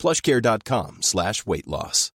plushcare.com 0.00 0.98
slash 1.02 1.44
weight 1.46 1.66
loss. 1.68 2.10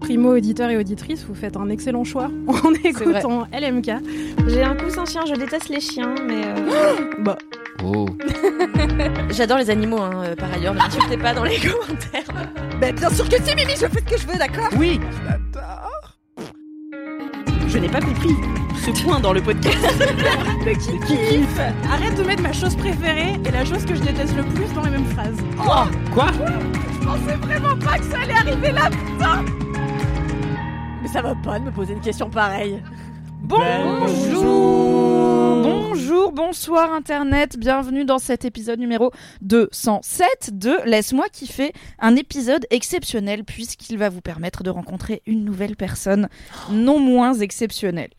Primo 0.00 0.36
auditeur 0.36 0.70
et 0.70 0.76
auditrice, 0.76 1.24
vous 1.24 1.34
faites 1.34 1.56
un 1.56 1.68
excellent 1.68 2.04
choix 2.04 2.30
en 2.46 2.72
écoutant 2.84 3.46
LMK. 3.52 3.90
J'ai 4.46 4.62
un 4.62 4.76
coussin 4.76 5.04
chien, 5.04 5.22
je 5.26 5.34
déteste 5.34 5.68
les 5.68 5.80
chiens, 5.80 6.14
mais. 6.26 6.42
euh, 6.46 7.10
Bah, 7.18 7.36
Oh. 7.84 8.06
J'adore 9.30 9.58
les 9.58 9.68
animaux, 9.68 10.00
hein, 10.00 10.22
euh, 10.24 10.34
par 10.34 10.50
ailleurs, 10.50 10.72
ne 10.72 10.78
m'insultez 10.78 11.18
pas 11.18 11.34
dans 11.34 11.44
les 11.44 11.56
commentaires. 11.60 12.46
bah, 12.80 12.90
bien 12.90 13.10
sûr 13.10 13.28
que 13.28 13.36
si, 13.42 13.54
Mimi, 13.54 13.72
je 13.72 13.86
fais 13.86 14.00
ce 14.00 14.14
que 14.14 14.18
je 14.18 14.26
veux, 14.26 14.38
d'accord? 14.38 14.68
Oui. 14.78 14.98
Je 17.68 17.78
n'ai 17.78 17.88
pas 17.88 18.00
compris 18.00 18.30
ce 18.86 19.02
point 19.02 19.18
dans 19.18 19.32
le 19.32 19.42
podcast. 19.42 19.76
le 20.64 20.72
qui 20.74 20.98
kiffe. 21.06 21.60
Arrête 21.90 22.16
de 22.16 22.22
mettre 22.22 22.42
ma 22.42 22.52
chose 22.52 22.76
préférée 22.76 23.34
et 23.44 23.50
la 23.50 23.64
chose 23.64 23.84
que 23.84 23.96
je 23.96 24.00
déteste 24.00 24.36
le 24.36 24.44
plus 24.44 24.72
dans 24.74 24.82
les 24.82 24.90
mêmes 24.90 25.06
phrases. 25.06 25.38
Quoi 25.56 25.88
Quoi 26.12 26.28
Je 26.32 27.04
pensais 27.04 27.36
vraiment 27.36 27.76
pas 27.78 27.98
que 27.98 28.04
ça 28.04 28.20
allait 28.20 28.34
arriver 28.34 28.70
là, 28.70 28.88
putain 28.90 29.44
Mais 31.02 31.08
ça 31.08 31.20
va 31.22 31.34
pas 31.34 31.58
de 31.58 31.64
me 31.64 31.72
poser 31.72 31.94
une 31.94 32.00
question 32.00 32.30
pareille. 32.30 32.80
Bonjour 33.40 34.76
Bonjour, 35.62 36.30
bonsoir 36.30 36.92
Internet, 36.92 37.58
bienvenue 37.58 38.04
dans 38.04 38.18
cet 38.18 38.44
épisode 38.44 38.78
numéro 38.78 39.10
207 39.42 40.50
de 40.52 40.76
Laisse-moi 40.84 41.28
kiffer, 41.32 41.72
un 41.98 42.14
épisode 42.14 42.66
exceptionnel 42.70 43.44
puisqu'il 43.44 43.98
va 43.98 44.10
vous 44.10 44.20
permettre 44.20 44.62
de 44.62 44.70
rencontrer 44.70 45.22
une 45.26 45.44
nouvelle 45.44 45.74
personne 45.74 46.28
non 46.70 47.00
moins 47.00 47.34
exceptionnelle. 47.34 48.10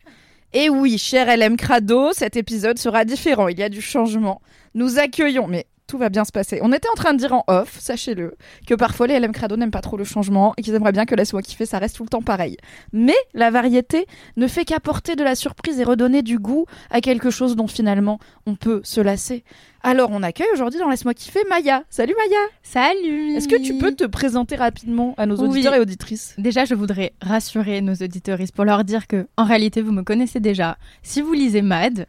Et 0.54 0.70
oui, 0.70 0.96
cher 0.96 1.26
LM 1.36 1.56
Crado, 1.56 2.12
cet 2.12 2.36
épisode 2.36 2.78
sera 2.78 3.04
différent, 3.04 3.48
il 3.48 3.58
y 3.58 3.62
a 3.62 3.68
du 3.68 3.82
changement. 3.82 4.40
Nous 4.74 4.98
accueillons, 4.98 5.46
mais 5.46 5.66
tout 5.88 5.98
va 5.98 6.10
bien 6.10 6.24
se 6.24 6.30
passer. 6.32 6.60
On 6.62 6.70
était 6.72 6.88
en 6.88 6.94
train 6.94 7.14
de 7.14 7.18
dire 7.18 7.32
en 7.32 7.42
off, 7.48 7.78
sachez-le, 7.80 8.36
que 8.66 8.74
parfois 8.74 9.06
les 9.06 9.18
LM 9.18 9.32
Crado 9.32 9.56
n'aiment 9.56 9.70
pas 9.70 9.80
trop 9.80 9.96
le 9.96 10.04
changement 10.04 10.52
et 10.56 10.62
qu'ils 10.62 10.74
aimeraient 10.74 10.92
bien 10.92 11.06
que 11.06 11.14
Laisse-moi 11.14 11.42
kiffer, 11.42 11.66
ça 11.66 11.78
reste 11.78 11.96
tout 11.96 12.04
le 12.04 12.10
temps 12.10 12.22
pareil. 12.22 12.56
Mais 12.92 13.16
la 13.34 13.50
variété 13.50 14.06
ne 14.36 14.46
fait 14.46 14.64
qu'apporter 14.64 15.16
de 15.16 15.24
la 15.24 15.34
surprise 15.34 15.80
et 15.80 15.84
redonner 15.84 16.22
du 16.22 16.38
goût 16.38 16.66
à 16.90 17.00
quelque 17.00 17.30
chose 17.30 17.56
dont 17.56 17.66
finalement 17.66 18.20
on 18.46 18.54
peut 18.54 18.80
se 18.84 19.00
lasser. 19.00 19.44
Alors 19.82 20.10
on 20.12 20.22
accueille 20.22 20.48
aujourd'hui 20.52 20.78
dans 20.78 20.90
Laisse-moi 20.90 21.14
kiffer 21.14 21.40
Maya. 21.48 21.84
Salut 21.88 22.14
Maya 22.18 22.40
Salut 22.62 23.34
Est-ce 23.36 23.48
que 23.48 23.60
tu 23.60 23.78
peux 23.78 23.94
te 23.94 24.04
présenter 24.04 24.56
rapidement 24.56 25.14
à 25.16 25.24
nos 25.24 25.36
Oui. 25.40 25.48
auditeurs 25.48 25.74
et 25.74 25.80
auditrices? 25.80 26.34
Déjà, 26.36 26.66
je 26.66 26.74
voudrais 26.74 27.14
rassurer 27.22 27.80
nos 27.80 27.94
auditeuristes 27.94 28.54
pour 28.54 28.66
leur 28.66 28.84
dire 28.84 29.06
que, 29.06 29.26
en 29.38 29.44
réalité, 29.44 29.80
vous 29.80 29.92
me 29.92 30.02
connaissez 30.02 30.40
déjà. 30.40 30.76
Si 31.02 31.22
vous 31.22 31.32
lisez 31.32 31.62
Mad, 31.62 32.06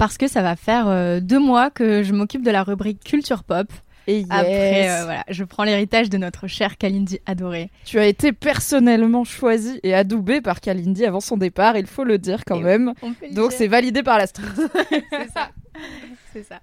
parce 0.00 0.16
que 0.16 0.28
ça 0.28 0.40
va 0.40 0.56
faire 0.56 0.88
euh, 0.88 1.20
deux 1.20 1.38
mois 1.38 1.68
que 1.68 2.02
je 2.02 2.14
m'occupe 2.14 2.42
de 2.42 2.50
la 2.50 2.62
rubrique 2.62 3.04
culture 3.04 3.44
pop. 3.44 3.70
Et 4.06 4.20
yes, 4.20 4.26
Après, 4.30 4.88
euh, 4.88 5.04
voilà, 5.04 5.24
je 5.28 5.44
prends 5.44 5.62
l'héritage 5.64 6.08
de 6.08 6.16
notre 6.16 6.46
chère 6.46 6.78
Kalindi 6.78 7.20
adorée. 7.26 7.70
tu 7.84 7.98
as 7.98 8.06
été 8.06 8.32
personnellement 8.32 9.24
choisi 9.24 9.78
et 9.82 9.92
adoubé 9.94 10.40
par 10.40 10.62
Kalindi 10.62 11.04
avant 11.04 11.20
son 11.20 11.36
départ, 11.36 11.76
il 11.76 11.86
faut 11.86 12.04
le 12.04 12.16
dire 12.16 12.46
quand 12.46 12.60
Et 12.60 12.62
même. 12.62 12.94
Donc 13.32 13.52
c'est 13.52 13.68
validé 13.68 14.02
par 14.02 14.16
la 14.16 14.26
street. 14.26 14.46
c'est 15.10 15.30
ça. 15.34 15.50
C'est 16.32 16.44
ça. 16.44 16.60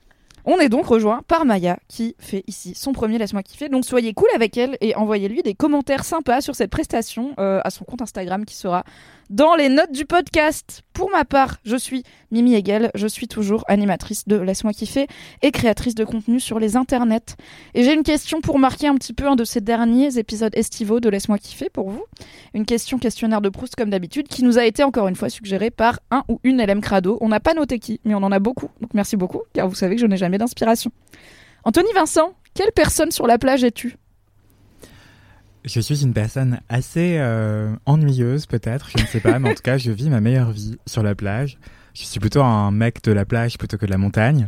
On 0.49 0.59
est 0.59 0.69
donc 0.69 0.85
rejoint 0.85 1.23
par 1.27 1.43
Maya 1.43 1.77
qui 1.89 2.15
fait 2.19 2.45
ici 2.47 2.73
son 2.73 2.93
premier 2.93 3.17
Laisse-moi 3.17 3.43
kiffer. 3.43 3.67
Donc 3.67 3.83
soyez 3.83 4.13
cool 4.13 4.29
avec 4.33 4.55
elle 4.55 4.77
et 4.79 4.95
envoyez-lui 4.95 5.43
des 5.43 5.53
commentaires 5.53 6.05
sympas 6.05 6.39
sur 6.39 6.55
cette 6.55 6.71
prestation 6.71 7.35
euh, 7.37 7.59
à 7.65 7.69
son 7.69 7.83
compte 7.83 8.01
Instagram 8.01 8.45
qui 8.45 8.55
sera 8.55 8.85
dans 9.29 9.55
les 9.55 9.69
notes 9.69 9.91
du 9.91 10.05
podcast. 10.05 10.83
Pour 10.93 11.11
ma 11.11 11.25
part, 11.25 11.57
je 11.63 11.75
suis 11.75 12.03
Mimi 12.31 12.55
Hegel, 12.55 12.91
je 12.95 13.07
suis 13.07 13.27
toujours 13.27 13.63
animatrice 13.67 14.27
de 14.27 14.37
Laisse-moi 14.37 14.73
kiffer 14.73 15.07
et 15.41 15.51
créatrice 15.51 15.95
de 15.95 16.03
contenu 16.03 16.39
sur 16.39 16.59
les 16.59 16.75
internets. 16.75 17.35
Et 17.73 17.83
j'ai 17.83 17.93
une 17.93 18.03
question 18.03 18.41
pour 18.41 18.59
marquer 18.59 18.87
un 18.87 18.95
petit 18.95 19.13
peu 19.13 19.27
un 19.27 19.35
de 19.35 19.43
ces 19.43 19.61
derniers 19.61 20.17
épisodes 20.17 20.55
estivaux 20.55 20.99
de 20.99 21.09
Laisse-moi 21.09 21.37
kiffer 21.37 21.69
pour 21.69 21.89
vous. 21.89 22.03
Une 22.53 22.65
question 22.65 22.97
questionnaire 22.97 23.41
de 23.41 23.49
Proust 23.49 23.75
comme 23.75 23.89
d'habitude 23.89 24.27
qui 24.27 24.43
nous 24.43 24.57
a 24.57 24.65
été 24.65 24.83
encore 24.83 25.07
une 25.07 25.15
fois 25.15 25.29
suggérée 25.29 25.71
par 25.71 25.99
un 26.11 26.23
ou 26.27 26.39
une 26.43 26.63
LM 26.63 26.81
Crado. 26.81 27.17
On 27.21 27.29
n'a 27.29 27.39
pas 27.39 27.53
noté 27.53 27.79
qui, 27.79 27.99
mais 28.05 28.15
on 28.15 28.23
en 28.23 28.31
a 28.31 28.39
beaucoup. 28.39 28.69
Donc 28.81 28.93
merci 28.93 29.17
beaucoup 29.17 29.41
car 29.53 29.67
vous 29.67 29.75
savez 29.75 29.95
que 29.95 30.01
je 30.01 30.07
n'ai 30.07 30.17
jamais 30.17 30.37
d'inspiration. 30.37 30.91
Anthony 31.63 31.91
Vincent, 31.93 32.33
quelle 32.53 32.71
personne 32.71 33.11
sur 33.11 33.27
la 33.27 33.37
plage 33.37 33.63
es-tu? 33.63 33.97
Je 35.67 35.81
suis 35.81 36.01
une 36.01 36.13
personne 36.13 36.61
assez 36.69 37.17
euh, 37.19 37.75
ennuyeuse 37.85 38.45
peut-être, 38.45 38.89
je 38.89 39.03
ne 39.03 39.07
sais 39.07 39.19
pas, 39.19 39.37
mais 39.37 39.49
en 39.49 39.53
tout 39.53 39.61
cas 39.61 39.77
je 39.77 39.91
vis 39.91 40.09
ma 40.09 40.21
meilleure 40.21 40.51
vie 40.51 40.77
sur 40.85 41.03
la 41.03 41.13
plage. 41.13 41.57
Je 41.93 42.05
suis 42.05 42.21
plutôt 42.21 42.41
un 42.41 42.71
mec 42.71 43.03
de 43.03 43.11
la 43.11 43.25
plage 43.25 43.57
plutôt 43.57 43.77
que 43.77 43.85
de 43.85 43.91
la 43.91 43.97
montagne, 43.97 44.47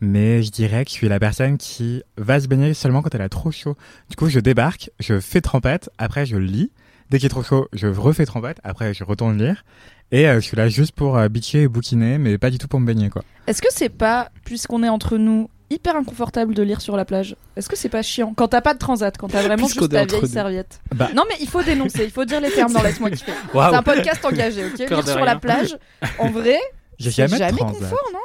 mais 0.00 0.42
je 0.42 0.50
dirais 0.50 0.86
que 0.86 0.90
je 0.90 0.94
suis 0.94 1.06
la 1.06 1.20
personne 1.20 1.58
qui 1.58 2.02
va 2.16 2.40
se 2.40 2.48
baigner 2.48 2.72
seulement 2.72 3.02
quand 3.02 3.14
elle 3.14 3.20
a 3.20 3.28
trop 3.28 3.50
chaud. 3.50 3.76
Du 4.08 4.16
coup 4.16 4.30
je 4.30 4.40
débarque, 4.40 4.90
je 5.00 5.20
fais 5.20 5.42
trempette, 5.42 5.90
après 5.98 6.24
je 6.24 6.38
lis. 6.38 6.72
Dès 7.10 7.18
qu'il 7.18 7.26
est 7.26 7.28
trop 7.28 7.42
chaud, 7.42 7.68
je 7.74 7.86
refais 7.88 8.24
trempette, 8.24 8.58
après 8.64 8.94
je 8.94 9.04
retourne 9.04 9.36
lire. 9.36 9.66
Et 10.12 10.26
euh, 10.26 10.36
je 10.36 10.46
suis 10.46 10.56
là 10.56 10.68
juste 10.68 10.92
pour 10.92 11.18
euh, 11.18 11.28
bitcher 11.28 11.62
et 11.62 11.68
bouquiner, 11.68 12.16
mais 12.16 12.38
pas 12.38 12.48
du 12.48 12.56
tout 12.56 12.68
pour 12.68 12.80
me 12.80 12.86
baigner 12.86 13.10
quoi. 13.10 13.22
Est-ce 13.46 13.60
que 13.60 13.68
c'est 13.70 13.90
pas, 13.90 14.30
puisqu'on 14.46 14.82
est 14.82 14.88
entre 14.88 15.18
nous, 15.18 15.50
hyper 15.70 15.96
inconfortable 15.96 16.54
de 16.54 16.62
lire 16.62 16.80
sur 16.80 16.96
la 16.96 17.04
plage 17.04 17.36
Est-ce 17.56 17.68
que 17.68 17.76
c'est 17.76 17.88
pas 17.88 18.02
chiant 18.02 18.32
quand 18.36 18.48
t'as 18.48 18.60
pas 18.60 18.74
de 18.74 18.78
transat, 18.78 19.16
quand 19.16 19.28
t'as 19.28 19.42
vraiment 19.42 19.66
juste 19.66 19.88
ta 19.90 20.04
vieille 20.04 20.20
nous. 20.22 20.28
serviette 20.28 20.80
Bah. 20.94 21.08
Non 21.14 21.24
mais 21.28 21.36
il 21.40 21.48
faut 21.48 21.62
dénoncer, 21.62 22.04
il 22.04 22.10
faut 22.10 22.24
dire 22.24 22.40
les 22.40 22.50
termes 22.50 22.72
dans 22.72 22.82
Laisse-moi 22.82 23.10
kiffer. 23.10 23.32
C'est 23.52 23.58
un 23.58 23.82
podcast 23.82 24.24
engagé, 24.24 24.64
ok 24.66 24.78
Lire 24.78 25.04
sur 25.06 25.16
rien. 25.16 25.24
la 25.24 25.36
plage, 25.36 25.76
en 26.18 26.30
vrai, 26.30 26.58
J'ai 26.98 27.10
jamais, 27.10 27.36
jamais 27.38 27.58
transat. 27.58 27.80
confort, 27.80 28.10
non 28.12 28.18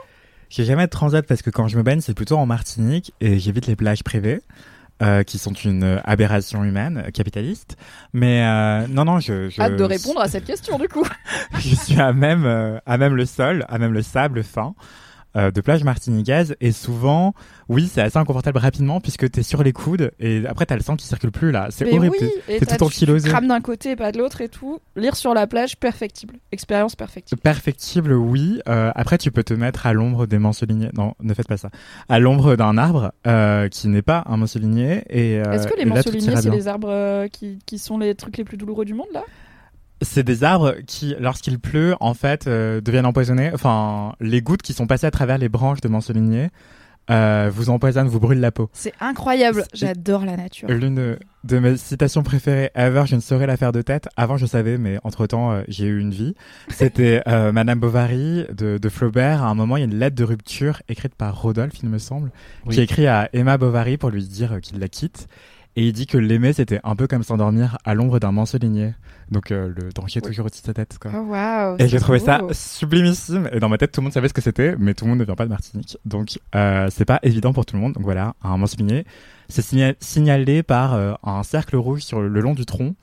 J'ai 0.50 0.66
jamais 0.66 0.86
de 0.86 0.92
transat 0.92 1.26
parce 1.26 1.42
que 1.42 1.50
quand 1.50 1.68
je 1.68 1.78
me 1.78 1.84
baigne, 1.84 2.02
c'est 2.02 2.14
plutôt 2.14 2.38
en 2.38 2.46
Martinique 2.46 3.14
et 3.22 3.40
j'évite 3.40 3.66
les 3.68 3.76
plages 3.76 4.04
privées. 4.04 4.42
euh, 5.02 5.24
qui 5.24 5.38
sont 5.38 5.54
une 5.54 6.02
aberration 6.04 6.66
humaine 6.66 7.04
euh, 7.08 7.10
capitaliste 7.12 7.78
mais 8.12 8.44
euh, 8.44 8.86
non 8.90 9.06
non 9.06 9.22
je, 9.22 9.48
je 9.50 9.62
Hâte 9.62 9.78
de 9.78 9.84
répondre 9.86 10.20
à 10.20 10.28
cette 10.34 10.44
question 10.44 10.78
du 10.78 10.90
coup. 10.90 11.06
je 11.58 11.74
suis 11.74 11.98
à 12.02 12.12
même 12.12 12.44
euh, 12.46 12.80
à 12.86 12.98
même 12.98 13.16
le 13.16 13.26
sol 13.26 13.66
à 13.70 13.78
même 13.78 13.94
le 13.94 14.02
sable 14.02 14.44
fin 14.44 14.76
euh, 15.36 15.52
de 15.52 15.62
plage 15.62 15.84
martiniquaise 15.84 16.56
et 16.60 16.72
souvent 16.72 17.34
oui 17.68 17.90
c'est 17.92 18.02
assez 18.02 18.18
inconfortable 18.18 18.58
rapidement 18.58 19.00
puisque 19.00 19.30
t'es 19.30 19.44
sur 19.44 19.62
les 19.64 19.74
coudes 19.74 20.12
et 20.20 20.44
après 20.48 20.66
t'as 20.66 20.76
le 20.76 20.82
sang 20.82 20.96
qui 20.96 21.06
circule 21.06 21.32
plus 21.32 21.52
là 21.52 21.68
c'est 21.70 21.86
horrible 21.94 22.16
oui, 22.20 22.30
t'es- 22.48 22.66
tout 22.66 22.84
ankylosé 22.84 23.30
crames 23.30 23.48
d'un 23.48 23.62
côté 23.62 23.92
et 23.92 23.96
pas 23.96 24.12
de 24.12 24.18
l'autre 24.18 24.42
et 24.42 24.50
tout. 24.50 24.80
Lire 24.96 25.16
sur 25.16 25.34
la 25.34 25.46
plage, 25.48 25.78
perfectible. 25.78 26.36
Expérience 26.52 26.96
perfectible. 26.96 27.40
Perfectible, 27.42 28.14
oui. 28.14 28.60
Euh, 28.68 28.92
après, 28.96 29.18
tu 29.18 29.32
peux 29.32 29.44
te 29.44 29.54
mettre 29.54 29.86
à 29.86 29.94
l'ombre 29.94 30.26
des 30.26 30.40
manceliniers. 30.40 30.90
Non, 30.98 31.14
ne 31.22 31.34
faites 31.34 31.48
pas 31.48 31.58
ça. 31.58 31.70
À 32.10 32.20
l'ombre 32.20 32.56
d'un 32.56 32.78
arbre 32.78 33.12
euh, 33.28 33.68
qui 33.70 33.88
n'est 33.88 34.02
pas 34.02 34.24
un 34.28 34.38
mancelinier. 34.38 35.04
Et 35.10 35.34
Est-ce 35.36 35.68
que 35.68 35.78
les 35.78 35.86
manceliniers, 35.86 36.36
c'est 36.38 36.50
les 36.50 36.68
arbres 36.68 37.28
qui, 37.28 37.60
qui 37.66 37.78
sont 37.80 37.98
les 37.98 38.16
trucs 38.16 38.38
les 38.38 38.44
plus 38.44 38.58
douloureux 38.58 38.86
du 38.86 38.94
monde 38.94 39.08
là? 39.14 39.24
C'est 40.02 40.24
des 40.24 40.44
arbres 40.44 40.76
qui, 40.88 41.16
lorsqu'il 41.20 41.60
pleut, 41.60 41.96
en 42.00 42.14
fait, 42.14 42.48
euh, 42.48 42.80
deviennent 42.82 43.06
empoisonnés. 43.06 43.52
Enfin, 43.54 44.14
les 44.22 44.42
gouttes 44.42 44.62
qui 44.62 44.74
sont 44.74 44.88
passées 44.88 45.08
à 45.08 45.12
travers 45.12 45.38
les 45.38 45.50
branches 45.50 45.82
de 45.82 45.88
mancelinier 45.90 46.50
euh, 47.12 47.50
vous 47.52 47.70
empoisonnent, 47.72 48.08
vous 48.08 48.20
brûlent 48.20 48.40
la 48.40 48.52
peau. 48.52 48.70
C'est 48.72 48.94
incroyable. 49.00 49.64
J'adore 49.74 50.26
la 50.26 50.38
nature. 50.38 50.70
L'une 50.70 51.18
de 51.44 51.60
mes 51.60 51.76
citations 51.76 52.22
préférées 52.22 52.70
ever, 52.76 53.04
je 53.08 53.16
ne 53.16 53.20
saurais 53.20 53.48
la 53.48 53.58
faire 53.58 53.72
de 53.72 53.82
tête. 53.82 54.08
Avant, 54.16 54.38
je 54.38 54.46
savais, 54.46 54.78
mais 54.78 55.00
entre-temps, 55.04 55.52
euh, 55.52 55.64
j'ai 55.68 55.86
eu 55.88 56.00
une 56.00 56.12
vie. 56.12 56.36
C'était 56.70 57.24
euh, 57.28 57.52
Madame 57.54 57.80
Bovary 57.80 58.46
de, 58.56 58.78
de 58.78 58.90
Flaubert. 58.90 59.44
À 59.44 59.48
un 59.48 59.56
moment, 59.56 59.76
il 59.78 59.80
y 59.80 59.84
a 59.84 59.86
une 59.86 59.98
lettre 59.98 60.16
de 60.16 60.24
rupture 60.24 60.84
écrite 60.88 61.16
par 61.16 61.42
Rodolphe, 61.42 61.80
il 61.82 61.90
me 61.90 61.98
semble, 61.98 62.30
Oui. 62.68 62.76
qui 62.76 62.82
écrit 62.82 63.08
à 63.08 63.28
Emma 63.34 63.58
Bovary 63.58 63.98
pour 63.98 64.12
lui 64.12 64.24
dire 64.24 64.54
euh, 64.54 64.60
qu'il 64.60 64.78
la 64.80 64.88
quitte. 64.88 65.28
Et 65.76 65.88
il 65.88 65.94
dit 65.94 66.08
que 66.08 66.18
l'aimer, 66.18 66.52
c'était 66.52 66.80
un 66.84 66.96
peu 66.96 67.08
comme 67.08 67.24
s'endormir 67.24 67.78
à 67.86 67.94
l'ombre 67.94 68.20
d'un 68.20 68.32
mancelinier. 68.32 68.94
Donc 69.32 69.52
euh, 69.52 69.72
le 69.76 69.92
danger 69.94 70.18
est 70.18 70.22
toujours 70.22 70.48
au-dessus 70.48 70.62
de 70.62 70.66
sa 70.68 70.74
tête. 70.74 70.98
Quoi. 71.00 71.12
Oh 71.16 71.20
waouh. 71.30 71.76
Et 71.80 71.88
j'ai 71.88 72.00
trouvé 72.00 72.20
ça 72.20 72.42
sublimissime. 72.52 73.48
Et 73.54 73.60
dans 73.60 73.70
ma 73.70 73.78
tête, 73.78 73.92
tout 73.92 74.02
le 74.02 74.06
monde 74.06 74.14
savait 74.14 74.28
ce 74.28 74.34
que 74.34 74.42
c'était, 74.42 74.76
mais 74.78 74.94
tout 74.94 75.06
le 75.06 75.10
monde 75.12 75.20
ne 75.20 75.26
vient 75.26 75.36
pas 75.36 75.46
de 75.46 75.50
Martinique. 75.52 75.98
Donc, 76.06 76.40
euh, 76.56 76.88
c'est 76.92 77.06
pas 77.06 77.20
évident 77.24 77.54
pour 77.54 77.66
tout 77.66 77.76
le 77.76 77.82
monde. 77.82 77.94
Donc 77.94 78.04
voilà, 78.04 78.34
un 78.44 78.58
mancelinier. 78.58 79.06
C'est 79.48 79.62
signa- 79.62 79.94
signalé 80.00 80.64
par 80.64 80.96
euh, 80.96 81.14
un 81.24 81.44
cercle 81.44 81.76
rouge 81.78 82.02
sur 82.02 82.20
le 82.22 82.40
long 82.42 82.54
du 82.56 82.66
tronc. 82.66 82.96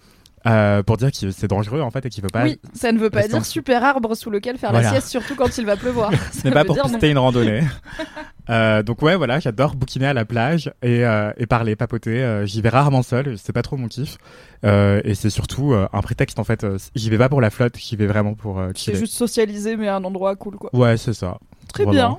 euh, 0.46 0.82
pour 0.82 0.96
dire 0.96 1.10
que 1.10 1.30
c'est 1.32 1.48
dangereux 1.48 1.80
en 1.80 1.90
fait 1.90 2.04
et 2.06 2.08
qu'il 2.08 2.22
veut 2.22 2.28
pas. 2.30 2.44
Oui, 2.44 2.60
ça 2.74 2.92
ne 2.92 2.98
veut 2.98 3.10
pas 3.10 3.26
dire 3.26 3.44
super 3.44 3.82
arbre 3.84 4.14
sous 4.14 4.30
lequel 4.30 4.58
faire 4.58 4.72
la 4.72 4.90
sieste, 4.90 5.08
surtout 5.08 5.34
quand 5.34 5.56
il 5.58 5.66
va 5.66 5.76
pleuvoir. 5.78 6.10
Ce 6.32 6.44
n'est 6.46 6.52
pas 6.54 6.64
pour 6.64 6.76
non. 6.76 6.84
pister 6.84 7.10
une 7.10 7.18
randonnée. 7.18 7.62
Euh, 8.48 8.82
donc 8.82 9.02
ouais, 9.02 9.16
voilà, 9.16 9.40
j'adore 9.40 9.74
bouquiner 9.74 10.06
à 10.06 10.14
la 10.14 10.24
plage 10.24 10.72
et, 10.82 11.04
euh, 11.04 11.32
et 11.36 11.46
parler, 11.46 11.74
papoter. 11.76 12.22
Euh, 12.22 12.46
j'y 12.46 12.60
vais 12.60 12.68
rarement 12.68 13.02
seul, 13.02 13.36
c'est 13.38 13.52
pas 13.52 13.62
trop 13.62 13.76
mon 13.76 13.88
kiff. 13.88 14.18
Euh, 14.64 15.00
et 15.04 15.14
c'est 15.14 15.30
surtout 15.30 15.72
euh, 15.72 15.88
un 15.92 16.00
prétexte 16.00 16.38
en 16.38 16.44
fait. 16.44 16.62
euh, 16.64 16.78
j'y 16.94 17.10
vais 17.10 17.18
pas 17.18 17.28
pour 17.28 17.40
la 17.40 17.50
flotte, 17.50 17.76
j'y 17.76 17.96
vais 17.96 18.06
vraiment 18.06 18.34
pour 18.34 18.58
euh, 18.60 18.70
C'est 18.76 18.94
juste 18.94 19.14
socialiser, 19.14 19.76
mais 19.76 19.88
à 19.88 19.96
un 19.96 20.04
endroit 20.04 20.36
cool, 20.36 20.56
quoi. 20.56 20.70
Ouais, 20.74 20.96
c'est 20.96 21.12
ça. 21.14 21.38
Très 21.72 21.86
bien. 21.86 22.18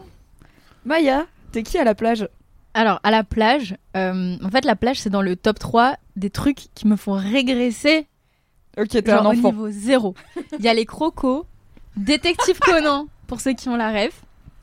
Maya, 0.85 1.25
t'es 1.51 1.63
qui 1.63 1.77
à 1.77 1.83
la 1.83 1.95
plage? 1.95 2.27
Alors, 2.73 2.99
à 3.03 3.09
la 3.11 3.23
plage, 3.23 3.75
euh, 3.95 4.35
en 4.43 4.49
fait, 4.49 4.63
la 4.65 4.75
plage, 4.75 4.99
c'est 4.99 5.09
dans 5.09 5.21
le 5.23 5.35
top 5.35 5.57
3 5.59 5.95
des 6.15 6.29
trucs 6.29 6.67
qui 6.75 6.87
me 6.87 6.95
font 6.95 7.13
régresser 7.13 8.05
Ok, 8.79 8.89
t'es 8.89 9.09
un 9.09 9.25
au 9.25 9.33
niveau 9.33 9.69
zéro. 9.71 10.13
Il 10.59 10.63
y 10.63 10.67
a 10.69 10.73
les 10.75 10.85
crocos, 10.85 11.45
Détective 11.95 12.59
Conan, 12.59 13.07
pour 13.25 13.41
ceux 13.41 13.53
qui 13.53 13.69
ont 13.69 13.75
la 13.75 13.89
rêve, 13.89 14.13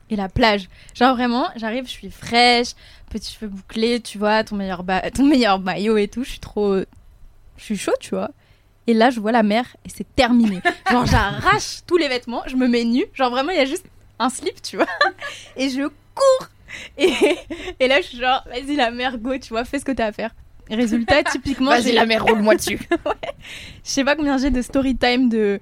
et 0.09 0.15
la 0.15 0.29
plage. 0.29 0.67
Genre 0.93 1.15
vraiment, 1.15 1.47
j'arrive, 1.55 1.85
je 1.85 1.91
suis 1.91 2.11
fraîche, 2.11 2.69
petits 3.09 3.33
cheveux 3.33 3.47
bouclés, 3.47 3.99
tu 4.01 4.17
vois, 4.17 4.43
ton 4.43 4.55
meilleur, 4.55 4.83
ba- 4.83 5.09
ton 5.13 5.25
meilleur 5.25 5.59
maillot 5.59 5.97
et 5.97 6.07
tout, 6.07 6.23
je 6.23 6.29
suis 6.31 6.39
trop... 6.39 6.77
Je 7.57 7.63
suis 7.63 7.77
chaud, 7.77 7.93
tu 8.01 8.09
vois. 8.09 8.31
Et 8.87 8.93
là, 8.93 9.09
je 9.09 9.19
vois 9.19 9.31
la 9.31 9.41
mer 9.43 9.65
et 9.85 9.89
c'est 9.89 10.05
terminé. 10.15 10.61
Genre, 10.91 11.05
j'arrache 11.05 11.79
tous 11.87 11.97
les 11.97 12.07
vêtements, 12.09 12.43
je 12.47 12.55
me 12.55 12.67
mets 12.67 12.83
nue. 12.83 13.05
Genre, 13.13 13.31
vraiment, 13.31 13.51
il 13.51 13.57
y 13.57 13.61
a 13.61 13.65
juste 13.65 13.85
un 14.19 14.29
slip, 14.29 14.61
tu 14.61 14.75
vois. 14.77 14.85
Et 15.55 15.69
je 15.69 15.87
cours. 16.13 16.47
Et, 16.97 17.11
et 17.79 17.87
là, 17.87 18.01
je 18.01 18.07
suis 18.07 18.17
genre, 18.19 18.43
vas-y, 18.47 18.75
la 18.75 18.91
mer, 18.91 19.17
go, 19.17 19.37
tu 19.37 19.49
vois, 19.49 19.63
fais 19.65 19.79
ce 19.79 19.85
que 19.85 19.91
t'as 19.93 20.07
à 20.07 20.11
faire. 20.11 20.31
Résultat, 20.69 21.23
typiquement, 21.23 21.71
Vas-y, 21.71 21.93
la 21.93 22.05
mère, 22.05 22.25
roule-moi 22.25 22.55
dessus. 22.55 22.79
je 22.89 23.89
sais 23.89 24.03
pas 24.03 24.15
combien 24.15 24.37
j'ai 24.37 24.49
de 24.49 24.61
story 24.61 24.95
time 24.97 25.29
de, 25.29 25.59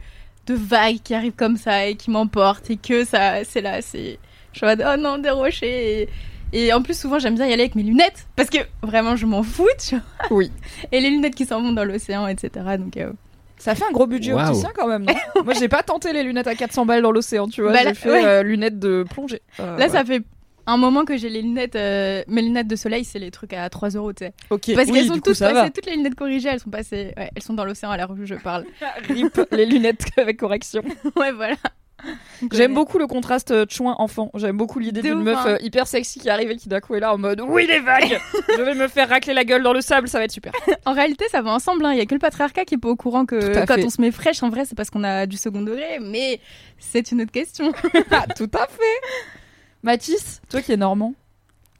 de 0.48 0.54
vagues 0.56 1.00
qui 1.04 1.14
arrivent 1.14 1.34
comme 1.36 1.58
ça 1.58 1.86
et 1.88 1.96
qui 1.96 2.10
m'emportent 2.10 2.70
et 2.72 2.78
que 2.78 3.06
ça, 3.06 3.44
c'est 3.44 3.62
là, 3.62 3.82
c'est. 3.82 4.18
Je 4.54 4.58
suis 4.60 4.66
en 4.66 4.70
mode, 4.70 4.86
oh 4.88 4.98
non, 5.00 5.18
des 5.18 5.30
rochers. 5.30 6.02
Et, 6.02 6.66
et 6.66 6.74
en 6.74 6.82
plus, 6.82 6.98
souvent, 7.00 7.20
j'aime 7.20 7.36
bien 7.36 7.48
y 7.48 7.54
aller 7.54 7.64
avec 7.64 7.76
mes 7.76 7.84
lunettes 7.84 8.28
parce 8.36 8.50
que 8.50 8.60
vraiment, 8.82 9.16
je 9.16 9.26
m'en 9.26 9.44
fous, 9.44 9.68
tu 9.80 9.96
vois. 9.96 10.38
Oui. 10.38 10.52
Et 10.92 11.02
les 11.02 11.10
lunettes 11.10 11.36
qui 11.36 11.46
s'en 11.46 11.62
vont 11.62 11.72
dans 11.72 11.84
l'océan, 11.84 12.28
etc. 12.28 12.50
Donc, 12.78 12.96
euh, 12.98 13.12
Ça 13.58 13.74
fait 13.76 13.86
un 13.86 13.92
gros 13.92 14.06
budget 14.08 14.34
opticien 14.34 14.70
quand 14.76 14.88
même, 14.88 15.04
non? 15.06 15.14
Moi, 15.46 15.54
j'ai 15.56 15.68
pas 15.68 15.82
tenté 15.84 16.14
les 16.14 16.24
lunettes 16.24 16.48
à 16.48 16.56
400 16.56 16.86
balles 16.86 17.02
dans 17.02 17.12
l'océan, 17.12 17.48
tu 17.48 17.62
vois. 17.64 17.72
Bah, 17.74 17.80
j'ai 17.84 17.94
fait 17.96 18.12
ouais. 18.12 18.26
euh, 18.26 18.44
lunettes 18.44 18.78
de 18.80 19.04
plongée. 19.10 19.42
Euh, 19.60 19.78
là, 19.78 19.86
ouais. 19.86 19.92
ça 19.92 20.06
fait 20.06 20.22
un 20.66 20.78
moment 20.78 21.04
que 21.06 21.18
j'ai 21.18 21.28
les 21.30 21.42
lunettes, 21.42 21.76
euh, 21.76 22.24
mes 22.28 22.42
lunettes 22.42 22.68
de 22.68 22.76
soleil, 22.76 23.04
c'est 23.04 23.20
les 23.20 23.32
trucs 23.32 23.52
à 23.54 23.70
3 23.70 23.90
euros, 23.90 24.14
tu 24.14 24.24
sais. 24.26 24.34
Ok, 24.50 24.72
Parce 24.76 24.88
oui, 24.88 24.94
qu'elles 24.94 25.08
sont 25.08 25.14
coup, 25.16 25.20
toutes 25.22 25.34
ça 25.36 25.52
passées, 25.52 25.72
toutes 25.72 25.86
les 25.88 25.96
lunettes 25.98 26.16
corrigées, 26.16 26.50
elles 26.50 26.60
sont 26.62 26.70
passées, 26.70 27.14
ouais, 27.18 27.30
elles 27.36 27.42
sont 27.42 27.54
dans 27.54 27.66
l'océan 27.66 27.90
à 27.92 27.98
l'heure 27.98 28.12
où 28.12 28.26
je 28.26 28.36
parle. 28.36 28.64
Rip, 29.10 29.42
les 29.52 29.66
lunettes 29.66 30.06
avec 30.18 30.38
correction. 30.38 30.82
ouais, 31.18 31.32
voilà. 31.34 31.56
J'aime 32.52 32.74
beaucoup 32.74 32.98
le 32.98 33.08
contraste 33.08 33.52
euh, 33.52 33.66
chouin 33.70 33.96
enfant. 34.00 34.30
J'aime 34.36 34.58
beaucoup 34.58 34.80
l'idée 34.80 35.02
d'une 35.02 35.22
meuf 35.22 35.38
hein. 35.40 35.50
euh, 35.52 35.58
hyper 35.62 35.88
sexy 35.88 36.20
qui 36.20 36.30
arrive 36.30 36.52
et 36.52 36.58
qui 36.58 36.68
d'un 36.70 36.80
coup 36.82 36.96
est 36.96 37.00
là 37.00 37.14
en 37.14 37.18
mode 37.18 37.42
oui 37.48 37.66
les 37.68 37.80
vagues. 37.80 38.20
Je 38.58 38.62
vais 38.62 38.74
me 38.76 38.88
faire 38.88 39.10
racler 39.10 39.34
la 39.34 39.46
gueule 39.46 39.64
dans 39.64 39.74
le 39.74 39.82
sable, 39.82 40.08
ça 40.08 40.18
va 40.18 40.26
être 40.26 40.32
super. 40.32 40.52
En 40.86 40.94
réalité, 40.94 41.26
ça 41.32 41.42
va 41.42 41.52
ensemble. 41.52 41.86
hein. 41.86 41.94
Il 41.94 41.98
y 41.98 42.02
a 42.02 42.06
que 42.06 42.14
le 42.14 42.20
patriarcat 42.20 42.66
qui 42.66 42.76
est 42.76 42.78
pas 42.78 42.90
au 42.90 42.96
courant 42.96 43.26
que 43.26 43.66
quand 43.66 43.76
fait. 43.76 43.86
on 43.86 43.90
se 43.90 44.02
met 44.02 44.12
fraîche, 44.12 44.44
en 44.44 44.50
vrai, 44.50 44.66
c'est 44.66 44.76
parce 44.76 44.90
qu'on 44.90 45.04
a 45.04 45.26
du 45.26 45.38
second 45.38 45.62
degré. 45.62 46.00
Mais 46.02 46.40
c'est 46.78 47.12
une 47.12 47.22
autre 47.22 47.32
question. 47.32 47.72
Ah, 48.12 48.26
tout 48.36 48.50
à 48.54 48.68
fait. 48.68 49.34
Mathis, 49.82 50.42
toi 50.50 50.62
qui 50.62 50.72
es 50.72 50.78
normand, 50.78 51.14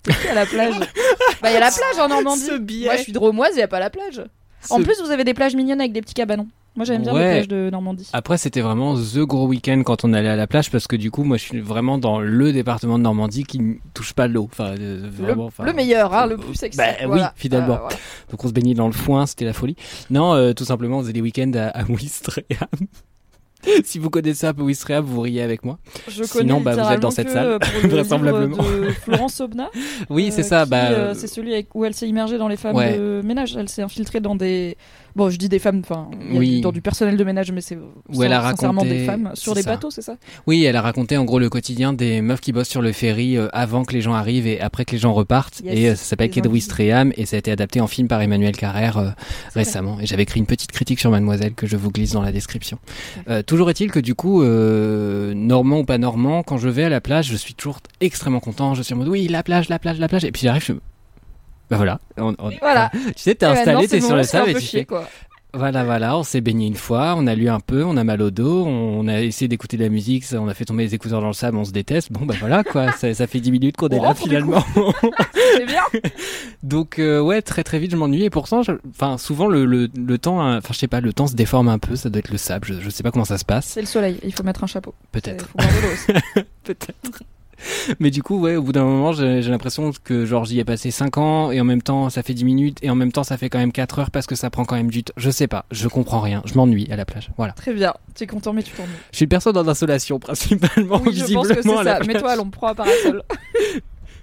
qui 0.04 0.28
à 0.28 0.34
la 0.34 0.46
plage? 0.46 0.76
Bah 1.42 1.50
il 1.52 1.54
y 1.54 1.58
a 1.58 1.60
la 1.60 1.72
plage 1.72 2.00
en 2.00 2.08
Normandie. 2.08 2.84
Moi 2.86 2.96
je 2.98 3.02
suis 3.04 3.12
dromoise, 3.14 3.52
il 3.56 3.60
y 3.60 3.64
a 3.64 3.68
pas 3.68 3.80
la 3.80 3.90
plage. 3.90 4.24
En 4.70 4.82
plus 4.82 5.00
vous 5.02 5.12
avez 5.12 5.24
des 5.24 5.34
plages 5.34 5.56
mignonnes 5.56 5.80
avec 5.82 5.92
des 5.94 6.02
petits 6.02 6.14
cabanons. 6.14 6.48
Moi 6.76 6.86
j'aime 6.86 7.04
bien 7.04 7.14
les 7.14 7.20
plages 7.20 7.48
de 7.48 7.70
Normandie. 7.70 8.10
Après, 8.14 8.38
c'était 8.40 8.62
vraiment 8.62 8.96
the 8.96 9.20
gros 9.20 9.46
week-end 9.48 9.82
quand 9.86 10.04
on 10.06 10.14
allait 10.14 10.30
à 10.30 10.36
la 10.36 10.48
plage 10.48 10.72
parce 10.72 10.88
que 10.88 10.96
du 10.96 11.12
coup, 11.12 11.24
moi, 11.24 11.38
je 11.38 11.44
suis 11.44 11.60
vraiment 11.60 12.00
dans 12.00 12.20
le 12.20 12.52
département 12.52 12.98
de 12.98 13.04
Normandie 13.04 13.44
qui 13.44 13.60
ne 13.60 13.74
touche 13.94 14.14
pas 14.14 14.28
l'eau. 14.28 14.50
Enfin, 14.52 14.76
euh, 14.80 15.08
Le, 15.22 15.40
enfin, 15.40 15.66
le 15.66 15.74
meilleur, 15.74 16.14
hein, 16.16 16.26
le 16.26 16.38
plus 16.38 16.56
sexy. 16.56 16.78
Bah 16.78 16.86
oui, 17.08 17.20
finalement. 17.36 17.76
Euh. 17.76 17.96
Donc 18.32 18.44
on 18.44 18.48
se 18.48 18.54
baignait 18.54 18.74
dans 18.74 18.88
le 18.88 18.94
foin, 18.94 19.28
c'était 19.28 19.46
la 19.46 19.54
folie. 19.54 19.76
Non, 20.10 20.34
euh, 20.34 20.54
tout 20.54 20.66
simplement, 20.66 20.98
on 20.98 21.02
faisait 21.02 21.14
des 21.14 21.22
week-ends 21.22 21.52
à, 21.56 21.68
à 21.68 21.84
Ouistreham. 21.86 22.44
si 23.86 23.98
vous 24.00 24.10
connaissez 24.10 24.46
un 24.48 24.54
peu 24.54 24.64
Ouistreham, 24.64 25.06
vous 25.06 25.22
riez 25.22 25.42
avec 25.42 25.64
moi. 25.64 25.78
Je 26.08 26.24
connais 26.24 26.28
Sinon, 26.46 26.60
bah, 26.60 26.74
vous 26.76 26.92
êtes 26.92 27.00
dans 27.00 27.12
cette 27.12 27.30
salle, 27.30 27.46
euh, 27.64 27.88
vraisemblablement. 27.88 28.58
de 28.58 28.90
Florence 28.90 29.40
Aubenas. 29.42 29.70
Oui, 30.10 30.30
Euh, 30.30 30.32
c'est 30.36 30.44
ça. 30.44 30.64
qui, 30.64 30.72
bah, 30.72 30.90
euh, 30.90 31.14
c'est 31.16 31.28
celui 31.28 31.54
avec- 31.54 31.74
où 31.76 31.86
elle 31.86 31.94
s'est 31.94 32.10
immergée 32.10 32.38
dans 32.38 32.48
les 32.48 32.58
femmes 32.58 32.76
Ouais. 32.76 32.98
de 32.98 33.22
ménage. 33.24 33.56
Elle 33.56 33.70
s'est 33.70 33.84
infiltrée 33.84 34.20
dans 34.20 34.36
des. 34.36 34.76
Bon, 35.16 35.30
je 35.30 35.38
dis 35.38 35.50
des 35.50 35.60
femmes, 35.60 35.82
enfin, 35.84 36.10
Oui. 36.32 36.62
dans 36.62 36.72
du 36.72 36.82
personnel 36.82 37.18
de 37.18 37.24
ménage, 37.24 37.52
mais 37.52 37.62
c'est 37.62 37.78
Où 38.14 38.24
elle 38.24 38.34
a 38.34 38.42
sincèrement 38.52 38.82
raconté- 38.82 39.00
des 39.00 39.06
femmes 39.06 39.32
sur 39.36 39.54
des 39.54 39.64
bateaux, 39.64 39.92
c'est 39.92 40.02
ça? 40.02 40.18
Oui, 40.48 40.64
elle 40.64 40.76
a 40.76 40.82
raconté 40.82 41.18
en 41.18 41.24
gros 41.26 41.40
le 41.40 41.50
quotidien 41.50 41.94
des 41.94 42.22
meufs 42.22 42.42
qui 42.42 42.52
bossent 42.52 42.70
sur 42.70 42.82
le 42.82 42.92
ferry 42.92 43.38
euh, 43.38 43.48
avant 43.54 43.84
que 43.86 43.94
les 43.94 44.02
gens 44.02 44.14
arrivent 44.14 44.48
et 44.48 44.60
après 44.60 44.86
que 44.86 44.92
les 44.92 44.98
gens 44.98 45.14
repartent. 45.14 45.62
Yes, 45.64 45.78
et 45.80 45.90
euh, 45.90 45.96
ça 45.96 46.04
s'appelle. 46.06 46.24
Ouistreham 46.48 47.12
et 47.16 47.26
ça 47.26 47.36
a 47.36 47.40
été 47.40 47.52
adapté 47.52 47.80
en 47.80 47.88
film 47.88 48.08
par 48.08 48.22
Emmanuel 48.22 48.56
Carrère 48.56 48.98
euh, 48.98 49.10
récemment. 49.54 50.00
Et 50.00 50.06
j'avais 50.06 50.24
écrit 50.24 50.40
une 50.40 50.46
petite 50.46 50.72
critique 50.72 51.00
sur 51.00 51.12
Mademoiselle 51.12 51.54
que 51.54 51.68
je 51.68 51.78
vous 51.78 51.92
glisse 51.92 52.12
dans 52.14 52.22
la 52.22 52.32
description. 52.32 52.80
Euh, 53.30 53.44
toujours 53.44 53.70
est-il 53.70 53.92
que 53.92 54.00
du 54.00 54.16
coup, 54.16 54.42
euh, 54.42 55.34
normand 55.36 55.80
ou 55.80 55.86
pas 55.86 55.98
normand, 55.98 56.44
quand 56.44 56.58
je 56.58 56.70
vais 56.70 56.86
à 56.86 56.90
la 56.90 57.02
plage, 57.02 57.28
je 57.28 57.36
suis 57.36 57.54
toujours 57.54 57.80
extrêmement 58.02 58.40
content. 58.40 58.74
Je 58.74 58.82
suis 58.82 58.94
en 58.94 58.98
mode 58.98 59.10
oui, 59.10 59.28
la 59.28 59.44
plage, 59.44 59.70
la 59.70 59.80
plage, 59.80 60.00
la 60.00 60.08
plage. 60.08 60.26
Et 60.26 60.32
puis 60.32 60.42
j'arrive, 60.44 60.64
je... 60.66 60.74
Bah 61.74 61.78
voilà. 61.78 62.00
On- 62.18 62.36
on- 62.40 62.52
Voilà. 62.62 62.90
Tu 63.08 63.14
sais, 63.18 63.36
t'es 63.36 63.46
installé, 63.46 63.88
t'es 63.88 64.00
sur 64.00 64.10
moment 64.10 64.16
le 64.16 64.22
où 64.22 64.26
c'est 64.26 64.38
un 64.38 64.40
sable 64.46 64.52
et 64.52 64.54
tu 64.56 64.62
chier, 64.62 64.80
fais 64.82 64.86
quoi. 64.86 65.08
voilà, 65.54 65.84
voilà, 65.84 66.18
on 66.18 66.24
s'est 66.24 66.42
baigné 66.42 66.66
une 66.68 66.76
fois, 66.76 67.14
on 67.18 67.28
a 67.28 67.36
lu 67.36 67.48
un 67.50 67.60
peu, 67.60 67.84
on 67.84 67.96
a 67.98 68.04
mal 68.04 68.22
au 68.24 68.32
dos, 68.32 68.66
on 68.66 69.08
a 69.08 69.22
essayé 69.22 69.48
d'écouter 69.48 69.78
de 69.78 69.84
la 69.84 69.90
musique, 69.90 70.26
on 70.34 70.48
a 70.48 70.54
fait 70.56 70.66
tomber 70.66 70.84
les 70.84 70.96
écouteurs 70.96 71.22
dans 71.22 71.28
le 71.28 71.34
sable, 71.34 71.58
on 71.58 71.64
se 71.64 71.72
déteste. 71.72 72.12
Bon, 72.12 72.26
bah 72.26 72.34
voilà, 72.40 72.64
quoi, 72.64 72.92
ça, 72.94 73.14
ça 73.14 73.28
fait 73.28 73.40
10 73.40 73.52
minutes 73.52 73.78
qu'on 73.78 73.90
est 73.90 74.00
là 74.00 74.14
finalement. 74.16 74.64
C'est 75.56 75.66
bien. 75.66 75.84
Donc, 76.64 76.98
euh, 76.98 77.20
ouais, 77.20 77.42
très 77.44 77.64
très 77.64 77.78
vite, 77.78 77.92
je 77.92 77.98
m'ennuie. 77.98 78.24
Et 78.24 78.30
pourtant, 78.30 78.62
enfin, 78.90 79.18
souvent, 79.20 79.48
le, 79.48 79.66
le, 79.66 79.90
le 79.96 80.18
temps, 80.18 80.42
hein, 80.42 80.58
enfin, 80.58 80.70
je 80.74 80.80
sais 80.80 80.88
pas, 80.88 81.02
le 81.02 81.14
temps 81.14 81.28
se 81.28 81.36
déforme 81.36 81.68
un 81.68 81.78
peu, 81.78 81.96
ça 81.96 82.10
doit 82.10 82.20
être 82.20 82.32
le 82.32 82.38
sable, 82.38 82.66
je, 82.68 82.74
je 82.82 82.90
sais 82.90 83.04
pas 83.04 83.12
comment 83.12 83.26
ça 83.26 83.38
se 83.38 83.46
passe, 83.46 83.66
C'est 83.68 83.82
le 83.82 83.88
soleil, 83.88 84.20
il 84.24 84.34
faut 84.34 84.44
mettre 84.44 84.64
un 84.64 84.68
chapeau. 84.68 84.96
Peut-être. 85.12 85.50
Peut-être. 86.64 87.24
Mais 88.00 88.12
du 88.12 88.24
coup, 88.24 88.40
ouais, 88.40 88.56
au 88.56 88.62
bout 88.64 88.72
d'un 88.72 88.84
moment, 88.84 89.14
j'ai 89.14 89.42
l'impression 89.42 89.92
que 90.04 90.26
genre 90.26 90.46
j'y 90.46 90.60
ai 90.60 90.64
passé 90.66 90.92
5 90.92 91.18
ans 91.18 91.52
et 91.52 91.60
en 91.62 91.64
même 91.64 91.82
temps 91.82 92.10
ça 92.10 92.24
fait 92.24 92.34
10 92.34 92.46
minutes 92.46 92.78
et 92.82 92.90
en 92.90 92.96
même 92.96 93.12
temps 93.12 93.24
ça 93.24 93.38
fait 93.38 93.50
quand 93.50 93.60
même 93.60 93.72
4 93.72 94.00
heures 94.00 94.12
parce 94.12 94.28
que 94.28 94.36
ça 94.36 94.50
prend 94.50 94.66
quand 94.66 94.76
même 94.76 94.92
du 94.92 95.04
temps. 95.04 95.14
Je 95.18 95.30
sais 95.30 95.48
pas, 95.48 95.66
je 95.72 95.88
comprends 95.88 96.20
rien, 96.20 96.42
je 96.46 96.56
m'ennuie 96.56 96.92
à 96.92 96.96
la 96.96 97.06
plage. 97.06 97.32
Voilà. 97.38 97.54
Très 97.54 97.74
bien. 97.74 97.94
Tu 98.16 98.24
es 98.24 98.28
content, 98.28 98.54
mais 98.54 98.64
tu 98.64 98.72
t'ennuies. 98.74 98.92
Je 99.12 99.18
suis 99.18 99.24
une 99.26 99.30
personne 99.30 99.58
en 99.58 99.68
insolation 99.68 100.20
principalement, 100.20 101.02
Oui, 101.06 101.16
je 101.16 101.34
pense 101.34 101.48
que 101.48 101.62
c'est 101.62 101.78
à 101.78 101.84
ça. 101.84 102.00
Mets-toi 102.06 102.32
à 102.32 102.36
l'ombre, 102.36 102.52
prends 102.52 102.68
un 102.68 102.76
parasol. 102.76 103.24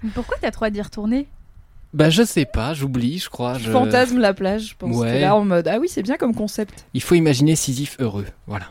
Mais 0.03 0.09
pourquoi 0.15 0.37
t'as 0.41 0.49
trop 0.49 0.65
à 0.65 0.69
d'y 0.71 0.81
retourner? 0.81 1.27
Bah 1.93 2.09
je 2.09 2.23
sais 2.23 2.45
pas, 2.45 2.73
j'oublie, 2.73 3.19
je 3.19 3.29
crois. 3.29 3.57
Je 3.57 3.69
fantasme 3.69 4.17
la 4.17 4.33
plage, 4.33 4.69
je 4.69 4.75
pense. 4.77 4.95
Ouais. 4.95 5.11
T'es 5.11 5.21
là 5.21 5.35
en 5.35 5.43
mode 5.43 5.67
Ah 5.67 5.77
oui, 5.79 5.89
c'est 5.89 6.01
bien 6.01 6.15
comme 6.15 6.33
concept. 6.33 6.85
Il 6.93 7.01
faut 7.01 7.15
imaginer 7.15 7.55
Sisyphe 7.55 7.97
heureux, 7.99 8.25
voilà. 8.47 8.67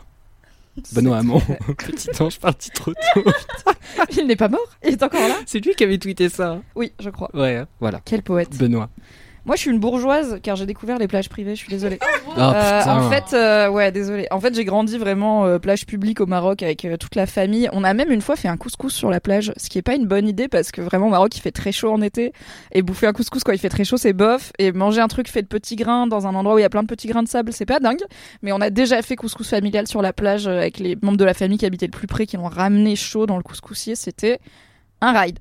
Benoît 0.93 1.17
Hamon, 1.17 1.41
petit 1.77 2.09
ange 2.21 2.39
parti 2.39 2.69
trop 2.71 2.93
tôt. 2.93 3.23
Il 4.17 4.25
n'est 4.27 4.35
pas 4.35 4.47
mort? 4.47 4.77
Il 4.83 4.93
est 4.93 5.03
encore 5.03 5.27
là? 5.27 5.35
C'est 5.45 5.59
lui 5.59 5.75
qui 5.75 5.83
avait 5.83 5.97
tweeté 5.97 6.29
ça. 6.29 6.61
Oui, 6.75 6.93
je 6.99 7.09
crois. 7.09 7.29
Ouais, 7.33 7.57
hein, 7.57 7.67
voilà. 7.79 8.01
Quel 8.05 8.23
poète. 8.23 8.57
Benoît. 8.57 8.89
Moi, 9.45 9.55
je 9.55 9.61
suis 9.61 9.71
une 9.71 9.79
bourgeoise 9.79 10.39
car 10.43 10.55
j'ai 10.55 10.67
découvert 10.67 10.99
les 10.99 11.07
plages 11.07 11.27
privées. 11.29 11.55
Je 11.55 11.59
suis 11.61 11.69
désolée. 11.69 11.99
Oh 12.33 12.39
Euh, 12.39 12.79
putain. 12.79 12.97
en 12.97 13.09
fait, 13.09 13.33
euh, 13.35 13.67
ouais, 13.67 13.91
désolé. 13.91 14.25
En 14.31 14.39
fait, 14.39 14.55
j'ai 14.55 14.63
grandi 14.63 14.97
vraiment 14.97 15.45
euh, 15.45 15.59
plage 15.59 15.85
publique 15.85 16.21
au 16.21 16.25
Maroc 16.25 16.63
avec 16.63 16.85
euh, 16.85 16.95
toute 16.95 17.15
la 17.15 17.25
famille. 17.25 17.67
On 17.73 17.83
a 17.83 17.93
même 17.93 18.09
une 18.09 18.21
fois 18.21 18.37
fait 18.37 18.47
un 18.47 18.55
couscous 18.55 18.93
sur 18.93 19.09
la 19.09 19.19
plage, 19.19 19.51
ce 19.57 19.67
qui 19.69 19.77
est 19.77 19.81
pas 19.81 19.95
une 19.95 20.05
bonne 20.05 20.29
idée 20.29 20.47
parce 20.47 20.71
que 20.71 20.79
vraiment 20.79 21.07
au 21.07 21.09
Maroc 21.09 21.35
il 21.35 21.41
fait 21.41 21.51
très 21.51 21.73
chaud 21.73 21.91
en 21.91 22.01
été 22.01 22.31
et 22.71 22.83
bouffer 22.83 23.07
un 23.07 23.11
couscous 23.11 23.43
quand 23.43 23.51
il 23.51 23.57
fait 23.59 23.67
très 23.67 23.83
chaud 23.83 23.97
c'est 23.97 24.13
bof 24.13 24.53
et 24.59 24.71
manger 24.71 25.01
un 25.01 25.09
truc 25.09 25.27
fait 25.27 25.41
de 25.41 25.47
petits 25.47 25.75
grains 25.75 26.07
dans 26.07 26.25
un 26.25 26.35
endroit 26.35 26.55
où 26.55 26.59
il 26.59 26.61
y 26.61 26.65
a 26.65 26.69
plein 26.69 26.83
de 26.83 26.87
petits 26.87 27.07
grains 27.09 27.23
de 27.23 27.27
sable 27.27 27.51
c'est 27.51 27.65
pas 27.65 27.81
dingue. 27.81 27.99
Mais 28.43 28.53
on 28.53 28.61
a 28.61 28.69
déjà 28.69 29.01
fait 29.01 29.17
couscous 29.17 29.49
familial 29.49 29.87
sur 29.87 30.01
la 30.01 30.13
plage 30.13 30.47
euh, 30.47 30.59
avec 30.59 30.79
les 30.79 30.95
membres 31.01 31.17
de 31.17 31.25
la 31.25 31.33
famille 31.33 31.57
qui 31.57 31.65
habitaient 31.65 31.87
le 31.87 31.91
plus 31.91 32.07
près 32.07 32.25
qui 32.25 32.37
l'ont 32.37 32.47
ramené 32.47 32.95
chaud 32.95 33.25
dans 33.25 33.35
le 33.35 33.43
couscoussier. 33.43 33.95
C'était 33.95 34.39
un 35.01 35.11
ride. 35.19 35.39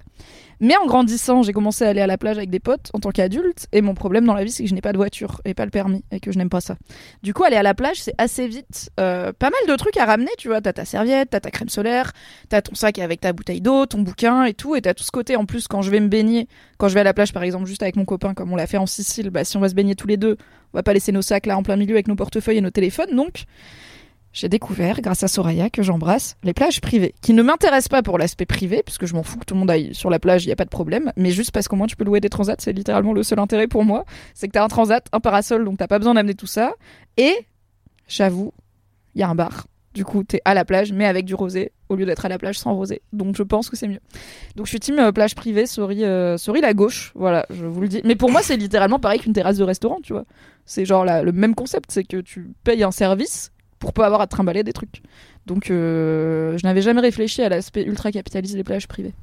Mais 0.61 0.76
en 0.76 0.85
grandissant, 0.85 1.43
j'ai 1.43 1.55
commencé 1.55 1.85
à 1.85 1.88
aller 1.88 2.02
à 2.02 2.07
la 2.07 2.19
plage 2.19 2.37
avec 2.37 2.50
des 2.50 2.61
potes 2.61 2.90
en 2.93 3.00
tant 3.00 3.11
qu'adulte. 3.11 3.67
Et 3.73 3.81
mon 3.81 3.95
problème 3.95 4.26
dans 4.26 4.35
la 4.35 4.45
vie, 4.45 4.50
c'est 4.50 4.62
que 4.62 4.69
je 4.69 4.75
n'ai 4.75 4.83
pas 4.83 4.93
de 4.93 4.99
voiture 4.99 5.40
et 5.47 5.55
pas 5.55 5.64
le 5.64 5.71
permis 5.71 6.05
et 6.11 6.21
que 6.21 6.33
je 6.33 6.38
n'aime 6.38 6.50
pas 6.50 6.61
ça. 6.61 6.76
Du 7.23 7.33
coup, 7.33 7.45
aller 7.45 7.57
à 7.57 7.62
la 7.62 7.73
plage, 7.73 8.02
c'est 8.02 8.14
assez 8.19 8.47
vite 8.47 8.90
euh, 9.00 9.33
pas 9.33 9.49
mal 9.49 9.61
de 9.67 9.75
trucs 9.76 9.97
à 9.97 10.05
ramener. 10.05 10.31
Tu 10.37 10.49
vois, 10.49 10.61
t'as 10.61 10.75
ta 10.75 10.85
serviette, 10.85 11.31
t'as 11.31 11.40
ta 11.40 11.50
crème 11.50 11.71
solaire, 11.71 12.12
t'as 12.50 12.61
ton 12.61 12.75
sac 12.75 12.99
avec 12.99 13.21
ta 13.21 13.33
bouteille 13.33 13.62
d'eau, 13.62 13.87
ton 13.87 14.02
bouquin 14.02 14.45
et 14.45 14.52
tout. 14.52 14.76
Et 14.76 14.83
t'as 14.83 14.93
tout 14.93 15.05
ce 15.05 15.11
côté. 15.11 15.37
En 15.37 15.47
plus, 15.47 15.67
quand 15.67 15.81
je 15.81 15.90
vais 15.90 16.00
me 16.00 16.09
baigner, 16.09 16.47
quand 16.76 16.88
je 16.88 16.95
vais 16.95 17.00
à 17.00 17.05
la 17.05 17.14
plage, 17.14 17.33
par 17.33 17.43
exemple, 17.43 17.67
juste 17.67 17.83
avec 17.83 17.97
mon 17.97 18.05
copain, 18.05 18.35
comme 18.35 18.52
on 18.52 18.57
l'a 18.57 18.67
fait 18.67 18.76
en 18.76 18.87
Sicile, 18.87 19.31
bah, 19.31 19.45
si 19.45 19.57
on 19.57 19.61
va 19.61 19.71
se 19.71 19.75
baigner 19.75 19.95
tous 19.95 20.09
les 20.09 20.19
deux, 20.19 20.37
on 20.75 20.79
va 20.79 20.83
pas 20.83 20.93
laisser 20.93 21.11
nos 21.11 21.23
sacs 21.23 21.47
là 21.47 21.57
en 21.57 21.62
plein 21.62 21.76
milieu 21.76 21.95
avec 21.95 22.07
nos 22.07 22.17
portefeuilles 22.17 22.59
et 22.59 22.62
nos 22.62 22.71
téléphones. 22.71 23.17
Donc, 23.17 23.45
j'ai 24.32 24.49
découvert, 24.49 25.00
grâce 25.00 25.22
à 25.25 25.28
Soraya, 25.28 25.70
que 25.70 25.82
j'embrasse, 25.82 26.37
les 26.44 26.52
plages 26.52 26.80
privées, 26.80 27.14
qui 27.20 27.32
ne 27.32 27.42
m'intéressent 27.42 27.88
pas 27.88 28.02
pour 28.02 28.16
l'aspect 28.18 28.46
privé, 28.46 28.82
puisque 28.84 29.06
je 29.06 29.14
m'en 29.14 29.22
fous 29.22 29.38
que 29.38 29.44
tout 29.44 29.54
le 29.54 29.60
monde 29.60 29.70
aille 29.70 29.92
sur 29.94 30.08
la 30.10 30.18
plage, 30.20 30.44
il 30.44 30.49
n'y 30.49 30.52
a 30.52 30.56
pas 30.56 30.64
de 30.64 30.70
problème, 30.70 31.12
mais 31.16 31.30
juste 31.32 31.50
parce 31.50 31.66
qu'au 31.68 31.76
moins 31.76 31.87
tu 31.88 31.96
peux 31.96 32.04
louer 32.04 32.20
des 32.20 32.28
transats, 32.28 32.54
c'est 32.58 32.72
littéralement 32.72 33.12
le 33.12 33.22
seul 33.25 33.38
intérêt 33.40 33.66
pour 33.66 33.84
moi, 33.84 34.04
c'est 34.34 34.46
que 34.46 34.52
t'as 34.52 34.64
un 34.64 34.68
transat, 34.68 35.04
un 35.12 35.20
parasol, 35.20 35.64
donc 35.64 35.78
t'as 35.78 35.88
pas 35.88 35.99
besoin 35.99 36.14
d'amener 36.14 36.34
tout 36.34 36.46
ça, 36.46 36.75
et 37.16 37.34
j'avoue, 38.08 38.52
il 39.14 39.20
y 39.20 39.25
a 39.25 39.28
un 39.28 39.34
bar. 39.34 39.66
Du 39.92 40.04
coup, 40.04 40.22
t'es 40.22 40.40
à 40.44 40.54
la 40.54 40.64
plage, 40.64 40.92
mais 40.92 41.04
avec 41.04 41.25
du 41.25 41.34
rosé, 41.34 41.72
au 41.88 41.96
lieu 41.96 42.06
d'être 42.06 42.25
à 42.25 42.28
la 42.28 42.38
plage 42.38 42.56
sans 42.56 42.75
rosé. 42.75 43.02
Donc, 43.12 43.34
je 43.37 43.42
pense 43.42 43.68
que 43.68 43.75
c'est 43.76 43.88
mieux. 43.88 43.99
Donc, 44.54 44.66
je 44.66 44.70
suis 44.70 44.78
team 44.78 45.00
euh, 45.00 45.10
plage 45.10 45.34
privée, 45.34 45.66
sorry, 45.66 46.04
euh, 46.04 46.37
la 46.62 46.75
gauche. 46.75 47.10
Voilà, 47.16 47.44
je 47.50 47.66
vous 47.66 47.80
le 47.80 47.88
dis. 47.88 48.00
Mais 48.04 48.14
pour 48.14 48.30
moi, 48.30 48.40
c'est 48.40 48.56
littéralement 48.56 49.00
pareil 49.00 49.18
qu'une 49.18 49.32
terrasse 49.32 49.56
de 49.56 49.64
restaurant, 49.64 49.99
tu 50.00 50.12
vois. 50.12 50.26
C'est 50.64 50.84
genre 50.84 51.04
la- 51.04 51.25
le 51.25 51.32
même 51.32 51.56
concept, 51.56 51.90
c'est 51.90 52.04
que 52.04 52.18
tu 52.18 52.52
payes 52.62 52.84
un 52.84 52.92
service 52.92 53.50
pour 53.80 53.92
pas 53.92 54.06
avoir 54.06 54.20
à 54.20 54.28
trimballer 54.28 54.62
des 54.62 54.72
trucs. 54.72 55.02
Donc, 55.46 55.70
euh, 55.70 56.56
je 56.56 56.64
n'avais 56.64 56.82
jamais 56.82 57.00
réfléchi 57.00 57.42
à 57.42 57.49
l'aspect 57.49 57.82
ultra 57.82 58.12
capitaliste 58.12 58.54
des 58.54 58.62
plages 58.62 58.87
privées. 58.87 59.14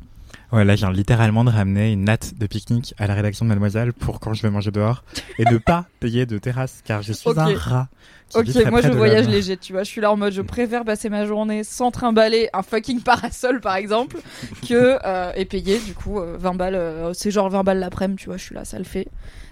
Ouais, 0.54 0.64
là, 0.64 0.76
je 0.76 0.86
viens 0.86 0.94
littéralement 0.94 1.44
de 1.44 1.50
ramener 1.50 1.92
une 1.92 2.06
natte 2.06 2.38
de 2.38 2.48
pique-nique 2.48 2.94
à 2.98 3.06
la 3.08 3.14
rédaction 3.16 3.44
de 3.44 3.50
Mademoiselle 3.50 3.92
pour 3.92 4.22
quand 4.22 4.34
je 4.34 4.42
vais 4.44 4.50
manger 4.50 4.72
dehors 4.72 5.04
et 5.40 5.44
ne 5.44 5.58
pas 5.58 5.86
payer 6.00 6.26
de 6.26 6.38
terrasse 6.38 6.82
car 6.86 7.02
je 7.02 7.12
suis 7.12 7.30
un 7.38 7.54
rat. 7.58 7.90
Ok, 8.34 8.48
moi 8.70 8.82
je 8.82 8.90
voyage 8.90 9.28
léger, 9.28 9.56
tu 9.58 9.74
vois. 9.74 9.84
Je 9.84 9.90
suis 9.90 10.02
là 10.02 10.12
en 10.12 10.18
mode, 10.18 10.34
je 10.34 10.42
préfère 10.42 10.84
passer 10.84 11.10
ma 11.10 11.26
journée 11.26 11.64
sans 11.64 11.92
trimballer 11.92 12.50
un 12.54 12.62
fucking 12.62 13.02
parasol 13.02 13.62
par 13.62 13.76
exemple, 13.76 14.18
que 14.68 14.98
euh, 15.06 15.32
et 15.36 15.46
payer 15.46 15.80
du 15.80 15.94
coup 15.94 16.20
euh, 16.20 16.36
20 16.38 16.56
balles. 16.56 16.76
euh, 16.76 17.14
c'est 17.14 17.32
genre 17.32 17.50
20 17.50 17.64
balles 17.64 17.80
l'après-midi, 17.80 18.22
tu 18.24 18.28
vois. 18.28 18.38
Je 18.38 18.44
suis 18.44 18.56
là, 18.56 18.66
ça 18.66 18.78
le 18.80 18.84
fait. 18.86 19.08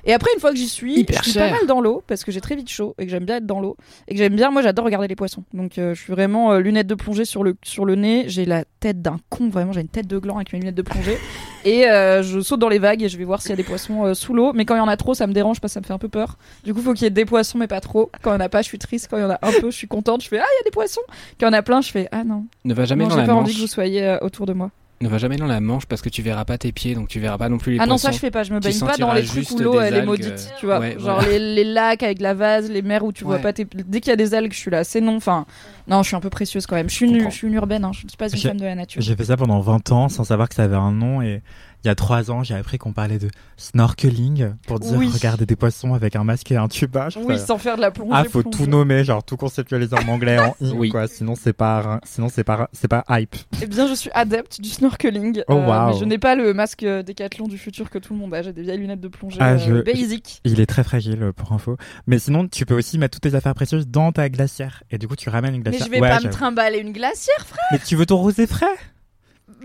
Et 0.08 0.14
après, 0.14 0.30
une 0.36 0.40
fois 0.40 0.52
que 0.52 0.58
j'y 0.58 0.68
suis, 0.68 1.00
Hyper 1.00 1.18
je 1.20 1.24
suis 1.24 1.32
cher. 1.32 1.50
pas 1.50 1.58
mal 1.58 1.66
dans 1.68 1.82
l'eau 1.82 2.04
parce 2.06 2.24
que 2.24 2.32
j'ai 2.32 2.42
très 2.42 2.56
vite 2.56 2.70
chaud 2.70 2.94
et 3.00 3.06
que 3.06 3.12
j'aime 3.12 3.26
bien 3.26 3.38
être 3.38 3.46
dans 3.48 3.60
l'eau 3.60 3.76
et 4.08 4.14
que 4.14 4.20
j'aime 4.20 4.36
bien. 4.36 4.52
Moi, 4.52 4.62
j'adore 4.62 4.86
regarder 4.86 5.08
les 5.08 5.16
poissons. 5.16 5.44
Donc, 5.54 5.78
euh, 5.80 5.96
je 5.96 6.02
suis 6.02 6.14
vraiment 6.14 6.52
euh, 6.52 6.60
lunettes 6.60 6.86
de 6.88 6.94
plongée 6.96 7.26
sur 7.26 7.44
le 7.44 7.56
sur 7.64 7.86
le 7.86 7.96
nez. 7.96 8.26
J'ai 8.28 8.46
la 8.46 8.66
tête 8.80 9.02
d'un 9.02 9.20
con, 9.30 9.50
vraiment. 9.50 9.72
J'ai 9.72 9.82
une 9.82 9.88
tête 9.88 10.06
de 10.08 10.20
gland 10.20 10.36
avec 10.36 10.54
mes 10.54 10.60
lunettes 10.60 10.76
de 10.76 10.82
plongée 10.86 11.18
et 11.66 11.88
euh, 11.88 12.22
je 12.22 12.40
saute 12.42 12.60
dans 12.60 12.70
les 12.70 12.78
vagues 12.78 13.02
et 13.02 13.10
je 13.10 13.18
vais 13.18 13.24
voir 13.24 13.42
s'il 13.42 13.50
y 13.50 13.54
a 13.54 13.56
des 13.56 13.64
poissons 13.64 14.06
euh, 14.06 14.14
sous 14.14 14.34
l'eau. 14.36 14.54
Mais 14.54 14.66
quand 14.66 14.76
il 14.76 14.78
y 14.78 14.82
en 14.82 14.88
a 14.88 14.98
trop, 14.98 15.16
ça 15.16 15.26
me 15.26 15.34
dérange 15.34 15.60
parce 15.60 15.72
que 15.72 15.74
ça 15.74 15.80
me 15.82 15.86
fait 15.86 15.94
un 15.94 15.98
peu 15.98 16.10
peur. 16.10 16.38
Du 16.64 16.74
coup, 16.74 16.82
faut 16.82 16.94
qu'il 16.94 17.04
y 17.04 17.08
ait 17.08 17.10
des 17.10 17.26
poissons, 17.26 17.58
mais 17.58 17.68
pas 17.68 17.82
trop. 17.82 18.12
Quand 18.22 18.32
il 18.32 18.34
y 18.36 18.38
en 18.38 18.40
a 18.40 18.50
pas, 18.50 18.62
je 18.62 18.68
suis 18.68 18.78
triste. 18.78 19.08
Quand 19.10 19.18
il 19.18 19.22
y 19.22 19.26
en 19.26 19.32
a 19.32 19.40
un 19.42 19.52
peu, 19.60 19.72
je 19.72 19.76
suis 19.76 19.88
contente. 19.88 20.24
Je 20.24 20.28
fais 20.28 20.38
ah, 20.38 20.46
il 20.46 20.58
y 20.60 20.62
a 20.62 20.64
des 20.64 20.72
poissons. 20.72 21.02
Quand 21.40 21.48
il 21.48 21.52
y 21.52 21.56
en 21.56 21.58
a 21.58 21.64
plein, 21.64 21.82
je 21.82 21.90
fais 21.90 22.08
ah 22.12 22.24
non. 22.24 22.46
Ne 22.64 22.74
va 22.76 22.86
jamais 22.86 23.04
non, 23.04 23.10
dans 23.10 23.20
j'ai 23.20 23.26
pas 23.26 23.34
envie 23.34 23.56
que 23.56 23.62
vous 23.62 23.68
soyez 23.68 24.04
euh, 24.04 24.20
autour 24.22 24.46
de 24.46 24.54
moi. 24.54 24.70
Ne 25.02 25.10
va 25.10 25.18
jamais 25.18 25.36
dans 25.36 25.46
la 25.46 25.60
Manche 25.60 25.86
parce 25.88 26.02
que 26.02 26.08
tu 26.08 26.22
verras 26.22 26.46
pas 26.46 26.58
tes 26.58 26.72
pieds, 26.72 26.96
donc 26.96 27.10
tu 27.10 27.20
verras 27.20 27.38
pas 27.38 27.50
non 27.50 27.58
plus 27.58 27.74
les 27.74 27.80
ah 27.80 27.86
non, 27.86 27.98
ça 27.98 28.12
je 28.12 28.18
fais 28.18 28.32
pas. 28.32 28.44
Je 28.44 28.54
me 28.54 28.60
baigne 28.62 28.80
pas 28.80 28.96
dans 28.96 29.12
les 29.14 29.26
trucs 29.26 29.52
où 29.52 29.60
l'eau 29.60 29.80
elle 29.82 29.96
est 29.96 30.06
maudite, 30.06 30.28
euh, 30.30 30.58
tu 30.60 30.66
vois. 30.68 30.80
ouais, 30.80 30.98
Genre 30.98 31.20
voilà. 31.20 31.38
les, 31.38 31.56
les 31.56 31.64
lacs 31.66 32.02
avec 32.02 32.22
la 32.22 32.34
vase, 32.34 32.72
les 32.72 32.82
mers 32.82 33.04
où 33.04 33.12
tu 33.12 33.26
vois 33.26 33.40
pas 33.40 33.52
tes. 33.52 33.66
Dès 33.66 34.00
qu'il 34.00 34.10
y 34.10 34.14
a 34.14 34.16
des 34.16 34.34
algues, 34.34 34.54
je 34.54 34.58
suis 34.58 34.72
là. 34.72 34.86
C'est 34.86 35.02
non. 35.02 35.18
Enfin, 35.18 35.46
non, 35.88 36.02
je 36.02 36.08
suis 36.08 36.16
un 36.16 36.22
peu 36.22 36.30
précieuse 36.30 36.66
quand 36.66 36.76
même. 36.76 36.90
Je 36.90 36.96
suis 36.96 37.08
une, 37.08 37.30
je 37.30 37.36
suis 37.36 37.48
une 37.48 37.54
urbaine. 37.56 37.84
Hein. 37.84 37.92
Je 37.94 38.00
suis 38.00 38.18
pas 38.18 38.30
une 38.30 38.38
femme 38.38 38.60
de 38.60 38.66
la 38.66 38.76
nature. 38.76 39.02
J'ai 39.02 39.16
fait 39.18 39.26
ça 39.26 39.36
pendant 39.36 39.60
20 39.60 39.92
ans 39.92 40.08
sans 40.08 40.24
savoir 40.24 40.48
que 40.48 40.56
ça 40.56 40.64
avait 40.64 40.76
un 40.76 40.92
nom 40.92 41.22
et 41.22 41.42
il 41.86 41.88
y 41.88 41.92
a 41.92 41.96
3 41.96 42.32
ans, 42.32 42.44
j'ai 42.44 42.56
appris 42.56 42.78
qu'on 42.80 42.94
parlait 42.94 43.20
de 43.20 43.30
snorkeling 43.58 44.54
pour 44.68 44.80
dire 44.80 44.98
Oui. 44.98 45.10
regarder 45.14 45.46
des 45.46 45.56
poissons 45.56 45.94
avec 45.94 46.16
un 46.16 46.24
masque 46.24 46.52
et 46.52 46.56
un 46.58 46.68
tuba. 46.68 47.10
Oui, 47.24 47.38
sans 47.40 47.58
faire 47.58 47.76
de 47.76 47.82
la 47.82 47.92
plongée. 47.92 48.12
ah, 48.14 48.24
faut 48.24 48.42
plongée. 48.42 48.58
tout 48.58 48.66
nommer, 48.70 49.04
genre 49.04 49.24
tout 49.24 49.38
conceptualiser 49.38 49.96
en 49.96 50.08
anglais, 50.08 50.40
en 50.40 50.56
i, 50.62 50.72
Oui. 50.76 50.90
quoi. 50.90 51.08
Sinon, 51.08 51.36
c'est 51.36 51.54
pas, 51.54 52.00
sinon 52.04 52.28
c'est 52.30 52.44
pas, 52.44 52.70
c'est 52.74 52.88
pas 52.88 53.04
hype. 53.10 53.36
Eh 53.62 53.68
bien, 53.68 53.88
je 53.88 53.94
suis 53.94 54.10
adepte 54.14 54.60
du 54.62 54.70
snorkeling. 54.70 55.44
Oh, 55.48 55.54
euh, 55.54 55.66
wow. 55.66 55.94
Mais 55.94 56.00
je 56.00 56.06
n'ai 56.06 56.18
pas 56.18 56.36
le 56.36 56.54
masque 56.54 56.84
euh, 56.84 57.04
décathlon 57.04 57.48
du 57.48 57.58
futur 57.58 57.90
que 57.90 58.00
tout 58.00 58.14
le 58.14 58.20
monde 58.20 58.34
a. 58.34 58.42
J'ai 58.42 58.54
des 58.54 58.64
vieilles 58.64 58.80
lunettes 58.80 59.02
de 59.02 59.08
plongée 59.08 59.38
Ah, 59.40 59.54
euh, 59.54 59.58
je- 59.58 59.82
basic. 59.82 60.42
Il 60.44 60.60
est 60.60 60.66
très 60.66 60.84
fragile 60.84 61.22
euh, 61.22 61.32
pour 61.34 61.52
info. 61.54 61.78
Mais 62.08 62.18
sinon, 62.20 62.48
tu 62.48 62.66
peux 62.66 62.76
aussi 62.76 62.98
mettre 62.98 63.20
toutes 63.20 63.30
tes 63.32 63.36
affaires 63.38 63.56
précieuses 63.56 63.88
dans 63.88 64.12
ta 64.12 64.30
glacière. 64.30 64.84
Et 64.92 64.98
du 64.98 65.08
coup, 65.08 65.16
tu 65.16 65.30
ramènes 65.30 65.54
une 65.56 65.62
Mais 65.64 65.70
glacière. 65.72 65.86
je 65.88 65.92
vais 65.92 66.00
Ouais, 66.02 66.10
pas 66.10 66.20
me 66.20 66.30
trimballer 66.32 66.80
une 66.80 66.94
glacière, 66.94 67.46
frère. 67.46 67.64
Mais 67.72 67.80
tu 67.80 67.96
veux 67.96 68.06
ton 68.06 68.18
rosé 68.18 68.48
frais? 68.48 68.66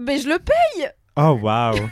Mais 0.00 0.18
je 0.18 0.28
le 0.28 0.38
paye. 0.38 0.88
Oh 1.22 1.38
waouh. 1.42 1.74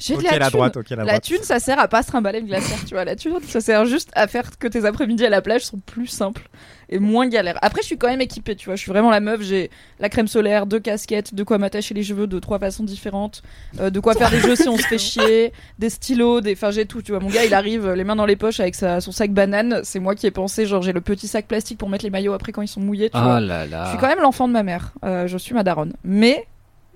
J'ai 0.00 0.16
de 0.16 0.22
la, 0.22 0.38
la 0.38 0.46
thune. 0.46 0.52
droite, 0.58 0.76
ok 0.76 0.90
la 0.90 0.96
La 0.98 1.04
droite. 1.04 1.22
thune, 1.24 1.42
ça 1.42 1.58
sert 1.58 1.78
à 1.80 1.88
pas 1.88 2.02
se 2.02 2.08
trimballer 2.08 2.38
une 2.38 2.46
glacière, 2.46 2.78
tu 2.86 2.94
vois. 2.94 3.04
La 3.04 3.16
thune, 3.16 3.34
ça 3.48 3.60
sert 3.60 3.84
juste 3.84 4.10
à 4.14 4.28
faire 4.28 4.56
que 4.56 4.68
tes 4.68 4.84
après-midi 4.84 5.26
à 5.26 5.28
la 5.28 5.42
plage 5.42 5.62
sont 5.64 5.78
plus 5.78 6.06
simples 6.06 6.42
et 6.88 7.00
moins 7.00 7.26
galères. 7.26 7.58
Après, 7.62 7.82
je 7.82 7.86
suis 7.86 7.98
quand 7.98 8.06
même 8.06 8.20
équipée, 8.20 8.54
tu 8.54 8.66
vois. 8.66 8.76
Je 8.76 8.82
suis 8.82 8.92
vraiment 8.92 9.10
la 9.10 9.18
meuf. 9.18 9.42
J'ai 9.42 9.70
la 9.98 10.08
crème 10.08 10.28
solaire, 10.28 10.66
deux 10.66 10.78
casquettes, 10.78 11.34
de 11.34 11.42
quoi 11.42 11.58
m'attacher 11.58 11.94
les 11.94 12.04
cheveux 12.04 12.28
de 12.28 12.38
trois 12.38 12.60
façons 12.60 12.84
différentes, 12.84 13.42
euh, 13.80 13.90
de 13.90 13.98
quoi 13.98 14.14
faire 14.14 14.30
des 14.30 14.38
jeux 14.38 14.54
si 14.54 14.68
on 14.68 14.76
se 14.76 14.86
fait 14.86 14.98
chier, 14.98 15.52
des 15.80 15.90
stylos, 15.90 16.42
des. 16.42 16.52
Enfin, 16.52 16.70
j'ai 16.70 16.86
tout, 16.86 17.02
tu 17.02 17.10
vois. 17.10 17.20
Mon 17.20 17.28
gars, 17.28 17.44
il 17.44 17.52
arrive 17.52 17.84
euh, 17.86 17.96
les 17.96 18.04
mains 18.04 18.16
dans 18.16 18.26
les 18.26 18.36
poches 18.36 18.60
avec 18.60 18.76
sa, 18.76 19.00
son 19.00 19.10
sac 19.10 19.32
banane. 19.32 19.80
C'est 19.82 19.98
moi 19.98 20.14
qui 20.14 20.28
ai 20.28 20.30
pensé, 20.30 20.64
genre, 20.66 20.82
j'ai 20.82 20.92
le 20.92 21.00
petit 21.00 21.26
sac 21.26 21.46
plastique 21.48 21.78
pour 21.78 21.88
mettre 21.88 22.04
les 22.04 22.10
maillots 22.10 22.34
après 22.34 22.52
quand 22.52 22.62
ils 22.62 22.68
sont 22.68 22.80
mouillés, 22.80 23.10
tu 23.10 23.18
vois. 23.18 23.36
Ah 23.36 23.40
là 23.40 23.66
là. 23.66 23.84
Je 23.86 23.90
suis 23.90 23.98
quand 23.98 24.08
même 24.08 24.20
l'enfant 24.20 24.46
de 24.46 24.52
ma 24.52 24.62
mère. 24.62 24.92
Euh, 25.04 25.26
je 25.26 25.36
suis 25.38 25.54
ma 25.54 25.64
daronne. 25.64 25.94
Mais. 26.04 26.46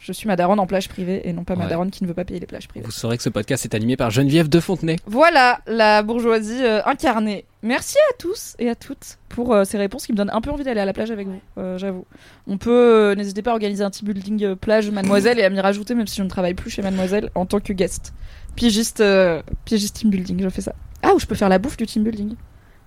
Je 0.04 0.12
suis 0.12 0.26
ma 0.26 0.34
daronne 0.34 0.58
en 0.58 0.66
plage 0.66 0.88
privée 0.88 1.28
et 1.28 1.32
non 1.32 1.44
pas 1.44 1.54
ma 1.54 1.62
Ouais. 1.64 1.70
daronne 1.70 1.92
qui 1.92 2.02
ne 2.02 2.08
veut 2.08 2.14
pas 2.14 2.24
payer 2.24 2.40
les 2.40 2.46
plages 2.46 2.66
privées. 2.66 2.84
Vous 2.84 2.90
saurez 2.90 3.16
que 3.16 3.22
ce 3.22 3.28
podcast 3.28 3.64
est 3.64 3.72
animé 3.76 3.96
par 3.96 4.10
Geneviève 4.10 4.48
de 4.48 4.58
Fontenay. 4.58 4.96
Voilà 5.06 5.60
la 5.68 6.02
bourgeoisie 6.02 6.64
euh, 6.64 6.80
incarnée. 6.86 7.44
Merci 7.62 7.98
à 8.10 8.14
tous 8.18 8.56
et 8.58 8.68
à 8.68 8.74
toutes 8.74 9.18
pour 9.28 9.54
euh, 9.54 9.62
ces 9.62 9.78
réponses 9.78 10.04
qui 10.06 10.10
me 10.12 10.16
donnent 10.16 10.30
un 10.32 10.40
peu 10.40 10.50
envie 10.50 10.64
d'aller 10.64 10.80
à 10.80 10.84
la 10.84 10.92
plage 10.92 11.12
avec 11.12 11.28
vous, 11.28 11.40
euh, 11.58 11.78
j'avoue. 11.78 12.04
On 12.48 12.58
peut, 12.58 12.70
euh, 12.72 13.14
n'hésitez 13.14 13.42
pas 13.42 13.52
à 13.52 13.54
organiser 13.54 13.84
un 13.84 13.90
petit 13.90 14.04
building 14.04 14.42
euh, 14.44 14.56
plage 14.56 14.90
Mademoiselle 14.90 15.38
et 15.38 15.44
à 15.44 15.50
m'y 15.50 15.60
rajouter 15.60 15.94
même 15.94 16.08
si 16.08 16.16
je 16.16 16.24
ne 16.24 16.28
travaille 16.28 16.54
plus 16.54 16.68
chez 16.70 16.82
Mademoiselle 16.82 17.30
en 17.36 17.46
tant 17.46 17.60
que 17.60 17.72
guest. 17.72 18.12
Pigiste, 18.56 19.00
euh, 19.00 19.40
pigiste 19.64 19.94
team 19.96 20.10
building, 20.10 20.42
je 20.42 20.48
fais 20.48 20.62
ça. 20.62 20.74
Ah, 21.04 21.14
ou 21.14 21.20
je 21.20 21.26
peux 21.26 21.36
faire 21.36 21.48
la 21.48 21.60
bouffe 21.60 21.76
du 21.76 21.86
team 21.86 22.02
building. 22.02 22.34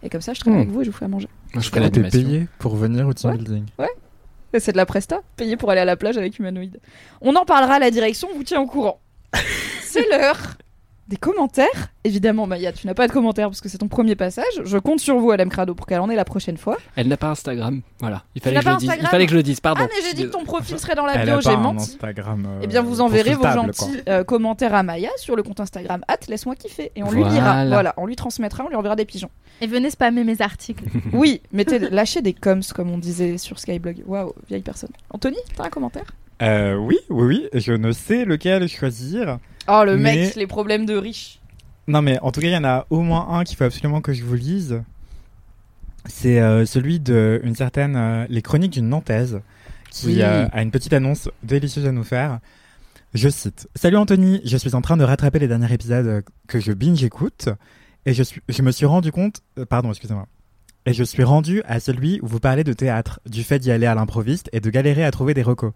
Et 0.03 0.09
comme 0.09 0.19
ça, 0.21 0.33
je 0.33 0.41
travaille 0.41 0.59
Hmm. 0.59 0.63
avec 0.63 0.73
vous 0.73 0.81
et 0.81 0.83
je 0.83 0.91
vous 0.91 0.97
fais 0.97 1.05
à 1.05 1.07
manger. 1.07 1.29
Je 1.55 1.67
était 1.69 1.79
l'animation. 1.79 2.21
payée 2.21 2.47
pour 2.59 2.75
venir 2.75 3.07
au 3.07 3.13
team 3.13 3.29
Ouais. 3.31 3.37
building. 3.37 3.63
Et 3.79 3.83
C'est 4.59 4.71
de 4.71 4.77
la 4.77 4.85
presta, 4.85 5.21
payé 5.35 5.57
pour 5.57 5.69
aller 5.71 5.81
à 5.81 5.85
la 5.85 5.95
plage 5.95 6.17
avec 6.17 6.39
humanoïde. 6.39 6.79
On 7.21 7.35
en 7.35 7.45
parlera 7.45 7.75
à 7.75 7.79
la 7.79 7.91
direction, 7.91 8.27
on 8.31 8.37
vous 8.37 8.43
tient 8.43 8.61
au 8.61 8.67
courant. 8.67 8.99
C'est 9.81 10.07
l'heure 10.09 10.57
des 11.07 11.17
commentaires. 11.17 11.93
Évidemment, 12.03 12.47
Maya, 12.47 12.71
tu 12.71 12.87
n'as 12.87 12.93
pas 12.95 13.07
de 13.07 13.11
commentaires 13.13 13.47
parce 13.49 13.61
que 13.61 13.69
c'est 13.69 13.77
ton 13.77 13.87
premier 13.87 14.15
passage. 14.15 14.45
Je 14.63 14.77
compte 14.77 14.99
sur 14.99 15.19
vous, 15.19 15.31
LM 15.31 15.49
Crado, 15.49 15.75
pour 15.75 15.85
qu'elle 15.85 15.99
en 15.99 16.09
ait 16.09 16.15
la 16.15 16.25
prochaine 16.25 16.57
fois. 16.57 16.77
Elle 16.95 17.07
n'a 17.07 17.17
pas 17.17 17.29
Instagram. 17.29 17.81
Voilà. 17.99 18.23
Il 18.33 18.41
fallait, 18.41 18.55
que 18.55 18.61
je 18.61 18.65
pas 18.65 18.73
le 18.73 18.79
dise. 18.79 18.91
Il 18.99 19.07
fallait 19.07 19.25
que 19.25 19.31
je 19.31 19.37
le 19.37 19.43
dise. 19.43 19.59
Pardon. 19.59 19.81
ah, 19.83 19.87
mais 19.87 20.01
j'ai 20.07 20.15
dit 20.15 20.23
que 20.23 20.31
ton 20.31 20.43
profil 20.43 20.79
serait 20.79 20.95
dans 20.95 21.05
la 21.05 21.15
Elle 21.15 21.27
bio, 21.29 21.41
j'ai 21.41 21.55
menti. 21.57 21.91
Instagram. 21.91 22.45
euh, 22.47 22.59
Eh 22.63 22.67
bien, 22.67 22.81
vous 22.81 23.01
enverrez 23.01 23.35
vos 23.35 23.43
gentils 23.43 24.01
euh, 24.09 24.23
commentaires 24.23 24.73
à 24.73 24.81
Maya 24.83 25.09
sur 25.17 25.35
le 25.35 25.43
compte 25.43 25.59
Instagram 25.59 26.03
at 26.07 26.17
laisse-moi 26.27 26.55
kiffer 26.55 26.91
et 26.95 27.03
on 27.03 27.11
lui 27.11 27.23
lira. 27.23 27.53
Voilà. 27.53 27.69
Voilà, 27.69 27.93
on 27.97 28.05
lui 28.07 28.15
transmettra, 28.15 28.63
on 28.65 28.69
lui 28.69 28.75
enverra 28.75 28.95
des 28.95 29.05
pigeons. 29.05 29.29
Et 29.61 29.67
venez 29.67 29.89
spammer 29.91 30.23
mes 30.23 30.41
articles. 30.41 30.85
oui, 31.13 31.41
mettez, 31.51 31.77
lâchez 31.79 32.21
des 32.21 32.33
coms 32.33 32.61
comme 32.73 32.89
on 32.91 32.97
disait 32.97 33.37
sur 33.37 33.59
Skyblog. 33.59 34.03
Waouh, 34.07 34.33
vieille 34.49 34.61
personne. 34.63 34.89
Anthony, 35.11 35.37
t'as 35.55 35.65
un 35.65 35.69
commentaire? 35.69 36.05
Euh, 36.41 36.75
oui, 36.75 36.97
oui, 37.09 37.25
oui. 37.53 37.59
Je 37.59 37.73
ne 37.73 37.91
sais 37.91 38.25
lequel 38.25 38.67
choisir. 38.67 39.39
Oh 39.67 39.83
le 39.85 39.97
Mais- 39.97 40.15
mec, 40.15 40.35
les 40.35 40.47
problèmes 40.47 40.85
de 40.85 40.95
riches. 40.95 41.39
Non, 41.87 42.01
mais 42.01 42.19
en 42.19 42.31
tout 42.31 42.41
cas, 42.41 42.47
il 42.47 42.53
y 42.53 42.57
en 42.57 42.63
a 42.63 42.85
au 42.89 43.01
moins 43.01 43.27
un 43.29 43.43
qu'il 43.43 43.55
faut 43.57 43.63
absolument 43.63 44.01
que 44.01 44.11
je 44.13 44.23
vous 44.23 44.35
lise. 44.35 44.81
C'est 46.07 46.39
euh, 46.39 46.65
celui 46.65 46.99
de 46.99 47.39
une 47.43 47.55
certaine 47.55 47.95
euh, 47.95 48.25
les 48.29 48.41
chroniques 48.41 48.73
d'une 48.73 48.89
Nantaise 48.89 49.41
qui 49.91 50.07
Oui. 50.07 50.21
euh, 50.21 50.47
a 50.51 50.61
une 50.61 50.71
petite 50.71 50.93
annonce 50.93 51.29
délicieuse 51.43 51.87
à 51.87 51.91
nous 51.91 52.03
faire. 52.03 52.39
Je 53.13 53.29
cite 53.29 53.67
Salut 53.75 53.97
Anthony, 53.97 54.41
je 54.43 54.57
suis 54.57 54.75
en 54.75 54.81
train 54.81 54.97
de 54.97 55.03
rattraper 55.03 55.39
les 55.39 55.47
derniers 55.47 55.71
épisodes 55.73 56.23
que 56.47 56.59
je 56.59 56.73
binge 56.73 57.03
écoute 57.03 57.49
et 58.05 58.13
je 58.13 58.21
suis 58.23 58.41
je 58.49 58.61
me 58.61 58.71
suis 58.71 58.85
rendu 58.85 59.11
compte 59.11 59.41
pardon 59.69 59.89
excusez-moi 59.89 60.27
et 60.85 60.93
je 60.93 61.03
suis 61.03 61.23
rendu 61.23 61.63
à 61.65 61.79
celui 61.79 62.19
où 62.21 62.27
vous 62.27 62.39
parlez 62.39 62.63
de 62.63 62.73
théâtre, 62.73 63.19
du 63.25 63.43
fait 63.43 63.57
d'y 63.57 63.71
aller 63.71 63.87
à 63.87 63.95
l'improviste 63.95 64.49
et 64.53 64.59
de 64.59 64.69
galérer 64.69 65.03
à 65.03 65.09
trouver 65.11 65.33
des 65.33 65.41
recos. 65.41 65.71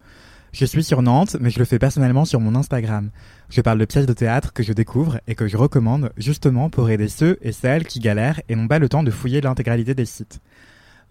Je 0.52 0.64
suis 0.64 0.82
sur 0.82 1.00
Nantes, 1.02 1.36
mais 1.40 1.50
je 1.50 1.58
le 1.58 1.64
fais 1.64 1.78
personnellement 1.78 2.24
sur 2.24 2.40
mon 2.40 2.54
Instagram. 2.56 3.10
Je 3.50 3.60
parle 3.60 3.78
de 3.78 3.84
pièces 3.84 4.06
de 4.06 4.12
théâtre 4.12 4.52
que 4.52 4.62
je 4.62 4.72
découvre 4.72 5.20
et 5.28 5.34
que 5.34 5.46
je 5.46 5.56
recommande 5.56 6.12
justement 6.16 6.70
pour 6.70 6.90
aider 6.90 7.08
ceux 7.08 7.38
et 7.42 7.52
celles 7.52 7.84
qui 7.84 8.00
galèrent 8.00 8.40
et 8.48 8.56
n'ont 8.56 8.68
pas 8.68 8.80
le 8.80 8.88
temps 8.88 9.02
de 9.04 9.10
fouiller 9.10 9.40
l'intégralité 9.40 9.94
des 9.94 10.06
sites. 10.06 10.40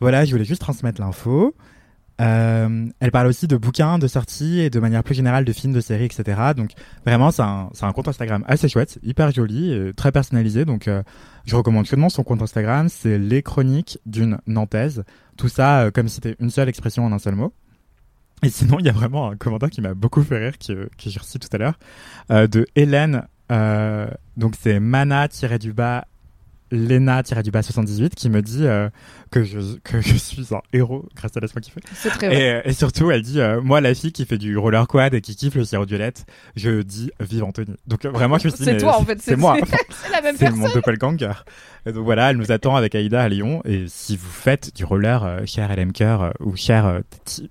Voilà, 0.01 0.25
je 0.25 0.31
voulais 0.31 0.45
juste 0.45 0.61
transmettre 0.61 0.99
l'info. 0.99 1.55
Euh, 2.19 2.87
elle 2.99 3.11
parle 3.11 3.27
aussi 3.27 3.47
de 3.47 3.55
bouquins, 3.55 3.97
de 3.97 4.07
sorties 4.07 4.59
et 4.59 4.69
de 4.69 4.79
manière 4.81 5.03
plus 5.03 5.15
générale 5.15 5.45
de 5.45 5.53
films, 5.53 5.71
de 5.71 5.79
séries, 5.79 6.05
etc. 6.05 6.37
Donc 6.55 6.71
vraiment, 7.05 7.31
c'est 7.31 7.41
un, 7.41 7.93
compte 7.93 8.09
Instagram 8.09 8.43
assez 8.47 8.67
chouette, 8.67 8.99
hyper 9.03 9.31
joli, 9.31 9.71
et 9.71 9.93
très 9.93 10.11
personnalisé. 10.11 10.65
Donc 10.65 10.87
euh, 10.89 11.01
je 11.45 11.55
recommande 11.55 11.85
chaudement 11.85 12.09
son 12.09 12.23
compte 12.23 12.41
Instagram. 12.41 12.89
C'est 12.89 13.17
les 13.17 13.41
chroniques 13.41 13.99
d'une 14.05 14.39
Nantaise. 14.47 15.05
Tout 15.37 15.47
ça 15.47 15.81
euh, 15.81 15.91
comme 15.91 16.09
si 16.09 16.15
c'était 16.15 16.35
une 16.39 16.49
seule 16.49 16.67
expression 16.67 17.05
en 17.05 17.13
un 17.13 17.19
seul 17.19 17.35
mot. 17.35 17.53
Et 18.43 18.49
sinon, 18.49 18.77
il 18.79 18.85
y 18.85 18.89
a 18.89 18.93
vraiment 18.93 19.29
un 19.31 19.35
commentaire 19.35 19.69
qui 19.69 19.81
m'a 19.81 19.93
beaucoup 19.93 20.23
fait 20.23 20.37
rire, 20.37 20.57
qui, 20.57 20.73
que 20.73 20.87
j'ai 21.09 21.19
reçu 21.19 21.39
tout 21.39 21.49
à 21.51 21.57
l'heure, 21.57 21.77
euh, 22.31 22.47
de 22.47 22.65
Hélène. 22.75 23.27
Euh, 23.51 24.07
donc 24.37 24.53
c'est 24.59 24.79
mana-du-bas 24.79 26.05
Lena-du-bas 26.71 27.63
78 27.63 28.13
qui 28.13 28.29
me 28.29 28.43
dit 28.43 28.67
euh, 28.67 28.91
que, 29.31 29.43
je, 29.43 29.57
que 29.83 30.01
je 30.01 30.13
suis 30.15 30.53
un 30.53 30.61
héros 30.71 31.09
grâce 31.15 31.35
à 31.35 31.39
Laisse-moi 31.39 31.61
kiffer. 31.61 31.79
C'est 31.95 32.09
très 32.09 32.27
vrai. 32.27 32.61
Et, 32.63 32.69
et 32.69 32.73
surtout, 32.73 33.09
elle 33.09 33.23
dit 33.23 33.39
Moi, 33.63 33.81
la 33.81 33.95
fille 33.95 34.11
qui 34.11 34.23
fait 34.25 34.37
du 34.37 34.55
roller 34.55 34.87
quad 34.87 35.15
et 35.15 35.21
qui 35.21 35.35
kiffe 35.35 35.55
le 35.55 35.65
sirop 35.65 35.85
violette, 35.85 36.27
je 36.55 36.83
dis 36.83 37.09
Vive 37.19 37.43
Anthony. 37.43 37.75
Donc 37.87 38.05
vraiment, 38.05 38.37
je 38.37 38.45
me 38.45 38.49
suis 38.51 38.59
dit 38.59 38.65
C'est 38.65 38.77
toi 38.77 38.99
en 38.99 39.03
fait, 39.03 39.19
C'est 39.19 39.35
moi. 39.35 39.57
C'est 39.89 40.11
la 40.11 40.21
même 40.21 40.35
C'est 40.37 40.45
personne. 40.45 40.59
mon 40.59 40.69
doppelganger. 40.71 41.31
Et 41.85 41.91
donc 41.91 42.03
voilà, 42.03 42.31
elle 42.31 42.37
nous 42.37 42.51
attend 42.51 42.75
avec 42.75 42.95
Aïda 42.95 43.21
à 43.21 43.29
Lyon. 43.29 43.61
Et 43.65 43.85
si 43.87 44.17
vous 44.17 44.29
faites 44.29 44.75
du 44.75 44.83
roller, 44.85 45.23
euh, 45.23 45.45
cher 45.45 45.73
LMK 45.75 46.01
euh, 46.01 46.31
ou 46.39 46.55
cher 46.55 46.85
euh, 46.85 46.99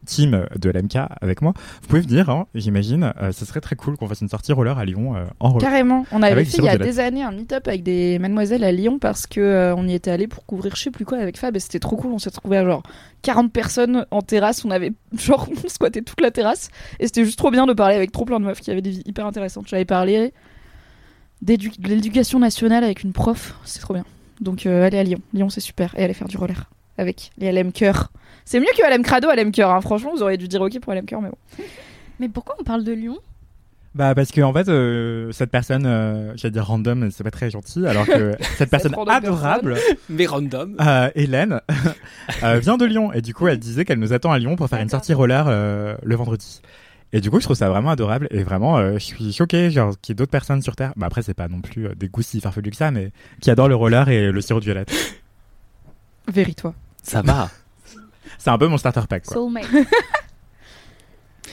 team 0.06 0.44
de 0.56 0.70
LMK 0.70 0.96
avec 1.20 1.42
moi, 1.42 1.52
vous 1.82 1.88
pouvez 1.88 2.00
venir, 2.00 2.28
hein, 2.30 2.46
j'imagine. 2.54 3.12
Ce 3.32 3.44
serait 3.44 3.60
très 3.60 3.76
cool 3.76 3.96
qu'on 3.96 4.08
fasse 4.08 4.20
une 4.20 4.28
sortie 4.28 4.52
roller 4.52 4.78
à 4.78 4.84
Lyon 4.84 5.14
en 5.40 5.50
roller. 5.50 5.68
Carrément. 5.68 6.04
On 6.12 6.22
avait 6.22 6.44
fait 6.44 6.58
il 6.58 6.64
y 6.64 6.68
a 6.68 6.78
des 6.78 7.00
années 7.00 7.22
un 7.22 7.32
meet-up 7.32 7.66
avec 7.68 7.82
des 7.82 8.18
mademoiselles 8.18 8.64
à 8.64 8.72
Lyon, 8.72 8.98
parce 8.98 9.26
que 9.26 9.72
on 9.76 9.86
y 9.86 9.94
était 9.94 10.10
allé 10.10 10.26
pour 10.26 10.44
couvrir 10.46 10.76
je 10.76 10.82
sais 10.82 10.90
plus 10.90 11.04
quoi 11.04 11.18
avec 11.18 11.36
Fab 11.36 11.56
et 11.56 11.60
c'était 11.60 11.78
trop 11.78 11.96
cool. 11.96 12.12
On 12.12 12.18
s'est 12.18 12.30
retrouvé 12.30 12.58
à 12.58 12.64
genre 12.64 12.82
40 13.22 13.52
personnes 13.52 14.06
en 14.10 14.22
terrasse. 14.22 14.64
On 14.64 14.70
avait 14.70 14.92
genre 15.18 15.48
on 15.50 15.68
squattait 15.68 16.02
toute 16.02 16.20
la 16.20 16.30
terrasse 16.30 16.70
et 17.00 17.06
c'était 17.06 17.24
juste 17.24 17.38
trop 17.38 17.50
bien 17.50 17.66
de 17.66 17.72
parler 17.72 17.94
avec 17.94 18.12
trop 18.12 18.24
plein 18.24 18.40
de 18.40 18.44
meufs 18.44 18.60
qui 18.60 18.70
avaient 18.70 18.82
des 18.82 18.90
vies 18.90 19.02
hyper 19.06 19.26
intéressantes. 19.26 19.68
J'avais 19.68 19.84
parlé 19.84 20.32
de 21.42 21.88
l'éducation 21.88 22.38
nationale 22.38 22.84
avec 22.84 23.02
une 23.02 23.12
prof, 23.12 23.54
c'est 23.64 23.80
trop 23.80 23.94
bien. 23.94 24.04
Donc 24.40 24.66
euh, 24.66 24.84
allez 24.84 24.98
à 24.98 25.02
Lyon. 25.02 25.18
Lyon 25.34 25.48
c'est 25.48 25.60
super 25.60 25.94
et 25.98 26.04
allez 26.04 26.14
faire 26.14 26.28
du 26.28 26.36
roller 26.36 26.68
avec 26.96 27.30
les 27.38 27.50
LM 27.52 27.72
Cœur. 27.72 28.10
C'est 28.44 28.60
mieux 28.60 28.66
que 28.76 28.82
LM 28.94 29.02
Crado, 29.02 29.28
LM 29.30 29.52
Cœur. 29.52 29.70
hein. 29.70 29.80
Franchement, 29.80 30.12
vous 30.14 30.22
auriez 30.22 30.36
dû 30.36 30.48
dire 30.48 30.60
ok 30.62 30.80
pour 30.80 30.92
LM 30.94 31.04
Cœur, 31.04 31.20
mais 31.20 31.28
bon. 31.28 31.64
Mais 32.20 32.28
pourquoi 32.28 32.56
on 32.58 32.64
parle 32.64 32.82
de 32.84 32.92
Lyon? 32.92 33.18
Bah 33.94 34.14
parce 34.14 34.30
que 34.30 34.40
en 34.42 34.52
fait 34.52 34.68
euh, 34.68 35.32
cette 35.32 35.50
personne, 35.50 35.84
euh, 35.86 36.32
j'allais 36.36 36.52
dire 36.52 36.66
random, 36.66 37.10
c'est 37.10 37.24
pas 37.24 37.30
très 37.30 37.50
gentil, 37.50 37.86
alors 37.86 38.06
que 38.06 38.36
cette 38.56 38.70
personne 38.70 38.94
adorable, 39.08 39.76
Mais 40.08 40.26
random. 40.26 40.76
euh, 40.80 41.10
Hélène, 41.14 41.60
euh, 42.44 42.58
vient 42.58 42.76
de 42.76 42.84
Lyon 42.84 43.12
et 43.12 43.22
du 43.22 43.34
coup 43.34 43.48
elle 43.48 43.58
disait 43.58 43.84
qu'elle 43.84 43.98
nous 43.98 44.12
attend 44.12 44.30
à 44.30 44.38
Lyon 44.38 44.56
pour 44.56 44.68
faire 44.68 44.80
une 44.80 44.88
sortie 44.90 45.14
roller 45.14 45.46
euh, 45.48 45.96
le 46.02 46.14
vendredi. 46.16 46.60
Et 47.12 47.20
du 47.20 47.30
coup 47.30 47.38
je 47.40 47.44
trouve 47.44 47.56
ça 47.56 47.68
vraiment 47.70 47.90
adorable 47.90 48.28
et 48.30 48.42
vraiment 48.42 48.76
euh, 48.78 48.94
je 48.94 48.98
suis 48.98 49.32
choqué 49.32 49.70
genre 49.70 49.94
qu'il 50.00 50.12
y 50.12 50.14
ait 50.14 50.16
d'autres 50.16 50.30
personnes 50.30 50.60
sur 50.62 50.76
Terre. 50.76 50.92
Bah 50.96 51.06
après 51.06 51.22
c'est 51.22 51.34
pas 51.34 51.48
non 51.48 51.60
plus 51.60 51.86
euh, 51.86 51.94
des 51.94 52.08
goûts 52.08 52.22
si 52.22 52.40
farfelus 52.40 52.70
que 52.70 52.76
ça, 52.76 52.90
mais 52.90 53.12
qui 53.40 53.50
adorent 53.50 53.68
le 53.68 53.76
roller 53.76 54.08
et 54.10 54.30
le 54.30 54.40
sirop 54.42 54.60
de 54.60 54.64
violette. 54.66 54.92
Véris-toi. 56.28 56.74
Ça 57.02 57.22
va. 57.22 57.48
C'est 58.38 58.50
un 58.50 58.58
peu 58.58 58.66
mon 58.66 58.76
starter 58.76 59.00
pack 59.08 59.24
quoi. 59.24 59.34
Soulmate. 59.34 59.66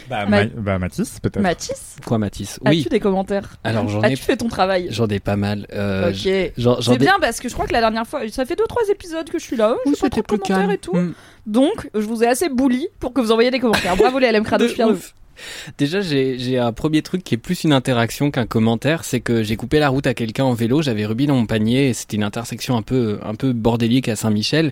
Bah, 0.09 0.25
Ma- 0.27 0.45
bah 0.45 0.77
Mathis 0.77 1.19
peut-être. 1.19 1.39
Mathis, 1.41 1.95
Quoi, 2.05 2.19
Mathis 2.19 2.59
as-tu 2.63 2.69
Oui. 2.69 2.88
des 2.91 3.00
commentaires 3.00 3.55
Alors 3.63 3.88
j'en 3.88 4.03
ai, 4.03 4.07
As-tu 4.13 4.17
fait 4.17 4.38
ton 4.38 4.50
travail 4.50 4.88
j'en 4.91 5.07
ai 5.07 5.19
pas 5.19 5.35
mal. 5.35 5.65
Euh, 5.74 6.12
Ok. 6.12 6.51
j'en- 6.57 6.75
j'en 6.79 6.91
C'est 6.91 6.95
ai- 6.95 6.97
bien 7.00 7.15
parce 7.19 7.39
que 7.39 7.50
je 7.50 7.53
crois 7.55 7.65
que 7.65 7.74
la 7.74 7.79
dernière 7.79 8.05
fois, 8.05 8.21
ça 8.29 8.45
fait 8.45 8.55
deux 8.55 8.67
trois 8.67 8.83
épisodes 8.91 9.27
que 9.27 9.39
je 9.39 9.43
suis 9.43 9.55
là, 9.55 9.74
oh, 9.75 9.89
j'ai 9.95 10.00
pas 10.01 10.09
trop 10.09 10.21
de 10.21 10.27
commentaires 10.27 10.69
et 10.69 10.77
tout. 10.77 10.95
Hmm. 10.95 11.13
Donc, 11.47 11.89
je 11.95 12.01
vous 12.01 12.24
ai 12.24 12.27
assez 12.27 12.50
bully 12.50 12.88
pour 13.00 13.13
que 13.13 13.21
vous 13.21 13.31
envoyiez 13.31 13.50
des 13.50 13.59
commentaires. 13.59 13.95
Bravo 13.95 14.19
les 14.19 14.31
LM 14.31 14.43
Crado, 14.43 14.65
De 14.65 14.69
je 14.69 14.74
suis 14.74 14.83
Déjà, 15.77 16.01
j'ai 16.01 16.58
un 16.58 16.72
premier 16.72 17.01
truc 17.01 17.24
qui 17.24 17.36
est 17.36 17.38
plus 17.38 17.63
une 17.63 17.74
interaction 17.74 18.32
qu'un 18.32 18.46
commentaire, 18.46 19.04
c'est 19.04 19.20
que 19.20 19.44
j'ai 19.44 19.56
coupé 19.56 19.80
la 19.80 19.89
route 19.89 20.08
à 20.08 20.13
quelqu'un 20.13 20.44
en 20.44 20.54
vélo, 20.54 20.82
j'avais 20.82 21.06
Ruby 21.06 21.27
dans 21.27 21.36
mon 21.36 21.46
panier, 21.46 21.94
c'était 21.94 22.18
une 22.18 22.24
intersection 22.24 22.77
un 22.77 22.82
peu 22.82 23.20
un 23.24 23.36
peu 23.36 23.54
bordélique 23.54 24.10
à 24.10 24.15
Saint-Michel, 24.15 24.72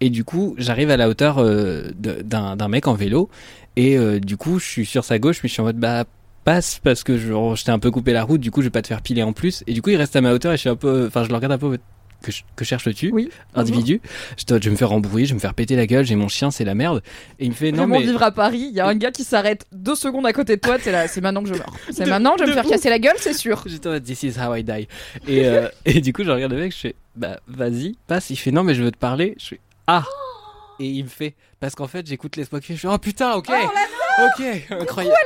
et 0.00 0.10
du 0.10 0.24
coup, 0.24 0.54
j'arrive 0.58 0.90
à 0.90 0.96
la 0.96 1.08
hauteur 1.08 1.38
euh, 1.38 1.90
d'un 1.94 2.68
mec 2.68 2.86
en 2.86 2.94
vélo, 2.94 3.28
et 3.76 3.96
euh, 3.96 4.20
du 4.20 4.36
coup, 4.36 4.58
je 4.58 4.66
suis 4.66 4.86
sur 4.86 5.04
sa 5.04 5.18
gauche, 5.18 5.40
mais 5.42 5.48
je 5.48 5.54
suis 5.54 5.62
en 5.62 5.64
mode 5.64 5.78
bah 5.78 6.04
passe 6.44 6.78
parce 6.84 7.04
que 7.04 7.16
je 7.16 7.28
je 7.28 7.64
t'ai 7.64 7.70
un 7.70 7.78
peu 7.78 7.90
coupé 7.90 8.12
la 8.12 8.22
route, 8.22 8.40
du 8.40 8.50
coup, 8.50 8.60
je 8.60 8.66
vais 8.66 8.70
pas 8.70 8.82
te 8.82 8.88
faire 8.88 9.02
piler 9.02 9.22
en 9.22 9.32
plus, 9.32 9.64
et 9.66 9.72
du 9.72 9.82
coup, 9.82 9.90
il 9.90 9.96
reste 9.96 10.16
à 10.16 10.20
ma 10.20 10.32
hauteur, 10.32 10.52
et 10.52 10.56
je 10.56 10.60
suis 10.60 10.68
un 10.68 10.76
peu, 10.76 11.06
enfin, 11.06 11.24
je 11.24 11.28
le 11.28 11.34
regarde 11.34 11.52
un 11.52 11.58
peu 11.58 11.78
que, 12.24 12.32
je- 12.32 12.42
que 12.56 12.64
cherches-tu, 12.64 13.10
Oui. 13.12 13.28
individu. 13.54 14.00
Je, 14.38 14.44
dois- 14.46 14.58
je 14.58 14.64
vais 14.64 14.70
me 14.70 14.76
faire 14.76 14.90
embrouiller, 14.92 15.26
je 15.26 15.30
vais 15.30 15.34
me 15.36 15.40
faire 15.40 15.54
péter 15.54 15.76
la 15.76 15.86
gueule, 15.86 16.04
j'ai 16.04 16.16
mon 16.16 16.28
chien, 16.28 16.50
c'est 16.50 16.64
la 16.64 16.74
merde, 16.74 17.02
et 17.38 17.44
il 17.44 17.50
me 17.50 17.54
fait 17.54 17.70
non 17.70 17.86
mais 17.86 18.00
vivre 18.02 18.22
à 18.22 18.30
Paris, 18.32 18.66
il 18.70 18.74
y 18.74 18.80
a 18.80 18.86
un 18.86 18.94
gars 18.96 19.10
qui 19.10 19.24
s'arrête 19.24 19.66
deux 19.72 19.94
secondes 19.94 20.26
à 20.26 20.32
côté 20.32 20.56
de 20.56 20.60
toi, 20.60 20.78
t'es 20.78 20.90
là, 20.92 21.06
c'est 21.06 21.20
maintenant 21.20 21.42
que 21.42 21.48
je 21.50 21.54
meurs. 21.54 21.72
C'est 21.90 22.06
maintenant, 22.06 22.34
je 22.38 22.44
vais 22.44 22.50
me 22.50 22.54
faire 22.54 22.64
casser 22.66 22.88
la 22.90 22.98
gueule, 22.98 23.16
c'est 23.18 23.34
sûr. 23.34 23.62
J'étais 23.66 23.88
en 23.88 23.92
mode, 23.92 24.04
this 24.04 24.22
is 24.22 24.34
how 24.40 24.54
I 24.54 24.64
die. 24.64 24.88
Et, 25.28 25.46
euh, 25.46 25.68
et 25.84 26.00
du 26.00 26.12
coup, 26.12 26.24
je 26.24 26.30
regarde 26.30 26.52
le 26.52 26.58
mec, 26.58 26.72
je 26.72 26.78
fais, 26.78 26.94
bah, 27.14 27.38
vas-y, 27.46 27.96
passe. 28.06 28.30
Il 28.30 28.36
fait, 28.36 28.50
non, 28.50 28.64
mais 28.64 28.74
je 28.74 28.82
veux 28.82 28.90
te 28.90 28.98
parler. 28.98 29.34
Je 29.38 29.46
fais, 29.48 29.60
ah! 29.86 30.04
Et 30.80 30.86
il 30.86 31.04
me 31.04 31.08
fait, 31.08 31.34
parce 31.60 31.74
qu'en 31.76 31.86
fait, 31.86 32.04
j'écoute 32.06 32.34
les 32.36 32.44
Spock. 32.44 32.64
Je 32.68 32.74
fais, 32.74 32.88
oh 32.88 32.98
putain, 32.98 33.34
ok! 33.34 33.46
Ok, 34.18 34.66
incroyable. 34.80 35.16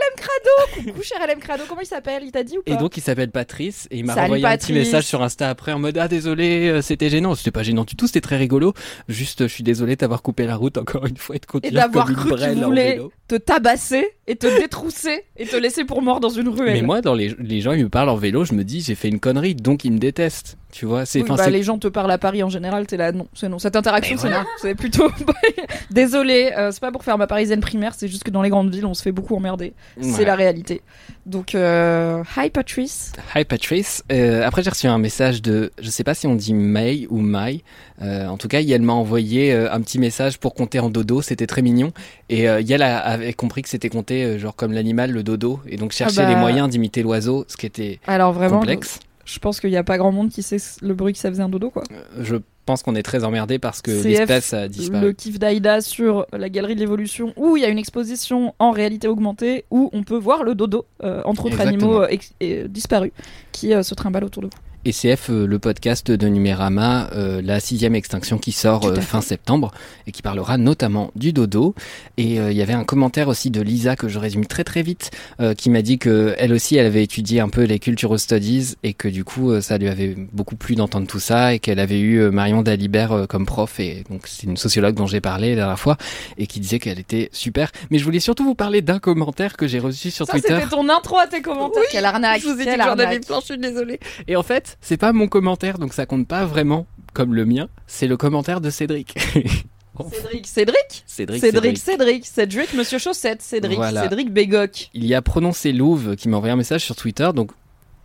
Coucou 0.85 1.03
cher 1.03 1.19
LM 1.27 1.39
Crado, 1.41 1.65
comment 1.69 1.81
il 1.81 1.87
s'appelle 1.87 2.23
Il 2.25 2.31
t'a 2.33 2.43
dit 2.43 2.59
ou 2.59 2.63
pas 2.63 2.73
Et 2.73 2.77
donc, 2.77 2.97
il 2.97 3.01
s'appelle 3.03 3.31
Patrice. 3.31 3.89
Et 3.91 3.99
il 3.99 4.05
m'a 4.05 4.15
Salut, 4.15 4.23
renvoyé 4.25 4.47
un 4.47 4.57
petit 4.57 4.73
message 4.73 5.05
sur 5.05 5.23
Insta 5.23 5.49
après 5.49 5.73
en 5.73 5.79
mode, 5.79 5.99
ah, 5.99 6.09
désolé, 6.09 6.69
euh, 6.69 6.83
c'était 6.83 7.11
gênant. 7.11 7.35
C'était 7.35 7.51
pas 7.51 7.63
gênant 7.63 7.85
du 7.85 7.97
tout, 7.97 8.07
c'était 8.07 8.21
très 8.21 8.37
rigolo. 8.37 8.73
Juste, 9.09 9.43
je 9.43 9.53
suis 9.53 9.65
désolé 9.65 9.97
d'avoir 9.97 10.23
coupé 10.23 10.47
la 10.47 10.57
route 10.57 10.79
encore 10.79 11.07
une 11.07 11.17
fois 11.17 11.37
et 11.37 11.39
de 11.39 11.45
Et 11.45 11.47
continuer 11.47 11.75
d'avoir 11.81 12.07
comme 12.07 12.15
une 12.15 12.21
cru 12.21 12.31
brêle 12.31 12.55
qu'il 12.55 12.65
en 12.65 12.69
voulait 12.69 12.93
vélo. 12.93 13.13
te 13.29 13.35
tabasser 13.37 14.09
et 14.27 14.37
te 14.37 14.47
détrousser 14.61 15.25
et 15.37 15.47
te 15.47 15.57
laisser 15.57 15.85
pour 15.85 16.03
mort 16.03 16.21
dans 16.21 16.29
une 16.31 16.49
ruelle. 16.49 16.75
Mais 16.75 16.83
moi, 16.83 17.01
dans 17.01 17.15
les, 17.15 17.35
les 17.39 17.61
gens, 17.61 17.73
ils 17.73 17.85
me 17.85 17.89
parlent 17.89 18.09
en 18.11 18.17
vélo, 18.17 18.45
je 18.45 18.55
me 18.55 18.65
dis, 18.65 18.81
j'ai 18.81 18.95
fait 18.95 19.09
une 19.09 19.21
connerie, 19.21 19.55
donc 19.55 19.85
ils 19.85 19.93
me 19.93 19.99
détestent. 19.99 20.57
Tu 20.71 20.85
vois, 20.85 21.07
c'est, 21.07 21.21
Oui, 21.21 21.25
enfin, 21.25 21.37
bah, 21.37 21.45
c'est- 21.45 21.51
les 21.51 21.63
gens 21.63 21.79
te 21.79 21.89
parlent 21.89 22.11
à 22.11 22.19
Paris 22.19 22.43
en 22.43 22.51
général, 22.51 22.87
t'es 22.87 22.99
là, 22.99 23.11
non, 23.13 23.27
c'est 23.33 23.49
non. 23.49 23.59
Cette 23.59 23.75
interaction, 23.77 24.17
Mais 24.17 24.21
c'est 24.21 24.29
voilà. 24.29 24.43
non. 24.43 24.49
C'est 24.61 24.75
plutôt. 24.75 25.11
Désolé, 25.91 26.53
euh, 26.57 26.71
c'est 26.73 26.81
pas 26.81 26.93
pour 26.93 27.05
faire 27.05 27.17
ma 27.17 27.27
parisienne 27.27 27.61
primaire, 27.61 27.95
c'est 27.97 28.09
juste 28.09 28.25
que 28.25 28.31
dans 28.31 28.43
les 28.43 28.51
grandes 28.51 28.71
villes, 28.71 28.78
on 28.87 28.95
se 28.95 29.03
fait 29.03 29.13
beaucoup 29.13 29.35
emmerder. 29.37 29.73
C'est 30.01 30.25
la 30.25 30.35
réalité. 30.35 30.83
Donc, 31.27 31.55
euh, 31.55 32.23
hi 32.37 32.51
Patrice. 32.51 33.13
Hi 33.35 33.45
Patrice. 33.45 34.03
Euh, 34.13 34.47
après 34.47 34.63
j'ai 34.63 34.71
reçu 34.71 34.87
un 34.87 34.99
message 34.99 35.43
de, 35.43 35.71
je 35.81 35.91
sais 35.91 36.05
pas 36.05 36.15
si 36.15 36.27
on 36.27 36.35
dit 36.35 36.55
May 36.55 37.07
ou 37.11 37.21
Mai. 37.21 37.63
Euh, 38.03 38.27
en 38.29 38.37
tout 38.37 38.49
cas, 38.49 38.61
Yael 38.61 38.83
m'a 38.83 38.93
envoyé 38.93 39.53
un 39.53 39.81
petit 39.81 39.99
message 39.99 40.39
pour 40.39 40.55
compter 40.55 40.79
en 40.81 40.89
dodo. 40.91 41.23
C'était 41.23 41.47
très 41.47 41.63
mignon. 41.63 41.93
Et 42.29 42.43
Yael 42.43 42.83
a- 42.83 42.99
avait 42.99 43.33
compris 43.33 43.63
que 43.63 43.69
c'était 43.69 43.89
compté 43.91 44.39
genre 44.39 44.57
comme 44.57 44.73
l'animal, 44.73 45.11
le 45.11 45.23
dodo, 45.23 45.61
et 45.67 45.77
donc 45.77 45.95
Ah 46.01 46.07
bah. 46.15 46.29
les 46.29 46.37
moyens 46.37 46.69
d'imiter 46.69 47.03
l'oiseau, 47.03 47.45
ce 47.49 47.57
qui 47.57 47.67
était 47.67 47.99
Alors 48.07 48.33
vraiment, 48.33 48.59
complexe. 48.61 49.01
je 49.25 49.39
pense 49.39 49.61
qu'il 49.61 49.71
y 49.71 49.77
a 49.77 49.85
pas 49.85 49.99
grand 49.99 50.13
monde 50.13 50.31
qui 50.31 50.43
sait 50.43 50.59
le 50.81 50.95
bruit 50.95 51.13
que 51.13 51.19
ça 51.19 51.29
faisait 51.31 51.43
un 51.43 51.49
dodo, 51.49 51.71
quoi. 51.71 51.83
Je 52.21 52.37
pense 52.69 52.83
qu'on 52.83 52.95
est 52.95 53.03
très 53.03 53.25
emmerdé 53.25 53.59
parce 53.59 53.81
que 53.81 53.91
CF, 53.91 54.05
l'espèce 54.05 54.53
a 54.53 54.69
disparu. 54.69 55.07
Le 55.07 55.13
kiff 55.15 55.39
d'Aïda 55.39 55.81
sur 55.81 56.27
la 56.33 56.49
galerie 56.51 56.75
de 56.75 56.81
l'évolution, 56.81 57.33
où 57.37 57.57
il 57.57 57.63
y 57.63 57.67
a 57.67 57.69
une 57.69 57.79
exposition 57.79 58.55
en 58.59 58.73
réalité 58.73 59.09
augmentée, 59.09 59.65
où 59.71 59.89
on 59.95 60.03
peut 60.03 60.19
voir 60.19 60.43
le 60.45 60.55
dodo, 60.55 60.85
euh, 61.03 61.23
entre 61.25 61.47
autres 61.47 61.59
Exactement. 61.61 61.83
animaux 61.87 62.03
euh, 62.03 62.09
ex- 62.11 62.35
euh, 62.43 62.69
disparus, 62.69 63.13
qui 63.53 63.71
se 63.83 63.95
trimballent 63.95 64.25
autour 64.25 64.43
de 64.43 64.49
vous. 64.49 64.68
Et 64.89 64.93
CF, 64.93 65.29
euh, 65.29 65.47
le 65.47 65.59
podcast 65.59 66.11
de 66.11 66.29
Numérama, 66.29 67.11
euh, 67.13 67.43
la 67.45 67.61
sixième 67.61 67.95
extinction 67.95 68.39
qui 68.39 68.53
sort 68.53 68.87
euh, 68.87 68.95
fin 69.03 69.21
septembre 69.21 69.71
et 70.07 70.13
qui 70.13 70.23
parlera 70.23 70.57
notamment 70.57 71.11
du 71.15 71.35
dodo. 71.35 71.75
Et 72.17 72.41
euh, 72.41 72.51
il 72.51 72.57
y 72.57 72.63
avait 72.63 72.73
un 72.73 72.85
commentaire 72.85 73.29
aussi 73.29 73.51
de 73.51 73.61
Lisa 73.61 73.97
que 73.97 74.09
je 74.09 74.19
résume 74.19 74.47
très 74.47 74.65
très 74.65 74.81
vite, 74.81 75.11
euh, 75.41 75.53
qui 75.53 75.69
m'a 75.69 75.83
dit 75.83 75.99
que 75.99 76.35
elle 76.39 76.55
aussi 76.55 76.77
elle 76.77 76.87
avait 76.87 77.03
étudié 77.03 77.41
un 77.41 77.51
peu 77.51 77.65
les 77.65 77.79
cultural 77.79 78.19
studies 78.19 78.77
et 78.83 78.95
que 78.95 79.09
du 79.09 79.25
coup 79.25 79.61
ça 79.61 79.77
lui 79.77 79.89
avait 79.89 80.15
beaucoup 80.33 80.57
plu 80.57 80.75
d'entendre 80.75 81.07
tout 81.07 81.21
ça 81.21 81.53
et 81.53 81.59
qu'elle 81.59 81.81
avait 81.81 82.01
eu 82.01 82.31
Marion 82.31 82.63
Dalibert 82.63 83.13
euh, 83.13 83.27
comme 83.27 83.45
prof 83.45 83.81
et 83.81 84.05
donc 84.09 84.23
c'est 84.25 84.45
une 84.47 84.57
sociologue 84.57 84.95
dont 84.95 85.07
j'ai 85.07 85.21
parlé 85.21 85.51
la 85.51 85.57
dernière 85.57 85.79
fois 85.79 85.99
et 86.39 86.47
qui 86.47 86.61
disait 86.61 86.79
qu'elle 86.79 86.99
était 86.99 87.29
super. 87.33 87.73
Mais 87.91 87.99
je 87.99 88.05
voulais 88.05 88.21
surtout 88.21 88.45
vous 88.45 88.55
parler 88.55 88.81
d'un 88.81 89.01
commentaire 89.01 89.59
que 89.59 89.67
j'ai 89.67 89.81
reçu 89.81 90.11
sur 90.11 90.25
Ça, 90.25 90.33
Twitter. 90.33 90.55
c'était 90.55 90.69
ton 90.69 90.89
intro 90.89 91.19
à 91.19 91.27
tes 91.27 91.43
commentaires. 91.43 91.83
Quelle 91.91 92.07
arnaque. 92.07 92.41
Je 92.41 92.47
vous 92.47 92.55
ai 92.55 92.57
dit 92.61 92.65
quelle 92.65 92.79
que 92.79 92.83
j'en 92.85 92.93
avais 92.93 93.05
arnaque. 93.05 93.27
plein, 93.27 93.41
je 93.41 93.45
suis 93.45 93.59
désolée. 93.59 94.01
Et 94.27 94.35
en 94.35 94.43
fait, 94.43 94.78
c'est 94.81 94.97
pas 94.97 95.13
mon 95.13 95.29
commentaire, 95.29 95.79
donc 95.79 95.93
ça 95.93 96.07
compte 96.07 96.27
pas 96.27 96.45
vraiment 96.45 96.87
comme 97.13 97.35
le 97.35 97.45
mien. 97.45 97.69
C'est 97.87 98.07
le 98.07 98.17
commentaire 98.17 98.61
de 98.61 98.71
Cédric. 98.71 99.15
Cédric, 100.13 100.47
Cédric, 100.47 101.05
Cédric, 101.07 101.41
Cédric, 101.41 101.79
Cédric, 101.79 102.27
Cédric, 102.27 102.75
Monsieur 102.75 102.99
Chaussette, 102.99 103.43
Cédric. 103.43 103.81
Cédric 103.83 104.33
Bégoc. 104.33 104.91
Il 104.95 105.05
y 105.05 105.15
a 105.15 105.23
prononcé 105.23 105.73
Louve 105.73 106.15
qui 106.15 106.29
m'a 106.29 106.37
envoyé 106.37 106.53
un 106.53 106.57
message 106.57 106.85
sur 106.85 106.95
Twitter, 106.95 107.31
donc 107.35 107.51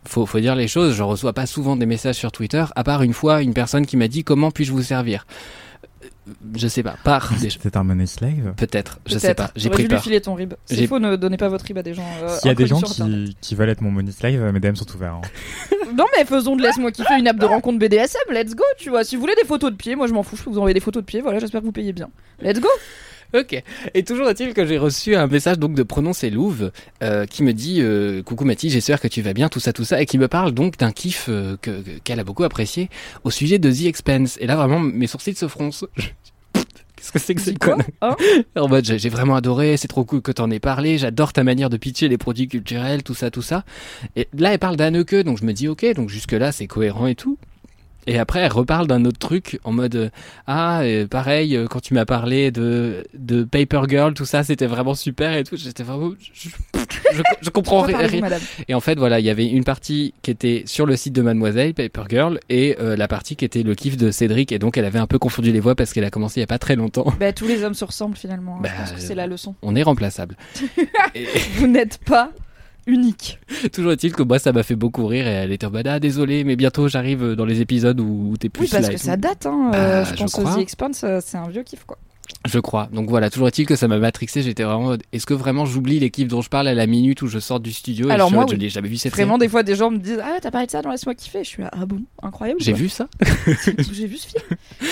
faut, 0.05 0.25
faut 0.25 0.39
dire 0.39 0.55
les 0.55 0.67
choses. 0.67 0.95
Je 0.95 1.03
reçois 1.03 1.33
pas 1.33 1.45
souvent 1.45 1.75
des 1.75 1.86
messages 1.86 2.15
sur 2.15 2.31
Twitter, 2.31 2.65
à 2.75 2.83
part 2.83 3.03
une 3.03 3.13
fois 3.13 3.41
une 3.41 3.53
personne 3.53 3.86
qui 3.86 3.97
m'a 3.97 4.07
dit 4.07 4.23
comment 4.23 4.49
puis-je 4.51 4.71
vous 4.71 4.83
servir? 4.83 5.27
Je 6.55 6.67
sais 6.69 6.83
pas, 6.83 6.95
par 7.03 7.33
des 7.41 7.49
C'est 7.49 7.75
un 7.75 7.83
money 7.83 8.05
slave. 8.05 8.53
peut-être, 8.55 8.99
je 9.05 9.17
sais 9.17 9.33
pas, 9.33 9.51
j'ai 9.57 9.69
pris 9.69 9.83
dû 9.83 9.89
lui 9.89 9.95
peur. 9.95 10.03
filer 10.03 10.21
ton 10.21 10.36
rib. 10.36 10.53
C'est 10.65 10.88
faux, 10.88 10.99
ne 10.99 11.15
donnez 11.17 11.36
pas 11.38 11.49
votre 11.49 11.65
rib 11.65 11.77
à 11.77 11.83
des 11.83 11.93
gens. 11.93 12.05
euh, 12.23 12.29
S'il 12.38 12.47
y 12.47 12.51
a 12.51 12.55
des 12.55 12.65
gens 12.67 12.81
qui, 12.81 13.36
qui 13.41 13.55
veulent 13.55 13.69
être 13.69 13.81
mon 13.81 13.91
money 13.91 14.12
slave, 14.12 14.41
euh, 14.41 14.51
mes 14.53 14.59
DM 14.62 14.75
sont 14.75 14.89
ouverts. 14.95 15.15
hein. 15.15 15.21
Non, 15.97 16.05
mais 16.17 16.25
faisons 16.25 16.55
de 16.55 16.63
laisse-moi 16.63 16.91
kiffer 16.91 17.15
une 17.19 17.27
app 17.27 17.38
de 17.38 17.45
rencontre 17.45 17.77
BDSM, 17.77 18.21
let's 18.31 18.55
go, 18.55 18.63
tu 18.77 18.89
vois. 18.89 19.03
Si 19.03 19.15
vous 19.15 19.21
voulez 19.21 19.36
des 19.36 19.45
photos 19.47 19.69
de 19.71 19.75
pieds, 19.75 19.95
moi 19.95 20.07
je 20.07 20.13
m'en 20.13 20.23
fous, 20.23 20.36
je 20.38 20.43
peux 20.43 20.49
vous 20.49 20.57
envoyer 20.57 20.73
des 20.73 20.79
photos 20.79 21.03
de 21.03 21.05
pieds, 21.05 21.21
voilà, 21.21 21.39
j'espère 21.39 21.59
que 21.62 21.65
vous 21.65 21.71
payez 21.73 21.93
bien. 21.93 22.09
Let's 22.41 22.59
go 22.59 22.69
Ok. 23.39 23.63
Et 23.93 24.04
toujours 24.04 24.30
est-il 24.30 24.54
que 24.54 24.65
j'ai 24.65 24.78
reçu 24.78 25.15
un 25.15 25.28
message 25.28 25.58
donc 25.58 25.74
de 25.74 25.84
prononcer 25.84 26.30
Louve 26.30 26.72
euh, 27.02 27.26
qui 27.26 27.41
me 27.43 27.52
dit 27.54 27.80
euh, 27.82 28.22
coucou 28.22 28.46
Mathis, 28.46 28.72
j'espère 28.72 29.02
que 29.02 29.08
tu 29.08 29.22
vas 29.22 29.34
bien, 29.34 29.50
tout 29.50 29.60
ça, 29.60 29.74
tout 29.74 29.84
ça, 29.86 30.02
et 30.02 30.06
qui 30.06 30.17
me 30.17 30.28
parle 30.28 30.52
donc 30.52 30.78
d'un 30.78 30.91
kiff 30.91 31.26
euh, 31.30 31.58
que- 31.62 31.82
que- 31.82 32.00
qu'elle 32.04 32.19
a 32.19 32.24
beaucoup 32.24 32.43
apprécié 32.43 32.89
au 33.24 33.32
sujet 33.32 33.58
de 33.60 33.72
The 33.72 33.86
Expense. 33.86 34.38
Et 34.39 34.46
là 34.48 34.56
vraiment 34.56 34.80
mes 34.80 35.08
sourcils 35.08 35.36
se 35.36 35.48
froncent. 35.48 35.86
Qu'est-ce 36.96 37.12
que 37.12 37.19
c'est 37.19 37.34
que 37.36 37.39
Dis 37.39 37.46
cette 37.46 37.60
quoi 37.60 37.74
connerie 37.74 37.93
Hein 38.02 38.15
En 38.56 38.67
mode 38.69 38.86
j'ai 38.86 39.10
vraiment 39.10 39.36
adoré, 39.36 39.76
c'est 39.78 39.88
trop 39.89 40.06
cool 40.06 40.22
que 40.22 40.32
t'en 40.32 40.50
aies 40.52 40.60
parlé, 40.60 40.98
j'adore 40.98 41.34
ta 41.34 41.43
manière 41.43 41.69
de 41.69 41.78
pitcher 41.78 42.08
les 42.08 42.17
produits 42.17 42.48
culturels, 42.48 43.04
tout 43.04 43.13
ça, 43.15 43.30
tout 43.32 43.41
ça. 43.41 43.65
Et 44.15 44.28
là 44.38 44.54
elle 44.54 44.60
parle 44.60 44.78
d'Anneke, 44.78 45.15
donc 45.15 45.39
je 45.39 45.43
me 45.46 45.54
dis 45.54 45.67
ok, 45.67 45.86
donc 45.96 46.10
jusque 46.10 46.32
là 46.34 46.52
c'est 46.52 46.67
cohérent 46.67 47.08
et 47.08 47.15
tout. 47.15 47.38
Et 48.08 48.20
après, 48.20 48.39
elle 48.42 48.52
reparle 48.52 48.88
d'un 48.88 49.06
autre 49.06 49.20
truc 49.20 49.60
en 49.63 49.72
mode 49.72 49.96
euh, 49.96 50.10
ah 50.48 50.82
pareil 51.10 51.56
euh, 51.56 51.68
quand 51.68 51.80
tu 51.82 51.94
m'as 51.94 52.06
parlé 52.06 52.52
de 52.52 53.04
de 53.13 53.44
Paper 53.44 53.82
Girl 53.88 54.13
tout 54.13 54.26
ça 54.26 54.44
c'était 54.44 54.66
vraiment 54.68 54.94
super 54.96 55.34
et 55.36 55.44
tout 55.44 55.56
j'étais 55.58 55.84
vraiment 55.84 56.12
je, 56.34 56.50
je, 57.13 57.22
je 57.42 57.50
comprends 57.50 57.82
rien 57.82 58.00
et 58.68 58.74
en 58.74 58.80
fait 58.80 58.96
voilà 58.98 59.20
il 59.20 59.26
y 59.26 59.30
avait 59.30 59.48
une 59.48 59.63
partie 59.63 60.13
qui 60.22 60.32
était 60.32 60.63
sur 60.66 60.86
le 60.86 60.96
site 60.96 61.13
de 61.13 61.22
Mademoiselle 61.22 61.74
Paper 61.74 62.04
Girl 62.10 62.39
et 62.50 62.76
euh, 62.80 62.96
la 62.96 63.08
partie 63.08 63.36
qui 63.36 63.46
était 63.46 63.63
le 63.63 63.76
kiff 63.76 63.96
de 63.98 64.12
Cédric 64.12 64.52
et 64.52 64.60
donc 64.60 64.78
elle 64.78 64.86
avait 64.86 65.00
un 65.00 65.08
peu 65.08 65.20
confondu 65.20 65.52
les 65.52 65.60
voix 65.60 65.76
parce 65.76 65.94
qu'elle 65.94 66.06
a 66.06 66.10
commencé 66.12 66.39
il 66.39 66.44
y 66.44 66.46
a 66.46 66.48
pas 66.48 66.60
très 66.60 66.76
longtemps 66.76 67.06
Bah, 67.20 67.32
tous 67.34 67.48
les 67.48 67.63
hommes 67.63 67.74
se 67.74 67.86
ressemblent 67.86 68.18
finalement. 68.18 68.58
hein. 68.58 68.62
Bah, 68.63 68.70
je 68.76 68.82
pense 68.82 68.92
que 68.94 69.02
c'est 69.02 69.16
la 69.16 69.28
leçon. 69.28 69.56
on 69.62 69.76
est 69.76 69.84
remplaçable 69.84 70.36
et, 71.16 71.26
Vous 71.56 71.68
n'êtes 71.68 72.00
pas 72.00 72.32
unique. 72.88 73.39
Toujours 73.74 73.91
est-il 73.93 74.12
que 74.13 74.24
moi, 74.24 74.39
ça 74.39 74.52
m'a 74.52 74.63
fait 74.63 74.76
beaucoup 74.76 75.06
rire 75.08 75.28
et 75.28 75.32
elle 75.32 75.52
était 75.52 75.65
en 75.65 75.72
mode 75.72 75.88
Ah, 75.88 76.00
désolé, 76.00 76.43
mais 76.43 76.56
bientôt 76.56 76.88
j'arrive 76.88 77.34
dans 77.36 77.46
les 77.46 77.62
épisodes 77.62 78.00
où, 78.00 78.36
t'es 78.39 78.50
plus 78.50 78.63
Oui, 78.63 78.69
parce 78.72 78.88
là. 78.88 78.93
que 78.93 79.00
ça 79.00 79.17
date, 79.17 79.46
hein. 79.46 79.69
Bah, 79.72 79.78
euh, 79.78 80.06
je 80.06 80.12
je 80.12 80.15
pense 80.17 80.32
crois. 80.34 80.56
The 80.56 80.60
Expanse, 80.60 81.04
euh, 81.04 81.19
c'est 81.24 81.38
un 81.38 81.48
vieux 81.48 81.63
kiff, 81.63 81.84
quoi. 81.86 81.98
Je 82.45 82.59
crois. 82.59 82.89
Donc 82.91 83.09
voilà, 83.09 83.29
toujours 83.29 83.47
est-il 83.47 83.65
que 83.65 83.75
ça 83.75 83.88
m'a 83.88 83.97
matrixé. 83.97 84.41
J'étais 84.41 84.63
vraiment. 84.63 84.79
en 84.79 84.83
mode, 84.83 85.03
Est-ce 85.13 85.25
que 85.25 85.33
vraiment 85.33 85.65
j'oublie 85.65 85.99
l'équipe 85.99 86.27
dont 86.27 86.41
je 86.41 86.49
parle 86.49 86.67
à 86.67 86.73
la 86.73 86.88
minute 86.88 87.21
où 87.21 87.27
je 87.27 87.39
sors 87.39 87.59
du 87.59 87.71
studio 87.71 88.09
et 88.09 88.12
Alors 88.12 88.27
je, 88.27 88.31
suis 88.33 88.38
en 88.38 88.41
moi, 88.41 88.45
je 88.49 88.55
oui. 88.55 88.62
n'ai 88.63 88.69
jamais 88.69 88.88
vu 88.89 88.97
cette 88.97 89.13
Vraiment, 89.13 89.36
série 89.36 89.39
des 89.39 89.49
fois, 89.49 89.63
des 89.63 89.75
gens 89.75 89.91
me 89.91 89.97
disent 89.97 90.19
Ah, 90.23 90.38
t'as 90.41 90.51
parlé 90.51 90.67
de 90.67 90.71
ça 90.71 90.81
dans 90.81 90.89
Laisse-moi 90.91 91.15
kiffer. 91.15 91.43
Je 91.43 91.49
suis 91.49 91.63
là, 91.63 91.69
Ah 91.73 91.86
bon, 91.86 92.01
incroyable. 92.21 92.59
J'ai 92.62 92.73
vu 92.73 92.89
ça 92.89 93.07
J'ai 93.91 94.07
vu 94.07 94.17
ce 94.17 94.27
film. 94.27 94.43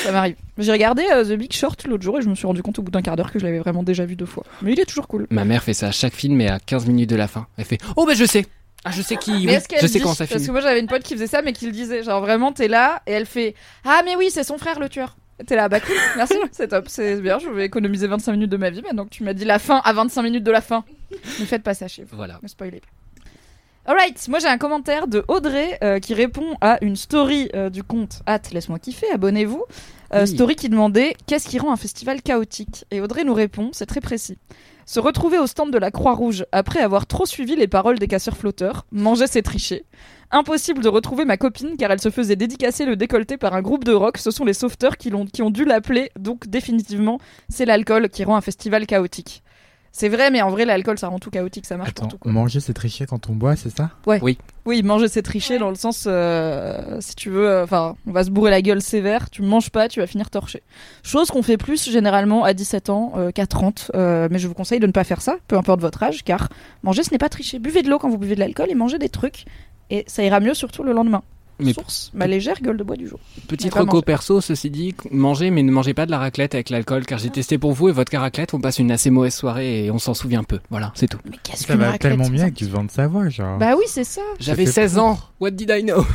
Ça 0.03 0.11
m'arrive. 0.11 0.35
J'ai 0.57 0.71
regardé 0.71 1.03
euh, 1.11 1.23
The 1.25 1.37
Big 1.37 1.51
Short 1.53 1.83
l'autre 1.87 2.03
jour 2.03 2.19
et 2.19 2.21
je 2.21 2.29
me 2.29 2.35
suis 2.35 2.47
rendu 2.47 2.61
compte 2.61 2.79
au 2.79 2.83
bout 2.83 2.91
d'un 2.91 3.01
quart 3.01 3.15
d'heure 3.15 3.31
que 3.31 3.39
je 3.39 3.45
l'avais 3.45 3.59
vraiment 3.59 3.83
déjà 3.83 4.05
vu 4.05 4.15
deux 4.15 4.25
fois. 4.25 4.43
Mais 4.61 4.73
il 4.73 4.79
est 4.79 4.85
toujours 4.85 5.07
cool. 5.07 5.27
Ma 5.29 5.43
mère 5.45 5.63
fait 5.63 5.73
ça 5.73 5.87
à 5.87 5.91
chaque 5.91 6.13
film, 6.13 6.35
mais 6.35 6.47
à 6.49 6.59
15 6.59 6.85
minutes 6.87 7.09
de 7.09 7.15
la 7.15 7.27
fin. 7.27 7.47
Elle 7.57 7.65
fait 7.65 7.79
Oh, 7.97 8.05
ben 8.05 8.15
je 8.15 8.25
sais 8.25 8.45
Ah, 8.85 8.91
je 8.91 9.01
sais 9.01 9.15
qui. 9.17 9.45
Mais 9.45 9.57
oui, 9.57 9.77
je 9.81 9.87
sais 9.87 9.99
quand 9.99 10.13
ça 10.13 10.25
Parce 10.25 10.35
finit. 10.35 10.47
que 10.47 10.51
moi 10.51 10.61
j'avais 10.61 10.79
une 10.79 10.87
pote 10.87 11.03
qui 11.03 11.13
faisait 11.15 11.27
ça 11.27 11.41
mais 11.41 11.53
qui 11.53 11.65
le 11.65 11.71
disait. 11.71 12.03
Genre 12.03 12.21
vraiment 12.21 12.51
t'es 12.51 12.67
là 12.67 13.01
et 13.07 13.11
elle 13.11 13.25
fait 13.25 13.55
Ah 13.83 14.01
mais 14.05 14.15
oui 14.15 14.29
c'est 14.31 14.43
son 14.43 14.57
frère 14.57 14.79
le 14.79 14.89
tueur. 14.89 15.15
T'es 15.45 15.56
là, 15.56 15.69
bah 15.69 15.80
cool, 15.80 15.95
merci, 16.17 16.36
c'est 16.51 16.67
top, 16.69 16.86
c'est 16.88 17.21
bien, 17.21 17.39
je 17.39 17.49
vais 17.49 17.65
économiser 17.65 18.08
25 18.08 18.32
minutes 18.34 18.49
de 18.51 18.58
ma 18.58 18.69
vie 18.69 18.82
maintenant 18.82 19.06
que 19.06 19.10
tu 19.10 19.23
m'as 19.23 19.34
dit 19.34 19.45
la 19.45 19.60
fin 19.60 19.82
à 19.84 19.93
25 19.93 20.21
minutes 20.23 20.43
de 20.43 20.51
la 20.51 20.62
fin. 20.62 20.84
Ne 21.39 21.45
faites 21.45 21.63
pas 21.63 21.73
ça 21.73 21.88
chez 21.88 22.04
vous, 22.04 22.15
Voilà. 22.15 22.39
ne 22.41 22.47
spoilez 22.47 22.80
pas. 22.82 22.88
Alright, 23.91 24.27
moi 24.27 24.38
j'ai 24.39 24.47
un 24.47 24.60
commentaire 24.60 25.08
de 25.08 25.25
Audrey 25.27 25.80
euh, 25.84 25.99
qui 25.99 26.13
répond 26.13 26.56
à 26.62 26.77
une 26.84 26.95
story 26.95 27.49
euh, 27.56 27.71
du 27.71 27.84
compte 27.84 28.21
Hâte, 28.27 28.51
laisse-moi 28.51 28.77
kiffer, 28.77 29.08
abonnez-vous. 29.12 29.63
Euh, 30.13 30.21
Oui. 30.21 30.27
Story 30.27 30.56
qui 30.56 30.69
demandait 30.69 31.15
Qu'est-ce 31.25 31.47
qui 31.49 31.58
rend 31.58 31.71
un 31.73 31.77
festival 31.77 32.21
chaotique? 32.21 32.86
Et 32.91 33.01
Audrey 33.01 33.23
nous 33.23 33.34
répond, 33.34 33.71
c'est 33.73 33.88
très 33.88 34.01
précis. 34.01 34.38
Se 34.85 34.99
retrouver 34.99 35.37
au 35.37 35.47
stand 35.47 35.71
de 35.71 35.77
la 35.77 35.91
Croix-Rouge 35.91 36.45
après 36.51 36.79
avoir 36.79 37.05
trop 37.05 37.25
suivi 37.25 37.55
les 37.55 37.67
paroles 37.67 37.99
des 37.99 38.07
casseurs 38.07 38.35
flotteurs, 38.35 38.85
manger 38.91 39.27
c'est 39.27 39.41
tricher. 39.41 39.85
Impossible 40.31 40.81
de 40.81 40.89
retrouver 40.89 41.25
ma 41.25 41.37
copine 41.37 41.77
car 41.77 41.91
elle 41.91 42.01
se 42.01 42.09
faisait 42.09 42.35
dédicacer 42.35 42.85
le 42.85 42.95
décolleté 42.95 43.37
par 43.37 43.53
un 43.53 43.61
groupe 43.61 43.83
de 43.83 43.93
rock. 43.93 44.17
Ce 44.17 44.31
sont 44.31 44.45
les 44.45 44.53
sauveteurs 44.53 44.97
qui, 44.97 45.11
qui 45.31 45.41
ont 45.41 45.51
dû 45.51 45.65
l'appeler, 45.65 46.11
donc 46.17 46.47
définitivement, 46.47 47.19
c'est 47.49 47.65
l'alcool 47.65 48.09
qui 48.09 48.23
rend 48.23 48.35
un 48.35 48.41
festival 48.41 48.85
chaotique. 48.85 49.43
C'est 49.93 50.08
vrai, 50.08 50.32
mais 50.32 50.41
en 50.41 50.49
vrai, 50.49 50.63
l'alcool 50.65 50.97
ça 50.97 51.10
rend 51.10 51.19
tout 51.19 51.30
chaotique, 51.30 51.65
ça 51.65 51.75
marche 51.75 51.89
Attends, 51.89 52.04
pour 52.04 52.12
tout. 52.12 52.17
quoi. 52.17 52.32
manger 52.32 52.60
c'est 52.62 52.73
tricher 52.73 53.06
quand 53.06 53.30
on 53.30 53.34
boit, 53.34 53.56
c'est 53.56 53.75
ça? 53.75 53.91
Oui, 54.65 54.84
manger 54.84 55.08
c'est 55.08 55.21
tricher 55.21 55.58
dans 55.58 55.69
le 55.69 55.75
sens, 55.75 56.06
euh, 56.08 56.97
si 57.01 57.15
tu 57.15 57.30
veux, 57.30 57.47
euh, 57.47 57.63
enfin, 57.63 57.95
on 58.08 58.12
va 58.12 58.23
se 58.23 58.30
bourrer 58.30 58.51
la 58.51 58.62
gueule 58.62 58.82
sévère, 58.82 59.30
tu 59.30 59.41
manges 59.41 59.69
pas, 59.69 59.89
tu 59.89 59.99
vas 59.99 60.08
finir 60.08 60.30
torché. 60.30 60.63
Chose 61.04 61.30
qu'on 61.30 61.41
fait 61.43 61.58
plus 61.58 61.89
généralement 61.89 62.43
à 62.43 62.54
17 62.54 62.89
ans 62.89 63.13
euh, 63.17 63.32
qu'à 63.32 63.47
30, 63.47 63.91
euh, 63.95 64.27
mais 64.32 64.39
je 64.39 64.47
vous 64.47 64.54
conseille 64.54 64.80
de 64.80 64.88
ne 64.88 64.91
pas 64.91 65.04
faire 65.04 65.21
ça, 65.21 65.38
peu 65.47 65.58
importe 65.58 65.82
votre 65.82 66.01
âge, 66.04 66.23
car 66.23 66.47
manger 66.84 67.04
ce 67.04 67.12
n'est 67.12 67.17
pas 67.17 67.30
tricher. 67.30 67.60
Buvez 67.60 67.82
de 67.82 67.89
l'eau 67.89 67.99
quand 67.99 68.10
vous 68.10 68.17
buvez 68.17 68.36
de 68.36 68.39
l'alcool 68.39 68.69
et 68.69 68.75
mangez 68.75 68.97
des 68.99 69.10
trucs, 69.10 69.45
et 69.89 70.06
ça 70.08 70.23
ira 70.23 70.39
mieux 70.39 70.54
surtout 70.54 70.84
le 70.84 70.93
lendemain. 70.93 71.23
Mais 71.59 71.73
Source, 71.73 72.11
ma 72.13 72.27
légère 72.27 72.59
gueule 72.61 72.77
de 72.77 72.83
bois 72.83 72.95
du 72.95 73.07
jour. 73.07 73.19
Petite 73.47 73.73
pas 73.73 73.81
reco 73.81 74.01
perso, 74.01 74.41
ceci 74.41 74.69
dit, 74.69 74.95
mangez, 75.11 75.51
mais 75.51 75.61
ne 75.63 75.71
mangez 75.71 75.93
pas 75.93 76.05
de 76.05 76.11
la 76.11 76.17
raclette 76.17 76.55
avec 76.55 76.69
l'alcool, 76.69 77.05
car 77.05 77.19
j'ai 77.19 77.29
testé 77.29 77.57
pour 77.57 77.73
vous 77.73 77.89
et 77.89 77.91
votre 77.91 78.15
raclette, 78.17 78.53
on 78.53 78.59
passe 78.59 78.79
une 78.79 78.91
assez 78.91 79.09
mauvaise 79.09 79.35
soirée 79.35 79.85
et 79.85 79.91
on 79.91 79.99
s'en 79.99 80.13
souvient 80.13 80.43
peu. 80.43 80.59
Voilà, 80.69 80.91
c'est 80.95 81.07
tout. 81.07 81.19
Mais 81.25 81.37
qu'est-ce 81.43 81.65
Ça 81.65 81.75
va 81.75 81.91
raclette, 81.91 82.01
tellement 82.01 82.23
ça 82.37 82.43
avec 82.43 82.55
du 82.55 82.67
vin 82.67 82.83
de 82.83 82.91
Savoie, 82.91 83.29
genre. 83.29 83.57
Bah 83.59 83.75
oui, 83.77 83.85
c'est 83.87 84.03
ça. 84.03 84.21
J'avais 84.39 84.65
fait 84.65 84.71
16 84.71 84.95
pour. 84.95 85.03
ans, 85.03 85.19
what 85.39 85.51
did 85.51 85.71
I 85.71 85.83
know? 85.83 86.05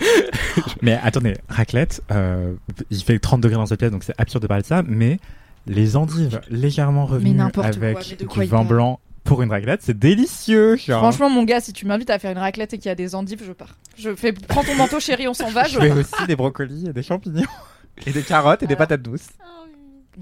Mais 0.82 0.98
attendez, 1.02 1.36
raclette, 1.48 2.02
euh, 2.10 2.54
il 2.90 3.02
fait 3.02 3.18
30 3.18 3.40
degrés 3.40 3.56
dans 3.56 3.66
cette 3.66 3.78
pièce, 3.78 3.90
donc 3.90 4.04
c'est 4.04 4.14
absurde 4.18 4.42
de 4.42 4.48
parler 4.48 4.62
de 4.62 4.66
ça, 4.66 4.82
mais 4.86 5.18
les 5.66 5.96
endives 5.96 6.40
légèrement 6.48 7.06
revenues 7.06 7.38
avec 7.40 8.26
quoi 8.26 8.44
du 8.44 8.50
vin 8.50 8.64
blanc 8.64 9.00
pour 9.24 9.42
une 9.42 9.50
raclette, 9.50 9.82
c'est 9.82 9.98
délicieux, 9.98 10.76
genre. 10.76 11.00
Franchement, 11.00 11.30
mon 11.30 11.44
gars, 11.44 11.60
si 11.60 11.72
tu 11.72 11.86
m'invites 11.86 12.10
à 12.10 12.18
faire 12.18 12.32
une 12.32 12.38
raclette 12.38 12.72
et 12.74 12.78
qu'il 12.78 12.86
y 12.88 12.92
a 12.92 12.94
des 12.94 13.14
endives, 13.14 13.42
je 13.46 13.52
pars. 13.52 13.76
Je 13.96 14.14
fais, 14.14 14.32
prends 14.32 14.64
ton 14.64 14.74
manteau, 14.74 14.98
chérie, 15.00 15.28
on 15.28 15.34
s'en 15.34 15.48
va. 15.50 15.64
Je 15.64 15.74
je 15.74 15.78
fais 15.80 15.90
aussi 15.92 16.26
des 16.26 16.36
brocolis 16.36 16.86
et 16.88 16.92
des 16.92 17.02
champignons. 17.02 17.42
Et 18.06 18.12
des 18.12 18.22
carottes 18.22 18.62
et 18.62 18.66
des 18.66 18.76
patates 18.76 19.02
douces. 19.02 19.26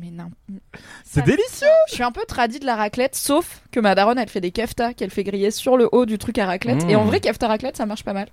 Mais 0.00 0.10
non. 0.10 0.30
C'est 1.04 1.20
Ah, 1.20 1.26
délicieux 1.26 1.66
Je 1.88 1.94
suis 1.94 2.02
un 2.02 2.10
peu 2.10 2.22
tradie 2.26 2.58
de 2.58 2.66
la 2.66 2.74
raclette, 2.74 3.14
sauf 3.14 3.62
que 3.70 3.78
ma 3.78 3.94
daronne, 3.94 4.18
elle 4.18 4.28
fait 4.28 4.40
des 4.40 4.50
kefta 4.50 4.94
qu'elle 4.94 5.10
fait 5.10 5.22
griller 5.22 5.52
sur 5.52 5.76
le 5.76 5.88
haut 5.92 6.04
du 6.04 6.18
truc 6.18 6.38
à 6.38 6.46
raclette. 6.46 6.84
Mmh. 6.84 6.90
Et 6.90 6.96
en 6.96 7.04
vrai, 7.04 7.20
kefta 7.20 7.46
raclette, 7.46 7.76
ça 7.76 7.86
marche 7.86 8.02
pas 8.02 8.14
mal. 8.14 8.28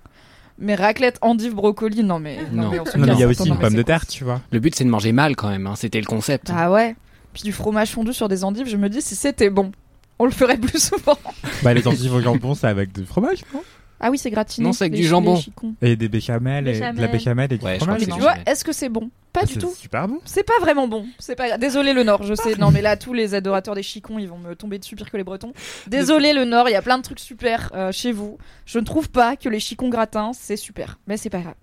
Mais 0.58 0.74
raclette, 0.74 1.18
endive, 1.20 1.54
brocoli, 1.54 2.02
non 2.02 2.18
mais. 2.18 2.38
Non. 2.50 2.72
il 2.72 3.18
y 3.18 3.22
a 3.22 3.28
aussi 3.28 3.48
Non, 3.48 3.54
une 3.54 3.60
pomme 3.60 3.74
de 3.74 3.82
terre, 3.82 4.06
tu 4.06 4.24
vois. 4.24 4.40
Le 4.50 4.58
but 4.58 4.74
c'est 4.74 4.84
de 4.84 4.90
manger 4.90 5.12
mal 5.12 5.36
quand 5.36 5.48
même, 5.50 5.66
hein, 5.66 5.74
c'était 5.76 6.00
le 6.00 6.06
concept. 6.06 6.50
Ah 6.52 6.72
ouais. 6.72 6.96
Puis 7.32 7.42
du 7.42 7.52
fromage 7.52 7.90
fondu 7.90 8.12
sur 8.12 8.28
des 8.28 8.42
endives, 8.42 8.66
je 8.68 8.76
me 8.76 8.88
dis 8.88 9.02
si 9.02 9.14
c'était 9.14 9.50
bon, 9.50 9.70
on 10.18 10.24
le 10.24 10.30
ferait 10.30 10.56
plus 10.58 10.78
souvent. 10.82 11.18
Bah, 11.62 11.74
les 11.74 11.86
endives 11.86 12.14
au 12.14 12.20
jambon, 12.20 12.54
c'est 12.54 12.66
avec 12.68 12.92
du 12.92 13.04
fromage, 13.04 13.38
non? 13.54 13.62
Ah 13.98 14.10
oui, 14.10 14.18
c'est 14.18 14.30
gratiné. 14.30 14.66
Non, 14.66 14.74
c'est 14.74 14.84
avec 14.84 14.94
du 14.94 15.04
jambon. 15.04 15.40
Et 15.80 15.96
des 15.96 16.08
béchamel, 16.10 16.68
et 16.68 16.74
de 16.74 16.80
la 16.80 16.92
Béchamel. 16.92 17.10
béchamel 17.12 17.52
et 17.52 17.58
du 17.58 17.64
Ouais, 17.64 17.74
je 17.74 17.78
fromage. 17.78 17.96
crois 18.02 18.06
Mais 18.08 18.12
tu 18.14 18.20
vois, 18.20 18.34
est-ce 18.44 18.62
que 18.62 18.72
c'est 18.72 18.90
bon? 18.90 19.10
Pas 19.32 19.40
Ah, 19.42 19.46
du 19.46 19.54
c'est 19.54 19.58
tout. 19.60 19.72
super 19.74 20.06
bon. 20.06 20.18
C'est 20.26 20.42
pas 20.42 20.58
vraiment 20.60 20.86
bon. 20.86 21.06
C'est 21.18 21.34
pas. 21.34 21.56
Désolé 21.56 21.94
le 21.94 22.02
Nord, 22.02 22.22
je 22.22 22.34
sais. 22.34 22.56
Non 22.56 22.70
mais 22.70 22.82
là 22.82 22.96
tous 22.98 23.14
les 23.14 23.34
adorateurs 23.34 23.74
des 23.74 23.82
chicons, 23.82 24.18
ils 24.18 24.28
vont 24.28 24.36
me 24.38 24.54
tomber 24.54 24.78
dessus 24.78 24.96
pire 24.96 25.10
que 25.10 25.16
les 25.16 25.24
Bretons. 25.24 25.52
Désolé 25.86 26.32
le 26.34 26.44
Nord, 26.44 26.68
il 26.68 26.72
y 26.72 26.76
a 26.76 26.82
plein 26.82 26.98
de 26.98 27.02
trucs 27.02 27.20
super 27.20 27.70
euh, 27.74 27.90
chez 27.92 28.12
vous. 28.12 28.36
Je 28.66 28.78
ne 28.78 28.84
trouve 28.84 29.08
pas 29.10 29.36
que 29.36 29.48
les 29.48 29.60
chicons 29.60 29.88
gratins 29.88 30.32
c'est 30.34 30.56
super, 30.56 30.98
mais 31.06 31.16
c'est 31.16 31.30
pas 31.30 31.40
grave. 31.40 31.54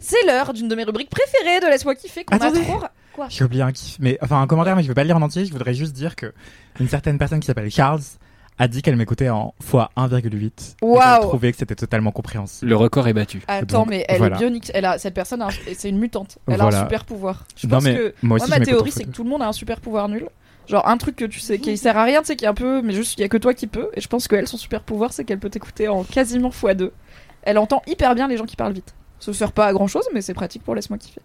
C'est 0.00 0.24
l'heure 0.26 0.52
d'une 0.52 0.68
de 0.68 0.74
mes 0.76 0.84
rubriques 0.84 1.10
préférées 1.10 1.60
de 1.60 1.66
Laisse-moi 1.66 1.94
kiffer 1.96 2.24
qu'on 2.24 2.36
a 2.36 2.44
Attendez. 2.44 2.62
trop. 2.62 2.78
ra- 2.78 2.92
Quoi 3.14 3.26
J'ai 3.28 3.44
oublié 3.44 3.62
un 3.62 3.72
kiff. 3.72 3.98
Mais, 4.00 4.18
enfin, 4.22 4.40
un 4.40 4.46
commentaire, 4.46 4.76
mais 4.76 4.82
je 4.82 4.88
veux 4.88 4.94
pas 4.94 5.02
le 5.02 5.08
lire 5.08 5.16
en 5.16 5.22
entier. 5.22 5.44
Je 5.44 5.52
voudrais 5.52 5.74
juste 5.74 5.92
dire 5.92 6.16
que 6.16 6.32
une 6.80 6.88
certaine 6.88 7.18
personne 7.18 7.40
qui 7.40 7.46
s'appelle 7.46 7.70
Charles 7.70 8.00
a 8.58 8.68
dit 8.68 8.82
qu'elle 8.82 8.96
m'écoutait 8.96 9.28
en 9.30 9.54
x 9.60 9.72
1,8. 9.96 10.44
et 10.82 10.84
Waouh. 10.84 11.20
trouvait 11.22 11.52
que 11.52 11.58
c'était 11.58 11.74
totalement 11.74 12.12
compréhensible. 12.12 12.68
Le 12.70 12.76
record 12.76 13.08
est 13.08 13.12
battu. 13.12 13.42
Attends, 13.48 13.80
Donc, 13.80 13.88
mais 13.88 14.04
elle 14.08 14.18
voilà. 14.18 14.36
est 14.36 14.38
bionique. 14.38 14.70
Elle 14.74 14.84
a 14.84 14.98
cette 14.98 15.14
personne, 15.14 15.44
c'est 15.74 15.88
une 15.88 15.98
mutante. 15.98 16.38
Elle 16.46 16.60
a 16.60 16.66
un 16.66 16.82
super 16.84 17.04
pouvoir. 17.04 17.44
Je 17.56 17.66
non, 17.66 17.76
pense 17.76 17.84
mais 17.84 17.94
que 17.96 18.14
moi 18.22 18.36
aussi, 18.38 18.50
ma 18.50 18.60
théorie 18.60 18.92
c'est 18.92 19.04
que 19.04 19.10
tout 19.10 19.24
le 19.24 19.30
monde 19.30 19.42
a 19.42 19.48
un 19.48 19.52
super 19.52 19.80
pouvoir 19.80 20.08
nul. 20.08 20.28
Genre 20.68 20.86
un 20.86 20.96
truc 20.96 21.16
que 21.16 21.24
tu 21.24 21.40
sais 21.40 21.58
qui 21.58 21.76
sert 21.76 21.96
à 21.96 22.04
rien, 22.04 22.20
tu 22.20 22.26
sais 22.28 22.36
qui 22.36 22.44
est 22.44 22.48
un 22.48 22.54
peu, 22.54 22.82
mais 22.82 22.92
juste 22.92 23.18
il 23.18 23.22
y 23.22 23.24
a 23.24 23.28
que 23.28 23.36
toi 23.36 23.52
qui 23.52 23.66
peux. 23.66 23.88
Et 23.94 24.00
je 24.00 24.06
pense 24.08 24.28
qu'elle 24.28 24.46
son 24.46 24.56
super 24.58 24.82
pouvoir 24.82 25.12
c'est 25.12 25.24
qu'elle 25.24 25.40
peut 25.40 25.50
t'écouter 25.50 25.88
en 25.88 26.04
quasiment 26.04 26.50
x2. 26.50 26.90
Elle 27.42 27.58
entend 27.58 27.82
hyper 27.86 28.14
bien 28.14 28.28
les 28.28 28.36
gens 28.36 28.46
qui 28.46 28.56
parlent 28.56 28.74
vite. 28.74 28.94
Ça 29.18 29.32
sert 29.32 29.52
pas 29.52 29.66
à 29.66 29.72
grand 29.72 29.86
chose, 29.86 30.04
mais 30.12 30.20
c'est 30.20 30.34
pratique 30.34 30.62
pour 30.62 30.74
laisse-moi 30.74 30.98
kiffer. 30.98 31.20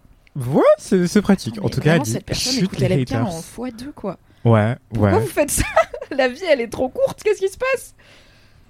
Ouais, 0.46 0.62
c'est 0.78 1.22
pratique. 1.22 1.56
Non, 1.56 1.64
en 1.66 1.68
tout 1.68 1.80
cas, 1.80 1.96
elle 1.96 2.06
cette 2.06 2.24
personne 2.24 2.64
écoute 2.64 2.78
les 2.78 3.04
en 3.14 3.40
x2 3.40 3.92
quoi. 3.94 4.18
Ouais, 4.44 4.76
Pourquoi 4.88 5.12
ouais. 5.12 5.20
vous 5.20 5.26
faites 5.26 5.50
ça? 5.50 5.64
La 6.10 6.28
vie 6.28 6.44
elle 6.48 6.60
est 6.60 6.68
trop 6.68 6.88
courte, 6.88 7.22
qu'est-ce 7.22 7.40
qui 7.40 7.48
se 7.48 7.58
passe? 7.58 7.94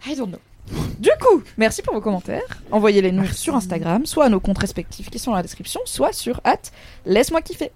I 0.06 0.16
don't 0.16 0.28
know. 0.28 0.38
Du 0.98 1.10
coup, 1.20 1.42
merci 1.56 1.82
pour 1.82 1.94
vos 1.94 2.00
commentaires. 2.00 2.42
Envoyez-les 2.70 3.12
nous 3.12 3.26
sur 3.26 3.54
Instagram, 3.54 4.04
soit 4.04 4.24
à 4.24 4.28
nos 4.28 4.40
comptes 4.40 4.58
respectifs 4.58 5.10
qui 5.10 5.18
sont 5.18 5.30
dans 5.30 5.36
la 5.36 5.42
description, 5.42 5.80
soit 5.84 6.12
sur 6.12 6.40
hâte 6.44 6.72
laisse-moi 7.06 7.40
kiffer. 7.40 7.70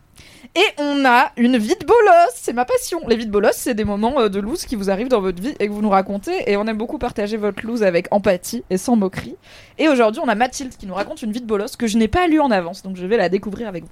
Et 0.54 0.64
on 0.78 1.04
a 1.06 1.32
une 1.36 1.56
vie 1.56 1.76
de 1.80 1.86
bolos, 1.86 2.32
c'est 2.34 2.52
ma 2.52 2.64
passion. 2.64 3.00
Les 3.08 3.16
vies 3.16 3.26
de 3.26 3.30
bolos, 3.30 3.52
c'est 3.52 3.74
des 3.74 3.84
moments 3.84 4.20
euh, 4.20 4.28
de 4.28 4.38
loose 4.38 4.66
qui 4.66 4.76
vous 4.76 4.90
arrivent 4.90 5.08
dans 5.08 5.20
votre 5.20 5.40
vie 5.40 5.54
et 5.58 5.66
que 5.66 5.72
vous 5.72 5.80
nous 5.80 5.88
racontez. 5.88 6.50
Et 6.50 6.56
on 6.56 6.66
aime 6.66 6.76
beaucoup 6.76 6.98
partager 6.98 7.36
votre 7.36 7.64
loose 7.64 7.82
avec 7.82 8.08
empathie 8.10 8.62
et 8.68 8.76
sans 8.76 8.96
moquerie. 8.96 9.36
Et 9.78 9.88
aujourd'hui, 9.88 10.20
on 10.22 10.28
a 10.28 10.34
Mathilde 10.34 10.76
qui 10.76 10.86
nous 10.86 10.94
raconte 10.94 11.22
une 11.22 11.32
vie 11.32 11.40
de 11.40 11.46
bolos 11.46 11.76
que 11.78 11.86
je 11.86 11.96
n'ai 11.96 12.08
pas 12.08 12.26
lue 12.26 12.40
en 12.40 12.50
avance, 12.50 12.82
donc 12.82 12.96
je 12.96 13.06
vais 13.06 13.16
la 13.16 13.28
découvrir 13.28 13.68
avec 13.68 13.84
vous. 13.84 13.90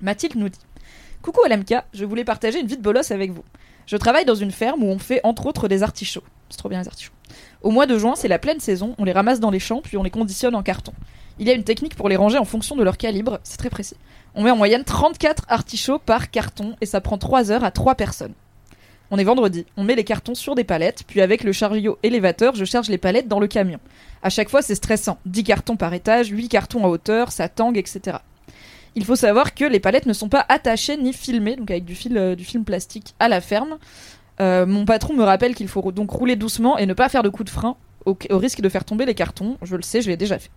Mathilde 0.00 0.36
nous 0.36 0.48
dit 0.48 0.60
Coucou 1.22 1.40
LMK, 1.48 1.74
je 1.92 2.04
voulais 2.04 2.24
partager 2.24 2.60
une 2.60 2.66
vie 2.66 2.76
de 2.76 2.82
bolos 2.82 3.10
avec 3.10 3.32
vous. 3.32 3.44
Je 3.86 3.96
travaille 3.96 4.24
dans 4.24 4.34
une 4.34 4.52
ferme 4.52 4.82
où 4.82 4.86
on 4.86 4.98
fait 4.98 5.20
entre 5.24 5.46
autres 5.46 5.68
des 5.68 5.82
artichauts. 5.82 6.24
C'est 6.48 6.58
trop 6.58 6.68
bien 6.68 6.80
les 6.80 6.88
artichauts. 6.88 7.13
Au 7.64 7.70
mois 7.70 7.86
de 7.86 7.96
juin, 7.96 8.12
c'est 8.14 8.28
la 8.28 8.38
pleine 8.38 8.60
saison, 8.60 8.94
on 8.98 9.04
les 9.04 9.12
ramasse 9.12 9.40
dans 9.40 9.50
les 9.50 9.58
champs 9.58 9.80
puis 9.82 9.96
on 9.96 10.02
les 10.02 10.10
conditionne 10.10 10.54
en 10.54 10.62
carton. 10.62 10.92
Il 11.38 11.48
y 11.48 11.50
a 11.50 11.54
une 11.54 11.64
technique 11.64 11.94
pour 11.94 12.10
les 12.10 12.16
ranger 12.16 12.36
en 12.36 12.44
fonction 12.44 12.76
de 12.76 12.84
leur 12.84 12.98
calibre, 12.98 13.40
c'est 13.42 13.56
très 13.56 13.70
précis. 13.70 13.96
On 14.34 14.42
met 14.42 14.50
en 14.50 14.56
moyenne 14.56 14.84
34 14.84 15.46
artichauts 15.48 15.98
par 15.98 16.30
carton 16.30 16.76
et 16.82 16.86
ça 16.86 17.00
prend 17.00 17.16
3 17.16 17.50
heures 17.50 17.64
à 17.64 17.70
3 17.70 17.94
personnes. 17.94 18.34
On 19.10 19.18
est 19.18 19.24
vendredi, 19.24 19.64
on 19.78 19.84
met 19.84 19.94
les 19.94 20.04
cartons 20.04 20.34
sur 20.34 20.54
des 20.54 20.64
palettes, 20.64 21.04
puis 21.06 21.22
avec 21.22 21.42
le 21.42 21.52
chariot 21.52 21.98
élévateur, 22.02 22.54
je 22.54 22.66
charge 22.66 22.90
les 22.90 22.98
palettes 22.98 23.28
dans 23.28 23.40
le 23.40 23.46
camion. 23.46 23.80
À 24.22 24.28
chaque 24.28 24.50
fois, 24.50 24.60
c'est 24.60 24.74
stressant. 24.74 25.16
10 25.24 25.44
cartons 25.44 25.76
par 25.76 25.94
étage, 25.94 26.28
8 26.28 26.50
cartons 26.50 26.84
à 26.84 26.88
hauteur, 26.88 27.32
ça 27.32 27.48
tangue, 27.48 27.78
etc. 27.78 28.18
Il 28.96 29.04
faut 29.04 29.16
savoir 29.16 29.54
que 29.54 29.64
les 29.64 29.80
palettes 29.80 30.06
ne 30.06 30.12
sont 30.12 30.28
pas 30.28 30.44
attachées 30.48 30.96
ni 30.96 31.12
filmées, 31.12 31.56
donc 31.56 31.70
avec 31.70 31.84
du, 31.84 31.96
euh, 32.14 32.36
du 32.36 32.44
film 32.44 32.64
plastique 32.64 33.14
à 33.18 33.28
la 33.28 33.40
ferme. 33.40 33.78
Euh, 34.40 34.66
mon 34.66 34.84
patron 34.84 35.14
me 35.14 35.22
rappelle 35.22 35.54
qu'il 35.54 35.68
faut 35.68 35.92
donc 35.92 36.10
rouler 36.10 36.36
doucement 36.36 36.76
et 36.78 36.86
ne 36.86 36.94
pas 36.94 37.08
faire 37.08 37.22
de 37.22 37.28
coups 37.28 37.46
de 37.46 37.50
frein 37.50 37.76
au, 38.04 38.16
au 38.30 38.38
risque 38.38 38.60
de 38.60 38.68
faire 38.68 38.84
tomber 38.84 39.06
les 39.06 39.14
cartons. 39.14 39.56
Je 39.62 39.76
le 39.76 39.82
sais, 39.82 40.02
je 40.02 40.08
l'ai 40.08 40.16
déjà 40.16 40.38
fait. 40.38 40.50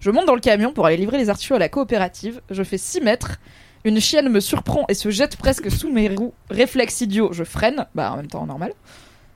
Je 0.00 0.10
monte 0.10 0.26
dans 0.26 0.34
le 0.34 0.40
camion 0.40 0.72
pour 0.72 0.86
aller 0.86 0.96
livrer 0.96 1.18
les 1.18 1.30
artichauts 1.30 1.54
à 1.54 1.58
la 1.58 1.68
coopérative. 1.68 2.40
Je 2.50 2.62
fais 2.62 2.78
6 2.78 3.00
mètres. 3.00 3.38
Une 3.84 4.00
chienne 4.00 4.30
me 4.30 4.40
surprend 4.40 4.86
et 4.88 4.94
se 4.94 5.10
jette 5.10 5.36
presque 5.36 5.70
sous 5.70 5.92
mes 5.92 6.08
roues. 6.08 6.32
Réflexe 6.50 7.02
idiot, 7.02 7.32
je 7.32 7.44
freine. 7.44 7.86
Bah, 7.94 8.12
en 8.12 8.16
même 8.16 8.28
temps, 8.28 8.46
normal. 8.46 8.72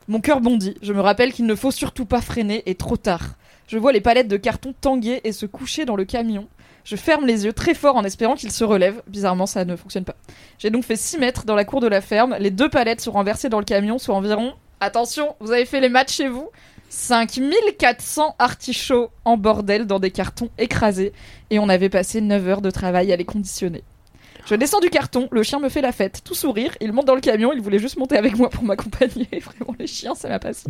Mon 0.09 0.21
cœur 0.21 0.41
bondit. 0.41 0.75
Je 0.81 0.95
me 0.95 1.01
rappelle 1.01 1.35
qu'il 1.35 1.45
ne 1.45 1.55
faut 1.55 1.71
surtout 1.71 2.07
pas 2.07 2.23
freiner 2.23 2.63
et 2.65 2.75
trop 2.75 2.97
tard. 2.97 3.35
Je 3.67 3.77
vois 3.77 3.93
les 3.93 4.01
palettes 4.01 4.29
de 4.29 4.39
carton 4.39 4.75
tanguer 4.81 5.21
et 5.25 5.33
se 5.33 5.45
coucher 5.45 5.85
dans 5.85 5.97
le 5.97 6.07
camion. 6.07 6.49
Je 6.89 6.97
ferme 6.97 7.27
les 7.27 7.45
yeux 7.45 7.53
très 7.53 7.75
fort 7.75 7.97
en 7.97 8.05
espérant 8.05 8.35
qu'il 8.35 8.51
se 8.51 8.65
relève. 8.65 9.03
Bizarrement, 9.09 9.45
ça 9.45 9.67
ne 9.67 9.77
fonctionne 9.77 10.07
pas. 10.07 10.17
J'ai 10.59 10.71
donc 10.71 10.85
fait 10.85 10.97
6 10.97 11.19
mètres 11.19 11.45
dans 11.45 11.55
la 11.55 11.67
cour 11.67 11.83
de 11.83 11.87
la 11.87 12.01
ferme. 12.01 12.35
Les 12.41 12.51
deux 12.51 12.71
palettes 12.71 13.03
sont 13.03 13.13
renversées 13.13 13.51
dans 13.51 13.59
le 13.59 13.67
camion, 13.67 13.99
soit 13.99 14.15
environ. 14.15 14.55
Attention, 14.81 15.37
vous 15.39 15.53
avez 15.53 15.67
fait 15.67 15.81
les 15.81 15.91
maths 15.91 16.11
chez 16.11 16.29
vous 16.29 16.49
5400 16.89 18.37
artichauts 18.39 19.11
en 19.27 19.37
bordel 19.37 19.87
dans 19.87 19.99
des 19.99 20.11
cartons 20.11 20.49
écrasés 20.57 21.13
et 21.51 21.59
on 21.59 21.69
avait 21.69 21.91
passé 21.91 22.23
9 22.23 22.49
heures 22.49 22.63
de 22.63 22.71
travail 22.71 23.13
à 23.13 23.17
les 23.17 23.27
conditionner. 23.27 23.85
Je 24.47 24.55
descends 24.55 24.81
du 24.81 24.89
carton, 24.89 25.29
le 25.31 25.43
chien 25.43 25.59
me 25.59 25.69
fait 25.69 25.83
la 25.83 25.93
fête, 25.93 26.23
tout 26.25 26.35
sourire, 26.35 26.75
il 26.81 26.95
monte 26.95 27.05
dans 27.05 27.15
le 27.15 27.21
camion, 27.21 27.53
il 27.53 27.61
voulait 27.61 27.79
juste 27.79 27.99
monter 27.99 28.17
avec 28.17 28.35
moi 28.35 28.49
pour 28.49 28.65
m'accompagner. 28.65 29.29
Vraiment, 29.33 29.75
les 29.79 29.87
chiens, 29.87 30.15
ça 30.15 30.31
m'a 30.31 30.39
passé. 30.39 30.65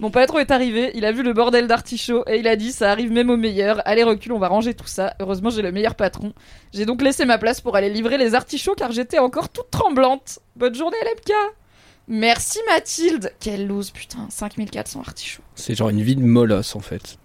Mon 0.00 0.10
patron 0.10 0.38
est 0.38 0.52
arrivé, 0.52 0.92
il 0.94 1.04
a 1.04 1.10
vu 1.10 1.24
le 1.24 1.32
bordel 1.32 1.66
d'artichaut 1.66 2.22
et 2.28 2.36
il 2.36 2.46
a 2.46 2.54
dit 2.54 2.70
ça 2.70 2.90
arrive 2.92 3.10
même 3.10 3.30
au 3.30 3.36
meilleur. 3.36 3.82
Allez 3.84 4.04
recule, 4.04 4.32
on 4.32 4.38
va 4.38 4.46
ranger 4.46 4.74
tout 4.74 4.86
ça. 4.86 5.14
Heureusement 5.18 5.50
j'ai 5.50 5.62
le 5.62 5.72
meilleur 5.72 5.96
patron. 5.96 6.32
J'ai 6.72 6.86
donc 6.86 7.02
laissé 7.02 7.24
ma 7.24 7.36
place 7.36 7.60
pour 7.60 7.74
aller 7.74 7.90
livrer 7.90 8.16
les 8.16 8.34
artichauts 8.34 8.76
car 8.76 8.92
j'étais 8.92 9.18
encore 9.18 9.48
toute 9.48 9.70
tremblante. 9.70 10.38
Bonne 10.54 10.74
journée 10.74 10.96
LMK 11.02 11.32
Merci 12.06 12.58
Mathilde 12.68 13.32
Quelle 13.40 13.66
loose 13.66 13.90
putain, 13.90 14.28
5400 14.30 15.00
artichauts. 15.00 15.42
C'est 15.56 15.74
genre 15.74 15.90
une 15.90 16.02
vie 16.02 16.16
de 16.16 16.22
molosse 16.22 16.76
en 16.76 16.80
fait. 16.80 17.18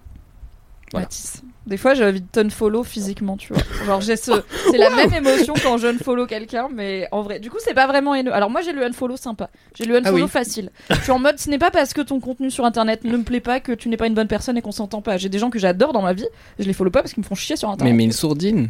Voilà. 0.92 1.06
Mathis. 1.06 1.44
Des 1.66 1.78
fois 1.78 1.94
j'ai 1.94 2.04
envie 2.06 2.20
de 2.20 2.28
t'unfollow 2.30 2.84
physiquement, 2.84 3.38
tu 3.38 3.54
vois. 3.54 3.64
Genre 3.86 4.02
j'ai 4.02 4.18
ce... 4.18 4.32
C'est 4.70 4.78
la 4.78 4.90
même 4.90 5.14
émotion 5.14 5.54
quand 5.64 5.78
je 5.78 5.88
unfollow 5.88 6.26
quelqu'un, 6.26 6.68
mais 6.74 7.08
en 7.14 7.22
vrai. 7.22 7.40
Du 7.40 7.50
coup 7.50 7.56
c'est 7.60 7.74
pas 7.74 7.88
vraiment 7.88 8.14
haineux. 8.16 8.34
Alors 8.34 8.50
moi 8.50 8.60
j'ai 8.62 8.74
le 8.74 8.84
unfollow 8.84 9.16
sympa. 9.16 9.50
J'ai 9.74 9.86
le 9.86 9.96
unfollow 9.96 10.18
Ah 10.18 10.24
oui. 10.24 10.30
facile. 10.30 10.72
Je 10.90 10.96
suis 11.02 11.12
en 11.12 11.20
mode 11.20 11.40
ce 11.40 11.50
n'est 11.50 11.58
pas 11.58 11.72
parce 11.72 11.94
que 11.94 12.02
ton 12.02 12.20
contenu 12.20 12.52
sur 12.52 12.66
internet 12.66 13.06
ne 13.06 13.16
me 13.16 13.24
plaît 13.24 13.40
pas 13.40 13.62
que 13.62 13.72
tu 13.72 13.88
n'es 13.88 13.96
pas 13.98 14.08
une 14.08 14.14
bonne 14.14 14.28
personne 14.28 14.58
et 14.58 14.62
qu'on 14.62 14.74
s'entend 14.74 15.02
pas. 15.02 15.16
J'ai 15.18 15.30
des 15.30 15.40
gens 15.40 15.50
que 15.50 15.58
j'adore 15.60 15.94
dans 15.94 16.02
ma 16.02 16.12
vie, 16.14 16.28
je 16.60 16.66
les 16.66 16.74
follow 16.74 16.92
pas 16.92 17.02
parce 17.02 17.14
qu'ils 17.14 17.24
me 17.24 17.28
font 17.28 17.36
chier 17.36 17.56
sur 17.56 17.70
Mais, 17.70 17.74
internet. 17.76 17.96
mais 17.96 18.04
une 18.04 18.12
sourdine. 18.12 18.70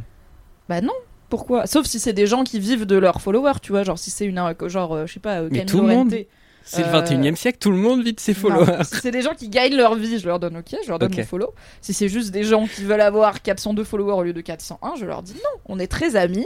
Bah 0.69 0.81
non. 0.81 0.93
Pourquoi? 1.29 1.65
Sauf 1.65 1.87
si 1.87 1.99
c'est 1.99 2.13
des 2.13 2.27
gens 2.27 2.43
qui 2.43 2.59
vivent 2.59 2.85
de 2.85 2.95
leurs 2.95 3.19
followers, 3.21 3.53
tu 3.59 3.71
vois. 3.71 3.81
Genre 3.83 3.97
si 3.97 4.11
c'est 4.11 4.25
une. 4.25 4.37
euh, 4.37 4.69
Genre, 4.69 4.93
euh, 4.93 5.05
je 5.07 5.13
sais 5.13 5.19
pas, 5.19 5.41
euh, 5.41 5.49
Mais 5.51 5.65
tout 5.65 5.77
le 5.81 5.87
Lorente. 5.87 6.11
monde. 6.11 6.25
C'est 6.65 6.81
Euh, 6.83 6.85
le 6.85 6.91
21 6.91 7.33
e 7.33 7.35
siècle, 7.35 7.57
tout 7.59 7.71
le 7.71 7.77
monde 7.77 8.03
vit 8.03 8.13
de 8.13 8.19
ses 8.19 8.33
Non, 8.33 8.39
followers. 8.39 8.83
si 8.85 8.95
c'est 9.01 9.11
des 9.11 9.21
gens 9.21 9.33
qui 9.35 9.49
gagnent 9.49 9.75
leur 9.75 9.95
vie, 9.95 10.17
je 10.19 10.25
leur 10.27 10.39
donne 10.39 10.57
ok, 10.57 10.75
je 10.83 10.87
leur 10.89 10.99
donne 10.99 11.11
Ok. 11.11 11.17
mon 11.19 11.25
follow. 11.25 11.53
Si 11.81 11.93
c'est 11.93 12.07
juste 12.09 12.31
des 12.31 12.43
gens 12.43 12.65
qui 12.67 12.83
veulent 12.83 13.01
avoir 13.01 13.41
402 13.41 13.83
followers 13.83 14.13
au 14.13 14.23
lieu 14.23 14.33
de 14.33 14.41
401, 14.41 14.93
je 14.99 15.05
leur 15.05 15.23
dis 15.23 15.33
non, 15.33 15.59
on 15.65 15.79
est 15.79 15.87
très 15.87 16.15
amis. 16.15 16.45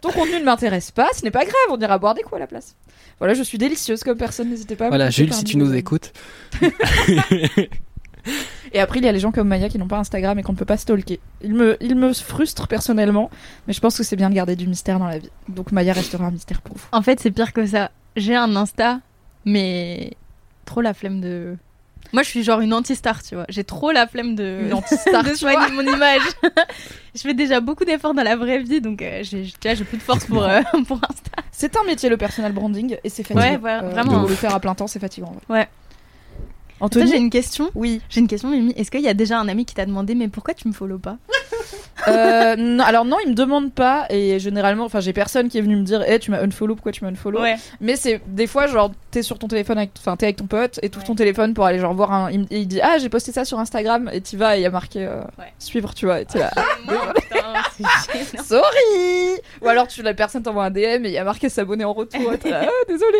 Ton 0.00 0.10
contenu 0.12 0.38
ne 0.38 0.44
m'intéresse 0.44 0.90
pas, 0.92 1.08
ce 1.12 1.24
n'est 1.24 1.30
pas 1.32 1.42
grave, 1.44 1.54
on 1.70 1.76
ira 1.78 1.98
boire 1.98 2.14
des 2.14 2.22
coups 2.22 2.36
à 2.36 2.38
la 2.38 2.46
place. 2.46 2.76
Voilà, 3.18 3.34
je 3.34 3.42
suis 3.42 3.58
délicieuse 3.58 4.04
comme 4.04 4.16
personne, 4.16 4.48
n'hésitez 4.48 4.76
pas 4.76 4.84
à 4.84 4.86
me 4.86 4.90
Voilà, 4.92 5.10
Jules, 5.10 5.34
si 5.34 5.42
tu 5.44 5.56
nous 5.56 5.74
écoutes. 5.74 6.12
Et 8.72 8.80
après, 8.80 8.98
il 8.98 9.04
y 9.04 9.08
a 9.08 9.12
les 9.12 9.18
gens 9.20 9.32
comme 9.32 9.48
Maya 9.48 9.68
qui 9.70 9.78
n'ont 9.78 9.88
pas 9.88 9.96
Instagram 9.98 10.38
et 10.38 10.42
qu'on 10.42 10.52
ne 10.52 10.58
peut 10.58 10.66
pas 10.66 10.76
stalker. 10.76 11.18
Il 11.42 11.54
me, 11.54 11.76
il 11.80 11.94
me 11.96 12.12
frustre 12.12 12.68
personnellement, 12.68 13.30
mais 13.66 13.72
je 13.72 13.80
pense 13.80 13.96
que 13.96 14.02
c'est 14.02 14.16
bien 14.16 14.28
de 14.28 14.34
garder 14.34 14.56
du 14.56 14.66
mystère 14.66 14.98
dans 14.98 15.06
la 15.06 15.18
vie. 15.18 15.30
Donc 15.48 15.72
Maya 15.72 15.94
restera 15.94 16.26
un 16.26 16.30
mystère 16.30 16.60
pour 16.60 16.76
vous. 16.76 16.84
En 16.92 17.00
fait, 17.02 17.18
c'est 17.20 17.30
pire 17.30 17.52
que 17.54 17.64
ça. 17.66 17.90
J'ai 18.16 18.34
un 18.36 18.54
Insta, 18.56 19.00
mais 19.48 20.12
trop 20.64 20.80
la 20.80 20.94
flemme 20.94 21.20
de. 21.20 21.56
Moi, 22.12 22.22
je 22.22 22.28
suis 22.30 22.42
genre 22.42 22.60
une 22.60 22.72
anti-star, 22.72 23.22
tu 23.22 23.34
vois. 23.34 23.44
J'ai 23.50 23.64
trop 23.64 23.90
la 23.92 24.06
flemme 24.06 24.34
de, 24.34 24.60
Une 24.62 24.72
anti-star, 24.80 25.22
de 25.24 25.34
soigner 25.34 25.70
mon 25.72 25.82
image. 25.82 26.22
je 27.14 27.20
fais 27.20 27.34
déjà 27.34 27.60
beaucoup 27.60 27.84
d'efforts 27.84 28.14
dans 28.14 28.22
la 28.22 28.34
vraie 28.36 28.60
vie, 28.62 28.80
donc 28.80 29.02
euh, 29.02 29.22
j'ai 29.22 29.44
plus 29.84 29.98
de 29.98 30.02
force 30.02 30.24
pour, 30.24 30.42
euh, 30.42 30.60
pour 30.86 30.96
Insta. 30.96 31.42
C'est 31.50 31.76
un 31.76 31.84
métier, 31.84 32.08
le 32.08 32.16
personal 32.16 32.52
branding, 32.52 32.96
et 33.04 33.08
c'est 33.10 33.24
fatigant. 33.24 33.40
Ouais, 33.42 33.56
voilà, 33.58 33.82
Euh, 33.84 33.90
vraiment. 33.90 34.22
de 34.22 34.28
Le 34.28 34.34
faire 34.34 34.54
à 34.54 34.60
plein 34.60 34.74
temps, 34.74 34.86
c'est 34.86 35.00
fatigant. 35.00 35.34
Ouais. 35.50 35.68
Anthony 36.80 37.10
j'ai 37.10 37.16
une 37.16 37.30
question. 37.30 37.70
Oui. 37.74 38.00
J'ai 38.08 38.20
une 38.20 38.28
question, 38.28 38.50
Mimi. 38.50 38.72
Est-ce 38.76 38.90
qu'il 38.90 39.00
y 39.00 39.08
a 39.08 39.14
déjà 39.14 39.38
un 39.38 39.48
ami 39.48 39.64
qui 39.64 39.74
t'a 39.74 39.86
demandé, 39.86 40.14
mais 40.14 40.28
pourquoi 40.28 40.54
tu 40.54 40.68
me 40.68 40.72
follow 40.72 40.98
pas 40.98 41.16
Euh, 42.06 42.54
non, 42.56 42.84
alors 42.84 43.04
non, 43.04 43.16
il 43.24 43.30
me 43.30 43.34
demande 43.34 43.72
pas 43.72 44.06
et 44.08 44.38
généralement, 44.38 44.84
enfin 44.84 45.00
j'ai 45.00 45.12
personne 45.12 45.48
qui 45.48 45.58
est 45.58 45.60
venu 45.60 45.74
me 45.76 45.82
dire, 45.82 46.02
eh 46.06 46.20
tu 46.20 46.30
m'as 46.30 46.40
unfollow, 46.40 46.76
pourquoi 46.76 46.92
tu 46.92 47.02
m'as 47.04 47.10
unfollow 47.10 47.40
Mais 47.80 47.96
c'est 47.96 48.20
des 48.28 48.46
fois 48.46 48.68
genre 48.68 48.92
t'es 49.10 49.22
sur 49.22 49.36
ton 49.36 49.48
téléphone, 49.48 49.84
enfin 49.98 50.16
t'es 50.16 50.26
avec 50.26 50.36
ton 50.36 50.46
pote 50.46 50.78
et 50.80 50.86
Ouais. 50.96 51.04
ton 51.04 51.16
téléphone 51.16 51.54
pour 51.54 51.64
aller 51.64 51.80
genre 51.80 51.92
voir 51.94 52.12
un, 52.12 52.30
il, 52.30 52.46
il 52.50 52.68
dit 52.68 52.80
ah 52.80 52.98
j'ai 52.98 53.08
posté 53.08 53.32
ça 53.32 53.44
sur 53.44 53.58
Instagram 53.58 54.08
et 54.12 54.20
t'y 54.20 54.36
vas 54.36 54.56
et 54.56 54.60
il 54.60 54.62
y 54.62 54.66
a 54.66 54.70
marqué 54.70 55.04
euh, 55.06 55.20
Ouais. 55.38 55.52
suivre, 55.58 55.92
tu 55.92 56.06
vois, 56.06 56.20
et 56.20 56.24
t'es 56.24 56.38
là. 56.38 56.50
ah, 56.56 56.62
Putain, 57.76 57.82
gênant. 58.14 58.44
Sorry 58.44 59.40
Ou 59.62 59.68
alors 59.68 59.88
tu 59.88 60.02
la 60.02 60.14
personne 60.14 60.42
t'envoie 60.44 60.66
un 60.66 60.70
DM 60.70 60.78
et 60.78 61.00
il 61.06 61.10
y 61.10 61.18
a 61.18 61.24
marqué 61.24 61.48
s'abonner 61.48 61.84
en 61.84 61.92
retour. 61.94 62.32
et 62.32 62.38
t'es 62.38 62.50
là, 62.50 62.62
ah, 62.64 62.70
désolé. 62.88 63.18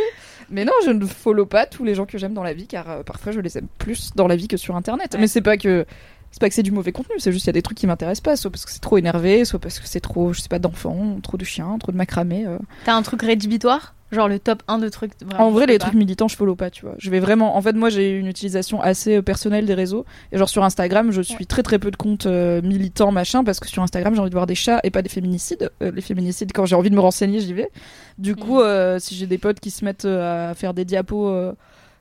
Mais 0.50 0.64
non, 0.64 0.72
je 0.84 0.90
ne 0.90 1.04
follow 1.06 1.46
pas 1.46 1.66
tous 1.66 1.84
les 1.84 1.94
gens 1.94 2.06
que 2.06 2.18
j'aime 2.18 2.34
dans 2.34 2.42
la 2.42 2.54
vie 2.54 2.66
car 2.66 2.90
euh, 2.90 3.02
parfois 3.02 3.32
je 3.32 3.40
les 3.40 3.58
aime 3.58 3.68
plus 3.78 4.10
dans 4.14 4.26
la 4.26 4.36
vie 4.36 4.48
que 4.48 4.56
sur 4.56 4.76
internet. 4.76 5.14
Ouais. 5.14 5.20
Mais 5.20 5.26
c'est 5.28 5.42
pas 5.42 5.56
que 5.56 5.84
c'est 6.30 6.40
pas 6.40 6.48
que 6.48 6.54
c'est 6.54 6.62
du 6.62 6.72
mauvais 6.72 6.92
contenu, 6.92 7.14
c'est 7.18 7.32
juste 7.32 7.44
qu'il 7.44 7.48
y 7.48 7.50
a 7.50 7.58
des 7.58 7.62
trucs 7.62 7.78
qui 7.78 7.86
m'intéressent 7.86 8.22
pas, 8.22 8.36
soit 8.36 8.50
parce 8.50 8.64
que 8.66 8.70
c'est 8.70 8.80
trop 8.80 8.98
énervé, 8.98 9.44
soit 9.46 9.58
parce 9.58 9.78
que 9.78 9.86
c'est 9.88 10.00
trop, 10.00 10.32
je 10.34 10.40
sais 10.42 10.48
pas, 10.48 10.58
d'enfants, 10.58 11.18
trop 11.22 11.36
de 11.38 11.44
chiens, 11.44 11.78
trop 11.78 11.90
de 11.90 11.96
macramé. 11.96 12.46
euh. 12.46 12.58
T'as 12.84 12.94
un 12.94 13.02
truc 13.02 13.22
rédhibitoire? 13.22 13.94
Genre 14.10 14.26
le 14.28 14.38
top 14.38 14.62
1 14.68 14.78
de 14.78 14.88
trucs 14.88 15.12
vraiment, 15.22 15.48
en 15.48 15.50
vrai, 15.50 15.66
les 15.66 15.76
pas. 15.76 15.84
trucs 15.84 15.94
militants, 15.98 16.28
je 16.28 16.36
follow 16.36 16.54
pas, 16.56 16.70
tu 16.70 16.86
vois. 16.86 16.94
Je 16.98 17.10
vais 17.10 17.20
vraiment. 17.20 17.56
En 17.56 17.60
fait, 17.62 17.74
moi, 17.74 17.90
j'ai 17.90 18.10
une 18.10 18.26
utilisation 18.26 18.80
assez 18.80 19.16
euh, 19.16 19.22
personnelle 19.22 19.66
des 19.66 19.74
réseaux. 19.74 20.06
Et 20.32 20.38
genre 20.38 20.48
sur 20.48 20.64
Instagram, 20.64 21.10
je 21.12 21.20
suis 21.20 21.46
très 21.46 21.62
très 21.62 21.78
peu 21.78 21.90
de 21.90 21.96
comptes 21.96 22.24
euh, 22.26 22.62
militants, 22.62 23.12
machin, 23.12 23.44
parce 23.44 23.60
que 23.60 23.68
sur 23.68 23.82
Instagram, 23.82 24.14
j'ai 24.14 24.20
envie 24.20 24.30
de 24.30 24.34
voir 24.34 24.46
des 24.46 24.54
chats 24.54 24.80
et 24.82 24.90
pas 24.90 25.02
des 25.02 25.10
féminicides. 25.10 25.70
Euh, 25.82 25.90
les 25.94 26.00
féminicides, 26.00 26.52
quand 26.54 26.64
j'ai 26.64 26.74
envie 26.76 26.88
de 26.90 26.94
me 26.94 27.00
renseigner, 27.00 27.40
j'y 27.40 27.52
vais. 27.52 27.70
Du 28.16 28.34
coup, 28.34 28.56
Mhm. 28.60 28.62
euh, 28.64 28.98
si 28.98 29.14
j'ai 29.14 29.26
des 29.26 29.38
potes 29.38 29.60
qui 29.60 29.70
se 29.70 29.84
mettent 29.84 30.06
à 30.06 30.54
faire 30.54 30.72
des 30.72 30.84
diapos. 30.86 31.52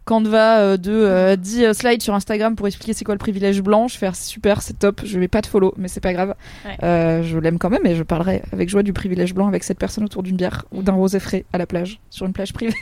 Euh, 0.08 0.20
Canva 0.20 0.60
euh, 0.60 0.78
de 0.78 0.92
euh, 0.92 1.36
10 1.36 1.64
euh, 1.64 1.74
slides 1.74 2.02
sur 2.02 2.14
Instagram 2.14 2.56
pour 2.56 2.68
expliquer 2.68 2.94
c'est 2.94 3.06
quoi 3.06 3.16
le 3.16 3.20
privilège 3.20 3.62
blanc. 3.62 3.88
Je 3.88 3.98
fais 3.98 4.08
ah, 4.08 4.14
super, 4.14 4.62
c'est 4.62 4.80
top. 4.80 5.02
Je 5.04 5.20
vais 5.20 5.28
pas 5.28 5.42
te 5.42 5.48
follow, 5.48 5.74
mais 5.78 5.88
c'est 5.88 6.02
pas 6.02 6.14
grave. 6.14 6.36
Ouais. 6.66 6.78
Euh, 6.84 7.24
je 7.24 7.38
l'aime 7.38 7.60
quand 7.60 7.70
même 7.70 7.86
et 7.86 7.96
je 7.96 8.04
parlerai 8.04 8.42
avec 8.52 8.70
joie 8.70 8.84
du 8.84 8.94
privilège 8.94 9.34
blanc 9.34 9.48
avec 9.48 9.64
cette 9.64 9.80
personne 9.80 10.04
autour 10.04 10.24
d'une 10.24 10.38
bière 10.38 10.66
ou 10.72 10.82
d'un 10.82 10.94
rosé 10.94 11.20
frais 11.20 11.46
à 11.54 11.58
la 11.58 11.66
plage, 11.66 12.00
sur 12.10 12.26
une 12.26 12.34
plage 12.34 12.54
privée. 12.54 12.76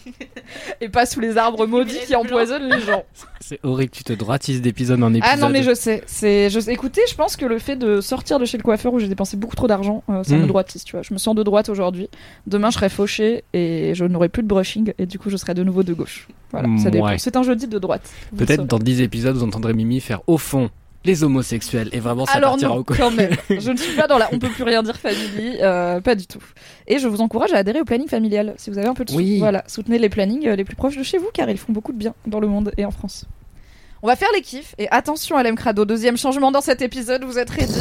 et 0.80 0.88
pas 0.88 1.06
sous 1.06 1.20
les 1.20 1.36
arbres 1.36 1.66
maudits 1.66 1.98
qui 2.06 2.14
empoisonnent 2.14 2.68
les 2.68 2.80
gens. 2.80 3.04
C'est 3.40 3.60
horrible, 3.62 3.90
tu 3.90 4.04
te 4.04 4.12
droitises 4.12 4.62
d'épisode 4.62 5.02
en 5.02 5.12
épisode. 5.12 5.30
Ah 5.32 5.36
non 5.36 5.50
mais 5.50 5.62
je 5.62 5.74
sais. 5.74 6.02
C'est, 6.06 6.50
je... 6.50 6.70
Écoutez, 6.70 7.02
je 7.08 7.14
pense 7.14 7.36
que 7.36 7.46
le 7.46 7.58
fait 7.58 7.76
de 7.76 8.00
sortir 8.00 8.38
de 8.38 8.44
chez 8.44 8.56
le 8.56 8.62
coiffeur 8.62 8.92
où 8.92 8.98
j'ai 8.98 9.08
dépensé 9.08 9.36
beaucoup 9.36 9.56
trop 9.56 9.66
d'argent, 9.66 10.02
euh, 10.08 10.22
ça 10.22 10.36
me 10.36 10.46
droitise. 10.46 10.84
Tu 10.84 10.92
vois, 10.92 11.02
je 11.02 11.12
me 11.12 11.18
sens 11.18 11.34
de 11.34 11.42
droite 11.42 11.68
aujourd'hui. 11.68 12.08
Demain, 12.46 12.70
je 12.70 12.76
serai 12.76 12.88
fauché 12.88 13.44
et 13.52 13.94
je 13.94 14.04
n'aurai 14.04 14.28
plus 14.28 14.42
de 14.42 14.48
brushing 14.48 14.92
et 14.98 15.06
du 15.06 15.18
coup, 15.18 15.30
je 15.30 15.36
serai 15.36 15.54
de 15.54 15.62
nouveau 15.62 15.82
de 15.82 15.92
gauche. 15.92 16.28
Voilà, 16.60 16.78
ça 16.78 16.84
Ouais. 16.84 16.90
dépend. 16.90 17.18
C'est 17.18 17.36
un 17.36 17.42
jeudi 17.42 17.66
de 17.66 17.78
droite. 17.78 18.08
Peut-être 18.36 18.66
dans 18.66 18.78
10 18.78 19.00
épisodes, 19.02 19.36
vous 19.36 19.42
entendrez 19.44 19.74
Mimi 19.74 20.00
faire 20.00 20.20
au 20.26 20.38
fond 20.38 20.70
les 21.04 21.22
homosexuels 21.22 21.90
et 21.92 22.00
vraiment 22.00 22.24
ça 22.24 22.32
Alors 22.38 22.52
partira 22.52 22.74
non, 22.74 22.80
au 22.80 22.84
quand 22.84 23.10
même. 23.10 23.32
Je 23.50 23.70
ne 23.70 23.76
suis 23.76 23.94
pas 23.94 24.06
dans 24.06 24.16
la 24.16 24.28
on 24.32 24.38
peut 24.38 24.48
plus 24.48 24.62
rien 24.62 24.82
dire 24.82 24.96
family, 24.96 25.58
euh, 25.60 26.00
pas 26.00 26.14
du 26.14 26.26
tout. 26.26 26.38
Et 26.86 26.98
je 26.98 27.06
vous 27.06 27.20
encourage 27.20 27.52
à 27.52 27.58
adhérer 27.58 27.80
au 27.80 27.84
planning 27.84 28.08
familial 28.08 28.54
si 28.56 28.70
vous 28.70 28.78
avez 28.78 28.88
un 28.88 28.94
peu 28.94 29.04
de. 29.04 29.12
Oui. 29.12 29.38
Voilà, 29.38 29.64
soutenez 29.66 29.98
les 29.98 30.08
plannings 30.08 30.46
euh, 30.48 30.56
les 30.56 30.64
plus 30.64 30.76
proches 30.76 30.96
de 30.96 31.02
chez 31.02 31.18
vous 31.18 31.28
car 31.34 31.50
ils 31.50 31.58
font 31.58 31.72
beaucoup 31.72 31.92
de 31.92 31.98
bien 31.98 32.14
dans 32.26 32.40
le 32.40 32.46
monde 32.46 32.72
et 32.78 32.86
en 32.86 32.90
France. 32.90 33.26
On 34.04 34.06
va 34.06 34.16
faire 34.16 34.28
les 34.34 34.42
kiffs 34.42 34.74
et 34.76 34.86
attention 34.90 35.38
à 35.38 35.52
Crado, 35.54 35.86
deuxième 35.86 36.18
changement 36.18 36.52
dans 36.52 36.60
cet 36.60 36.82
épisode, 36.82 37.24
vous 37.24 37.38
êtes 37.38 37.48
ready 37.48 37.72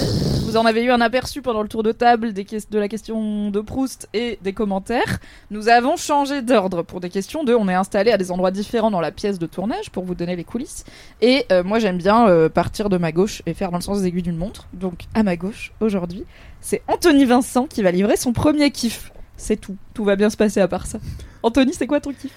Vous 0.46 0.56
en 0.56 0.66
avez 0.66 0.82
eu 0.82 0.90
un 0.90 1.02
aperçu 1.02 1.42
pendant 1.42 1.62
le 1.62 1.68
tour 1.68 1.84
de 1.84 1.92
table 1.92 2.32
des 2.32 2.46
de 2.46 2.80
la 2.80 2.88
question 2.88 3.52
de 3.52 3.60
Proust 3.60 4.08
et 4.14 4.40
des 4.42 4.54
commentaires. 4.54 5.20
Nous 5.52 5.68
avons 5.68 5.98
changé 5.98 6.42
d'ordre 6.42 6.82
pour 6.82 7.02
des 7.02 7.10
questions 7.10 7.44
de 7.44 7.54
on 7.54 7.68
est 7.68 7.74
installé 7.74 8.10
à 8.10 8.18
des 8.18 8.32
endroits 8.32 8.52
différents 8.52 8.90
dans 8.90 9.02
la 9.02 9.12
pièce 9.12 9.38
de 9.38 9.46
tournage 9.48 9.90
pour 9.90 10.06
vous 10.06 10.16
donner 10.16 10.38
les 10.38 10.46
coulisses. 10.46 10.86
Et 11.20 11.46
euh, 11.52 11.62
moi 11.62 11.80
j'aime 11.80 11.98
bien 11.98 12.26
euh, 12.30 12.48
partir 12.48 12.88
de 12.88 12.96
ma 12.96 13.12
gauche 13.12 13.42
et 13.46 13.54
faire 13.54 13.72
dans 13.72 13.80
le 13.80 13.84
sens 13.84 14.00
des 14.00 14.08
aiguilles 14.08 14.24
d'une 14.24 14.38
montre. 14.38 14.70
Donc 14.72 15.02
à 15.16 15.24
ma 15.24 15.36
gauche 15.36 15.74
aujourd'hui, 15.82 16.24
c'est 16.62 16.84
Anthony 16.88 17.26
Vincent 17.26 17.68
qui 17.68 17.84
va 17.84 17.92
livrer 17.92 18.16
son 18.16 18.32
premier 18.32 18.72
kiff. 18.72 19.12
C'est 19.36 19.58
tout. 19.58 19.76
Tout 19.94 20.06
va 20.06 20.16
bien 20.16 20.30
se 20.30 20.38
passer 20.38 20.62
à 20.62 20.70
part 20.70 20.86
ça. 20.86 21.00
Anthony, 21.42 21.74
c'est 21.74 21.86
quoi 21.86 22.00
ton 22.00 22.14
kiff? 22.14 22.32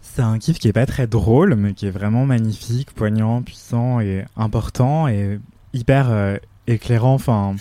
C'est 0.00 0.22
un 0.22 0.38
kiff 0.38 0.58
qui 0.58 0.68
est 0.68 0.72
pas 0.72 0.86
très 0.86 1.06
drôle, 1.06 1.54
mais 1.54 1.74
qui 1.74 1.86
est 1.86 1.90
vraiment 1.90 2.26
magnifique, 2.26 2.92
poignant, 2.92 3.42
puissant 3.42 4.00
et 4.00 4.24
important 4.36 5.08
et 5.08 5.38
hyper 5.72 6.10
euh, 6.10 6.36
éclairant, 6.66 7.14
enfin 7.14 7.56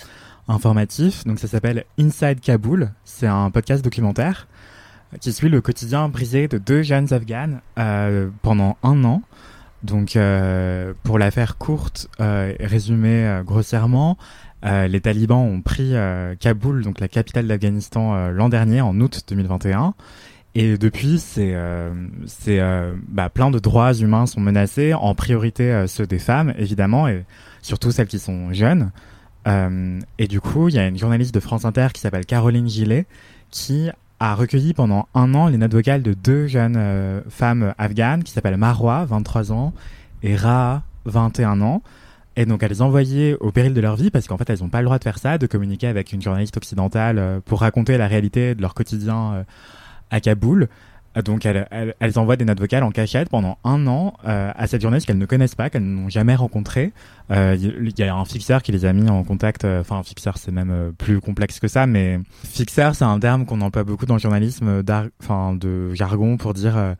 informatif. 0.47 1.25
Donc 1.25 1.39
ça 1.39 1.47
s'appelle 1.47 1.85
Inside 1.99 2.39
Kaboul. 2.39 2.91
C'est 3.03 3.27
un 3.27 3.51
podcast 3.51 3.83
documentaire 3.83 4.47
qui 5.19 5.31
suit 5.33 5.49
le 5.49 5.61
quotidien 5.61 6.09
brisé 6.09 6.47
de 6.47 6.57
deux 6.57 6.83
jeunes 6.83 7.13
afghanes 7.13 7.61
euh, 7.77 8.29
pendant 8.41 8.77
un 8.83 9.03
an. 9.03 9.21
Donc 9.83 10.15
euh, 10.15 10.93
pour 11.03 11.19
la 11.19 11.31
faire 11.31 11.57
courte, 11.57 12.09
euh, 12.19 12.53
euh, 12.59 13.43
grossièrement, 13.43 14.17
euh, 14.65 14.87
les 14.87 15.01
talibans 15.01 15.39
ont 15.39 15.61
pris 15.61 15.95
euh, 15.95 16.35
Kaboul, 16.35 16.83
donc 16.83 16.99
la 16.99 17.07
capitale 17.07 17.47
d'Afghanistan, 17.47 18.15
euh, 18.15 18.31
l'an 18.31 18.49
dernier, 18.49 18.81
en 18.81 18.99
août 18.99 19.23
2021. 19.27 19.93
Et 20.59 20.75
depuis, 20.75 21.19
c'est 21.19 21.53
euh, 21.53 21.91
c'est, 22.25 22.59
euh, 22.59 22.95
bah, 23.09 23.29
plein 23.29 23.51
de 23.51 23.59
droits 23.59 23.93
humains 23.93 24.25
sont 24.25 24.41
menacés, 24.41 24.95
en 24.95 25.13
priorité 25.13 25.71
euh, 25.71 25.85
ceux 25.85 26.07
des 26.07 26.17
femmes, 26.17 26.51
évidemment, 26.57 27.07
et 27.07 27.25
surtout 27.61 27.91
celles 27.91 28.07
qui 28.07 28.17
sont 28.17 28.51
jeunes. 28.53 28.89
Euh, 29.47 29.99
et 30.17 30.27
du 30.27 30.41
coup, 30.41 30.67
il 30.69 30.73
y 30.73 30.79
a 30.79 30.87
une 30.87 30.97
journaliste 30.97 31.31
de 31.31 31.39
France 31.39 31.63
Inter 31.63 31.89
qui 31.93 32.01
s'appelle 32.01 32.25
Caroline 32.25 32.67
Gillet, 32.67 33.05
qui 33.51 33.91
a 34.19 34.33
recueilli 34.33 34.73
pendant 34.73 35.07
un 35.13 35.35
an 35.35 35.47
les 35.47 35.59
notes 35.59 35.73
vocales 35.73 36.01
de 36.01 36.13
deux 36.13 36.47
jeunes 36.47 36.75
euh, 36.75 37.21
femmes 37.29 37.75
afghanes 37.77 38.23
qui 38.23 38.31
s'appellent 38.31 38.57
Marwa, 38.57 39.05
23 39.05 39.51
ans, 39.51 39.73
et 40.23 40.35
Raha, 40.35 40.81
21 41.05 41.61
ans. 41.61 41.83
Et 42.35 42.47
donc, 42.47 42.63
elles 42.63 42.71
les 42.71 42.81
envoyaient 42.81 43.37
au 43.41 43.51
péril 43.51 43.75
de 43.75 43.81
leur 43.81 43.95
vie 43.95 44.09
parce 44.09 44.25
qu'en 44.25 44.37
fait, 44.37 44.49
elles 44.49 44.61
n'ont 44.61 44.69
pas 44.69 44.81
le 44.81 44.85
droit 44.85 44.97
de 44.97 45.03
faire 45.03 45.19
ça, 45.19 45.37
de 45.37 45.45
communiquer 45.45 45.85
avec 45.85 46.13
une 46.13 46.21
journaliste 46.23 46.57
occidentale 46.57 47.41
pour 47.45 47.59
raconter 47.59 47.99
la 47.99 48.07
réalité 48.07 48.55
de 48.55 48.61
leur 48.63 48.73
quotidien 48.73 49.45
à 50.11 50.19
Kaboul. 50.19 50.67
donc 51.25 51.45
elles, 51.45 51.67
elles, 51.71 51.95
elles, 51.99 52.19
envoient 52.19 52.35
des 52.35 52.45
notes 52.45 52.59
vocales 52.59 52.83
en 52.83 52.91
cachette 52.91 53.29
pendant 53.29 53.57
un 53.63 53.87
an 53.87 54.13
euh, 54.27 54.51
à 54.55 54.67
cette 54.67 54.81
journaliste 54.81 55.07
qu'elles 55.07 55.17
ne 55.17 55.25
connaissent 55.25 55.55
pas, 55.55 55.69
qu'elles 55.69 55.83
n'ont 55.83 56.09
jamais 56.09 56.35
rencontrée. 56.35 56.91
Euh, 57.31 57.57
il 57.59 57.93
y 57.97 58.03
a 58.03 58.15
un 58.15 58.25
fixeur 58.25 58.61
qui 58.61 58.71
les 58.71 58.85
a 58.85 58.93
mis 58.93 59.09
en 59.09 59.23
contact. 59.23 59.65
euh, 59.65 59.81
Enfin, 59.81 59.97
un 59.97 60.03
fixeur, 60.03 60.37
c'est 60.37 60.51
même 60.51 60.71
euh, 60.71 60.91
plus 60.97 61.19
complexe 61.19 61.59
que 61.59 61.67
ça, 61.67 61.87
mais 61.87 62.19
fixeur, 62.43 62.95
c'est 62.95 63.03
un 63.05 63.19
terme 63.19 63.45
qu'on 63.45 63.61
emploie 63.61 63.83
beaucoup 63.83 64.05
dans 64.05 64.15
le 64.15 64.19
journalisme, 64.19 64.83
enfin 65.21 65.55
de 65.55 65.93
jargon 65.93 66.37
pour 66.37 66.53
dire 66.53 66.77
euh, 66.77 66.93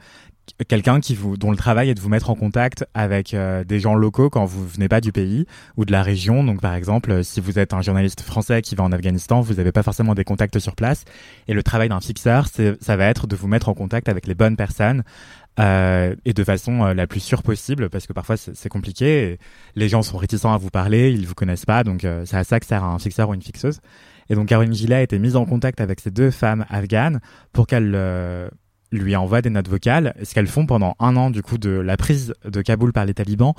quelqu'un 0.68 1.00
qui 1.00 1.16
vous 1.16 1.38
dont 1.38 1.52
le 1.52 1.58
travail 1.58 1.90
est 1.90 1.94
de 1.94 2.00
vous 2.00 2.10
mettre 2.10 2.30
en 2.30 2.36
contact 2.36 2.86
avec 2.94 3.34
euh, 3.34 3.64
des 3.64 3.80
gens 3.80 3.96
locaux 3.96 4.30
quand 4.30 4.46
vous 4.46 4.68
venez 4.68 4.88
pas 4.88 5.02
du 5.02 5.12
pays 5.12 5.46
ou 5.76 5.86
de 5.86 5.92
la 5.92 6.04
région. 6.04 6.44
Donc 6.44 6.62
par 6.62 6.74
exemple, 6.74 7.12
euh, 7.12 7.24
si 7.24 7.40
vous 7.40 7.60
êtes 7.60 7.74
un 7.74 7.82
journaliste 7.82 8.22
français 8.22 8.62
qui 8.62 8.76
va 8.76 8.84
en 8.84 8.92
Afghanistan, 8.92 9.42
vous 9.42 9.56
n'avez 9.56 9.72
pas 9.72 9.84
forcément 9.84 10.16
des 10.16 10.24
contacts 10.24 10.60
sur 10.60 10.76
place. 10.76 11.04
Et 11.48 11.54
le 11.54 11.64
travail 11.64 11.90
d'un 11.90 12.00
fixeur, 12.00 12.48
ça 12.48 12.96
va 12.96 13.06
être 13.06 13.28
de 13.28 13.36
vous 13.36 13.48
mettre 13.48 13.70
en 13.70 13.74
contact 13.74 14.10
avec 14.10 14.28
les 14.28 14.36
bonnes 14.36 14.56
personnes. 14.56 15.04
euh, 15.60 16.16
et 16.26 16.34
de 16.34 16.44
façon 16.44 16.84
euh, 16.84 16.94
la 16.94 17.08
plus 17.08 17.20
sûre 17.20 17.42
possible 17.42 17.90
parce 17.90 18.06
que 18.06 18.14
parfois 18.14 18.38
c'est 18.38 18.70
compliqué 18.70 19.40
les 19.76 19.90
gens 19.90 20.04
sont 20.04 20.18
réticents 20.18 20.54
à 20.54 20.58
vous 20.60 20.70
parler 20.70 21.12
ils 21.12 21.26
vous 21.26 21.34
connaissent 21.34 21.66
pas 21.66 21.84
donc 21.84 22.06
c'est 22.26 22.38
à 22.38 22.44
ça 22.44 22.60
que 22.60 22.68
sert 22.68 22.84
un 22.84 23.00
fixeur 23.00 23.30
ou 23.30 23.34
une 23.34 23.42
fixeuse 23.42 23.80
et 24.30 24.36
donc 24.36 24.50
Caroline 24.50 24.76
Gillet 24.76 24.94
a 24.94 25.02
été 25.02 25.18
mise 25.18 25.36
en 25.36 25.46
contact 25.46 25.82
avec 25.82 26.00
ces 26.00 26.12
deux 26.12 26.30
femmes 26.30 26.64
afghanes 26.70 27.22
pour 27.54 27.66
qu'elles 27.66 27.96
lui 28.92 29.16
envoient 29.16 29.42
des 29.42 29.50
notes 29.50 29.68
vocales, 29.68 30.14
ce 30.24 30.34
qu'elles 30.34 30.48
font 30.48 30.66
pendant 30.66 30.96
un 31.00 31.16
an 31.16 31.30
du 31.30 31.42
coup 31.42 31.58
de 31.58 31.70
la 31.70 31.98
prise 31.98 32.34
de 32.46 32.62
Kaboul 32.62 32.94
par 32.94 33.06
les 33.06 33.14
talibans 33.14 33.54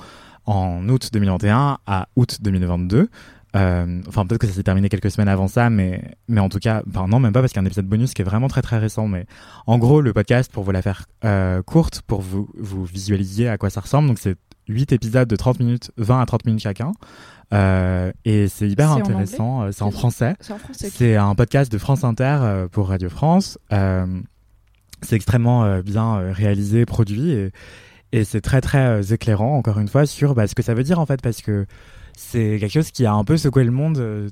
en 0.45 0.87
août 0.89 1.09
2021 1.13 1.77
à 1.85 2.07
août 2.15 2.37
2022. 2.41 3.09
Euh, 3.55 4.01
enfin 4.07 4.27
peut-être 4.27 4.41
que 4.41 4.47
ça 4.47 4.53
s'est 4.53 4.63
terminé 4.63 4.89
quelques 4.89 5.09
semaines 5.09 5.27
avant 5.27 5.47
ça, 5.47 5.69
mais 5.69 6.15
mais 6.27 6.39
en 6.39 6.49
tout 6.49 6.59
cas, 6.59 6.83
enfin 6.87 7.07
non 7.07 7.19
même 7.19 7.33
pas 7.33 7.39
parce 7.41 7.51
qu'il 7.51 7.59
y 7.59 7.63
a 7.63 7.63
un 7.63 7.65
épisode 7.65 7.87
bonus 7.87 8.13
qui 8.13 8.21
est 8.21 8.25
vraiment 8.25 8.47
très 8.47 8.61
très 8.61 8.77
récent. 8.77 9.07
Mais 9.07 9.25
en 9.65 9.79
gros 9.79 10.01
le 10.01 10.13
podcast 10.13 10.51
pour 10.51 10.63
vous 10.63 10.71
la 10.71 10.81
faire 10.81 11.05
euh, 11.25 11.61
courte 11.63 12.01
pour 12.03 12.21
vous 12.21 12.47
vous 12.57 12.85
visualisiez 12.85 13.49
à 13.49 13.57
quoi 13.57 13.69
ça 13.69 13.81
ressemble. 13.81 14.07
Donc 14.07 14.19
c'est 14.19 14.35
8 14.67 14.91
épisodes 14.91 15.27
de 15.27 15.35
30 15.35 15.59
minutes, 15.59 15.91
20 15.97 16.21
à 16.21 16.25
30 16.25 16.45
minutes 16.45 16.61
chacun. 16.61 16.91
Euh, 17.51 18.11
et 18.25 18.47
c'est 18.47 18.67
hyper 18.69 18.91
intéressant. 18.91 19.71
C'est 19.71 19.81
en 19.81 19.89
français. 19.89 20.35
C'est 20.39 20.53
en 20.53 20.59
français. 20.59 20.91
C'est 20.93 21.15
un 21.15 21.33
podcast 21.33 21.71
de 21.71 21.79
France 21.79 22.03
Inter 22.03 22.65
pour 22.71 22.89
Radio 22.89 23.09
France. 23.09 23.57
C'est 25.01 25.15
extrêmement 25.15 25.63
euh, 25.63 25.81
bien 25.81 26.17
euh, 26.17 26.31
réalisé, 26.31 26.85
produit 26.85 27.31
et, 27.31 27.51
et 28.11 28.23
c'est 28.23 28.41
très 28.41 28.61
très 28.61 28.79
euh, 28.79 29.01
éclairant 29.01 29.57
encore 29.57 29.79
une 29.79 29.87
fois 29.87 30.05
sur 30.05 30.35
bah, 30.35 30.47
ce 30.47 30.55
que 30.55 30.63
ça 30.63 30.73
veut 30.73 30.83
dire 30.83 30.99
en 30.99 31.05
fait 31.05 31.21
parce 31.21 31.41
que 31.41 31.65
c'est 32.21 32.57
quelque 32.59 32.71
chose 32.73 32.91
qui 32.91 33.05
a 33.05 33.13
un 33.13 33.23
peu 33.23 33.37
secoué 33.37 33.63
le 33.63 33.71
monde. 33.71 33.97
euh, 33.97 34.29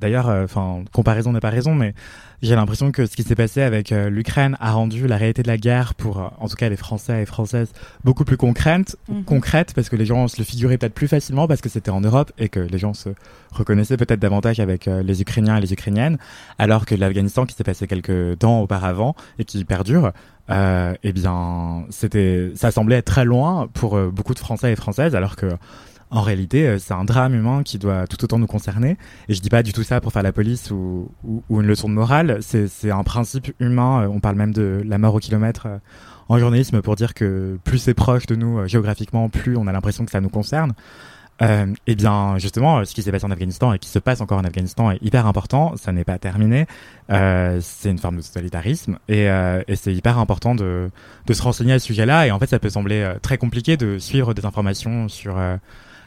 D'ailleurs, 0.00 0.26
enfin 0.28 0.82
comparaison 0.92 1.32
n'est 1.32 1.38
pas 1.40 1.50
raison, 1.50 1.74
mais 1.76 1.94
j'ai 2.42 2.56
l'impression 2.56 2.90
que 2.90 3.06
ce 3.06 3.14
qui 3.14 3.22
s'est 3.22 3.36
passé 3.36 3.62
avec 3.62 3.92
euh, 3.92 4.10
l'Ukraine 4.10 4.56
a 4.58 4.72
rendu 4.72 5.06
la 5.06 5.16
réalité 5.16 5.42
de 5.44 5.48
la 5.48 5.58
guerre 5.58 5.94
pour 5.94 6.18
euh, 6.18 6.26
en 6.40 6.48
tout 6.48 6.56
cas 6.56 6.68
les 6.68 6.76
Français 6.76 7.22
et 7.22 7.26
Françaises 7.26 7.70
beaucoup 8.02 8.24
plus 8.24 8.36
concrète, 8.36 8.96
Mhm. 9.08 9.22
concrète 9.24 9.72
parce 9.74 9.88
que 9.88 9.94
les 9.96 10.06
gens 10.06 10.26
se 10.26 10.38
le 10.38 10.44
figuraient 10.44 10.76
peut-être 10.76 10.94
plus 10.94 11.06
facilement 11.06 11.46
parce 11.46 11.60
que 11.60 11.68
c'était 11.68 11.90
en 11.92 12.00
Europe 12.00 12.32
et 12.38 12.48
que 12.48 12.58
les 12.58 12.78
gens 12.78 12.94
se 12.94 13.10
reconnaissaient 13.52 13.96
peut-être 13.96 14.18
davantage 14.20 14.58
avec 14.58 14.88
euh, 14.88 15.02
les 15.04 15.20
Ukrainiens 15.22 15.56
et 15.56 15.60
les 15.60 15.72
Ukrainiennes, 15.72 16.18
alors 16.58 16.84
que 16.84 16.96
l'Afghanistan 16.96 17.46
qui 17.46 17.54
s'est 17.54 17.62
passé 17.64 17.86
quelques 17.86 18.40
temps 18.40 18.60
auparavant 18.62 19.14
et 19.38 19.44
qui 19.44 19.64
perdure, 19.64 20.10
euh, 20.50 20.94
eh 21.04 21.12
bien, 21.12 21.84
c'était, 21.90 22.50
ça 22.56 22.72
semblait 22.72 22.96
être 22.96 23.04
très 23.04 23.24
loin 23.24 23.68
pour 23.72 23.96
euh, 23.96 24.10
beaucoup 24.10 24.34
de 24.34 24.40
Français 24.40 24.72
et 24.72 24.76
Françaises, 24.76 25.14
alors 25.14 25.36
que 25.36 25.46
en 26.10 26.22
réalité, 26.22 26.66
euh, 26.66 26.78
c'est 26.78 26.92
un 26.92 27.04
drame 27.04 27.34
humain 27.34 27.62
qui 27.62 27.78
doit 27.78 28.06
tout 28.06 28.22
autant 28.24 28.38
nous 28.38 28.46
concerner. 28.46 28.96
Et 29.28 29.34
je 29.34 29.40
dis 29.40 29.48
pas 29.48 29.62
du 29.62 29.72
tout 29.72 29.82
ça 29.82 30.00
pour 30.00 30.12
faire 30.12 30.22
la 30.22 30.32
police 30.32 30.70
ou, 30.70 31.10
ou, 31.24 31.42
ou 31.48 31.60
une 31.60 31.66
leçon 31.66 31.88
de 31.88 31.94
morale. 31.94 32.38
C'est, 32.40 32.90
un 32.90 33.02
principe 33.04 33.52
humain. 33.60 34.02
Euh, 34.02 34.08
On 34.08 34.20
parle 34.20 34.36
même 34.36 34.52
de 34.52 34.82
la 34.84 34.98
mort 34.98 35.14
au 35.14 35.18
kilomètre 35.18 35.66
euh, 35.66 35.78
en 36.28 36.38
journalisme 36.38 36.82
pour 36.82 36.96
dire 36.96 37.14
que 37.14 37.58
plus 37.64 37.78
c'est 37.78 37.94
proche 37.94 38.26
de 38.26 38.36
nous 38.36 38.66
géographiquement, 38.68 39.28
plus 39.28 39.56
on 39.56 39.66
a 39.66 39.72
l'impression 39.72 40.04
que 40.04 40.12
ça 40.12 40.20
nous 40.20 40.28
concerne. 40.28 40.74
Euh, 41.42 41.66
et 41.86 41.94
bien 41.94 42.36
justement, 42.38 42.84
ce 42.84 42.94
qui 42.94 43.02
s'est 43.02 43.12
passé 43.12 43.24
en 43.24 43.30
Afghanistan 43.30 43.72
et 43.72 43.78
qui 43.78 43.88
se 43.88 43.98
passe 43.98 44.20
encore 44.20 44.38
en 44.38 44.44
Afghanistan 44.44 44.90
est 44.90 45.02
hyper 45.02 45.26
important. 45.26 45.74
Ça 45.76 45.92
n'est 45.92 46.04
pas 46.04 46.18
terminé. 46.18 46.66
Euh, 47.10 47.58
c'est 47.62 47.90
une 47.90 47.98
forme 47.98 48.16
de 48.16 48.22
totalitarisme 48.22 48.98
et, 49.08 49.28
euh, 49.30 49.62
et 49.66 49.76
c'est 49.76 49.94
hyper 49.94 50.18
important 50.18 50.54
de, 50.54 50.90
de 51.26 51.32
se 51.32 51.42
renseigner 51.42 51.72
à 51.74 51.78
ce 51.78 51.86
sujet-là. 51.86 52.26
Et 52.26 52.30
en 52.30 52.38
fait, 52.38 52.48
ça 52.48 52.58
peut 52.58 52.70
sembler 52.70 53.14
très 53.22 53.38
compliqué 53.38 53.76
de 53.76 53.98
suivre 53.98 54.34
des 54.34 54.44
informations 54.44 55.08
sur 55.08 55.36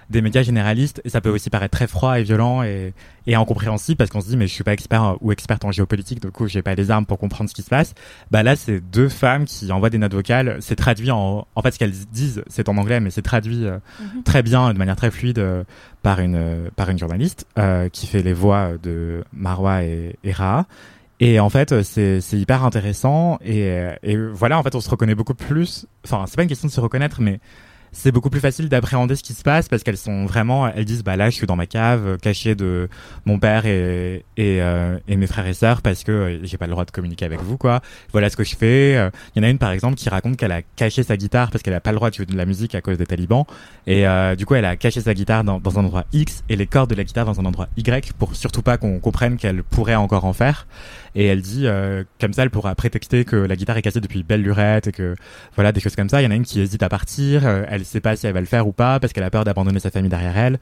des 0.10 0.22
médias 0.22 0.44
généralistes 0.44 1.02
et 1.06 1.10
ça 1.10 1.22
peut 1.22 1.30
aussi 1.30 1.50
paraître 1.50 1.76
très 1.78 1.88
froid 1.88 2.20
et 2.20 2.24
violent 2.24 2.64
et, 2.64 2.94
et 3.28 3.36
incompréhensible 3.36 3.98
parce 3.98 4.10
qu'on 4.10 4.22
se 4.22 4.28
dit 4.28 4.38
mais 4.38 4.48
je 4.48 4.54
suis 4.54 4.64
pas 4.64 4.74
expert 4.74 5.18
ou 5.22 5.32
experte 5.32 5.64
en 5.66 5.72
géopolitique 5.72 6.22
du 6.22 6.32
coup 6.32 6.48
j'ai 6.48 6.62
pas 6.62 6.76
les 6.76 6.92
armes 6.92 7.06
pour 7.06 7.18
comprendre 7.18 7.50
ce 7.50 7.56
qui 7.56 7.62
se 7.62 7.70
passe 7.70 7.94
bah 8.32 8.44
là 8.44 8.56
c'est 8.56 8.80
deux 8.80 9.10
femmes 9.10 9.46
qui 9.46 9.72
envoient 9.72 9.90
des 9.90 9.98
notes 9.98 10.14
vocales 10.14 10.58
c'est 10.60 10.76
traduit 10.76 11.12
en 11.12 11.48
en 11.56 11.62
fait 11.62 11.72
ce 11.72 11.80
qu'elles 11.80 11.92
disent 12.12 12.44
c'est 12.48 12.70
en 12.70 12.78
anglais 12.78 13.00
mais 13.00 13.10
c'est 13.12 13.22
traduit 13.22 13.66
euh, 13.66 13.78
Mhm. 14.00 14.24
très 14.24 14.44
bien 14.44 14.74
de 14.74 14.78
manière 14.78 14.96
très 14.96 15.12
fluide 15.12 15.40
euh, 15.40 15.64
par 16.02 16.20
une 16.20 16.36
euh, 16.36 16.70
par 16.76 16.90
une 16.90 16.98
journaliste 17.00 17.46
euh, 17.58 17.90
qui 17.90 18.08
fait 18.08 18.22
les 18.24 18.34
voix 18.34 18.72
de 18.82 19.24
Marwa 19.34 19.84
et, 19.84 20.16
et 20.24 20.32
Raha 20.32 20.66
et 21.20 21.40
en 21.40 21.50
fait, 21.50 21.84
c'est 21.84 22.20
c'est 22.20 22.38
hyper 22.38 22.66
intéressant 22.66 23.38
et, 23.46 23.70
et 24.02 24.18
voilà, 24.18 24.58
en 24.60 24.64
fait, 24.64 24.76
on 24.76 24.82
se 24.82 24.90
reconnaît 24.90 25.16
beaucoup 25.16 25.36
plus. 25.36 25.86
Enfin, 26.06 26.26
c'est 26.28 26.36
pas 26.36 26.42
une 26.42 26.50
question 26.50 26.68
de 26.68 26.74
se 26.74 26.82
reconnaître, 26.82 27.22
mais 27.22 27.40
c'est 27.94 28.12
beaucoup 28.12 28.30
plus 28.30 28.40
facile 28.40 28.70
d'appréhender 28.70 29.16
ce 29.16 29.24
qui 29.24 29.34
se 29.34 29.44
passe 29.44 29.70
parce 29.70 29.84
qu'elles 29.84 29.98
sont 29.98 30.26
vraiment, 30.26 30.68
elles 30.68 30.86
disent, 30.86 31.04
bah 31.04 31.16
là, 31.16 31.30
je 31.30 31.36
suis 31.36 31.48
dans 31.48 31.56
ma 31.56 31.68
cave, 31.68 32.06
euh, 32.06 32.18
cachée 32.18 32.56
de 32.56 32.90
mon 33.26 33.40
père 33.40 33.66
et 33.66 34.26
et, 34.36 34.62
euh, 34.62 34.98
et 35.08 35.16
mes 35.16 35.28
frères 35.28 35.46
et 35.46 35.54
sœurs 35.54 35.82
parce 35.82 36.04
que 36.04 36.12
euh, 36.12 36.40
j'ai 36.44 36.58
pas 36.58 36.66
le 36.66 36.72
droit 36.72 36.86
de 36.86 36.92
communiquer 36.92 37.26
avec 37.26 37.40
vous, 37.42 37.58
quoi. 37.58 37.82
Voilà 38.12 38.30
ce 38.30 38.36
que 38.36 38.44
je 38.44 38.56
fais. 38.56 38.96
Euh, 38.98 39.10
Il 39.36 39.42
y 39.42 39.46
en 39.46 39.48
a 39.48 39.50
une 39.52 39.60
par 39.60 39.72
exemple 39.72 39.96
qui 39.96 40.10
raconte 40.10 40.38
qu'elle 40.38 40.52
a 40.52 40.62
caché 40.76 41.04
sa 41.04 41.18
guitare 41.18 41.52
parce 41.52 41.64
qu'elle 41.64 41.74
a 41.74 41.80
pas 41.82 41.92
le 41.92 41.98
droit 41.98 42.10
de 42.10 42.16
jouer 42.16 42.26
de 42.26 42.36
la 42.36 42.46
musique 42.46 42.76
à 42.76 42.82
cause 42.82 42.98
des 42.98 43.06
talibans 43.06 43.46
et 43.88 44.08
euh, 44.08 44.36
du 44.36 44.46
coup, 44.46 44.56
elle 44.56 44.66
a 44.66 44.76
caché 44.76 45.02
sa 45.02 45.14
guitare 45.14 45.44
dans, 45.44 45.60
dans 45.60 45.80
un 45.80 45.84
endroit 45.86 46.06
X 46.14 46.44
et 46.50 46.56
les 46.56 46.68
cordes 46.68 46.90
de 46.90 46.96
la 46.96 47.04
guitare 47.04 47.26
dans 47.26 47.40
un 47.40 47.46
endroit 47.46 47.68
Y 47.78 48.14
pour 48.14 48.36
surtout 48.36 48.62
pas 48.62 48.78
qu'on 48.78 49.00
comprenne 49.00 49.38
qu'elle 49.38 49.64
pourrait 49.64 49.96
encore 49.96 50.26
en 50.26 50.34
faire. 50.34 50.68
Et 51.16 51.26
elle 51.28 51.42
dit, 51.42 51.68
euh, 51.68 52.04
comme 52.20 52.34
ça, 52.34 52.42
elle 52.42 52.50
pourra 52.50 52.74
prétexter 52.74 53.24
que 53.24 53.36
la 53.36 53.56
guitare 53.56 53.78
est 53.78 53.84
cassée 53.84 54.02
depuis 54.02 54.24
belle 54.24 54.42
lurette 54.42 54.88
et 54.88 54.92
que 54.92 55.16
voilà 55.56 55.72
des 55.72 55.80
choses 55.80 55.96
comme 55.96 56.10
ça. 56.10 56.22
Il 56.22 56.26
y 56.26 56.28
en 56.28 56.32
a 56.32 56.36
une 56.36 56.44
qui 56.44 56.60
hésite 56.60 56.82
à 56.82 56.90
partir, 56.90 57.44
elle 57.84 57.88
sait 57.88 58.00
pas 58.02 58.16
si 58.16 58.26
elle 58.28 58.34
va 58.34 58.40
le 58.40 58.46
faire 58.46 58.68
ou 58.68 58.72
pas 58.72 59.00
parce 59.00 59.14
qu'elle 59.14 59.24
a 59.24 59.30
peur 59.30 59.44
d'abandonner 59.44 59.80
sa 59.80 59.92
famille 59.92 60.10
derrière 60.10 60.38
elle. 60.38 60.60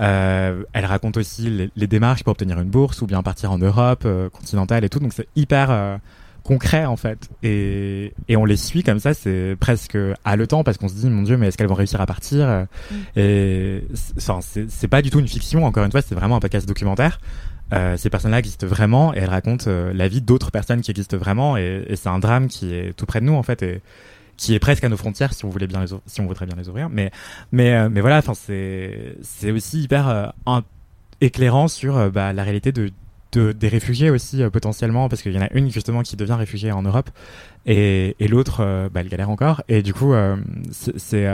Euh, 0.00 0.62
elle 0.72 0.86
raconte 0.86 1.16
aussi 1.16 1.42
les, 1.50 1.70
les 1.76 1.86
démarches 1.86 2.24
pour 2.24 2.32
obtenir 2.32 2.58
une 2.60 2.68
bourse 2.70 3.02
ou 3.02 3.06
bien 3.06 3.22
partir 3.22 3.52
en 3.52 3.58
Europe 3.58 4.02
euh, 4.06 4.28
continentale 4.30 4.84
et 4.84 4.88
tout. 4.88 4.98
Donc 4.98 5.12
c'est 5.12 5.28
hyper 5.36 5.70
euh, 5.70 5.96
concret 6.42 6.86
en 6.86 6.96
fait. 6.96 7.28
Et, 7.42 8.12
et 8.28 8.36
on 8.36 8.44
les 8.44 8.56
suit 8.56 8.82
comme 8.82 8.98
ça, 8.98 9.14
c'est 9.14 9.56
presque 9.60 9.96
haletant 10.24 10.64
parce 10.64 10.76
qu'on 10.78 10.88
se 10.88 10.94
dit 10.94 11.08
mon 11.08 11.22
Dieu, 11.22 11.36
mais 11.36 11.48
est-ce 11.48 11.56
qu'elles 11.58 11.68
vont 11.68 11.74
réussir 11.74 12.00
à 12.00 12.06
partir? 12.06 12.46
Euh, 12.48 12.64
Et 13.16 13.84
c'est- 13.94 14.88
pas 14.88 15.02
du 15.02 15.10
tout 15.10 15.20
une 15.20 15.28
fiction. 15.28 15.64
Encore 15.64 15.84
une 15.84 15.92
fois, 15.92 16.02
c'est 16.02 16.14
vraiment 16.14 16.36
un 16.36 16.40
podcast 16.40 16.66
documentaire. 16.66 17.20
Euh, 17.72 17.96
ces 17.96 18.10
personnes-là 18.10 18.38
existent 18.40 18.66
vraiment 18.66 19.14
et 19.14 19.18
elles 19.18 19.30
racontent 19.30 19.64
euh, 19.68 19.92
la 19.94 20.06
vie 20.08 20.20
d'autres 20.20 20.50
personnes 20.50 20.82
qui 20.82 20.90
existent 20.90 21.16
vraiment 21.16 21.56
et, 21.56 21.84
et 21.88 21.96
c'est 21.96 22.10
un 22.10 22.18
drame 22.18 22.48
qui 22.48 22.74
est 22.74 22.92
tout 22.92 23.06
près 23.06 23.20
de 23.20 23.24
nous 23.24 23.32
en 23.32 23.42
fait 23.42 23.62
et 23.62 23.80
qui 24.42 24.54
est 24.54 24.58
presque 24.58 24.82
à 24.82 24.88
nos 24.88 24.96
frontières 24.96 25.32
si 25.34 25.44
on 25.44 25.50
voulait 25.50 25.68
bien 25.68 25.84
si 26.06 26.20
on 26.20 26.26
voudrait 26.26 26.46
bien 26.46 26.56
les 26.56 26.68
ouvrir. 26.68 26.88
Mais 26.90 27.12
mais 27.52 27.74
euh, 27.74 27.88
mais 27.88 28.00
voilà 28.00 28.18
enfin 28.18 28.34
c'est 28.34 29.16
c'est 29.22 29.52
aussi 29.52 29.82
hyper 29.82 30.08
euh, 30.08 30.60
éclairant 31.20 31.68
sur 31.68 31.96
euh, 31.96 32.10
bah, 32.10 32.32
la 32.32 32.42
réalité 32.42 32.72
de, 32.72 32.90
de 33.30 33.52
des 33.52 33.68
réfugiés 33.68 34.10
aussi 34.10 34.42
potentiellement 34.52 35.08
parce 35.08 35.22
qu'il 35.22 35.32
y 35.32 35.38
en 35.38 35.42
a 35.42 35.52
une 35.52 35.70
justement 35.70 36.02
qui 36.02 36.16
devient 36.16 36.32
réfugiée 36.32 36.72
en 36.72 36.82
Europe 36.82 37.08
et, 37.66 38.16
l'autre 38.18 38.88
bah, 38.92 39.02
elle 39.02 39.08
galère 39.08 39.30
encore. 39.30 39.62
Et 39.68 39.82
du 39.82 39.94
coup 39.94 40.12
c'est 40.72 41.24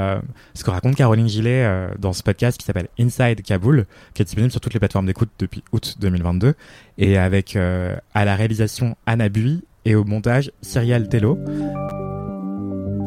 ce 0.55 0.65
que 0.65 0.71
raconte 0.71 0.95
Caroline 0.95 1.29
Gillet 1.29 1.89
dans 1.99 2.13
ce 2.13 2.23
podcast 2.23 2.59
qui 2.59 2.67
s'appelle 2.67 2.89
Inside 3.01 3.41
Kaboul 3.43 3.87
qui 4.13 4.21
est 4.21 4.27
disponible 4.27 4.53
sur 4.53 4.61
toutes 4.61 4.75
les 4.75 4.81
plateformes 4.81 5.07
d'écoute 5.07 5.31
depuis 5.39 5.65
août 5.73 5.97
2022 5.99 6.55
et 6.99 7.17
avec 7.17 7.57
à 7.57 8.25
la 8.27 8.37
réalisation 8.37 8.97
Anna 9.07 9.31
Bui 9.31 9.65
et 9.87 9.95
au 9.95 10.05
montage 10.05 10.53
Cyrielle 10.61 11.09
Tello 11.09 11.39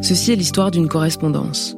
Ceci 0.01 0.31
est 0.31 0.35
l'histoire 0.35 0.71
d'une 0.71 0.87
correspondance. 0.87 1.77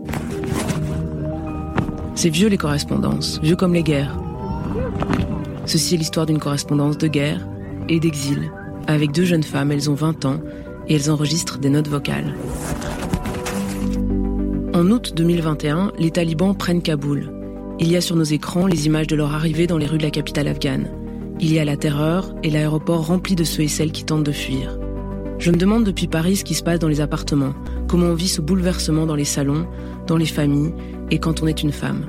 C'est 2.15 2.29
vieux 2.29 2.47
les 2.47 2.57
correspondances, 2.57 3.39
vieux 3.43 3.57
comme 3.57 3.73
les 3.73 3.83
guerres. 3.83 4.17
Ceci 5.65 5.95
est 5.95 5.97
l'histoire 5.97 6.25
d'une 6.25 6.39
correspondance 6.39 6.97
de 6.97 7.07
guerre 7.07 7.45
et 7.89 7.99
d'exil. 7.99 8.49
Avec 8.87 9.11
deux 9.11 9.25
jeunes 9.25 9.43
femmes, 9.43 9.73
elles 9.73 9.89
ont 9.89 9.95
20 9.95 10.23
ans 10.23 10.39
et 10.87 10.95
elles 10.95 11.11
enregistrent 11.11 11.57
des 11.57 11.69
notes 11.69 11.89
vocales. 11.89 12.33
En 14.73 14.89
août 14.89 15.13
2021, 15.15 15.91
les 15.99 16.11
talibans 16.11 16.55
prennent 16.55 16.81
Kaboul. 16.81 17.29
Il 17.79 17.91
y 17.91 17.97
a 17.97 18.01
sur 18.01 18.15
nos 18.15 18.23
écrans 18.23 18.67
les 18.67 18.85
images 18.85 19.07
de 19.07 19.17
leur 19.17 19.33
arrivée 19.33 19.67
dans 19.67 19.77
les 19.77 19.85
rues 19.85 19.97
de 19.97 20.03
la 20.03 20.11
capitale 20.11 20.47
afghane. 20.47 20.89
Il 21.41 21.51
y 21.51 21.59
a 21.59 21.65
la 21.65 21.75
terreur 21.75 22.33
et 22.41 22.49
l'aéroport 22.49 23.05
rempli 23.05 23.35
de 23.35 23.43
ceux 23.43 23.63
et 23.63 23.67
celles 23.67 23.91
qui 23.91 24.05
tentent 24.05 24.23
de 24.23 24.31
fuir. 24.31 24.77
Je 25.43 25.51
me 25.51 25.57
demande 25.57 25.83
depuis 25.83 26.07
Paris 26.07 26.37
ce 26.37 26.45
qui 26.45 26.53
se 26.53 26.63
passe 26.63 26.79
dans 26.79 26.87
les 26.87 27.01
appartements, 27.01 27.53
comment 27.89 28.05
on 28.05 28.13
vit 28.13 28.29
ce 28.29 28.39
bouleversement 28.39 29.05
dans 29.05 29.17
les 29.17 29.25
salons, 29.25 29.67
dans 30.07 30.15
les 30.15 30.25
familles 30.25 30.73
et 31.11 31.19
quand 31.19 31.43
on 31.43 31.47
est 31.47 31.61
une 31.61 31.73
femme. 31.73 32.05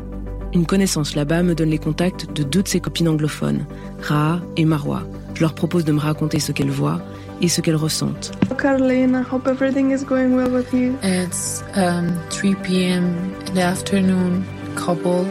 Une 0.53 0.67
connaissance 0.67 1.17
là-bas 1.17 1.43
me 1.43 1.57
donne 1.57 1.71
les 1.71 1.79
contacts 1.79 2.33
de 2.33 2.45
deux 2.45 2.63
de 2.63 2.69
ses 2.69 2.79
copines 2.79 3.09
anglophones, 3.09 3.67
Raha 4.01 4.41
et 4.57 4.65
Marwa. 4.65 5.03
Je 5.35 5.41
leur 5.41 5.53
propose 5.53 5.85
de 5.85 5.91
me 5.91 5.99
raconter 5.99 6.39
ce 6.39 6.53
qu'elles 6.53 6.71
voient 6.71 7.03
et 7.43 7.49
ce 7.49 7.61
qu'elles 7.61 7.75
ressentent. 7.75 8.31
Caroline, 8.57 9.21
I 9.21 9.25
hope 9.29 9.49
everything 9.49 9.91
is 9.91 10.05
going 10.05 10.37
well 10.37 10.53
with 10.53 10.73
you. 10.73 10.95
It's 11.03 11.65
um, 11.75 12.13
3 12.31 12.55
p.m. 12.63 13.03
in 13.49 13.55
the 13.55 13.65
afternoon, 13.65 14.45
couple. 14.77 15.27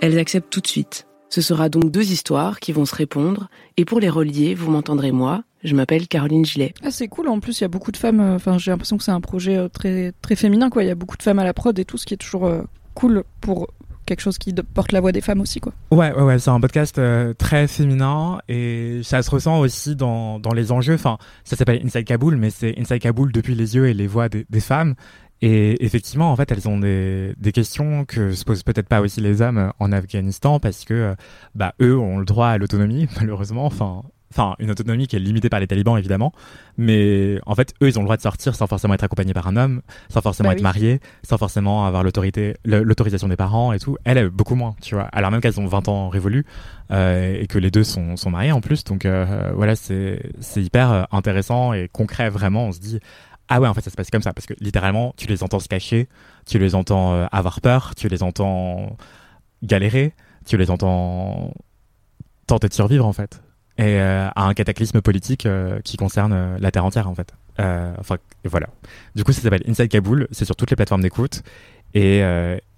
Elles 0.00 0.20
acceptent 0.20 0.50
tout 0.50 0.60
de 0.60 0.68
suite. 0.68 1.08
Ce 1.30 1.40
sera 1.40 1.68
donc 1.68 1.90
deux 1.90 2.12
histoires 2.12 2.60
qui 2.60 2.70
vont 2.70 2.84
se 2.84 2.94
répondre, 2.94 3.48
et 3.76 3.84
pour 3.84 3.98
les 3.98 4.08
relier, 4.08 4.54
vous 4.54 4.70
m'entendrez 4.70 5.10
moi, 5.10 5.42
je 5.64 5.74
m'appelle 5.74 6.06
Caroline 6.08 6.44
Gillet. 6.44 6.74
Ah, 6.84 6.90
c'est 6.90 7.08
cool. 7.08 7.28
En 7.28 7.40
plus, 7.40 7.58
il 7.60 7.62
y 7.62 7.64
a 7.64 7.68
beaucoup 7.68 7.90
de 7.92 7.96
femmes. 7.96 8.20
euh, 8.20 8.36
Enfin, 8.36 8.58
j'ai 8.58 8.70
l'impression 8.70 8.96
que 8.98 9.02
c'est 9.04 9.10
un 9.12 9.20
projet 9.20 9.56
euh, 9.56 9.68
très 9.68 10.12
très 10.22 10.36
féminin, 10.36 10.70
quoi. 10.70 10.82
Il 10.84 10.86
y 10.86 10.90
a 10.90 10.94
beaucoup 10.94 11.16
de 11.16 11.22
femmes 11.22 11.38
à 11.38 11.44
la 11.44 11.54
prod 11.54 11.76
et 11.78 11.84
tout, 11.84 11.96
ce 11.98 12.06
qui 12.06 12.14
est 12.14 12.18
toujours 12.18 12.46
euh, 12.46 12.62
cool 12.94 13.24
pour 13.40 13.68
quelque 14.06 14.20
chose 14.20 14.36
qui 14.36 14.52
porte 14.52 14.92
la 14.92 15.00
voix 15.00 15.12
des 15.12 15.22
femmes 15.22 15.40
aussi, 15.40 15.60
quoi. 15.60 15.72
Ouais, 15.90 16.12
ouais, 16.14 16.22
ouais, 16.22 16.38
c'est 16.38 16.50
un 16.50 16.60
podcast 16.60 16.98
euh, 16.98 17.32
très 17.32 17.66
féminin 17.66 18.38
et 18.48 19.00
ça 19.02 19.22
se 19.22 19.30
ressent 19.30 19.60
aussi 19.60 19.96
dans, 19.96 20.38
dans 20.38 20.52
les 20.52 20.72
enjeux. 20.72 20.94
Enfin, 20.94 21.16
ça 21.44 21.56
s'appelle 21.56 21.80
Inside 21.82 22.04
Kaboul, 22.04 22.36
mais 22.36 22.50
c'est 22.50 22.78
Inside 22.78 22.98
Kaboul 23.00 23.32
depuis 23.32 23.54
les 23.54 23.76
yeux 23.76 23.88
et 23.88 23.94
les 23.94 24.06
voix 24.06 24.28
des, 24.28 24.44
des 24.50 24.60
femmes. 24.60 24.94
Et 25.40 25.82
effectivement, 25.84 26.30
en 26.32 26.36
fait, 26.36 26.52
elles 26.52 26.68
ont 26.68 26.78
des, 26.78 27.34
des 27.38 27.52
questions 27.52 28.04
que 28.04 28.32
se 28.32 28.44
posent 28.44 28.62
peut-être 28.62 28.88
pas 28.88 29.00
aussi 29.00 29.20
les 29.20 29.40
hommes 29.42 29.72
en 29.78 29.90
Afghanistan 29.92 30.60
parce 30.60 30.84
que, 30.84 31.14
bah, 31.54 31.74
eux 31.82 31.98
ont 31.98 32.18
le 32.18 32.24
droit 32.24 32.48
à 32.48 32.58
l'autonomie, 32.58 33.08
malheureusement. 33.20 33.64
Enfin, 33.66 34.02
enfin, 34.36 34.56
une 34.58 34.70
autonomie 34.70 35.06
qui 35.06 35.16
est 35.16 35.20
limitée 35.20 35.48
par 35.48 35.60
les 35.60 35.66
talibans, 35.66 35.96
évidemment. 35.96 36.32
Mais 36.76 37.38
en 37.46 37.54
fait, 37.54 37.72
eux, 37.82 37.88
ils 37.88 37.98
ont 37.98 38.02
le 38.02 38.06
droit 38.06 38.16
de 38.16 38.22
sortir 38.22 38.54
sans 38.54 38.66
forcément 38.66 38.94
être 38.94 39.04
accompagnés 39.04 39.32
par 39.32 39.46
un 39.46 39.56
homme, 39.56 39.80
sans 40.08 40.20
forcément 40.20 40.48
Bah 40.48 40.54
être 40.54 40.58
oui. 40.58 40.64
mariés, 40.64 41.00
sans 41.22 41.38
forcément 41.38 41.86
avoir 41.86 42.02
l'autorité, 42.02 42.56
l'autorisation 42.64 43.28
des 43.28 43.36
parents 43.36 43.72
et 43.72 43.78
tout. 43.78 43.96
Elle, 44.04 44.18
elle, 44.18 44.30
beaucoup 44.30 44.56
moins, 44.56 44.74
tu 44.82 44.94
vois. 44.96 45.04
Alors 45.12 45.30
même 45.30 45.40
qu'elles 45.40 45.60
ont 45.60 45.66
20 45.66 45.88
ans 45.88 46.08
révolus 46.08 46.44
euh, 46.90 47.36
et 47.40 47.46
que 47.46 47.58
les 47.58 47.70
deux 47.70 47.84
sont, 47.84 48.16
sont 48.16 48.30
mariés 48.30 48.52
en 48.52 48.60
plus. 48.60 48.84
Donc 48.84 49.04
euh, 49.04 49.52
voilà, 49.54 49.76
c'est 49.76 50.20
c'est 50.40 50.62
hyper 50.62 50.92
euh, 50.92 51.02
intéressant 51.12 51.72
et 51.72 51.88
concret 51.92 52.28
vraiment. 52.28 52.66
On 52.66 52.72
se 52.72 52.80
dit 52.80 52.98
ah 53.48 53.60
ouais, 53.60 53.68
en 53.68 53.74
fait, 53.74 53.82
ça 53.82 53.90
se 53.90 53.96
passe 53.96 54.10
comme 54.10 54.22
ça 54.22 54.32
parce 54.32 54.46
que 54.46 54.54
littéralement, 54.60 55.14
tu 55.16 55.26
les 55.26 55.42
entends 55.42 55.60
se 55.60 55.68
cacher, 55.68 56.08
tu 56.46 56.58
les 56.58 56.74
entends 56.74 57.14
euh, 57.14 57.26
avoir 57.30 57.60
peur, 57.60 57.94
tu 57.94 58.08
les 58.08 58.22
entends 58.22 58.96
galérer, 59.62 60.14
tu 60.46 60.56
les 60.56 60.70
entends 60.70 61.52
tenter 62.46 62.68
de 62.68 62.74
survivre 62.74 63.06
en 63.06 63.12
fait. 63.12 63.43
Et 63.76 63.98
euh, 64.00 64.28
à 64.36 64.44
un 64.46 64.54
cataclysme 64.54 65.00
politique 65.00 65.46
euh, 65.46 65.80
qui 65.82 65.96
concerne 65.96 66.32
euh, 66.32 66.56
la 66.60 66.70
terre 66.70 66.84
entière 66.84 67.08
en 67.08 67.14
fait. 67.14 67.32
Enfin 67.58 68.16
voilà. 68.44 68.68
Du 69.16 69.24
coup, 69.24 69.32
ça 69.32 69.40
s'appelle 69.42 69.62
Inside 69.68 69.88
Kaboul. 69.88 70.28
C'est 70.30 70.44
sur 70.44 70.54
toutes 70.56 70.70
les 70.70 70.76
plateformes 70.76 71.02
d'écoute. 71.02 71.42
Et, 71.94 72.18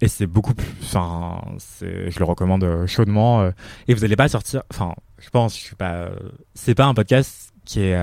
et 0.01 0.07
c'est 0.07 0.27
beaucoup 0.27 0.53
plus. 0.53 0.67
Enfin, 0.83 1.41
je 1.81 2.19
le 2.19 2.25
recommande 2.25 2.85
chaudement. 2.85 3.51
et 3.87 3.93
vous 3.95 4.01
n'allez 4.01 4.15
pas 4.15 4.27
sortir. 4.27 4.61
Enfin, 4.71 4.93
je 5.17 5.29
pense, 5.31 5.55
je 5.57 5.61
suis 5.63 5.75
pas. 5.75 6.09
c'est 6.53 6.75
pas 6.75 6.85
un 6.85 6.93
podcast 6.93 7.51
qui 7.65 7.81
est 7.81 7.97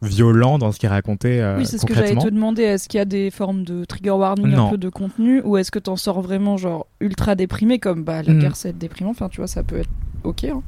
violent 0.00 0.58
dans 0.58 0.70
ce 0.72 0.78
qui 0.78 0.86
est 0.86 0.88
raconté 0.88 1.42
euh, 1.42 1.56
oui, 1.58 1.66
c'est 1.66 1.76
ce 1.78 1.84
que 1.84 1.92
j'allais 1.94 2.14
te 2.14 2.28
demander. 2.28 2.62
Est-ce 2.62 2.88
qu'il 2.88 2.98
y 2.98 3.00
a 3.00 3.04
des 3.04 3.30
formes 3.30 3.64
de 3.64 3.84
trigger 3.84 4.10
warning 4.12 4.46
Non. 4.54 4.68
un 4.68 4.70
peu 4.70 4.78
de 4.78 4.88
contenu 4.88 5.40
ou 5.42 5.56
est-ce 5.56 5.70
que 5.70 5.78
t'en 5.80 5.96
sors 5.96 6.20
vraiment 6.22 6.56
genre 6.56 6.86
ultra 7.00 7.34
déprimé 7.34 7.78
comme 7.78 8.04
bah 8.04 8.22
la 8.22 8.32
Mm. 8.32 8.38
guerre 8.38 8.56
c'est 8.56 8.68
être 8.70 8.78
déprimant? 8.78 9.10
Enfin, 9.10 9.28
tu 9.28 9.38
vois, 9.38 9.48
ça 9.48 9.62
peut 9.62 9.78
être 9.78 9.90
ok. 10.24 10.44
hein. 10.44 10.62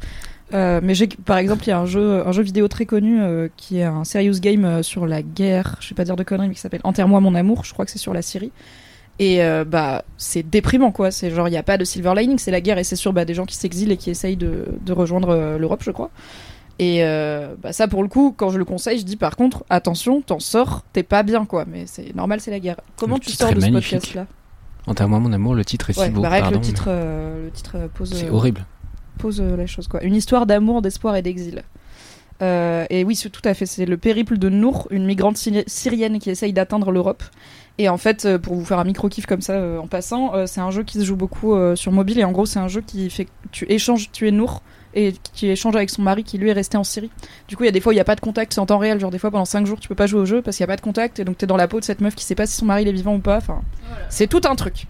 Euh, 0.53 0.81
mais 0.83 0.95
j'ai, 0.95 1.07
par 1.07 1.39
exemple, 1.39 1.65
il 1.65 1.69
y 1.69 1.73
a 1.73 1.79
un 1.79 1.87
jeu, 1.87 2.27
un 2.27 2.33
jeu 2.33 2.43
vidéo 2.43 2.67
très 2.69 2.87
connu 2.87 3.21
euh, 3.21 3.49
qui 3.57 3.79
est 3.79 3.85
un 3.85 4.05
serious 4.05 4.41
game 4.41 4.65
euh, 4.65 4.83
sur 4.83 5.07
la 5.07 5.23
guerre. 5.23 5.77
Je 5.81 5.89
vais 5.91 5.95
pas 5.95 6.05
dire 6.05 6.17
de 6.17 6.23
conneries, 6.25 6.49
mais 6.49 6.55
qui 6.55 6.61
s'appelle 6.61 6.81
Enterre-moi 6.85 7.21
mon 7.21 7.35
amour. 7.35 7.65
Je 7.65 7.73
crois 7.73 7.85
que 7.85 7.91
c'est 7.91 7.99
sur 7.99 8.13
la 8.15 8.23
Syrie. 8.23 8.53
Et 9.19 9.45
euh, 9.45 9.65
bah 9.65 10.05
c'est 10.17 10.43
déprimant 10.43 10.93
quoi. 10.93 11.11
C'est 11.11 11.31
genre 11.31 11.47
il 11.47 11.53
y 11.53 11.57
a 11.59 11.63
pas 11.63 11.77
de 11.77 11.85
silver 11.85 12.15
lining, 12.17 12.39
c'est 12.39 12.51
la 12.51 12.63
guerre 12.63 12.79
et 12.79 12.85
c'est 12.85 12.97
sur 12.97 13.13
bah, 13.13 13.27
des 13.27 13.35
gens 13.35 13.45
qui 13.45 13.55
s'exilent 13.55 13.93
et 13.93 13.99
qui 13.99 14.09
essayent 14.09 14.39
de, 14.39 14.65
de 14.85 14.93
rejoindre 14.95 15.59
l'Europe, 15.59 15.83
je 15.85 15.91
crois. 15.91 16.11
Et 16.79 17.03
bah 17.63 17.75
ça 17.75 17.87
pour 17.87 18.03
le 18.03 18.09
coup, 18.09 18.35
quand 18.35 18.49
je 18.49 18.57
le 18.57 18.65
conseille, 18.65 18.99
je 18.99 19.05
dis 19.05 19.17
par 19.17 19.37
contre 19.37 19.63
attention, 19.69 20.23
t'en 20.23 20.39
sors, 20.39 20.85
t'es 20.95 21.03
pas 21.03 21.23
bien 21.23 21.45
quoi. 21.45 21.67
Mais 21.71 21.85
c'est 21.85 22.15
normal, 22.17 22.41
c'est 22.41 22.51
la 22.51 22.61
guerre. 22.61 22.81
Comment 22.97 23.17
Le 23.17 23.21
tu 23.21 23.33
sors 23.33 23.53
de 23.53 23.61
ce 23.61 23.71
podcast 23.71 24.15
là 24.15 24.27
Enterre-moi 24.87 25.19
mon 25.19 25.35
amour, 25.35 25.55
le 25.55 25.67
titre 25.67 25.91
est 25.91 25.99
Ouais, 25.99 26.07
si 26.07 26.11
beau. 26.13 26.23
bah, 26.23 26.31
pardon, 26.31 26.57
le 26.57 26.61
titre, 26.63 26.87
mais 26.87 27.45
le 27.45 27.51
titre 27.53 27.77
pose. 27.93 28.15
C'est 28.15 28.31
horrible. 28.31 28.65
Pose 29.21 29.41
euh, 29.41 29.57
la 29.57 29.67
chose 29.67 29.89
quoi. 29.89 30.03
Une 30.03 30.15
histoire 30.15 30.47
d'amour, 30.47 30.83
d'espoir 30.83 31.17
et 31.17 31.23
d'exil. 31.23 31.63
Euh, 32.43 32.87
et 32.89 33.05
oui, 33.05 33.15
c'est 33.17 33.29
tout 33.29 33.43
à 33.45 33.53
fait. 33.53 33.67
C'est 33.67 33.85
le 33.85 33.99
périple 33.99 34.39
de 34.39 34.49
Nour, 34.49 34.89
une 34.91 35.05
migrante 35.05 35.37
syri- 35.37 35.65
syrienne 35.67 36.19
qui 36.19 36.31
essaye 36.31 36.53
d'atteindre 36.55 36.91
l'Europe. 36.91 37.23
Et 37.77 37.89
en 37.91 37.99
fait, 37.99 38.25
euh, 38.25 38.39
pour 38.39 38.55
vous 38.55 38.65
faire 38.65 38.79
un 38.79 38.85
micro 38.85 39.09
kiff 39.11 39.27
comme 39.27 39.43
ça 39.43 39.55
euh, 39.55 39.79
en 39.79 39.87
passant, 39.87 40.35
euh, 40.35 40.47
c'est 40.47 40.61
un 40.63 40.71
jeu 40.71 40.83
qui 40.83 40.99
se 40.99 41.05
joue 41.05 41.17
beaucoup 41.17 41.55
sur 41.77 41.93
mobile. 41.93 42.19
Et 42.19 42.25
en 42.25 42.33
gros, 42.33 42.47
c'est 42.47 42.59
un 42.59 42.69
jeu 42.69 42.81
qui 42.81 43.11
fait 43.11 43.27
que 43.27 43.31
tu 43.53 43.67
échanges, 43.71 44.11
tu 44.13 44.27
es 44.27 44.31
Nour 44.31 44.63
et 44.95 45.13
qui 45.35 45.49
échange 45.49 45.77
avec 45.77 45.89
son 45.91 46.03
mari 46.03 46.25
qui 46.25 46.37
lui 46.39 46.49
est 46.49 46.53
resté 46.55 46.77
en 46.79 46.83
Syrie. 46.83 47.11
Du 47.47 47.57
coup, 47.57 47.63
il 47.63 47.67
y 47.67 47.69
a 47.69 47.73
des 47.73 47.81
fois 47.81 47.91
où 47.91 47.93
il 47.93 47.97
n'y 47.97 48.01
a 48.01 48.05
pas 48.05 48.17
de 48.17 48.21
contact, 48.21 48.55
c'est 48.55 48.61
en 48.61 48.67
temps 48.67 48.79
réel. 48.79 48.99
Genre 49.01 49.11
des 49.11 49.19
fois 49.19 49.31
pendant 49.31 49.45
5 49.45 49.67
jours, 49.67 49.79
tu 49.79 49.87
peux 49.89 49.95
pas 49.95 50.07
jouer 50.07 50.21
au 50.21 50.25
jeu 50.27 50.41
parce 50.43 50.57
qu'il 50.57 50.65
n'y 50.65 50.71
a 50.71 50.73
pas 50.73 50.77
de 50.77 50.81
contact. 50.81 51.21
Et 51.21 51.25
donc 51.25 51.37
t'es 51.37 51.47
dans 51.47 51.57
la 51.59 51.69
peau 51.69 51.79
de 51.79 51.85
cette 51.85 52.01
meuf 52.01 52.15
qui 52.15 52.25
sait 52.25 52.35
pas 52.35 52.47
si 52.47 52.57
son 52.57 52.65
mari 52.65 52.83
il 52.83 52.89
est 52.89 52.93
vivant 52.93 53.15
ou 53.15 53.21
pas. 53.21 53.37
Enfin, 53.37 53.61
c'est 54.09 54.27
tout 54.29 54.41
un 54.49 54.55
truc. 54.57 54.87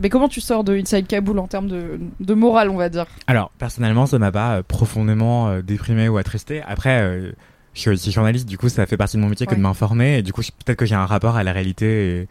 Mais 0.00 0.08
comment 0.08 0.28
tu 0.28 0.40
sors 0.40 0.64
de 0.64 0.74
Inside 0.76 1.06
Kaboul 1.06 1.38
en 1.38 1.46
termes 1.46 1.68
de, 1.68 2.00
de 2.20 2.34
morale, 2.34 2.70
on 2.70 2.76
va 2.76 2.88
dire 2.88 3.06
Alors, 3.26 3.50
personnellement, 3.58 4.06
ça 4.06 4.18
m'a 4.18 4.32
pas 4.32 4.56
euh, 4.56 4.62
profondément 4.62 5.48
euh, 5.48 5.62
déprimé 5.62 6.08
ou 6.08 6.16
attristé. 6.16 6.62
Après, 6.66 7.02
euh, 7.02 7.32
je 7.74 7.94
suis 7.94 8.10
journaliste, 8.10 8.48
du 8.48 8.58
coup, 8.58 8.68
ça 8.68 8.86
fait 8.86 8.96
partie 8.96 9.16
de 9.16 9.22
mon 9.22 9.28
métier 9.28 9.46
que 9.46 9.54
de 9.54 9.60
m'informer. 9.60 10.18
Et 10.18 10.22
du 10.22 10.32
coup, 10.32 10.42
peut-être 10.42 10.78
que 10.78 10.86
j'ai 10.86 10.94
un 10.94 11.06
rapport 11.06 11.36
à 11.36 11.44
la 11.44 11.52
réalité, 11.52 12.20
et 12.20 12.28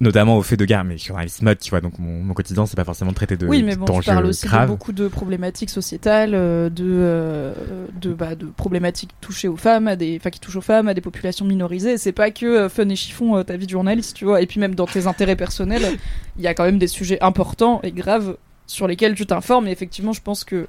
notamment 0.00 0.36
au 0.38 0.42
fait 0.42 0.56
de 0.56 0.64
guerre. 0.64 0.84
Mais 0.84 0.94
je 0.96 1.02
suis 1.02 1.08
journaliste 1.08 1.42
mode, 1.42 1.58
tu 1.58 1.70
vois, 1.70 1.80
donc 1.80 1.98
mon, 1.98 2.22
mon 2.22 2.34
quotidien, 2.34 2.66
c'est 2.66 2.76
pas 2.76 2.84
forcément 2.84 3.10
de 3.10 3.16
traiter 3.16 3.36
de 3.36 3.46
Oui, 3.46 3.62
mais 3.62 3.76
bon, 3.76 3.84
tu 3.84 4.02
parles 4.02 4.26
aussi 4.26 4.46
graves. 4.46 4.62
de 4.62 4.66
beaucoup 4.72 4.92
de 4.92 5.08
problématiques 5.08 5.70
sociétales, 5.70 6.32
euh, 6.34 6.70
de, 6.70 6.84
euh, 6.86 7.52
de, 8.00 8.12
bah, 8.12 8.34
de 8.34 8.46
problématiques 8.46 9.10
touchées 9.20 9.48
aux 9.48 9.56
femmes, 9.56 9.88
à 9.88 9.96
des, 9.96 10.16
enfin 10.16 10.30
qui 10.30 10.40
touchent 10.40 10.56
aux 10.56 10.60
femmes, 10.62 10.88
à 10.88 10.94
des 10.94 11.00
populations 11.00 11.44
minorisées. 11.44 11.98
C'est 11.98 12.12
pas 12.12 12.30
que 12.30 12.46
euh, 12.46 12.68
fun 12.68 12.88
et 12.88 12.96
chiffon 12.96 13.36
euh, 13.36 13.42
ta 13.42 13.56
vie 13.56 13.66
de 13.66 13.70
journaliste, 13.70 14.16
tu 14.16 14.24
vois. 14.24 14.40
Et 14.40 14.46
puis 14.46 14.58
même 14.58 14.74
dans 14.74 14.86
tes 14.86 15.06
intérêts 15.06 15.36
personnels, 15.36 15.86
il 16.36 16.42
y 16.42 16.46
a 16.46 16.54
quand 16.54 16.64
même 16.64 16.78
des 16.78 16.88
sujets 16.88 17.22
importants 17.22 17.80
et 17.82 17.92
graves 17.92 18.36
sur 18.66 18.86
lesquels 18.86 19.14
tu 19.14 19.26
t'informes. 19.26 19.68
Et 19.68 19.70
effectivement, 19.72 20.12
je 20.12 20.22
pense 20.22 20.44
que 20.44 20.66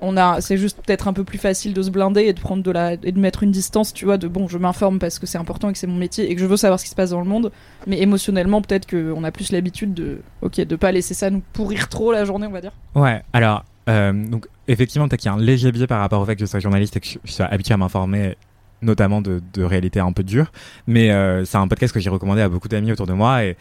on 0.00 0.16
a, 0.16 0.40
c'est 0.40 0.56
juste 0.56 0.78
peut-être 0.84 1.08
un 1.08 1.12
peu 1.12 1.24
plus 1.24 1.38
facile 1.38 1.74
de 1.74 1.82
se 1.82 1.90
blinder 1.90 2.22
et 2.22 2.32
de 2.32 2.40
prendre 2.40 2.62
de 2.62 2.70
la, 2.70 2.94
et 2.94 3.12
de 3.12 3.18
mettre 3.18 3.42
une 3.42 3.50
distance, 3.50 3.92
tu 3.92 4.04
vois, 4.04 4.18
de 4.18 4.28
bon, 4.28 4.48
je 4.48 4.58
m'informe 4.58 4.98
parce 4.98 5.18
que 5.18 5.26
c'est 5.26 5.38
important 5.38 5.70
et 5.70 5.72
que 5.72 5.78
c'est 5.78 5.86
mon 5.86 5.96
métier 5.96 6.30
et 6.30 6.34
que 6.34 6.40
je 6.40 6.46
veux 6.46 6.56
savoir 6.56 6.78
ce 6.78 6.84
qui 6.84 6.90
se 6.90 6.94
passe 6.94 7.10
dans 7.10 7.20
le 7.20 7.26
monde. 7.26 7.52
Mais 7.86 8.00
émotionnellement, 8.00 8.62
peut-être 8.62 8.88
qu'on 8.88 9.24
a 9.24 9.30
plus 9.30 9.52
l'habitude 9.52 9.94
de, 9.94 10.20
ok, 10.42 10.60
de 10.60 10.76
pas 10.76 10.92
laisser 10.92 11.14
ça 11.14 11.30
nous 11.30 11.42
pourrir 11.52 11.88
trop 11.88 12.12
la 12.12 12.24
journée, 12.24 12.46
on 12.46 12.52
va 12.52 12.60
dire. 12.60 12.72
Ouais, 12.94 13.22
alors, 13.32 13.64
euh, 13.88 14.24
effectivement, 14.68 15.08
peut-être 15.08 15.20
qu'il 15.20 15.30
y 15.30 15.34
a 15.34 15.36
un 15.36 15.40
léger 15.40 15.72
biais 15.72 15.86
par 15.86 16.00
rapport 16.00 16.20
au 16.20 16.24
fait 16.24 16.34
que 16.34 16.40
je 16.40 16.46
sois 16.46 16.60
journaliste 16.60 16.96
et 16.96 17.00
que 17.00 17.06
je, 17.06 17.18
sois 17.32 17.46
habitué 17.46 17.74
à 17.74 17.76
m'informer, 17.76 18.36
notamment 18.82 19.20
de, 19.20 19.42
de 19.52 19.62
réalités 19.62 20.00
un 20.00 20.12
peu 20.12 20.22
dures. 20.22 20.52
Mais 20.86 21.10
euh, 21.10 21.44
c'est 21.44 21.58
un 21.58 21.68
podcast 21.68 21.92
que 21.92 22.00
j'ai 22.00 22.10
recommandé 22.10 22.40
à 22.40 22.48
beaucoup 22.48 22.68
d'amis 22.68 22.92
autour 22.92 23.06
de 23.06 23.12
moi 23.12 23.44
et 23.44 23.56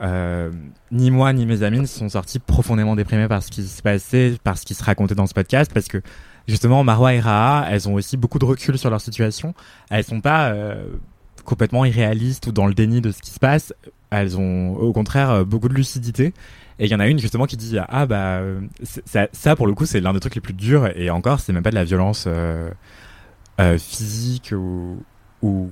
euh, 0.00 0.50
ni 0.90 1.10
moi 1.10 1.32
ni 1.32 1.46
mes 1.46 1.62
amis 1.62 1.80
ne 1.80 1.86
sont 1.86 2.08
sortis 2.08 2.38
profondément 2.38 2.96
déprimés 2.96 3.28
par 3.28 3.42
ce 3.42 3.50
qui 3.50 3.62
se 3.62 3.82
passait, 3.82 4.36
par 4.42 4.58
ce 4.58 4.64
qui 4.64 4.74
se 4.74 4.82
racontait 4.82 5.14
dans 5.14 5.26
ce 5.26 5.34
podcast, 5.34 5.70
parce 5.72 5.86
que 5.86 6.02
justement, 6.48 6.84
Marwa 6.84 7.14
et 7.14 7.20
Raha, 7.20 7.66
elles 7.70 7.88
ont 7.88 7.94
aussi 7.94 8.16
beaucoup 8.16 8.38
de 8.38 8.44
recul 8.44 8.78
sur 8.78 8.90
leur 8.90 9.00
situation. 9.00 9.54
Elles 9.90 10.04
sont 10.04 10.20
pas 10.20 10.50
euh, 10.50 10.86
complètement 11.44 11.84
irréalistes 11.84 12.46
ou 12.46 12.52
dans 12.52 12.66
le 12.66 12.74
déni 12.74 13.00
de 13.00 13.12
ce 13.12 13.22
qui 13.22 13.30
se 13.30 13.38
passe. 13.38 13.72
Elles 14.10 14.36
ont 14.38 14.74
au 14.76 14.92
contraire 14.92 15.30
euh, 15.30 15.44
beaucoup 15.44 15.68
de 15.68 15.74
lucidité. 15.74 16.34
Et 16.78 16.86
il 16.86 16.90
y 16.90 16.94
en 16.94 17.00
a 17.00 17.06
une 17.06 17.20
justement 17.20 17.46
qui 17.46 17.56
dit 17.56 17.76
ah 17.78 18.04
bah 18.04 18.40
ça, 18.82 19.28
ça 19.30 19.54
pour 19.54 19.68
le 19.68 19.74
coup 19.74 19.86
c'est 19.86 20.00
l'un 20.00 20.12
des 20.12 20.18
trucs 20.18 20.34
les 20.34 20.40
plus 20.40 20.54
durs 20.54 20.90
et 20.96 21.08
encore 21.08 21.38
c'est 21.38 21.52
même 21.52 21.62
pas 21.62 21.70
de 21.70 21.76
la 21.76 21.84
violence 21.84 22.26
physique 23.78 24.52
ou 25.40 25.70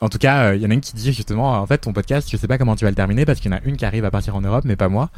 en 0.00 0.08
tout 0.08 0.18
cas 0.18 0.44
euh, 0.50 0.56
il 0.56 0.62
y 0.62 0.66
en 0.66 0.70
a 0.70 0.74
une 0.74 0.80
qui 0.80 0.94
dit 0.94 1.12
justement 1.12 1.52
en 1.60 1.66
fait 1.66 1.78
ton 1.78 1.92
podcast 1.92 2.28
je 2.30 2.36
sais 2.36 2.46
pas 2.48 2.58
comment 2.58 2.76
tu 2.76 2.84
vas 2.84 2.90
le 2.90 2.96
terminer 2.96 3.24
parce 3.26 3.40
qu'il 3.40 3.50
y 3.50 3.54
en 3.54 3.58
a 3.58 3.60
une 3.64 3.76
qui 3.76 3.84
arrive 3.84 4.04
à 4.04 4.10
partir 4.10 4.34
en 4.36 4.40
Europe 4.40 4.64
mais 4.64 4.76
pas 4.76 4.88
moi. 4.88 5.10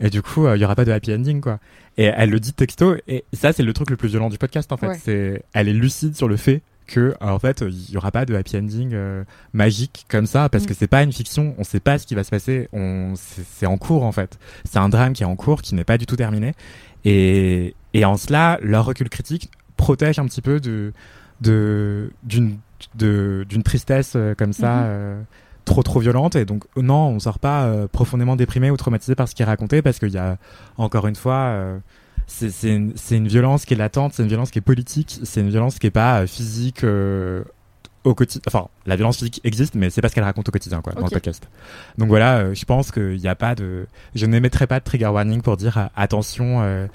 Et 0.00 0.10
du 0.10 0.22
coup 0.22 0.46
euh, 0.46 0.56
il 0.56 0.60
y 0.60 0.64
aura 0.64 0.74
pas 0.74 0.84
de 0.84 0.92
happy 0.92 1.12
ending 1.14 1.40
quoi. 1.40 1.58
Et 1.98 2.04
elle 2.04 2.30
le 2.30 2.40
dit 2.40 2.52
texto 2.52 2.96
et 3.08 3.24
ça 3.32 3.52
c'est 3.52 3.62
le 3.62 3.72
truc 3.72 3.90
le 3.90 3.96
plus 3.96 4.08
violent 4.08 4.28
du 4.28 4.38
podcast 4.38 4.70
en 4.72 4.76
fait. 4.76 4.88
Ouais. 4.88 5.00
c'est 5.02 5.42
elle 5.54 5.68
est 5.68 5.72
lucide 5.72 6.14
sur 6.16 6.28
le 6.28 6.36
fait 6.36 6.62
que 6.86 7.14
en 7.20 7.38
fait 7.40 7.64
il 7.66 7.90
y 7.90 7.96
aura 7.96 8.10
pas 8.12 8.24
de 8.26 8.34
happy 8.34 8.58
ending 8.58 8.90
euh, 8.92 9.24
magique 9.54 10.06
comme 10.08 10.26
ça 10.26 10.48
parce 10.48 10.64
Mm. 10.64 10.66
que 10.68 10.74
c'est 10.74 10.86
pas 10.86 11.02
une 11.02 11.12
fiction 11.12 11.54
on 11.58 11.64
sait 11.64 11.80
pas 11.80 11.98
ce 11.98 12.06
qui 12.06 12.14
va 12.14 12.22
se 12.22 12.30
passer 12.30 12.68
on 12.72 13.14
c'est 13.16 13.66
en 13.66 13.76
cours 13.78 14.04
en 14.04 14.12
fait. 14.12 14.38
C'est 14.64 14.78
un 14.78 14.88
drame 14.88 15.12
qui 15.14 15.22
est 15.22 15.26
en 15.26 15.34
cours 15.36 15.62
qui 15.62 15.74
n'est 15.74 15.84
pas 15.84 15.98
du 15.98 16.06
tout 16.06 16.16
terminé. 16.16 16.52
Et 17.04 17.74
et 17.94 18.04
en 18.04 18.16
cela 18.16 18.58
leur 18.62 18.84
recul 18.84 19.08
critique 19.08 19.50
protège 19.76 20.18
un 20.18 20.26
petit 20.26 20.42
peu 20.42 20.60
de 20.60 20.92
de 21.40 22.10
d'une 22.22 22.58
d'une 22.94 23.62
tristesse 23.62 24.12
euh, 24.16 24.34
comme 24.34 24.52
ça 24.52 24.72
Mhm. 24.76 24.84
euh, 24.86 25.20
trop 25.64 25.82
trop 25.82 26.00
violente. 26.00 26.36
Et 26.36 26.44
donc 26.44 26.64
non 26.76 27.08
on 27.08 27.18
sort 27.18 27.38
pas 27.38 27.64
euh, 27.64 27.88
profondément 27.88 28.36
déprimé 28.36 28.70
ou 28.70 28.76
traumatisé 28.76 29.14
par 29.14 29.28
ce 29.28 29.34
qui 29.34 29.42
est 29.42 29.46
raconté 29.46 29.82
parce 29.82 29.98
qu'il 29.98 30.10
y 30.12 30.18
a 30.18 30.36
encore 30.76 31.06
une 31.06 31.16
fois 31.16 31.34
euh, 31.34 31.78
c'est 32.28 32.50
une, 32.74 32.92
une 33.10 33.28
violence 33.28 33.64
qui 33.64 33.74
est 33.74 33.76
latente 33.76 34.12
c'est 34.14 34.22
une 34.22 34.28
violence 34.28 34.50
qui 34.50 34.58
est 34.58 34.62
politique 34.62 35.20
c'est 35.22 35.40
une 35.40 35.48
violence 35.50 35.78
qui 35.78 35.86
est 35.86 35.90
pas 35.92 36.20
euh, 36.22 36.26
physique 36.26 36.84
au 38.04 38.14
quotidien 38.14 38.42
enfin 38.46 38.68
la 38.86 38.94
violence 38.96 39.16
physique 39.18 39.40
existe 39.44 39.74
mais 39.74 39.90
c'est 39.90 40.00
pas 40.00 40.08
ce 40.08 40.14
qu'elle 40.14 40.24
raconte 40.24 40.48
au 40.48 40.52
quotidien 40.52 40.80
quoi 40.80 40.92
dans 40.92 41.02
le 41.04 41.10
podcast. 41.10 41.48
Donc 41.98 42.08
voilà 42.08 42.52
je 42.54 42.64
pense 42.64 42.90
qu'il 42.92 43.16
n'y 43.16 43.28
a 43.28 43.34
pas 43.34 43.54
de 43.54 43.86
je 44.14 44.26
n'émettrai 44.26 44.66
pas 44.66 44.78
de 44.78 44.84
trigger 44.84 45.06
warning 45.06 45.40
pour 45.42 45.56
dire 45.56 45.88
attention 45.96 46.86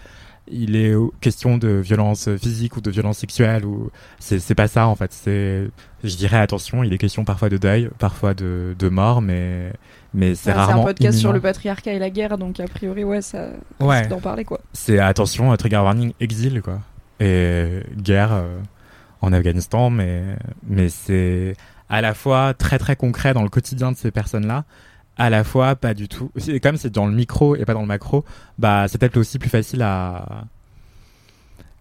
il 0.52 0.76
est 0.76 0.94
question 1.22 1.58
de 1.58 1.70
violence 1.70 2.30
physique 2.38 2.78
ou 2.78 2.82
de 2.82 2.92
violence 2.92 3.18
sexuelle 3.20 3.66
ou 3.66 3.90
c'est 4.20 4.40
c'est 4.40 4.56
pas 4.56 4.68
ça 4.68 4.88
en 4.88 4.96
fait. 4.96 5.12
C'est 5.14 5.70
je 6.04 6.16
dirais 6.16 6.38
attention, 6.38 6.84
il 6.84 6.94
est 6.94 6.98
question 6.98 7.24
parfois 7.26 7.50
de 7.50 7.58
deuil, 7.58 7.90
parfois 8.00 8.34
de, 8.34 8.76
de 8.78 8.90
mort, 8.90 9.22
mais 9.22 9.72
mais 10.14 10.36
c'est 10.36 10.52
Bah, 10.52 10.66
rarement. 10.66 10.82
un 10.84 10.86
podcast 10.86 11.18
sur 11.18 11.32
le 11.34 11.40
patriarcat 11.40 11.94
et 11.94 12.00
la 12.00 12.10
guerre, 12.10 12.38
donc 12.38 12.60
a 12.60 12.66
priori, 12.68 13.04
ouais, 13.04 13.22
ça. 13.22 13.50
Ouais. 13.80 14.08
d'en 14.08 14.20
parler 14.20 14.44
quoi. 14.46 14.60
C'est 14.74 15.00
attention, 15.00 15.56
trigger 15.58 15.78
warning, 15.78 16.14
exil 16.20 16.62
quoi. 16.62 16.80
Et 17.20 17.82
guerre 17.96 18.34
euh, 18.34 18.60
en 19.22 19.32
Afghanistan, 19.34 19.90
mais 19.90 20.24
mais 20.68 20.90
c'est 20.90 21.56
à 21.90 22.02
la 22.02 22.14
fois 22.14 22.54
très 22.54 22.78
très 22.80 22.96
concret 22.96 23.34
dans 23.34 23.44
le 23.44 23.50
quotidien 23.50 23.92
de 23.92 23.98
ces 23.98 24.12
personnes-là, 24.12 24.66
à 25.18 25.30
la 25.30 25.44
fois 25.44 25.76
pas 25.76 25.94
du 25.94 26.08
tout. 26.08 26.32
C'est 26.38 26.60
comme 26.60 26.78
c'est 26.78 26.90
dans 26.92 27.06
le 27.06 27.14
micro 27.14 27.56
et 27.56 27.66
pas 27.66 27.74
dans 27.74 27.82
le 27.82 27.88
macro, 27.88 28.24
bah 28.58 28.88
c'est 28.88 28.98
peut-être 28.98 29.18
aussi 29.18 29.40
plus 29.40 29.50
facile 29.50 29.82
à 29.82 30.46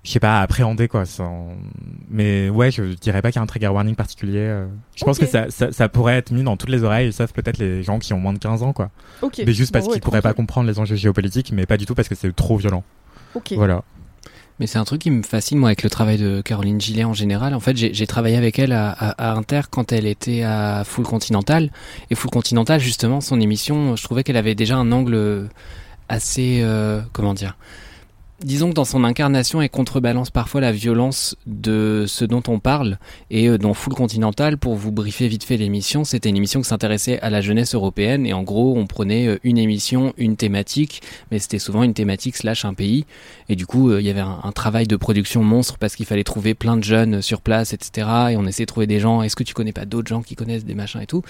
je 0.03 0.11
sais 0.13 0.21
pas 0.21 0.39
à 0.39 0.43
appréhender 0.43 0.89
quoi. 0.89 1.05
Sans... 1.05 1.49
Mais 2.09 2.49
ouais, 2.49 2.71
je 2.71 2.83
dirais 2.95 3.21
pas 3.23 3.31
qu'il 3.31 3.39
y 3.39 3.41
a 3.41 3.43
un 3.43 3.47
trigger 3.47 3.69
warning 3.69 3.95
particulier. 3.95 4.39
euh. 4.39 4.67
Je 4.97 5.05
pense 5.05 5.19
que 5.19 5.27
ça, 5.27 5.51
ça 5.51 5.73
ça 5.73 5.89
pourrait 5.89 6.17
être 6.17 6.31
mis 6.31 6.43
dans 6.43 6.57
toutes 6.57 6.71
les 6.71 6.85
oreilles, 6.85 7.13
sauf 7.13 7.33
peut-être 7.33 7.59
les 7.59 7.83
gens 7.83 7.99
qui 7.99 8.13
ont 8.15 8.19
moins 8.19 8.33
de 8.33 8.39
15 8.39 8.63
ans 8.63 8.73
quoi. 8.73 8.91
Mais 9.47 9.53
juste 9.53 9.73
parce 9.73 9.85
Bon, 9.85 9.91
ouais, 9.91 9.97
qu'ils 9.97 10.03
pourraient 10.03 10.23
pas 10.23 10.33
comprendre 10.35 10.69
les 10.69 10.79
enjeux 10.79 10.97
géopolitiques, 10.97 11.53
mais 11.53 11.67
pas 11.67 11.77
du 11.77 11.87
tout 11.87 11.95
parce 11.95 12.09
que 12.09 12.15
c'est 12.15 12.35
trop 12.35 12.57
violent. 12.57 12.83
Ok. 13.35 13.53
Voilà. 13.57 13.83
Mais 14.61 14.67
c'est 14.67 14.79
un 14.79 14.85
truc 14.85 15.01
qui 15.01 15.11
me 15.11 15.23
fascine, 15.23 15.59
moi, 15.59 15.71
avec 15.71 15.83
le 15.83 15.89
travail 15.89 16.19
de 16.19 16.43
Caroline 16.43 16.79
Gillet 16.79 17.05
en 17.05 17.15
général. 17.15 17.55
En 17.55 17.61
fait, 17.61 17.77
j'ai 17.77 18.07
travaillé 18.07 18.37
avec 18.37 18.59
elle 18.59 18.73
à 18.73 19.33
Inter 19.33 19.63
quand 19.71 19.91
elle 19.91 20.07
était 20.07 20.43
à 20.43 20.85
Full 20.85 21.05
Continental. 21.05 21.71
Et 22.11 22.15
Full 22.15 22.31
Continental, 22.31 22.79
justement, 22.79 23.23
son 23.23 23.41
émission, 23.41 23.97
je 23.97 24.05
trouvais 24.05 24.23
qu'elle 24.23 24.37
avait 24.37 24.55
déjà 24.55 24.77
un 24.77 24.93
angle 24.93 25.49
assez... 26.11 26.61
euh, 26.63 27.01
comment 27.15 27.33
dire 27.33 27.57
Disons 28.43 28.71
que 28.71 28.75
dans 28.75 28.87
son 28.87 29.05
incarnation, 29.05 29.61
elle 29.61 29.69
contrebalance 29.69 30.31
parfois 30.31 30.63
la 30.63 30.73
violence 30.73 31.37
de 31.45 32.07
ce 32.09 32.25
dont 32.25 32.43
on 32.49 32.59
parle. 32.59 32.99
Et 33.31 33.51
euh, 33.51 33.59
dans 33.59 33.75
Full 33.75 33.93
Continental, 33.93 34.57
pour 34.57 34.77
vous 34.77 34.91
briefer 34.93 35.29
vite 35.29 35.45
fait 35.45 35.59
l'émission, 35.59 36.05
c'était 36.05 36.31
une 36.31 36.39
émission 36.39 36.63
qui 36.63 36.69
s'intéressait 36.69 37.21
à 37.21 37.29
la 37.29 37.43
jeunesse 37.43 37.75
européenne. 37.75 38.25
Et 38.25 38.33
en 38.33 38.43
gros, 38.43 38.79
on 38.79 38.87
prenait 38.87 39.27
euh, 39.27 39.39
une 39.45 39.59
émission, 39.59 40.15
une 40.17 40.37
thématique, 40.37 41.03
mais 41.31 41.39
c'était 41.39 41.59
souvent 41.59 41.83
une 41.83 41.93
thématique 41.93 42.35
slash 42.35 42.65
un 42.65 42.73
pays. 42.73 43.05
Et 43.51 43.57
du 43.57 43.67
coup, 43.67 43.91
euh, 43.91 44.01
il 44.01 44.07
y 44.07 44.11
avait 44.11 44.21
un, 44.21 44.41
un 44.43 44.53
travail 44.53 44.87
de 44.87 44.97
production 44.97 45.45
monstre 45.45 45.77
parce 45.77 45.95
qu'il 45.95 46.07
fallait 46.07 46.25
trouver 46.25 46.55
plein 46.55 46.79
de 46.79 46.85
jeunes 46.85 47.21
sur 47.21 47.43
place, 47.43 47.75
etc. 47.75 48.09
Et 48.31 48.37
on 48.39 48.47
essayait 48.47 48.65
de 48.65 48.71
trouver 48.71 48.87
des 48.87 49.01
gens. 49.01 49.21
Est-ce 49.21 49.37
que 49.37 49.45
tu 49.45 49.53
connais 49.53 49.75
pas 49.75 49.85
d'autres 49.85 50.09
gens 50.09 50.23
qui 50.23 50.35
connaissent 50.35 50.65
des 50.65 50.75
machins 50.75 51.03
et 51.03 51.07
tout? 51.07 51.23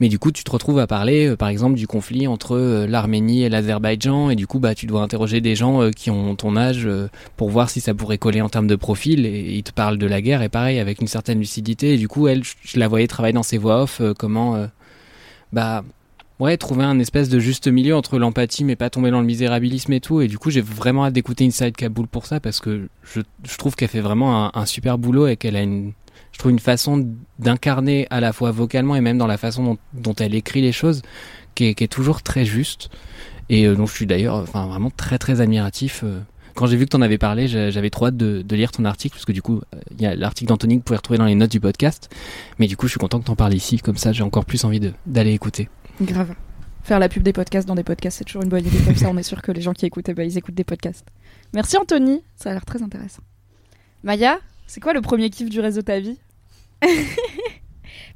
Mais 0.00 0.08
du 0.08 0.18
coup, 0.18 0.30
tu 0.30 0.44
te 0.44 0.50
retrouves 0.50 0.78
à 0.78 0.86
parler, 0.86 1.28
euh, 1.28 1.36
par 1.36 1.48
exemple, 1.48 1.74
du 1.76 1.86
conflit 1.86 2.26
entre 2.26 2.56
euh, 2.56 2.86
l'Arménie 2.86 3.44
et 3.44 3.48
l'Azerbaïdjan, 3.48 4.30
et 4.30 4.36
du 4.36 4.46
coup, 4.46 4.58
bah, 4.58 4.74
tu 4.74 4.86
dois 4.86 5.02
interroger 5.02 5.40
des 5.40 5.56
gens 5.56 5.82
euh, 5.82 5.90
qui 5.90 6.10
ont 6.10 6.34
ton 6.36 6.56
âge 6.56 6.88
pour 7.36 7.48
voir 7.48 7.70
si 7.70 7.80
ça 7.80 7.94
pourrait 7.94 8.18
coller 8.18 8.42
en 8.42 8.48
termes 8.48 8.66
de 8.66 8.76
profil, 8.76 9.24
et 9.24 9.54
ils 9.54 9.62
te 9.62 9.72
parlent 9.72 9.98
de 9.98 10.06
la 10.06 10.20
guerre, 10.20 10.42
et 10.42 10.48
pareil, 10.48 10.78
avec 10.78 11.00
une 11.00 11.06
certaine 11.06 11.38
lucidité, 11.38 11.94
et 11.94 11.96
du 11.98 12.08
coup, 12.08 12.28
elle, 12.28 12.42
je, 12.44 12.78
la 12.78 12.88
voyais 12.88 13.06
travailler 13.06 13.32
dans 13.32 13.42
ses 13.42 13.58
voix 13.58 13.82
off, 13.82 14.02
comment, 14.18 14.66
bah, 15.52 15.82
ouais, 16.40 16.56
trouver 16.58 16.84
un 16.84 16.98
espèce 16.98 17.30
de 17.30 17.38
juste 17.38 17.66
milieu 17.68 17.96
entre 17.96 18.18
l'empathie, 18.18 18.64
mais 18.64 18.76
pas 18.76 18.90
tomber 18.90 19.10
dans 19.10 19.20
le 19.20 19.26
misérabilisme 19.26 19.94
et 19.94 20.00
tout, 20.00 20.20
et 20.20 20.28
du 20.28 20.36
coup, 20.38 20.50
j'ai 20.50 20.60
vraiment 20.60 21.06
hâte 21.06 21.14
d'écouter 21.14 21.46
Inside 21.46 21.74
Kaboul 21.74 22.06
pour 22.06 22.26
ça, 22.26 22.38
parce 22.38 22.60
que 22.60 22.88
je, 23.02 23.22
trouve 23.56 23.76
qu'elle 23.76 23.88
fait 23.88 24.00
vraiment 24.00 24.54
un 24.54 24.66
super 24.66 24.98
boulot, 24.98 25.26
et 25.28 25.36
qu'elle 25.36 25.56
a 25.56 25.62
une 25.62 25.92
je 26.36 26.38
trouve 26.38 26.52
une 26.52 26.58
façon 26.58 27.08
d'incarner 27.38 28.06
à 28.10 28.20
la 28.20 28.34
fois 28.34 28.50
vocalement 28.50 28.94
et 28.94 29.00
même 29.00 29.16
dans 29.16 29.26
la 29.26 29.38
façon 29.38 29.78
dont, 29.94 30.12
elle 30.12 30.34
écrit 30.34 30.60
les 30.60 30.70
choses 30.70 31.00
qui 31.54 31.64
est, 31.64 31.90
toujours 31.90 32.22
très 32.22 32.44
juste 32.44 32.90
et 33.48 33.66
euh, 33.66 33.74
dont 33.74 33.86
je 33.86 33.94
suis 33.94 34.04
d'ailleurs 34.04 34.34
enfin 34.34 34.66
vraiment 34.66 34.90
très 34.90 35.16
très 35.16 35.40
admiratif 35.40 36.02
euh. 36.04 36.20
quand 36.54 36.66
j'ai 36.66 36.76
vu 36.76 36.84
que 36.84 36.90
tu 36.90 36.96
en 36.96 37.00
avais 37.00 37.16
parlé 37.16 37.48
j'a- 37.48 37.70
j'avais 37.70 37.88
trop 37.88 38.08
hâte 38.08 38.18
de, 38.18 38.44
lire 38.54 38.70
ton 38.70 38.84
article 38.84 39.14
parce 39.14 39.24
que 39.24 39.32
du 39.32 39.40
coup 39.40 39.62
euh, 39.74 39.80
il 39.92 40.02
y 40.02 40.06
a 40.06 40.14
l'article 40.14 40.50
d'Anthony 40.50 40.74
que 40.74 40.80
vous 40.80 40.84
pouvez 40.84 40.98
retrouver 40.98 41.16
dans 41.16 41.24
les 41.24 41.34
notes 41.34 41.52
du 41.52 41.60
podcast 41.60 42.14
mais 42.58 42.66
du 42.66 42.76
coup 42.76 42.86
je 42.86 42.90
suis 42.90 43.00
content 43.00 43.18
que 43.18 43.24
tu 43.24 43.30
en 43.30 43.36
parles 43.36 43.54
ici 43.54 43.78
comme 43.78 43.96
ça 43.96 44.12
j'ai 44.12 44.22
encore 44.22 44.44
plus 44.44 44.62
envie 44.66 44.92
d'aller 45.06 45.32
écouter 45.32 45.70
Grave. 46.02 46.34
Faire 46.82 46.98
la 46.98 47.08
pub 47.08 47.22
des 47.22 47.32
podcasts 47.32 47.66
dans 47.66 47.74
des 47.74 47.82
podcasts, 47.82 48.18
c'est 48.18 48.24
toujours 48.24 48.42
une 48.42 48.48
bonne 48.48 48.64
idée. 48.64 48.78
Comme 48.84 48.94
ça, 48.94 49.08
on 49.10 49.16
est 49.16 49.24
sûr 49.24 49.42
que 49.42 49.50
les 49.50 49.60
gens 49.60 49.72
qui 49.72 49.86
écoutent, 49.86 50.08
eh 50.08 50.14
ben, 50.14 50.22
ils 50.22 50.38
écoutent 50.38 50.54
des 50.54 50.62
podcasts. 50.62 51.04
Merci 51.52 51.76
Anthony, 51.78 52.22
ça 52.36 52.50
a 52.50 52.52
l'air 52.52 52.64
très 52.64 52.80
intéressant. 52.80 53.22
Maya, 54.04 54.38
c'est 54.68 54.80
quoi 54.80 54.92
le 54.92 55.00
premier 55.00 55.30
kiff 55.30 55.48
du 55.48 55.58
reste 55.58 55.76
de 55.76 55.82
ta 55.82 55.98
vie? 55.98 56.16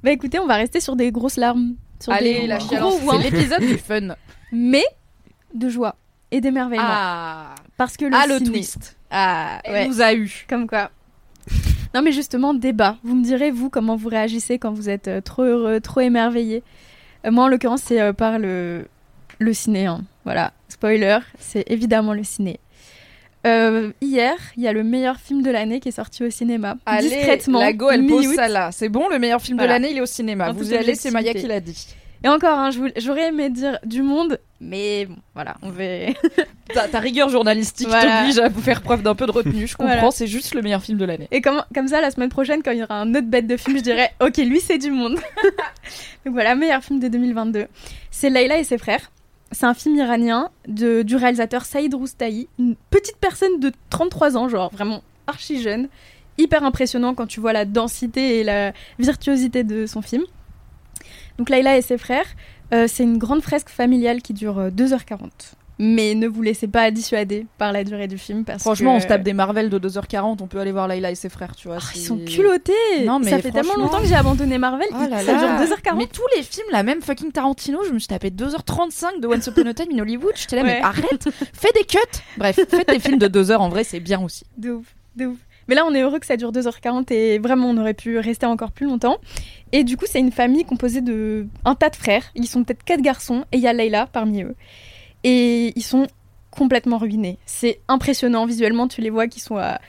Bah 0.03 0.11
écoutez, 0.13 0.39
on 0.39 0.47
va 0.47 0.55
rester 0.57 0.81
sur 0.81 0.97
des 0.97 1.13
grosses 1.13 1.37
larmes. 1.37 1.75
Sur 2.03 2.13
Allez, 2.13 2.41
des 2.41 2.47
la 2.47 2.59
chialance, 2.59 2.95
c'est 3.01 3.19
l'épisode 3.31 3.61
du 3.61 3.77
fun. 3.77 4.15
Mais 4.53 4.85
de 5.55 5.69
joie 5.69 5.97
et 6.31 6.41
d'émerveillement. 6.41 6.87
Ah, 6.89 7.55
Parce 7.77 7.97
que 7.99 8.07
le 8.07 8.13
ah 8.15 8.27
le 8.27 8.41
twist. 8.41 8.97
Ah, 9.11 9.61
Elle 9.65 9.73
ouais. 9.73 9.89
nous 9.89 10.01
a 10.01 10.15
eu. 10.15 10.47
Comme 10.49 10.67
quoi. 10.67 10.91
Non 11.95 12.01
mais 12.03 12.13
justement, 12.13 12.55
débat. 12.55 12.97
Vous 13.03 13.15
me 13.15 13.23
direz, 13.25 13.51
vous, 13.51 13.69
comment 13.69 13.97
vous 13.97 14.09
réagissez 14.09 14.59
quand 14.59 14.73
vous 14.73 14.89
êtes 14.89 15.09
euh, 15.09 15.21
trop 15.21 15.43
heureux, 15.43 15.81
trop 15.81 16.01
émerveillé. 16.01 16.63
Euh, 17.27 17.31
moi, 17.31 17.45
en 17.45 17.49
l'occurrence, 17.49 17.83
c'est 17.85 18.01
euh, 18.01 18.13
par 18.15 18.39
le, 18.39 18.87
le 19.39 19.53
ciné. 19.53 19.87
hein. 19.87 20.03
Voilà, 20.25 20.53
spoiler, 20.69 21.19
c'est 21.39 21.65
évidemment 21.71 22.15
le 22.15 22.23
ciné. 22.25 22.61
Euh, 23.47 23.93
hier, 24.03 24.35
il 24.57 24.63
y 24.63 24.69
a 24.69 24.73
le 24.73 24.83
meilleur 24.85 25.17
film 25.17 25.43
de 25.43 25.51
l'année 25.51 25.81
qui 25.81 25.89
est 25.89 25.93
sorti 25.93 26.25
au 26.25 26.31
cinéma. 26.31 26.77
Allez, 26.85 27.09
discrètement. 27.09 27.61
la 27.61 27.73
go, 27.73 27.89
elle 27.91 28.07
pose 28.07 28.35
ça 28.35 28.49
là. 28.49 28.71
C'est 28.73 28.89
bon, 28.91 29.09
le 29.09 29.19
meilleur 29.19 29.41
film 29.41 29.57
Voilà. 29.59 29.79
de 29.79 29.83
l'année, 29.83 29.93
il 29.95 29.99
est 29.99 30.03
au 30.03 30.07
cinéma. 30.07 30.51
En 30.51 30.53
Vous 30.53 30.73
y 30.73 30.77
allez, 30.77 30.95
c'est 30.95 31.11
Maya 31.11 31.33
qui 31.33 31.47
l'a 31.47 31.61
dit. 31.61 31.87
Et 32.23 32.29
encore, 32.29 32.59
hein, 32.59 32.69
j'aurais 32.99 33.29
aimé 33.29 33.49
dire 33.49 33.79
du 33.83 34.03
monde, 34.03 34.39
mais 34.61 35.07
bon, 35.07 35.17
voilà, 35.35 35.55
on 35.63 35.71
va... 35.71 35.83
Ta, 36.75 36.87
ta 36.87 37.01
rigueur 37.01 37.31
journalistique 37.31 37.89
Voilà. 37.89 38.19
t'oblige 38.19 38.39
à 38.39 38.49
vous 38.49 38.61
faire 38.61 38.83
preuve 38.83 39.03
d'un 39.03 39.15
peu 39.15 39.25
de 39.27 39.31
retenue. 39.33 39.67
Je 39.67 39.75
comprends, 39.75 39.95
Voilà. 39.95 40.11
c'est 40.11 40.27
juste 40.27 40.55
le 40.55 40.61
meilleur 40.61 40.83
film 40.83 40.99
de 40.99 41.05
l'année. 41.07 41.27
Et 41.33 41.41
comme, 41.41 41.65
comme 41.75 41.89
ça, 41.89 42.03
la 42.03 42.11
semaine 42.11 42.29
prochaine, 42.29 42.63
quand 42.63 42.73
il 42.73 42.79
y 42.79 42.83
aura 42.83 43.01
un 43.01 43.11
autre 43.15 43.27
bête 43.27 43.47
de 43.47 43.57
film, 43.57 43.79
je 43.79 43.83
dirais 43.83 44.13
Ok, 44.21 44.37
lui, 44.37 44.61
c'est 44.61 44.77
du 44.79 44.91
monde. 44.91 45.15
Donc 46.27 46.35
voilà, 46.35 46.55
meilleur 46.55 46.83
film 46.85 47.01
de 47.01 47.09
2022. 47.09 47.67
C'est 48.11 48.29
Layla 48.29 48.59
et 48.59 48.65
ses 48.65 48.77
frères. 48.77 49.11
C'est 49.53 49.67
un 49.67 49.75
film 49.75 49.97
iranien 49.97 50.51
de, 50.69 51.03
du 51.03 51.17
réalisateur 51.17 51.65
Saïd 51.65 51.93
Roustahi, 51.95 52.49
une 52.59 52.77
petite 52.91 53.17
personne 53.17 53.59
de 53.59 53.73
33 53.91 54.37
ans, 54.37 54.49
genre 54.49 54.71
vraiment 54.71 55.03
archi 55.27 55.61
jeune. 55.61 55.89
Hyper 56.39 56.65
impressionnant 56.65 57.15
quand 57.15 57.27
tu 57.27 57.41
vois 57.41 57.53
la 57.53 57.65
densité 57.65 58.39
et 58.39 58.45
la 58.45 58.73
virtuosité 58.99 59.65
de 59.65 59.87
son 59.87 60.03
film. 60.03 60.25
Donc 61.39 61.51
Layla 61.51 61.77
et 61.77 61.83
ses 61.83 61.99
frères, 61.99 62.27
euh, 62.73 62.87
c'est 62.87 63.03
une 63.03 63.19
grande 63.19 63.43
fresque 63.43 63.69
familiale 63.69 64.23
qui 64.23 64.33
dure 64.33 64.59
euh, 64.59 64.71
2h40. 64.71 65.29
Mais 65.83 66.15
ne 66.15 66.29
vous 66.29 66.43
laissez 66.43 66.69
pas 66.69 66.91
dissuader 66.91 67.47
par 67.57 67.73
la 67.73 67.85
durée 67.85 68.07
du 68.07 68.19
film 68.19 68.45
parce 68.45 68.61
Franchement, 68.63 68.93
que... 68.93 68.97
on 68.99 69.01
se 69.01 69.07
tape 69.07 69.23
des 69.23 69.33
Marvel 69.33 69.71
de 69.71 69.79
2h40, 69.79 70.37
on 70.43 70.47
peut 70.47 70.61
aller 70.61 70.73
voir 70.73 70.87
Layla 70.87 71.11
et 71.11 71.15
ses 71.15 71.31
frères, 71.31 71.57
tu 71.57 71.69
vois. 71.69 71.79
Ah, 71.81 71.91
ils 71.95 72.01
sont 72.03 72.19
culottés 72.19 72.73
Non, 73.07 73.19
mais 73.19 73.31
Ça 73.31 73.39
fait 73.39 73.51
tellement 73.51 73.77
longtemps 73.77 74.01
que 74.03 74.07
j'ai 74.07 74.15
abandonné 74.15 74.59
Marvel, 74.59 74.89
Oh 74.93 75.09
là 75.09 75.21
ça 75.23 75.33
là. 75.33 75.39
dure 75.39 75.77
2h40. 75.77 75.97
Mais 75.97 76.07
tous 76.07 76.21
les 76.37 76.43
films, 76.43 76.67
la 76.71 76.83
même 76.83 77.01
fucking 77.01 77.33
Tarantino, 77.33 77.83
je 77.89 77.93
me 77.95 77.99
suis 77.99 78.09
tapé 78.09 78.29
2h35 78.31 79.21
de 79.21 79.27
Once 79.27 79.47
Upon 79.47 79.65
a 79.67 79.73
Time 79.73 79.87
in 79.95 79.99
Hollywood. 80.01 80.33
J'étais 80.37 80.57
là, 80.57 80.65
mais 80.65 80.75
Ouais. 80.75 80.83
arrête, 80.83 81.29
fais 81.55 81.73
des 81.75 81.85
cuts. 81.85 81.97
Bref, 82.37 82.57
faites 82.69 82.89
des 82.89 82.99
films 83.01 83.19
de 83.19 83.29
2h 83.29 83.57
en 83.57 83.71
vrai, 83.71 83.83
c'est 83.83 84.01
bien 84.01 84.21
aussi. 84.23 84.45
De 84.59 84.73
ouf, 84.73 84.87
de 85.17 85.27
ouf. 85.27 85.39
Mais 85.67 85.75
là, 85.77 85.85
on 85.87 85.95
est 85.95 86.03
heureux 86.03 86.19
que 86.19 86.27
ça 86.27 86.37
dure 86.37 86.53
2h40 86.53 87.11
et 87.11 87.39
vraiment, 87.39 87.69
on 87.71 87.77
aurait 87.79 87.95
pu 87.95 88.19
rester 88.19 88.45
encore 88.45 88.73
plus 88.73 88.87
longtemps. 88.87 89.17
Et 89.73 89.83
du 89.85 89.97
coup, 89.97 90.05
c'est 90.07 90.19
une 90.21 90.33
famille 90.33 90.65
composée 90.65 91.01
de 91.01 91.47
un 91.65 91.75
tas 91.75 91.89
de 91.89 91.97
frères. 91.97 92.25
Ils 92.35 92.49
sont 92.49 92.65
peut-être 92.65 92.83
quatre 92.85 93.01
garçons 93.03 93.45
et 93.53 93.57
il 93.57 93.63
y 93.63 93.67
a 93.69 93.73
Layla 93.73 94.09
parmi 94.13 94.43
eux. 94.43 94.57
Et 95.25 95.73
ils 95.77 95.83
sont 95.83 96.07
complètement 96.51 96.99
ruinés. 96.99 97.39
C'est 97.47 97.81
impressionnant 97.89 98.47
visuellement, 98.47 98.89
tu 98.89 99.01
les 99.01 99.11
vois 99.11 99.27
qui 99.29 99.41
sont 99.41 99.57
à, 99.57 99.81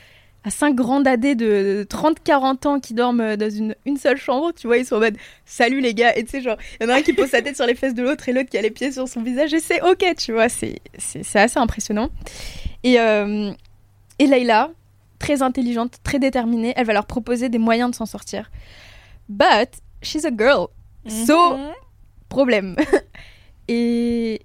à 0.44 0.50
5 0.50 0.76
grandes 0.76 1.08
AD 1.08 1.36
de 1.36 1.86
30-40 1.90 2.68
ans 2.68 2.80
qui 2.80 2.94
dorment 2.94 3.36
dans 3.36 3.50
une, 3.50 3.76
une 3.86 3.98
seule 3.98 4.18
chambre. 4.18 4.52
Tu 4.54 4.68
vois, 4.68 4.78
ils 4.78 4.86
sont 4.86 4.96
en 4.96 5.00
mode 5.00 5.18
salut 5.46 5.82
les 5.82 5.94
gars. 5.94 6.16
Et 6.16 6.24
tu 6.24 6.32
sais, 6.32 6.42
genre, 6.42 6.58
il 6.80 6.86
y 6.86 6.90
en 6.90 6.94
a 6.94 6.98
un 6.98 7.02
qui 7.02 7.14
pose 7.14 7.30
sa 7.30 7.42
tête 7.42 7.56
sur 7.56 7.66
les 7.66 7.76
fesses 7.76 7.94
de 7.94 8.04
l'autre 8.04 8.28
et 8.30 8.34
l'autre 8.34 8.50
qui 8.50 8.58
a 8.58 8.62
les 8.62 8.72
pieds 8.72 8.92
sur 8.92 9.08
son 9.08 9.22
visage. 9.22 9.54
Et 9.54 9.60
c'est 9.60 9.82
ok, 9.82 10.04
tu 10.18 10.34
vois, 10.34 10.50
c'est 10.50 10.82
assez 11.36 11.60
impressionnant. 11.60 12.10
Et, 12.84 13.00
euh, 13.00 13.52
et 14.20 14.26
Layla, 14.28 14.72
très 15.20 15.42
intelligente, 15.44 15.98
très 16.04 16.20
déterminée, 16.20 16.74
elle 16.76 16.86
va 16.86 16.94
leur 16.94 17.06
proposer 17.06 17.50
des 17.50 17.60
moyens 17.60 17.92
de 17.92 17.96
s'en 17.96 18.06
sortir. 18.06 18.52
But 19.30 19.70
she's 20.02 20.26
a 20.26 20.32
girl. 20.36 20.68
So, 21.08 21.58
problème. 22.30 22.76
et 23.68 24.42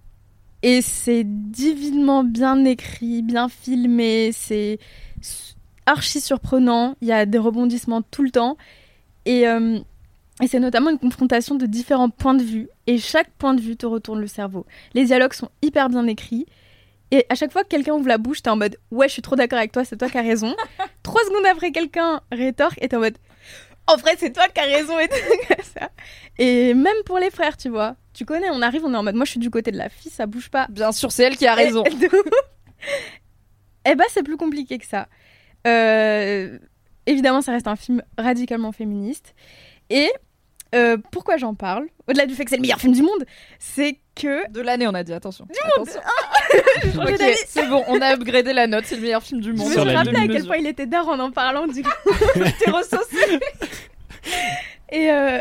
et 0.67 0.83
c'est 0.83 1.23
divinement 1.25 2.25
bien 2.25 2.65
écrit, 2.65 3.23
bien 3.23 3.49
filmé, 3.49 4.33
c'est 4.33 4.81
archi 5.87 6.21
surprenant, 6.21 6.97
il 7.01 7.07
y 7.07 7.13
a 7.13 7.25
des 7.25 7.39
rebondissements 7.39 8.03
tout 8.03 8.25
le 8.25 8.33
temps. 8.33 8.57
Et, 9.27 9.47
euh, 9.47 9.79
et 10.43 10.49
c'est 10.49 10.59
notamment 10.59 10.91
une 10.91 10.99
confrontation 10.99 11.55
de 11.55 11.67
différents 11.67 12.11
points 12.11 12.35
de 12.35 12.43
vue. 12.43 12.69
Et 12.89 12.99
chaque 12.99 13.31
point 13.39 13.55
de 13.55 13.61
vue 13.61 13.77
te 13.77 13.87
retourne 13.87 14.19
le 14.19 14.27
cerveau. 14.27 14.67
Les 14.93 15.05
dialogues 15.05 15.35
sont 15.35 15.51
hyper 15.63 15.89
bien 15.89 16.05
écrits. 16.09 16.47
Et 17.13 17.27
à 17.29 17.37
chaque 17.37 17.53
fois 17.53 17.63
que 17.63 17.69
quelqu'un 17.69 17.95
ouvre 17.95 18.09
la 18.09 18.19
bouche, 18.19 18.43
t'es 18.43 18.51
en 18.51 18.57
mode 18.57 18.77
Ouais, 18.91 19.07
je 19.07 19.13
suis 19.13 19.23
trop 19.23 19.37
d'accord 19.37 19.61
avec 19.61 19.71
toi, 19.71 19.85
c'est 19.85 19.97
toi 19.97 20.11
qui 20.11 20.19
as 20.19 20.23
raison. 20.23 20.53
Trois 21.05 21.23
secondes 21.27 21.47
après, 21.49 21.71
quelqu'un 21.71 22.23
rétorque 22.33 22.79
et 22.83 22.89
t'es 22.89 22.97
en 22.97 23.01
mode 23.01 23.19
En 23.89 23.97
vrai, 23.97 24.15
c'est 24.19 24.33
toi 24.33 24.49
qui 24.49 24.61
as 24.61 24.65
raison 24.65 24.99
et 24.99 25.09
tout 25.09 25.15
comme 25.49 25.65
ça. 25.65 25.91
Et 26.39 26.75
même 26.75 26.97
pour 27.05 27.19
les 27.19 27.31
frères, 27.31 27.57
tu 27.57 27.69
vois. 27.69 27.97
Tu 28.15 28.25
connais, 28.25 28.49
on 28.51 28.61
arrive, 28.63 28.85
on 28.85 28.93
est 28.93 28.97
en 28.97 29.03
mode 29.03 29.15
Moi, 29.15 29.25
je 29.25 29.31
suis 29.33 29.41
du 29.41 29.51
côté 29.51 29.71
de 29.71 29.79
la 29.79 29.89
fille, 29.89 30.11
ça 30.11 30.27
bouge 30.27 30.49
pas. 30.51 30.67
Bien 30.71 30.91
sûr, 30.93 31.13
c'est 31.13 31.23
elle 31.25 31.37
qui 31.37 31.47
a 31.47 31.55
raison. 31.55 31.85
Et- 31.87 32.07
ouf. 32.07 32.23
Eh 33.89 33.95
ben, 33.95 34.05
c'est 34.11 34.23
plus 34.23 34.37
compliqué 34.37 34.79
que 34.79 34.87
ça. 34.87 35.07
Euh, 35.67 36.59
évidemment, 37.07 37.41
ça 37.43 37.53
reste 37.53 37.69
un 37.69 37.77
film 37.77 38.03
radicalement 38.19 38.73
féministe. 38.73 39.35
Et 39.91 40.11
euh, 40.77 40.97
pourquoi 41.11 41.37
j'en 41.37 41.55
parle 41.55 41.87
Au-delà 42.09 42.27
du 42.27 42.35
fait 42.35 42.45
que 42.45 42.51
c'est 42.51 42.57
le 42.57 42.63
meilleur 42.63 42.79
film 42.81 42.93
du 42.93 43.03
monde, 43.03 43.25
c'est 43.59 43.99
que. 44.15 44.51
De 44.51 44.61
l'année, 44.61 44.87
on 44.87 44.95
a 44.95 45.03
dit, 45.03 45.13
attention. 45.13 45.47
Du 45.47 45.59
monde 45.79 45.89
Attention. 45.89 46.01
Je 46.93 46.99
l'avais- 46.99 47.35
c'est 47.47 47.67
bon, 47.67 47.85
on 47.89 48.01
a 48.01 48.15
upgradé 48.15 48.53
la 48.53 48.67
note, 48.67 48.85
c'est 48.87 48.97
le 48.97 49.03
meilleur 49.03 49.23
film 49.23 49.41
du 49.41 49.49
Je 49.51 49.57
monde. 49.57 49.69
me 49.69 49.75
suis 49.75 49.85
la 49.85 49.99
rappelé 49.99 50.17
à 50.19 50.29
quel 50.29 50.47
point 50.47 50.57
il 50.57 50.67
était 50.67 50.87
d'art 50.87 51.09
en 51.09 51.19
en 51.19 51.31
parlant, 51.31 51.67
du 51.67 51.83
coup. 51.83 51.91
J'étais 52.37 52.71
ressaucée. 52.71 53.41
Et 54.93 55.11
euh, 55.11 55.41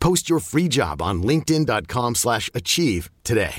Post 0.00 0.28
your 0.28 0.40
free 0.40 0.68
job 0.70 1.02
on 1.02 1.14
linkedin.com/achieve 1.22 2.14
slash 2.16 2.50
achieve 2.54 3.08
today. 3.24 3.50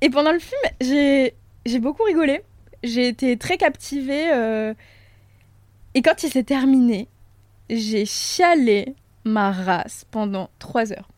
Et 0.00 0.10
pendant 0.10 0.32
le 0.32 0.38
film, 0.38 0.60
j'ai 0.80 1.34
j'ai 1.66 1.78
beaucoup 1.78 2.02
rigolé. 2.04 2.40
J'ai 2.82 3.08
été 3.08 3.36
très 3.36 3.58
captivée. 3.58 4.32
euh, 4.32 4.74
Et 5.94 6.02
quand 6.02 6.22
il 6.22 6.30
s'est 6.30 6.42
terminé, 6.44 7.08
j'ai 7.68 8.06
chialé 8.06 8.94
ma 9.24 9.52
race 9.52 10.06
pendant 10.10 10.48
trois 10.58 10.92
heures. 10.92 11.08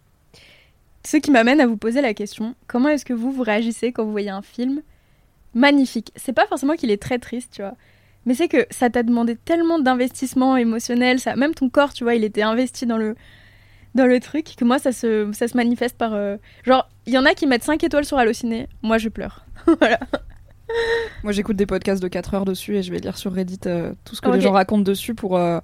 Ce 1.05 1.17
qui 1.17 1.31
m'amène 1.31 1.61
à 1.61 1.67
vous 1.67 1.77
poser 1.77 2.01
la 2.01 2.15
question 2.15 2.55
comment 2.67 2.89
est-ce 2.89 3.05
que 3.05 3.13
vous 3.13 3.33
vous 3.33 3.43
réagissez 3.43 3.93
quand 3.93 4.05
vous 4.05 4.13
voyez 4.13 4.31
un 4.31 4.43
film 4.43 4.83
magnifique? 5.55 6.13
C'est 6.17 6.33
pas 6.33 6.47
forcément 6.47 6.75
qu'il 6.75 6.91
est 6.91 7.01
très 7.01 7.19
triste, 7.19 7.53
tu 7.55 7.63
vois. 7.63 7.77
Mais 8.27 8.35
c'est 8.35 8.49
que 8.49 8.67
ça 8.71 8.89
t'a 8.91 9.03
demandé 9.03 9.37
tellement 9.37 9.79
d'investissement 9.79 10.57
émotionnel, 10.57 11.19
ça, 11.19 11.35
même 11.37 11.55
ton 11.55 11.69
corps, 11.69 11.93
tu 11.93 12.05
vois, 12.05 12.15
il 12.15 12.25
était 12.25 12.43
investi 12.43 12.87
dans 12.87 12.97
le, 12.99 13.17
dans 13.95 14.07
le 14.07 14.21
truc, 14.21 14.55
que 14.57 14.65
moi, 14.65 14.79
ça 14.79 14.93
se, 14.93 15.29
ça 15.33 15.49
se 15.49 15.57
manifeste 15.57 15.97
par. 15.99 16.15
euh, 16.15 16.37
Genre, 16.65 16.89
il 17.07 17.13
y 17.13 17.19
en 17.19 17.25
a 17.25 17.35
qui 17.35 17.47
mettent 17.47 17.65
5 17.65 17.83
étoiles 17.83 18.05
sur 18.05 18.19
Allociné, 18.19 18.69
moi 18.83 18.99
je 18.99 19.09
pleure. 19.09 19.45
voilà. 19.81 19.99
Moi, 21.23 21.33
j'écoute 21.33 21.57
des 21.57 21.67
podcasts 21.67 22.03
de 22.03 22.09
4 22.09 22.35
heures 22.35 22.45
dessus 22.45 22.77
et 22.77 22.83
je 22.83 22.91
vais 22.93 22.99
lire 22.99 23.19
sur 23.19 23.33
Reddit 23.33 23.59
euh, 23.67 23.93
tout 24.05 24.15
ce 24.17 24.21
que 24.21 24.29
les 24.31 24.41
gens 24.41 24.53
racontent 24.53 24.83
dessus 24.83 25.15
pour. 25.15 25.37
euh, 25.37 25.59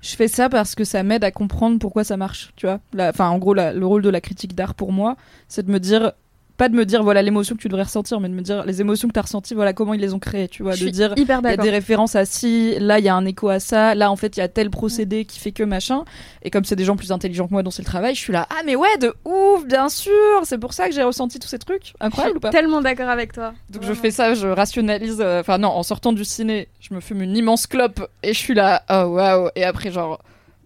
Je 0.00 0.14
fais 0.16 0.28
ça 0.28 0.48
parce 0.48 0.74
que 0.74 0.84
ça 0.84 1.02
m'aide 1.02 1.24
à 1.24 1.30
comprendre 1.30 1.78
pourquoi 1.78 2.04
ça 2.04 2.16
marche, 2.16 2.52
tu 2.56 2.66
vois. 2.66 2.80
Enfin, 2.98 3.28
en 3.28 3.38
gros, 3.38 3.54
la- 3.54 3.72
le 3.72 3.86
rôle 3.86 4.02
de 4.02 4.10
la 4.10 4.20
critique 4.20 4.54
d'art 4.54 4.74
pour 4.74 4.92
moi, 4.92 5.16
c'est 5.48 5.64
de 5.64 5.70
me 5.72 5.80
dire. 5.80 6.12
Pas 6.56 6.68
de 6.68 6.76
me 6.76 6.84
dire 6.84 7.02
voilà 7.02 7.20
l'émotion 7.20 7.56
que 7.56 7.60
tu 7.60 7.68
devrais 7.68 7.82
ressentir, 7.82 8.20
mais 8.20 8.28
de 8.28 8.34
me 8.34 8.40
dire 8.40 8.64
les 8.64 8.80
émotions 8.80 9.08
que 9.08 9.12
tu 9.12 9.18
as 9.18 9.22
ressenties, 9.22 9.54
voilà 9.54 9.72
comment 9.72 9.92
ils 9.92 10.00
les 10.00 10.14
ont 10.14 10.20
créées, 10.20 10.46
tu 10.46 10.62
vois. 10.62 10.72
Je 10.72 10.80
de 10.80 10.82
suis 10.84 10.92
dire 10.92 11.12
il 11.16 11.26
y 11.26 11.30
a 11.32 11.56
des 11.56 11.70
références 11.70 12.14
à 12.14 12.24
ci, 12.24 12.76
là 12.78 13.00
il 13.00 13.04
y 13.04 13.08
a 13.08 13.14
un 13.16 13.24
écho 13.26 13.48
à 13.48 13.58
ça, 13.58 13.96
là 13.96 14.08
en 14.10 14.14
fait 14.16 14.36
il 14.36 14.40
y 14.40 14.42
a 14.42 14.48
tel 14.48 14.70
procédé 14.70 15.24
qui 15.24 15.40
fait 15.40 15.50
que 15.50 15.64
machin. 15.64 16.04
Et 16.42 16.50
comme 16.50 16.64
c'est 16.64 16.76
des 16.76 16.84
gens 16.84 16.94
plus 16.96 17.10
intelligents 17.10 17.48
que 17.48 17.52
moi 17.52 17.64
dont 17.64 17.70
c'est 17.72 17.82
le 17.82 17.86
travail, 17.86 18.14
je 18.14 18.20
suis 18.20 18.32
là, 18.32 18.46
ah 18.50 18.62
mais 18.64 18.76
ouais, 18.76 18.96
de 19.00 19.12
ouf, 19.24 19.66
bien 19.66 19.88
sûr, 19.88 20.12
c'est 20.44 20.58
pour 20.58 20.74
ça 20.74 20.88
que 20.88 20.94
j'ai 20.94 21.02
ressenti 21.02 21.40
tous 21.40 21.48
ces 21.48 21.58
trucs. 21.58 21.92
Incroyable 22.00 22.36
ou 22.36 22.40
pas 22.40 22.50
Tellement 22.50 22.80
d'accord 22.82 23.08
avec 23.08 23.32
toi. 23.32 23.52
Donc 23.70 23.82
je 23.82 23.92
fais 23.92 24.12
ça, 24.12 24.34
je 24.34 24.46
rationalise. 24.46 25.18
euh, 25.20 25.40
Enfin 25.40 25.58
non, 25.58 25.68
en 25.70 25.82
sortant 25.82 26.12
du 26.12 26.24
ciné, 26.24 26.68
je 26.80 26.94
me 26.94 27.00
fume 27.00 27.22
une 27.22 27.36
immense 27.36 27.66
clope 27.66 28.08
et 28.22 28.32
je 28.32 28.38
suis 28.38 28.54
là, 28.54 28.84
oh 28.90 29.06
waouh. 29.08 29.48
Et 29.56 29.64
après 29.64 29.90
genre, 29.90 30.20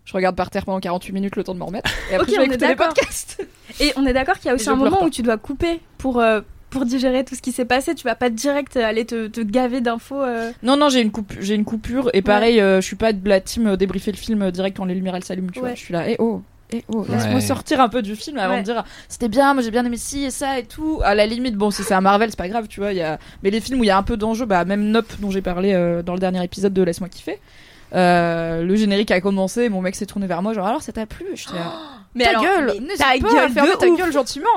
je 0.08 0.12
regarde 0.14 0.34
par 0.34 0.48
terre 0.48 0.64
pendant 0.64 0.80
48 0.80 1.12
minutes 1.12 1.36
le 1.36 1.44
temps 1.44 1.52
de 1.52 1.58
m'en 1.58 1.66
remettre. 1.66 1.90
Et 2.10 2.14
après 2.14 2.26
Ok, 2.28 2.34
je 2.34 2.40
vais 2.40 2.46
écouter 2.46 2.66
les 2.66 2.74
d'accord. 2.74 2.88
podcasts. 2.94 3.46
Et 3.80 3.92
on 3.96 4.06
est 4.06 4.14
d'accord 4.14 4.36
qu'il 4.38 4.46
y 4.46 4.48
a 4.48 4.52
Et 4.52 4.54
aussi 4.54 4.70
un 4.70 4.74
moment 4.76 4.96
pas. 5.00 5.04
où 5.04 5.10
tu 5.10 5.20
dois 5.22 5.36
couper 5.36 5.80
pour, 5.98 6.18
euh, 6.20 6.40
pour 6.70 6.86
digérer 6.86 7.24
tout 7.24 7.34
ce 7.34 7.42
qui 7.42 7.52
s'est 7.52 7.66
passé. 7.66 7.94
Tu 7.94 8.04
vas 8.04 8.14
pas 8.14 8.30
direct 8.30 8.76
aller 8.78 9.04
te, 9.04 9.26
te 9.26 9.40
gaver 9.42 9.80
d'infos. 9.82 10.22
euh. 10.22 10.50
Non 10.62 10.76
non, 10.78 10.88
j'ai 10.88 11.02
une 11.02 11.10
coupe, 11.10 11.34
j'ai 11.38 11.54
une 11.54 11.64
coupure 11.66 12.08
et 12.14 12.22
pareil, 12.22 12.58
euh, 12.60 12.80
je 12.80 12.86
suis 12.86 12.96
pas 12.96 13.12
de 13.12 13.28
la 13.28 13.40
team 13.40 13.66
euh, 13.66 13.76
débriefer 13.76 14.10
le 14.10 14.16
film 14.16 14.40
euh, 14.42 14.50
direct 14.50 14.76
quand 14.78 14.86
les 14.86 14.94
lumières 14.94 15.14
elles 15.14 15.24
s'allument. 15.24 15.50
Tu 15.52 15.60
vois, 15.60 15.68
Ouais. 15.68 15.76
je 15.76 15.80
suis 15.80 15.92
là, 15.92 16.08
eh 16.08 16.16
oh. 16.18 16.40
Eh 16.70 16.84
oh, 16.88 17.02
laisse-moi 17.08 17.36
Ouais. 17.36 17.40
sortir 17.40 17.80
un 17.80 17.88
peu 17.88 18.02
du 18.02 18.14
film 18.14 18.36
avant 18.38 18.52
Ouais. 18.54 18.60
de 18.60 18.64
dire 18.66 18.84
c'était 19.08 19.28
bien, 19.30 19.54
moi 19.54 19.62
j'ai 19.62 19.70
bien 19.70 19.86
aimé 19.86 19.96
ci 19.96 20.24
et 20.24 20.30
ça 20.30 20.58
et 20.58 20.64
tout. 20.64 21.00
À 21.02 21.14
la 21.14 21.24
limite, 21.24 21.54
bon, 21.54 21.70
si 21.70 21.82
c'est 21.82 21.94
un 21.94 22.02
Marvel, 22.02 22.28
c'est 22.28 22.36
pas 22.36 22.48
grave, 22.48 22.68
tu 22.68 22.80
vois. 22.80 22.92
Il 22.92 22.98
y 22.98 23.02
a... 23.02 23.18
Mais 23.42 23.48
les 23.48 23.60
films 23.62 23.80
où 23.80 23.84
il 23.84 23.86
y 23.86 23.90
a 23.90 23.96
un 23.96 24.02
peu 24.02 24.18
d'enjeu, 24.18 24.44
bah, 24.44 24.66
même 24.66 24.82
Nope, 24.90 25.10
dont 25.18 25.30
j'ai 25.30 25.40
parlé 25.40 25.72
euh, 25.72 26.02
dans 26.02 26.12
le 26.12 26.18
dernier 26.20 26.44
épisode 26.44 26.74
de 26.74 26.82
Laisse-moi 26.82 27.08
kiffer, 27.08 27.38
euh, 27.94 28.62
le 28.62 28.76
générique 28.76 29.10
a 29.10 29.20
commencé 29.20 29.62
et 29.62 29.68
mon 29.68 29.80
mec 29.80 29.94
s'est 29.96 30.06
tourné 30.06 30.26
vers 30.26 30.42
moi, 30.42 30.52
genre 30.54 30.66
alors 30.66 30.82
ça 30.82 30.92
t'a 30.92 31.06
plu? 31.06 31.26
J'étais 31.34 31.54
là, 31.54 31.72
Mais 32.14 32.24
ta 32.24 32.30
alors, 32.30 32.42
gueule, 32.42 32.72
mais 32.80 32.94
ta 32.96 33.04
pas 33.04 33.10
à 33.10 33.18
gueule 33.18 33.76
ta 33.78 33.86
ouf. 33.86 33.98
gueule 33.98 34.12
gentiment. 34.12 34.48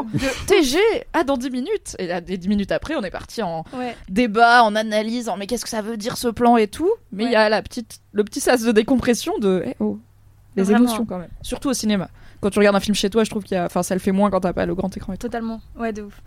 TG, 0.48 0.78
ah 1.14 1.24
dans 1.24 1.38
10 1.38 1.50
minutes. 1.52 1.96
Et 2.00 2.08
là, 2.08 2.22
des 2.22 2.38
10 2.38 2.48
minutes 2.48 2.72
après, 2.72 2.96
on 2.96 3.04
est 3.04 3.12
parti 3.12 3.42
en 3.44 3.64
Ouais. 3.78 3.96
débat, 4.10 4.64
en 4.64 4.76
analyse, 4.76 5.30
en 5.30 5.38
mais 5.38 5.48
qu'est-ce 5.48 5.64
que 5.64 5.70
ça 5.70 5.82
veut 5.82 5.98
dire 5.98 6.18
ce 6.18 6.30
plan 6.30 6.58
et 6.58 6.68
tout? 6.68 6.90
Mais 7.12 7.24
il 7.24 7.28
Ouais. 7.28 7.34
y 7.34 7.36
a 7.36 7.50
la 7.50 7.62
petite, 7.62 8.00
le 8.14 8.24
petit 8.24 8.40
sas 8.40 8.62
de 8.64 8.72
décompression 8.72 9.38
de, 9.38 9.64
eh 9.66 9.76
oh, 9.80 10.00
les 10.56 10.64
Vraiment. 10.64 10.80
émotions 10.86 11.06
quand 11.06 11.18
même. 11.20 11.30
Surtout 11.42 11.70
au 11.70 11.74
cinéma. 11.74 12.10
Quand 12.40 12.50
tu 12.50 12.58
regardes 12.60 12.76
un 12.76 12.80
film 12.82 12.96
chez 12.96 13.10
toi, 13.10 13.24
je 13.24 13.30
trouve 13.30 13.44
qu'il 13.44 13.56
y 13.56 13.60
a, 13.60 13.66
enfin, 13.66 13.84
ça 13.84 13.94
le 13.96 14.00
fait 14.00 14.12
moins 14.12 14.30
quand 14.32 14.40
t'as 14.42 14.54
pas 14.54 14.66
le 14.66 14.74
grand 14.74 14.96
écran 14.98 15.14
et 15.14 15.18
tout. 15.18 15.28
Totalement. 15.28 15.62
Ouais, 15.78 15.94
de 15.94 16.02
ouf. 16.04 16.22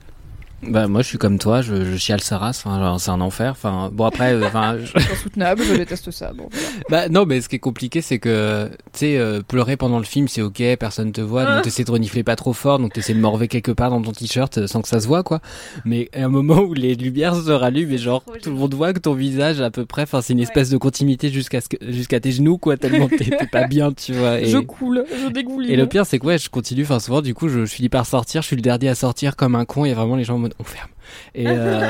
Bah 0.69 0.87
moi 0.89 1.03
je 1.03 1.09
suis 1.09 1.19
comme 1.19 1.39
toi, 1.39 1.63
je, 1.63 1.85
je 1.85 1.97
chiale 1.97 2.21
sa 2.21 2.39
race, 2.39 2.63
enfin, 2.67 2.97
c'est 2.99 3.11
un 3.11 3.21
enfer. 3.21 3.53
Enfin 3.53 3.91
bon 3.93 4.05
après, 4.05 4.33
euh, 4.35 4.47
enfin 4.47 4.77
je- 4.83 4.87
C'est 5.01 5.13
insoutenable, 5.13 5.63
je 5.65 5.75
déteste 5.75 6.11
ça. 6.11 6.33
Bon, 6.33 6.49
voilà. 6.51 6.69
bah 6.91 7.09
non 7.09 7.27
mais 7.27 7.41
ce 7.41 7.49
qui 7.49 7.57
est 7.57 7.61
compliqué 7.61 8.01
c'est 8.01 8.19
que 8.19 8.69
tu 8.93 8.99
sais 9.01 9.17
euh, 9.19 9.41
pleurer 9.47 9.77
pendant 9.77 9.99
le 9.99 10.05
film 10.05 10.29
c'est 10.29 10.43
ok, 10.43 10.63
personne 10.79 11.13
te 11.13 11.21
voit, 11.21 11.45
Ah. 11.47 11.55
donc 11.57 11.65
t'essaies 11.65 11.85
de 11.85 11.91
renifler 11.91 12.23
pas 12.23 12.37
trop 12.37 12.53
fort, 12.53 12.79
donc 12.79 12.93
t'essaies 12.93 13.15
de 13.15 13.21
morver 13.21 13.49
quelque 13.49 13.73
part 13.73 13.91
dans 13.91 14.01
ton 14.03 14.13
t-shirt 14.13 14.59
euh, 14.59 14.67
sans 14.67 14.83
que 14.83 14.89
ça 14.89 15.01
se 15.01 15.07
voit 15.07 15.23
quoi. 15.23 15.41
Mais 15.85 16.09
à 16.15 16.25
un 16.25 16.29
moment 16.29 16.61
où 16.61 16.75
les 16.75 16.95
lumières 16.95 17.35
se 17.37 17.51
rallument 17.51 17.93
et 17.93 17.99
genre 17.99 18.23
tout 18.43 18.51
le 18.51 18.57
monde 18.57 18.75
voit 18.75 18.93
que 18.93 18.99
ton 19.01 19.15
visage 19.15 19.61
à 19.61 19.71
peu 19.71 19.85
près, 19.85 20.03
enfin 20.03 20.21
c'est 20.23 20.33
une 20.33 20.41
espèce 20.41 20.71
de 20.71 20.77
continuité 20.77 21.31
jusqu'à 21.31 21.61
jusqu'à 21.83 22.21
tes 22.21 22.33
genoux 22.33 22.59
quoi, 22.59 22.77
tellement 22.77 23.09
t'es 23.09 23.25
t'es 23.25 23.47
pas 23.47 23.67
bien 23.67 23.93
tu 23.93 24.13
vois. 24.13 24.41
Et... 24.41 24.47
Je 24.47 24.59
coule, 24.59 25.05
je 25.25 25.31
dégouline. 25.31 25.71
Et 25.71 25.77
le 25.77 25.87
pire, 25.87 26.07
c'est 26.07 26.19
que 26.19 26.27
ouais, 26.27 26.39
je 26.39 26.49
continue. 26.51 26.83
Enfin, 26.85 27.01
souvent, 27.01 27.21
du 27.23 27.35
coup, 27.35 27.49
je, 27.49 27.61
je 27.65 27.73
finis 27.73 27.89
par 27.89 28.07
sortir. 28.07 28.43
Je 28.43 28.47
suis 28.49 28.57
le 28.57 28.63
dernier 28.63 28.89
à 28.89 28.95
sortir 28.95 29.37
comme 29.37 29.55
un 29.55 29.65
con. 29.65 29.85
Et 29.85 29.93
vraiment, 29.95 30.17
les 30.17 30.25
gens 30.25 30.35
en 30.37 30.39
mode, 30.39 30.54
on 30.59 30.65
ferme. 30.65 30.89
Et, 31.35 31.47
euh, 31.49 31.81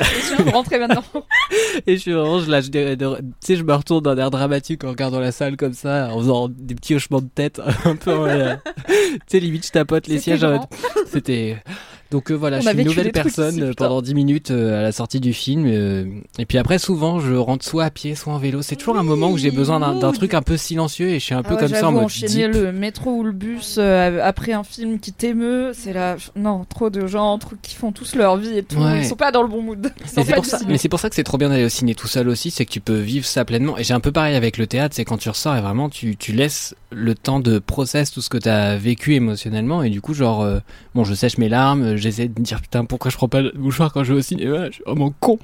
je 0.00 0.42
peux 0.42 0.50
rentrer 0.50 0.78
maintenant. 0.78 1.02
et 1.86 1.96
je 1.96 2.00
suis 2.00 2.12
vraiment, 2.12 2.40
je 2.40 2.50
lâche 2.50 2.68
des, 2.70 2.96
des- 2.96 3.06
tu 3.16 3.22
sais, 3.40 3.56
je 3.56 3.62
me 3.62 3.72
retourne 3.74 4.02
d'un 4.02 4.16
air 4.18 4.30
dramatique 4.30 4.84
en 4.84 4.90
regardant 4.90 5.20
la 5.20 5.32
salle 5.32 5.56
comme 5.56 5.72
ça, 5.72 6.08
en 6.12 6.18
faisant 6.18 6.48
des 6.48 6.74
petits 6.74 6.94
hochements 6.94 7.20
de 7.20 7.28
tête, 7.28 7.60
un 7.84 7.96
peu, 7.96 8.28
tu 8.86 9.18
sais, 9.28 9.40
limite, 9.40 9.66
je 9.66 9.72
tapote 9.72 10.06
les 10.06 10.18
sièges. 10.18 10.44
en 10.44 10.56
grand. 10.56 10.68
mode- 10.96 11.06
C'était, 11.10 11.62
donc 12.10 12.30
euh, 12.30 12.34
voilà, 12.34 12.56
On 12.58 12.60
je 12.62 12.68
suis 12.70 12.78
une 12.78 12.86
nouvelle 12.86 13.12
personne 13.12 13.54
ici, 13.54 13.62
euh, 13.62 13.72
pendant 13.76 14.00
10 14.00 14.14
minutes 14.14 14.50
euh, 14.50 14.78
à 14.80 14.82
la 14.82 14.92
sortie 14.92 15.20
du 15.20 15.34
film. 15.34 15.66
euh, 15.66 16.06
et 16.38 16.46
puis 16.46 16.56
après, 16.56 16.78
souvent, 16.78 17.20
je 17.20 17.34
rentre 17.34 17.64
soit 17.64 17.84
à 17.84 17.90
pied, 17.90 18.14
soit 18.14 18.32
en 18.32 18.38
vélo. 18.38 18.62
C'est 18.62 18.76
toujours 18.76 18.96
un 18.96 19.02
moment 19.02 19.30
où 19.30 19.36
j'ai 19.36 19.50
besoin 19.50 19.78
d'un 19.78 20.12
truc 20.12 20.32
un 20.32 20.40
peu 20.42 20.56
silencieux 20.56 21.08
et 21.10 21.18
je 21.18 21.24
suis 21.24 21.34
un 21.34 21.42
peu 21.42 21.50
Ah 21.50 21.54
ouais, 21.54 21.60
comme 21.60 21.74
ça 21.74 21.88
en 21.88 21.92
mode 21.92 22.04
enchaîner 22.04 22.48
deep. 22.48 22.54
le 22.54 22.72
métro 22.72 23.10
ou 23.16 23.22
le 23.24 23.32
bus 23.32 23.78
après 23.78 24.52
un 24.52 24.64
film 24.64 24.98
qui 25.00 25.12
t'émeut, 25.12 25.72
c'est 25.74 25.92
là. 25.92 26.16
Non, 26.34 26.64
trop 26.68 26.88
de 26.90 27.06
gens 27.06 27.38
qui 27.62 27.74
font 27.74 27.92
tous 27.92 28.14
leur 28.14 28.36
vie 28.38 28.56
et 28.58 28.62
tout. 28.62 28.78
Ouais. 28.78 29.00
Ils 29.00 29.04
sont 29.06 29.16
pas 29.16 29.30
dans 29.30 29.42
le 29.42 29.48
bon 29.48 29.62
mood. 29.62 29.92
C'est 30.06 30.32
pour 30.34 30.44
ça, 30.46 30.60
mais 30.66 30.78
c'est 30.78 30.88
pour 30.88 31.00
ça 31.00 31.08
que 31.10 31.14
c'est 31.14 31.24
trop 31.24 31.36
bien 31.38 31.48
d'aller 31.50 31.64
au 31.66 31.68
ciné 31.68 31.94
tout 31.94 32.08
seul 32.08 32.28
aussi, 32.28 32.50
c'est 32.50 32.64
que 32.64 32.70
tu 32.70 32.80
peux 32.80 32.98
vivre 32.98 33.26
ça 33.26 33.44
pleinement. 33.44 33.76
Et 33.76 33.84
j'ai 33.84 33.94
un 33.94 34.00
peu 34.00 34.12
pareil 34.12 34.34
avec 34.34 34.56
le 34.56 34.66
théâtre, 34.66 34.94
c'est 34.94 35.04
quand 35.04 35.18
tu 35.18 35.28
ressors 35.28 35.56
et 35.56 35.60
vraiment 35.60 35.88
tu, 35.88 36.16
tu 36.16 36.32
laisses 36.32 36.74
le 36.90 37.14
temps 37.14 37.40
de 37.40 37.58
process 37.58 38.10
tout 38.10 38.22
ce 38.22 38.30
que 38.30 38.38
t'as 38.38 38.76
vécu 38.76 39.14
émotionnellement 39.14 39.82
et 39.82 39.90
du 39.90 40.00
coup 40.00 40.14
genre 40.14 40.48
bon 40.94 41.04
je 41.04 41.12
sèche 41.14 41.36
mes 41.36 41.50
larmes, 41.50 41.96
j'essaie 41.98 42.28
de 42.28 42.38
me 42.38 42.44
dire 42.44 42.60
putain 42.60 42.84
pourquoi 42.84 43.10
je 43.10 43.16
prends 43.16 43.28
pas 43.28 43.40
le 43.40 43.52
mouchoir 43.56 43.92
quand 43.92 44.04
je 44.04 44.12
vais 44.12 44.18
au 44.18 44.22
cinéma, 44.22 44.66
je 44.66 44.74
suis 44.74 44.84
vraiment 44.84 45.12
con. 45.20 45.38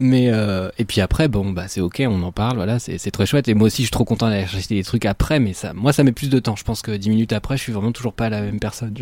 Mais 0.00 0.30
euh, 0.30 0.70
et 0.78 0.84
puis 0.84 1.00
après 1.00 1.28
bon 1.28 1.50
bah 1.50 1.64
c'est 1.68 1.80
ok, 1.80 2.02
on 2.06 2.22
en 2.22 2.32
parle, 2.32 2.56
voilà 2.56 2.78
c'est 2.78 3.10
très 3.10 3.26
chouette 3.26 3.48
et 3.48 3.54
moi 3.54 3.66
aussi 3.66 3.82
je 3.82 3.86
suis 3.86 3.92
trop 3.92 4.04
content 4.04 4.28
d'aller 4.28 4.46
chercher 4.46 4.74
des 4.74 4.84
trucs 4.84 5.06
après, 5.06 5.40
mais 5.40 5.52
ça 5.52 5.72
moi 5.72 5.92
ça 5.92 6.04
met 6.04 6.12
plus 6.12 6.30
de 6.30 6.38
temps. 6.38 6.56
Je 6.56 6.64
pense 6.64 6.82
que 6.82 6.92
10 6.92 7.10
minutes 7.10 7.32
après 7.32 7.56
je 7.56 7.62
suis 7.62 7.72
vraiment 7.72 7.92
toujours 7.92 8.12
pas 8.12 8.28
la 8.28 8.40
même 8.40 8.60
personne. 8.60 8.94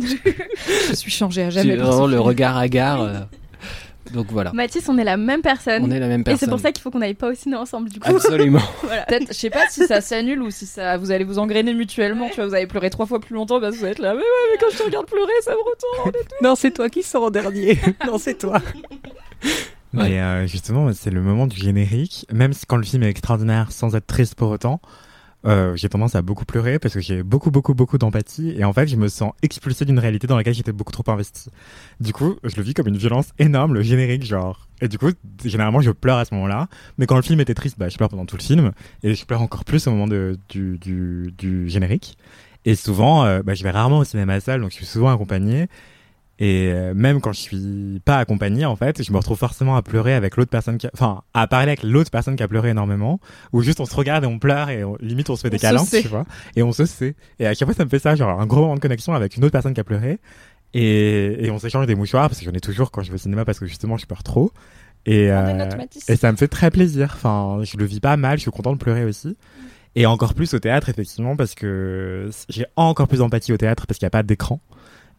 Je, 0.00 0.94
suis 0.94 1.10
changée 1.10 1.42
à 1.42 1.50
jamais. 1.50 1.76
vraiment 1.76 2.06
le 2.06 2.20
regard 2.20 2.56
hagard. 2.56 3.28
Donc 4.12 4.26
voilà, 4.30 4.52
Mathis, 4.52 4.88
on 4.88 4.98
est 4.98 5.04
la 5.04 5.16
même 5.16 5.42
personne. 5.42 5.84
on 5.84 5.90
est 5.90 5.98
la 5.98 6.08
même 6.08 6.20
Et 6.20 6.24
personne. 6.24 6.40
c'est 6.40 6.50
pour 6.50 6.60
ça 6.60 6.72
qu'il 6.72 6.82
faut 6.82 6.90
qu'on 6.90 7.00
aille 7.00 7.14
pas 7.14 7.30
au 7.30 7.34
ciné 7.34 7.56
ensemble, 7.56 7.88
du 7.88 8.00
coup. 8.00 8.08
Absolument. 8.08 8.60
voilà. 8.82 9.02
Peut-être, 9.04 9.28
je 9.28 9.38
sais 9.38 9.50
pas 9.50 9.66
si 9.68 9.86
ça 9.86 10.00
s'annule 10.00 10.42
ou 10.42 10.50
si 10.50 10.66
ça, 10.66 10.96
vous 10.96 11.10
allez 11.10 11.24
vous 11.24 11.38
engrainer 11.38 11.74
mutuellement. 11.74 12.28
Tu 12.28 12.36
vois, 12.36 12.46
vous 12.46 12.54
allez 12.54 12.66
pleurer 12.66 12.90
trois 12.90 13.06
fois 13.06 13.20
plus 13.20 13.34
longtemps 13.34 13.60
parce 13.60 13.76
que 13.76 13.80
vous 13.80 13.86
êtes 13.86 13.98
là. 13.98 14.12
Mais 14.12 14.20
ouais, 14.20 14.52
mais 14.52 14.58
quand 14.60 14.66
je 14.72 14.78
te 14.78 14.82
regarde 14.82 15.06
pleurer, 15.06 15.32
ça 15.42 15.52
me 15.52 15.58
retourne. 15.58 16.12
Non, 16.42 16.54
c'est 16.54 16.70
toi 16.72 16.88
qui 16.88 17.02
sors 17.02 17.24
en 17.24 17.30
dernier. 17.30 17.78
non, 18.06 18.18
c'est 18.18 18.38
toi. 18.38 18.60
Ouais. 19.94 20.12
Et 20.12 20.20
euh, 20.20 20.46
justement, 20.46 20.92
c'est 20.92 21.10
le 21.10 21.22
moment 21.22 21.46
du 21.46 21.56
générique. 21.56 22.26
Même 22.32 22.52
si 22.52 22.66
quand 22.66 22.76
le 22.76 22.84
film 22.84 23.02
est 23.04 23.10
extraordinaire, 23.10 23.72
sans 23.72 23.94
être 23.94 24.06
triste 24.06 24.34
pour 24.34 24.50
autant, 24.50 24.80
euh, 25.46 25.76
j'ai 25.76 25.88
tendance 25.88 26.14
à 26.14 26.22
beaucoup 26.22 26.44
pleurer 26.44 26.78
parce 26.78 26.94
que 26.94 27.00
j'ai 27.00 27.22
beaucoup, 27.22 27.50
beaucoup, 27.50 27.74
beaucoup 27.74 27.98
d'empathie. 27.98 28.54
Et 28.56 28.64
en 28.64 28.72
fait, 28.72 28.86
je 28.86 28.96
me 28.96 29.08
sens 29.08 29.32
expulsé 29.42 29.84
d'une 29.84 29.98
réalité 29.98 30.26
dans 30.26 30.36
laquelle 30.36 30.54
j'étais 30.54 30.72
beaucoup 30.72 30.92
trop 30.92 31.04
investi. 31.10 31.50
Du 32.00 32.12
coup, 32.12 32.36
je 32.44 32.56
le 32.56 32.62
vis 32.62 32.74
comme 32.74 32.88
une 32.88 32.96
violence 32.96 33.28
énorme, 33.38 33.74
le 33.74 33.82
générique, 33.82 34.24
genre. 34.24 34.68
Et 34.80 34.88
du 34.88 34.98
coup, 34.98 35.10
généralement, 35.44 35.80
je 35.80 35.90
pleure 35.90 36.18
à 36.18 36.24
ce 36.24 36.34
moment-là. 36.34 36.68
Mais 36.98 37.06
quand 37.06 37.16
le 37.16 37.22
film 37.22 37.40
était 37.40 37.54
triste, 37.54 37.78
bah, 37.78 37.88
je 37.88 37.96
pleure 37.96 38.08
pendant 38.08 38.26
tout 38.26 38.36
le 38.36 38.42
film. 38.42 38.72
Et 39.02 39.14
je 39.14 39.24
pleure 39.26 39.42
encore 39.42 39.64
plus 39.64 39.86
au 39.86 39.90
moment 39.90 40.06
de, 40.06 40.38
du, 40.48 40.78
du, 40.78 41.32
du 41.36 41.68
générique. 41.68 42.16
Et 42.64 42.74
souvent, 42.74 43.24
euh, 43.24 43.42
bah, 43.42 43.54
je 43.54 43.62
vais 43.62 43.70
rarement 43.70 43.98
au 43.98 44.04
cinéma 44.04 44.40
salle, 44.40 44.62
donc 44.62 44.70
je 44.70 44.76
suis 44.76 44.86
souvent 44.86 45.12
accompagné. 45.12 45.68
Et 46.40 46.70
euh, 46.72 46.94
même 46.94 47.20
quand 47.20 47.32
je 47.32 47.40
suis 47.40 48.02
pas 48.04 48.16
accompagné, 48.18 48.64
en 48.64 48.74
fait, 48.74 49.02
je 49.02 49.12
me 49.12 49.18
retrouve 49.18 49.38
forcément 49.38 49.76
à 49.76 49.82
pleurer 49.82 50.14
avec 50.14 50.36
l'autre 50.36 50.50
personne 50.50 50.78
qui, 50.78 50.86
a... 50.88 50.90
enfin, 50.92 51.22
à 51.32 51.46
parler 51.46 51.68
avec 51.68 51.84
l'autre 51.84 52.10
personne 52.10 52.34
qui 52.34 52.42
a 52.42 52.48
pleuré 52.48 52.70
énormément, 52.70 53.20
ou 53.52 53.62
juste 53.62 53.78
on 53.78 53.86
se 53.86 53.94
regarde 53.94 54.24
et 54.24 54.26
on 54.26 54.40
pleure 54.40 54.68
et 54.68 54.82
on... 54.82 54.96
limite 55.00 55.30
on 55.30 55.36
se 55.36 55.42
fait 55.42 55.50
des 55.50 55.60
câlins, 55.60 55.84
tu 55.84 56.08
vois, 56.08 56.26
et 56.56 56.64
on 56.64 56.72
se 56.72 56.86
sait. 56.86 57.14
Et 57.38 57.46
à 57.46 57.54
chaque 57.54 57.68
fois 57.68 57.74
ça 57.74 57.84
me 57.84 57.88
fait 57.88 58.00
ça, 58.00 58.16
genre 58.16 58.40
un 58.40 58.46
gros 58.46 58.62
moment 58.62 58.74
de 58.74 58.80
connexion 58.80 59.12
avec 59.12 59.36
une 59.36 59.44
autre 59.44 59.52
personne 59.52 59.74
qui 59.74 59.80
a 59.80 59.84
pleuré, 59.84 60.18
et, 60.72 61.46
et 61.46 61.50
on 61.52 61.58
s'échange 61.60 61.86
des 61.86 61.94
mouchoirs 61.94 62.28
parce 62.28 62.40
que 62.40 62.44
j'en 62.44 62.52
ai 62.52 62.60
toujours 62.60 62.90
quand 62.90 63.02
je 63.02 63.10
vais 63.10 63.14
au 63.14 63.18
cinéma 63.18 63.44
parce 63.44 63.60
que 63.60 63.66
justement 63.66 63.96
je 63.96 64.06
pleure 64.06 64.24
trop. 64.24 64.50
Et, 65.06 65.30
euh... 65.30 65.68
et 66.08 66.16
ça 66.16 66.32
me 66.32 66.36
fait 66.36 66.48
très 66.48 66.70
plaisir. 66.70 67.12
Enfin, 67.14 67.60
je 67.62 67.76
le 67.76 67.84
vis 67.84 68.00
pas 68.00 68.16
mal, 68.16 68.38
je 68.38 68.42
suis 68.42 68.50
content 68.50 68.72
de 68.72 68.78
pleurer 68.78 69.04
aussi. 69.04 69.36
Et 69.94 70.06
encore 70.06 70.34
plus 70.34 70.54
au 70.54 70.58
théâtre, 70.58 70.88
effectivement, 70.88 71.36
parce 71.36 71.54
que 71.54 72.28
j'ai 72.48 72.66
encore 72.74 73.06
plus 73.06 73.18
d'empathie 73.18 73.52
au 73.52 73.56
théâtre 73.56 73.86
parce 73.86 73.98
qu'il 73.98 74.06
n'y 74.06 74.08
a 74.08 74.10
pas 74.10 74.24
d'écran. 74.24 74.60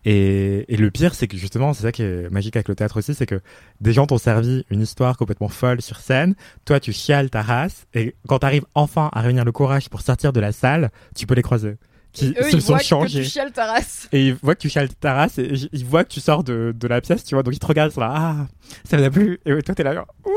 Et, 0.06 0.72
et, 0.72 0.78
le 0.78 0.92
pire, 0.92 1.16
c'est 1.16 1.28
que 1.28 1.36
justement, 1.36 1.74
c'est 1.74 1.82
ça 1.82 1.92
qui 1.92 2.04
est 2.04 2.30
magique 2.30 2.56
avec 2.56 2.68
le 2.68 2.76
théâtre 2.76 2.98
aussi, 2.98 3.16
c'est 3.16 3.26
que 3.26 3.42
des 3.82 3.92
gens 3.92 4.06
t'ont 4.06 4.20
servi 4.20 4.64
une 4.70 4.82
histoire 4.82 5.18
complètement 5.18 5.50
folle 5.50 5.82
sur 5.82 5.98
scène, 5.98 6.36
toi 6.64 6.80
tu 6.80 6.94
chiales 6.94 7.32
ta 7.32 7.42
race, 7.42 7.88
et 7.96 8.16
quand 8.28 8.40
t'arrives 8.40 8.66
enfin 8.76 9.10
à 9.14 9.22
réunir 9.22 9.46
le 9.46 9.52
courage 9.52 9.90
pour 9.90 10.02
sortir 10.02 10.32
de 10.32 10.40
la 10.40 10.52
salle, 10.52 10.92
tu 11.16 11.26
peux 11.26 11.34
les 11.34 11.42
croiser. 11.42 11.78
Qui 12.14 12.34
eux, 12.40 12.50
se 12.50 12.56
ils 12.56 12.62
sont 12.62 12.74
voient 12.74 12.80
changés. 12.80 13.20
que 13.20 13.26
tu 13.26 13.32
chiales 13.32 13.52
ta 13.52 13.66
race. 13.66 14.08
Et 14.14 14.28
ils 14.28 14.36
voient 14.36 14.56
que 14.56 14.62
tu 14.62 14.70
chiales 14.70 14.94
ta 14.94 15.16
race, 15.16 15.40
et 15.40 15.52
ils 15.74 15.86
voient 15.86 16.04
que 16.04 16.14
tu 16.14 16.22
sors 16.22 16.44
de, 16.44 16.74
de 16.74 16.88
la 16.88 17.02
pièce, 17.02 17.24
tu 17.24 17.34
vois, 17.36 17.44
donc 17.44 17.56
ils 17.56 17.60
te 17.60 17.66
regardent, 17.66 17.92
ils 17.92 17.96
sont 17.96 18.02
là, 18.02 18.14
ah, 18.16 18.48
ça 18.88 18.98
m'a 18.98 19.10
plu. 19.10 19.40
Et 19.46 19.62
toi, 19.64 19.74
t'es 19.74 19.84
là, 19.84 19.96
genre, 19.96 20.08
oui. 20.26 20.32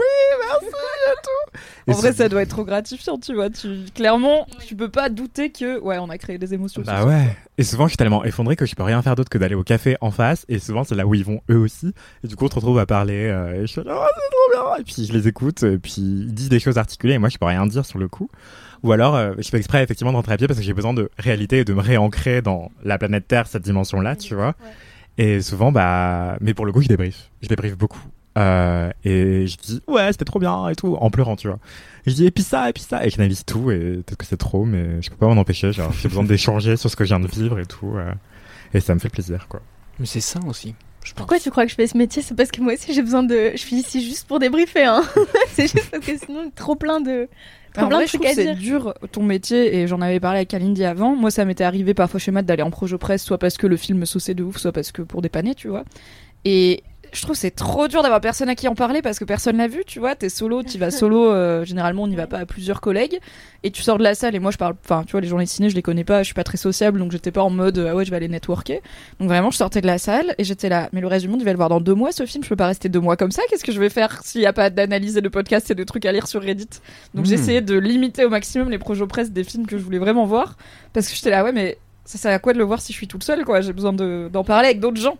En 1.88 1.92
vrai, 1.92 2.12
ça 2.12 2.28
doit 2.28 2.42
être 2.42 2.50
trop 2.50 2.64
gratifiant, 2.64 3.18
tu 3.18 3.34
vois. 3.34 3.50
Tu... 3.50 3.84
Clairement, 3.94 4.46
tu 4.66 4.76
peux 4.76 4.90
pas 4.90 5.08
douter 5.08 5.50
que, 5.50 5.78
ouais, 5.80 5.98
on 5.98 6.08
a 6.10 6.18
créé 6.18 6.38
des 6.38 6.54
émotions. 6.54 6.82
Bah 6.84 7.04
ouais. 7.04 7.36
Et 7.56 7.64
souvent, 7.64 7.86
je 7.86 7.90
suis 7.90 7.96
tellement 7.96 8.24
effondré 8.24 8.56
que 8.56 8.66
je 8.66 8.74
peux 8.74 8.82
rien 8.82 9.02
faire 9.02 9.16
d'autre 9.16 9.30
que 9.30 9.38
d'aller 9.38 9.54
au 9.54 9.64
café 9.64 9.96
en 10.00 10.10
face. 10.10 10.44
Et 10.48 10.58
souvent, 10.58 10.84
c'est 10.84 10.94
là 10.94 11.06
où 11.06 11.14
ils 11.14 11.24
vont 11.24 11.40
eux 11.50 11.58
aussi. 11.58 11.92
Et 12.24 12.28
du 12.28 12.36
coup, 12.36 12.46
on 12.46 12.48
se 12.50 12.54
retrouve 12.54 12.78
à 12.78 12.86
parler. 12.86 13.26
euh, 13.28 13.54
et 13.54 13.60
je 13.62 13.66
suis 13.66 13.82
là, 13.82 13.94
oh, 13.96 14.06
c'est 14.14 14.58
trop 14.60 14.68
bien. 14.68 14.80
Et 14.80 14.84
puis, 14.84 15.06
je 15.06 15.12
les 15.12 15.28
écoute. 15.28 15.62
Et 15.62 15.78
puis, 15.78 15.94
ils 15.98 16.34
disent 16.34 16.48
des 16.48 16.60
choses 16.60 16.78
articulées. 16.78 17.14
Et 17.14 17.18
moi, 17.18 17.28
je 17.28 17.38
peux 17.38 17.46
rien 17.46 17.66
dire 17.66 17.84
sur 17.84 17.98
le 17.98 18.08
coup. 18.08 18.28
Ou 18.84 18.92
alors, 18.92 19.16
euh, 19.16 19.32
je 19.38 19.48
fais 19.48 19.58
exprès 19.58 19.82
effectivement 19.82 20.12
de 20.12 20.16
rentrer 20.16 20.34
à 20.34 20.36
pied 20.36 20.46
parce 20.46 20.58
que 20.58 20.64
j'ai 20.64 20.72
besoin 20.74 20.94
de 20.94 21.10
réalité 21.18 21.58
et 21.58 21.64
de 21.64 21.74
me 21.74 21.80
réancrer 21.80 22.42
dans 22.42 22.70
la 22.84 22.96
planète 22.96 23.26
Terre, 23.26 23.48
cette 23.48 23.64
dimension-là, 23.64 24.14
tu 24.14 24.34
vois. 24.36 24.54
Et 25.16 25.40
souvent, 25.42 25.72
bah, 25.72 26.36
mais 26.40 26.54
pour 26.54 26.64
le 26.64 26.70
coup, 26.70 26.80
je 26.80 26.86
débriefe. 26.86 27.30
Je 27.42 27.48
débriefe 27.48 27.76
beaucoup. 27.76 28.00
Euh, 28.36 28.90
et 29.04 29.46
je 29.46 29.56
dis, 29.56 29.80
ouais, 29.88 30.12
c'était 30.12 30.24
trop 30.24 30.38
bien 30.38 30.68
et 30.68 30.74
tout, 30.74 30.96
en 31.00 31.10
pleurant, 31.10 31.36
tu 31.36 31.48
vois. 31.48 31.58
Je 32.06 32.12
dis, 32.12 32.26
et 32.26 32.30
puis 32.30 32.44
ça, 32.44 32.68
et 32.68 32.72
puis 32.72 32.82
ça, 32.82 33.04
et 33.04 33.10
j'analyse 33.10 33.44
tout, 33.44 33.70
et 33.70 33.78
peut-être 33.78 34.16
que 34.16 34.26
c'est 34.26 34.36
trop, 34.36 34.64
mais 34.64 35.02
je 35.02 35.10
peux 35.10 35.16
pas 35.16 35.26
m'en 35.26 35.40
empêcher, 35.40 35.72
genre, 35.72 35.92
j'ai 35.92 36.08
besoin 36.08 36.24
d'échanger 36.24 36.76
sur 36.76 36.90
ce 36.90 36.96
que 36.96 37.04
je 37.04 37.08
viens 37.08 37.20
de 37.20 37.26
vivre 37.26 37.58
et 37.58 37.66
tout, 37.66 37.94
euh, 37.96 38.12
et 38.74 38.80
ça 38.80 38.94
me 38.94 39.00
fait 39.00 39.08
plaisir, 39.08 39.46
quoi. 39.48 39.60
Mais 39.98 40.06
c'est 40.06 40.20
ça 40.20 40.38
aussi. 40.46 40.74
Je 41.04 41.12
pense. 41.12 41.18
Pourquoi 41.18 41.38
tu 41.38 41.50
crois 41.50 41.64
que 41.64 41.70
je 41.70 41.74
fais 41.74 41.86
ce 41.86 41.96
métier? 41.96 42.22
C'est 42.22 42.34
parce 42.34 42.50
que 42.50 42.60
moi 42.60 42.74
aussi 42.74 42.92
j'ai 42.92 43.02
besoin 43.02 43.22
de. 43.22 43.52
Je 43.52 43.58
suis 43.58 43.76
ici 43.76 44.04
juste 44.04 44.26
pour 44.26 44.38
débriefer, 44.38 44.84
hein. 44.84 45.02
c'est 45.52 45.70
juste 45.70 45.90
parce 45.90 46.04
que 46.04 46.18
sinon, 46.18 46.50
trop 46.54 46.74
plein 46.76 47.00
de. 47.00 47.28
Trop 47.72 47.84
En 47.84 47.88
plein 47.88 47.96
vrai, 47.96 48.04
de 48.06 48.10
je 48.10 48.16
trouve 48.16 48.26
à 48.26 48.30
que 48.30 48.34
c'est 48.34 48.54
dur 48.54 48.94
ton 49.12 49.22
métier 49.22 49.76
et 49.76 49.86
j'en 49.86 50.00
avais 50.00 50.20
parlé 50.20 50.38
avec 50.38 50.48
Kalindi 50.48 50.84
avant. 50.84 51.14
Moi, 51.14 51.30
ça 51.30 51.44
m'était 51.44 51.64
arrivé 51.64 51.94
parfois 51.94 52.18
chez 52.18 52.30
Matt 52.30 52.46
d'aller 52.46 52.62
en 52.62 52.70
projo 52.70 52.98
presse, 52.98 53.22
soit 53.22 53.38
parce 53.38 53.56
que 53.56 53.66
le 53.66 53.76
film 53.76 53.98
me 53.98 54.04
sauçait 54.04 54.34
de 54.34 54.42
ouf, 54.42 54.58
soit 54.58 54.72
parce 54.72 54.92
que 54.92 55.02
pour 55.02 55.22
dépanner, 55.22 55.54
tu 55.54 55.68
vois. 55.68 55.84
Et 56.44 56.82
je 57.12 57.22
trouve 57.22 57.36
c'est 57.36 57.50
trop 57.50 57.88
dur 57.88 58.02
d'avoir 58.02 58.20
personne 58.20 58.48
à 58.48 58.54
qui 58.54 58.68
en 58.68 58.74
parler 58.74 59.02
parce 59.02 59.18
que 59.18 59.24
personne 59.24 59.56
l'a 59.56 59.68
vu, 59.68 59.82
tu 59.86 59.98
vois. 59.98 60.14
T'es 60.14 60.28
solo, 60.28 60.62
tu 60.62 60.78
vas 60.78 60.90
solo. 60.90 61.30
euh, 61.32 61.64
généralement, 61.64 62.02
on 62.04 62.06
n'y 62.08 62.16
va 62.16 62.26
pas 62.26 62.38
à 62.38 62.46
plusieurs 62.46 62.80
collègues. 62.80 63.18
Et 63.64 63.70
tu 63.70 63.82
sors 63.82 63.98
de 63.98 64.02
la 64.04 64.14
salle 64.14 64.34
et 64.34 64.38
moi, 64.38 64.50
je 64.50 64.56
parle. 64.56 64.74
Enfin, 64.84 65.02
tu 65.04 65.12
vois, 65.12 65.20
les 65.20 65.26
journées 65.28 65.46
ciné, 65.46 65.68
je 65.70 65.74
les 65.74 65.82
connais 65.82 66.04
pas. 66.04 66.20
Je 66.22 66.26
suis 66.26 66.34
pas 66.34 66.44
très 66.44 66.56
sociable, 66.58 66.98
donc 66.98 67.10
j'étais 67.12 67.32
pas 67.32 67.42
en 67.42 67.50
mode 67.50 67.78
ah 67.90 67.94
ouais, 67.94 68.04
je 68.04 68.10
vais 68.10 68.16
aller 68.16 68.28
networker. 68.28 68.80
Donc 69.20 69.28
vraiment, 69.28 69.50
je 69.50 69.56
sortais 69.56 69.80
de 69.80 69.86
la 69.86 69.98
salle 69.98 70.34
et 70.38 70.44
j'étais 70.44 70.68
là. 70.68 70.88
Mais 70.92 71.00
le 71.00 71.06
reste 71.06 71.24
du 71.24 71.30
monde, 71.30 71.40
il 71.40 71.44
va 71.44 71.52
le 71.52 71.56
voir 71.56 71.68
dans 71.68 71.80
deux 71.80 71.94
mois. 71.94 72.12
Ce 72.12 72.24
film, 72.26 72.44
je 72.44 72.48
peux 72.48 72.56
pas 72.56 72.66
rester 72.68 72.88
deux 72.88 73.00
mois 73.00 73.16
comme 73.16 73.30
ça. 73.32 73.42
Qu'est-ce 73.50 73.64
que 73.64 73.72
je 73.72 73.80
vais 73.80 73.90
faire 73.90 74.22
s'il 74.24 74.40
y 74.40 74.46
a 74.46 74.52
pas 74.52 74.70
d'analyse 74.70 75.16
et 75.16 75.20
de 75.20 75.28
podcast 75.28 75.70
et 75.70 75.74
de 75.74 75.84
trucs 75.84 76.06
à 76.06 76.12
lire 76.12 76.26
sur 76.28 76.42
Reddit? 76.42 76.68
Donc 77.14 77.24
Hmm. 77.26 77.28
j'essayais 77.30 77.60
de 77.62 77.76
limiter 77.78 78.24
au 78.24 78.30
maximum 78.30 78.70
les 78.70 78.78
projets 78.78 79.06
presse 79.06 79.30
des 79.32 79.44
films 79.44 79.66
que 79.66 79.78
je 79.78 79.82
voulais 79.82 79.98
vraiment 79.98 80.24
voir 80.26 80.56
parce 80.92 81.08
que 81.08 81.14
j'étais 81.14 81.30
là 81.30 81.44
ouais, 81.44 81.52
mais 81.52 81.78
ça 82.04 82.18
sert 82.18 82.32
à 82.32 82.38
quoi 82.38 82.52
de 82.52 82.58
le 82.58 82.64
voir 82.64 82.80
si 82.80 82.92
je 82.92 82.96
suis 82.98 83.06
toute 83.08 83.22
seule 83.24 83.44
quoi? 83.44 83.60
J'ai 83.60 83.72
besoin 83.72 83.92
de- 83.92 84.28
d'en 84.32 84.42
parler 84.44 84.68
avec 84.68 84.80
d'autres 84.80 85.00
gens. 85.00 85.18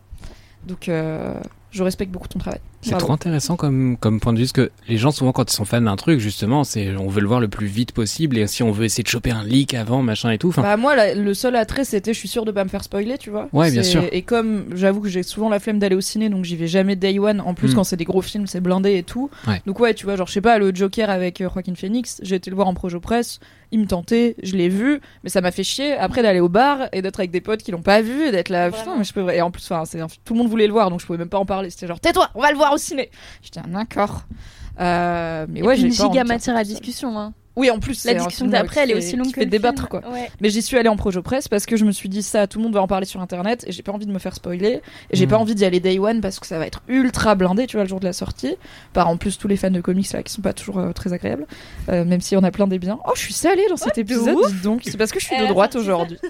Donc 0.66 0.89
euh, 0.89 1.34
je 1.71 1.83
respecte 1.83 2.11
beaucoup 2.12 2.29
ton 2.29 2.39
travail. 2.39 2.61
C'est 2.81 2.97
trop 2.97 3.12
intéressant 3.12 3.57
comme, 3.57 3.97
comme 3.99 4.20
point 4.20 4.33
de 4.33 4.39
vue, 4.39 4.45
parce 4.45 4.53
que 4.53 4.70
les 4.89 4.99
gens, 4.99 5.11
souvent, 5.11 5.33
quand 5.33 5.51
ils 5.51 5.55
sont 5.55 5.64
fans 5.64 5.81
d'un 5.81 5.97
truc, 5.97 6.20
justement, 6.20 6.62
c'est 6.64 6.95
on 6.97 7.09
veut 7.09 7.20
le 7.20 7.26
voir 7.26 7.41
le 7.41 7.49
plus 7.49 7.66
vite 7.66 7.93
possible, 7.93 8.39
et 8.39 8.47
si 8.47 8.62
on 8.62 8.70
veut 8.70 8.85
essayer 8.85 9.03
de 9.03 9.09
choper 9.09 9.31
un 9.33 9.43
leak 9.43 9.74
avant, 9.74 10.03
machin 10.03 10.31
et 10.31 10.39
tout. 10.39 10.53
Bah 10.57 10.76
moi 10.76 10.95
la- 10.95 11.14
le 11.14 11.35
seul 11.35 11.57
attrait 11.57 11.85
c'était 11.85 12.12
je 12.14 12.18
suis 12.18 12.29
sûre 12.29 12.45
de 12.45 12.53
pas 12.53 12.62
me 12.64 12.68
faire 12.68 12.85
spoiler 12.85 13.18
tu 13.18 13.31
vois. 13.31 13.49
Ouais, 13.53 13.70
bien 13.70 13.83
sûr. 13.83 14.05
Et 14.12 14.22
comme 14.22 14.66
j'avoue 14.74 15.01
que 15.01 15.09
j'ai 15.09 15.22
souvent 15.22 15.49
la 15.49 15.59
flemme 15.59 15.79
d'aller 15.79 15.97
au 15.97 16.01
ciné 16.01 16.29
donc 16.29 16.45
j'y 16.45 16.55
vais 16.57 16.68
jamais 16.68 16.95
day 16.97 17.18
one. 17.18 17.41
En 17.41 17.55
plus 17.55 17.72
Mm. 17.72 17.74
quand 17.74 17.85
c'est 17.85 17.97
des 17.97 18.05
gros 18.05 18.22
films 18.22 18.47
c'est 18.47 18.61
blindé 18.61 18.97
et 18.97 19.03
tout. 19.03 19.29
Ouais. 19.47 19.61
Donc 19.66 19.81
ouais 19.81 19.93
tu 19.95 20.05
vois 20.07 20.16
genre 20.16 20.26
je 20.29 20.33
sais 20.33 20.41
pas 20.41 20.59
le 20.59 20.72
Joker 20.74 21.11
avec 21.11 21.41
euh, 21.41 21.49
Joaquin 21.53 21.74
Phoenix 21.74 22.20
j'ai 22.22 22.37
été 22.37 22.49
le 22.51 22.57
voir 22.57 22.68
en 22.68 22.74
projo 22.74 23.01
presse 23.01 23.41
il 23.70 23.81
me 23.81 23.87
tentait 23.87 24.35
je 24.43 24.57
l'ai 24.57 24.68
vu 24.70 25.01
mais 25.24 25.31
ça 25.31 25.41
m'a 25.43 25.51
fait 25.51 25.62
chier 25.64 25.93
après 25.95 26.22
d'aller 26.22 26.41
au 26.41 26.49
bar 26.49 26.89
et 26.93 27.03
d'être 27.03 27.18
avec 27.20 27.31
des 27.31 27.41
potes 27.43 27.62
qui 27.62 27.70
l'ont 27.70 27.83
pas 27.83 28.01
vu 28.01 28.26
et 28.29 28.31
d'être 28.31 28.49
là 28.49 28.70
putain 28.70 28.97
mais 28.97 29.05
je 29.05 29.12
peux 29.12 29.29
et 29.31 29.43
en 29.43 29.51
plus 29.51 29.62
enfin 29.70 29.85
c'est 29.85 30.01
un- 30.01 30.07
tout 30.24 30.33
le 30.35 30.39
monde 30.39 30.49
voulait 30.49 30.66
le 30.66 30.72
voir 30.72 30.89
donc 30.91 31.01
je 31.01 31.07
pouvais 31.07 31.18
même 31.18 31.29
pas 31.29 31.39
en 31.39 31.45
parler 31.45 31.68
c'était 31.70 31.87
genre 31.87 32.01
tais-toi 32.01 32.31
on 32.35 32.41
va 32.41 32.51
le 32.51 32.57
voir 32.57 32.68
au 32.73 32.79
ciné. 32.79 33.11
J'étais 33.43 33.61
ah, 33.64 33.69
d'accord. 33.69 34.23
Euh, 34.81 35.47
mais 35.49 35.61
Et 35.61 35.62
ouais 35.62 35.77
j'ai 35.77 35.87
une 35.87 35.93
giga 35.93 36.25
matière 36.25 36.57
à 36.57 36.64
discussion. 36.64 37.19
Hein. 37.19 37.35
Oui, 37.59 37.70
en 37.70 37.78
plus, 37.80 38.04
La 38.04 38.14
discussion 38.14 38.46
d'après, 38.46 38.82
elle 38.84 38.92
est 38.92 38.94
aussi 38.94 39.16
longue 39.16 39.28
que 39.28 39.34
fait 39.40 39.44
le 39.44 39.50
débattre 39.50 39.88
film. 39.88 40.00
quoi. 40.02 40.12
Ouais. 40.12 40.30
Mais 40.40 40.48
j'y 40.48 40.62
suis 40.62 40.78
allée 40.78 40.88
en 40.88 40.96
projo 40.96 41.20
presse 41.22 41.48
parce 41.48 41.66
que 41.66 41.76
je 41.76 41.84
me 41.84 41.92
suis 41.92 42.09
dit 42.09 42.22
ça, 42.22 42.46
tout 42.46 42.59
le 42.59 42.64
monde 42.64 42.72
va 42.74 42.80
en 42.82 42.86
parler 42.86 43.04
sur 43.04 43.20
internet 43.20 43.64
et 43.66 43.72
j'ai 43.72 43.82
pas 43.82 43.92
envie 43.92 44.06
de 44.06 44.12
me 44.12 44.18
faire 44.18 44.34
spoiler 44.34 44.80
et 45.11 45.16
j'ai 45.16 45.26
Mm. 45.26 45.30
pas 45.30 45.36
envie 45.38 45.54
d'y 45.54 45.64
aller 45.64 45.80
day 45.80 45.98
one 45.98 46.20
parce 46.20 46.38
que 46.40 46.46
ça 46.46 46.59
va 46.59 46.66
être 46.66 46.80
ultra 46.88 47.34
blindé, 47.34 47.66
tu 47.66 47.76
vois, 47.76 47.82
le 47.82 47.88
jour 47.88 48.00
de 48.00 48.04
la 48.06 48.12
sortie. 48.12 48.54
Par 48.92 49.09
en 49.09 49.16
plus 49.16 49.36
tous 49.38 49.48
les 49.48 49.56
fans 49.56 49.70
de 49.70 49.80
comics 49.80 50.11
là 50.12 50.22
qui 50.22 50.32
sont 50.32 50.40
pas 50.42 50.52
toujours 50.52 50.78
euh, 50.78 50.92
très 50.92 51.12
agréables, 51.12 51.46
euh, 51.88 52.04
même 52.04 52.20
si 52.20 52.36
on 52.36 52.42
a 52.44 52.50
plein 52.50 52.66
des 52.68 52.78
biens. 52.78 52.98
Oh, 53.06 53.12
je 53.16 53.20
suis 53.20 53.34
salée 53.34 53.66
dans 53.68 53.76
cet 53.76 53.98
épisode, 53.98 54.36
dis 54.48 54.62
donc. 54.62 54.82
C'est 54.84 54.96
parce 54.96 55.11
que 55.11 55.18
je 55.20 55.26
suis 55.26 55.36
de 55.36 55.42
a 55.42 55.48
droite 55.48 55.74
aujourd'hui. 55.76 56.18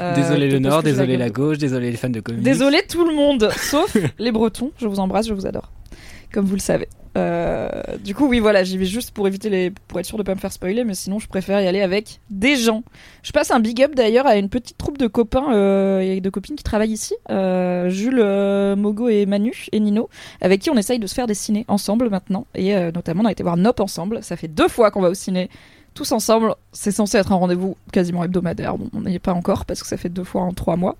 Euh, 0.00 0.14
désolé 0.14 0.48
le 0.48 0.58
Nord, 0.60 0.82
désolé 0.84 1.16
la 1.16 1.28
gauche, 1.30 1.58
désolé 1.58 1.90
les 1.90 1.96
fans 1.96 2.08
de 2.08 2.20
comics. 2.20 2.42
Désolé 2.42 2.82
tout 2.88 3.04
le 3.04 3.14
monde, 3.14 3.50
sauf 3.56 3.96
les 4.18 4.30
Bretons. 4.30 4.70
Je 4.78 4.86
vous 4.86 5.00
embrasse, 5.00 5.26
je 5.26 5.34
vous 5.34 5.46
adore. 5.46 5.72
Comme 6.32 6.44
vous 6.44 6.54
le 6.54 6.60
savez. 6.60 6.88
Euh, 7.16 7.70
du 8.04 8.14
coup, 8.14 8.26
oui, 8.28 8.38
voilà, 8.38 8.64
j'y 8.64 8.76
vais 8.78 8.84
juste 8.84 9.12
pour 9.12 9.26
éviter 9.26 9.50
les, 9.50 9.70
pour 9.70 9.98
être 9.98 10.06
sûr 10.06 10.18
de 10.18 10.22
pas 10.22 10.34
me 10.34 10.40
faire 10.40 10.52
spoiler, 10.52 10.84
mais 10.84 10.94
sinon, 10.94 11.18
je 11.18 11.28
préfère 11.28 11.60
y 11.60 11.66
aller 11.66 11.80
avec 11.80 12.20
des 12.30 12.56
gens. 12.56 12.82
Je 13.22 13.32
passe 13.32 13.50
un 13.50 13.60
big 13.60 13.82
up 13.82 13.94
d'ailleurs 13.94 14.26
à 14.26 14.36
une 14.36 14.48
petite 14.48 14.78
troupe 14.78 14.98
de 14.98 15.06
copains 15.06 15.52
euh, 15.52 16.00
et 16.00 16.20
de 16.20 16.30
copines 16.30 16.56
qui 16.56 16.64
travaillent 16.64 16.92
ici, 16.92 17.14
euh, 17.30 17.88
Jules, 17.88 18.24
Mogo 18.76 19.08
et 19.08 19.26
Manu 19.26 19.66
et 19.72 19.80
Nino, 19.80 20.08
avec 20.40 20.60
qui 20.60 20.70
on 20.70 20.76
essaye 20.76 20.98
de 20.98 21.06
se 21.06 21.14
faire 21.14 21.26
des 21.26 21.34
ciné 21.34 21.64
ensemble 21.68 22.10
maintenant, 22.10 22.46
et 22.54 22.74
notamment 22.92 23.22
on 23.22 23.26
a 23.26 23.32
été 23.32 23.42
voir 23.42 23.56
Nop 23.56 23.80
ensemble. 23.80 24.22
Ça 24.22 24.36
fait 24.36 24.48
deux 24.48 24.68
fois 24.68 24.90
qu'on 24.90 25.00
va 25.00 25.10
au 25.10 25.14
ciné. 25.14 25.48
Tous 25.94 26.12
ensemble, 26.12 26.54
c'est 26.72 26.92
censé 26.92 27.18
être 27.18 27.32
un 27.32 27.36
rendez-vous 27.36 27.76
quasiment 27.92 28.22
hebdomadaire. 28.22 28.76
Bon, 28.76 28.88
on 28.94 29.00
n'y 29.00 29.14
est 29.14 29.18
pas 29.18 29.32
encore 29.32 29.64
parce 29.64 29.82
que 29.82 29.88
ça 29.88 29.96
fait 29.96 30.08
deux 30.08 30.24
fois 30.24 30.42
en 30.42 30.52
trois 30.52 30.76
mois. 30.76 30.96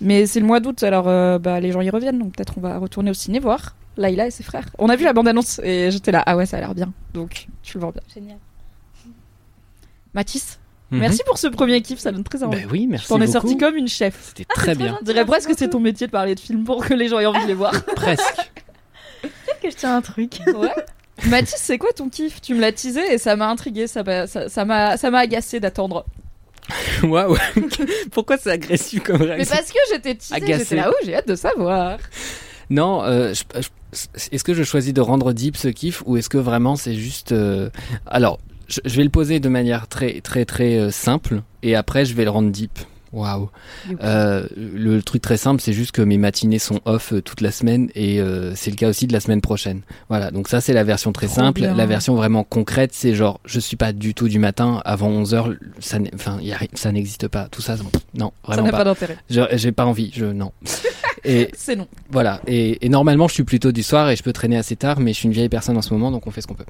Mais 0.00 0.26
c'est 0.26 0.40
le 0.40 0.46
mois 0.46 0.58
d'août, 0.58 0.82
alors 0.82 1.04
bah, 1.38 1.60
les 1.60 1.70
gens 1.70 1.80
y 1.80 1.90
reviennent, 1.90 2.18
donc 2.18 2.34
peut-être 2.34 2.54
on 2.56 2.60
va 2.60 2.78
retourner 2.78 3.10
au 3.10 3.14
ciné 3.14 3.38
voir 3.38 3.76
Laïla 3.96 4.26
et 4.26 4.30
ses 4.30 4.42
frères. 4.42 4.66
On 4.78 4.88
a 4.88 4.96
vu 4.96 5.04
la 5.04 5.12
bande-annonce 5.12 5.60
et 5.62 5.90
j'étais 5.90 6.12
là, 6.12 6.22
ah 6.26 6.36
ouais, 6.36 6.46
ça 6.46 6.56
a 6.56 6.60
l'air 6.60 6.74
bien, 6.74 6.92
donc 7.14 7.48
tu 7.62 7.76
le 7.78 7.80
vois 7.82 7.92
bien. 7.92 8.02
Génial. 8.12 8.38
Mathis, 10.14 10.58
Mhm. 10.90 10.98
merci 11.00 11.22
pour 11.26 11.38
ce 11.38 11.46
premier 11.46 11.80
kiff, 11.80 11.98
ça 11.98 12.12
donne 12.12 12.22
très 12.24 12.42
envie. 12.42 12.62
Bah 12.62 12.68
oui, 12.70 12.86
merci 12.86 13.08
T'en 13.08 13.20
es 13.20 13.26
sorti 13.26 13.56
comme 13.56 13.76
une 13.76 13.88
chef. 13.88 14.18
C'était 14.22 14.44
très 14.44 14.74
bien. 14.74 14.98
On 15.00 15.04
dirait 15.04 15.24
presque 15.24 15.48
que 15.50 15.56
c'est 15.56 15.70
ton 15.70 15.80
métier 15.80 16.06
de 16.06 16.12
parler 16.12 16.34
de 16.34 16.40
films 16.40 16.64
pour 16.64 16.84
que 16.84 16.92
les 16.92 17.08
gens 17.08 17.18
aient 17.18 17.24
envie 17.26 17.42
de 17.42 17.46
les 17.46 17.54
voir. 17.54 17.72
Presque. 17.96 18.50
Peut-être 19.22 19.60
que 19.62 19.70
je 19.70 19.76
tiens 19.76 19.96
un 19.96 20.02
truc. 20.02 20.40
Ouais. 20.54 20.68
Mathis, 21.28 21.54
c'est 21.56 21.78
quoi 21.78 21.92
ton 21.92 22.08
kiff? 22.08 22.40
Tu 22.40 22.54
me 22.54 22.60
l'as 22.60 22.72
teasé 22.72 23.00
et 23.14 23.18
ça 23.18 23.36
m'a 23.36 23.48
intrigué, 23.48 23.86
ça 23.86 24.02
m'a 24.02 24.26
ça, 24.26 24.48
ça 24.48 24.64
m'a 24.64 24.96
ça 24.96 25.10
m'a 25.10 25.20
agacé 25.20 25.60
d'attendre. 25.60 26.04
Waouh. 27.02 27.36
Pourquoi 28.10 28.36
c'est 28.38 28.50
agressif 28.50 29.02
comme 29.02 29.18
Mais 29.18 29.24
réaction? 29.34 29.56
parce 29.56 29.70
que 29.70 29.78
j'étais 29.92 30.14
teasée, 30.14 30.58
j'étais 30.58 30.76
là, 30.76 30.90
oh, 30.90 30.94
j'ai 31.04 31.14
hâte 31.14 31.28
de 31.28 31.34
savoir. 31.36 31.98
Non, 32.72 33.04
euh, 33.04 33.34
est-ce 34.32 34.44
que 34.44 34.54
je 34.54 34.62
choisis 34.62 34.94
de 34.94 35.02
rendre 35.02 35.34
deep 35.34 35.58
ce 35.58 35.68
kiff 35.68 36.02
ou 36.06 36.16
est-ce 36.16 36.30
que 36.30 36.38
vraiment 36.38 36.74
c'est 36.74 36.94
juste... 36.94 37.32
euh, 37.32 37.68
Alors, 38.06 38.38
je, 38.66 38.80
je 38.86 38.96
vais 38.96 39.04
le 39.04 39.10
poser 39.10 39.40
de 39.40 39.48
manière 39.50 39.88
très 39.88 40.22
très 40.22 40.46
très 40.46 40.78
euh, 40.78 40.90
simple 40.90 41.42
et 41.62 41.76
après 41.76 42.06
je 42.06 42.14
vais 42.14 42.24
le 42.24 42.30
rendre 42.30 42.50
deep. 42.50 42.78
Waouh. 43.12 43.50
Euh, 44.02 44.46
le 44.56 45.02
truc 45.02 45.20
très 45.22 45.36
simple, 45.36 45.60
c'est 45.60 45.72
juste 45.74 45.92
que 45.92 46.00
mes 46.02 46.16
matinées 46.16 46.58
sont 46.58 46.80
off 46.86 47.12
euh, 47.12 47.20
toute 47.20 47.40
la 47.42 47.50
semaine 47.50 47.90
et 47.94 48.20
euh, 48.20 48.54
c'est 48.54 48.70
le 48.70 48.76
cas 48.76 48.88
aussi 48.88 49.06
de 49.06 49.12
la 49.12 49.20
semaine 49.20 49.40
prochaine. 49.42 49.82
Voilà, 50.08 50.30
donc 50.30 50.48
ça 50.48 50.60
c'est 50.62 50.72
la 50.72 50.84
version 50.84 51.12
très 51.12 51.26
Trop 51.26 51.36
simple. 51.36 51.60
bien. 51.60 51.74
La 51.74 51.86
version 51.86 52.14
vraiment 52.14 52.42
concrète, 52.44 52.92
c'est 52.94 53.14
genre 53.14 53.40
je 53.44 53.60
suis 53.60 53.76
pas 53.76 53.92
du 53.92 54.14
tout 54.14 54.28
du 54.28 54.38
matin 54.38 54.80
avant 54.84 55.10
11h, 55.10 55.56
ça 55.78 55.98
enfin 56.14 56.38
ça 56.74 56.90
n'existe 56.92 57.28
pas. 57.28 57.48
Tout 57.48 57.60
ça 57.62 57.76
non, 58.14 58.32
Ça 58.46 58.52
vraiment 58.52 58.64
n'a 58.66 58.70
pas. 58.72 58.78
pas 58.78 58.84
d'intérêt. 58.84 59.18
J'ai 59.28 59.72
pas 59.72 59.84
envie, 59.84 60.10
je 60.14 60.24
non. 60.24 60.52
C'est 61.54 61.76
non. 61.76 61.86
voilà, 62.10 62.40
et, 62.48 62.84
et 62.84 62.88
normalement 62.88 63.28
je 63.28 63.34
suis 63.34 63.44
plutôt 63.44 63.70
du 63.70 63.84
soir 63.84 64.10
et 64.10 64.16
je 64.16 64.24
peux 64.24 64.32
traîner 64.32 64.56
assez 64.56 64.74
tard, 64.74 64.98
mais 64.98 65.12
je 65.12 65.18
suis 65.18 65.26
une 65.26 65.32
vieille 65.32 65.48
personne 65.48 65.76
en 65.76 65.82
ce 65.82 65.92
moment, 65.94 66.10
donc 66.10 66.26
on 66.26 66.32
fait 66.32 66.40
ce 66.40 66.48
qu'on 66.48 66.54
peut. 66.54 66.64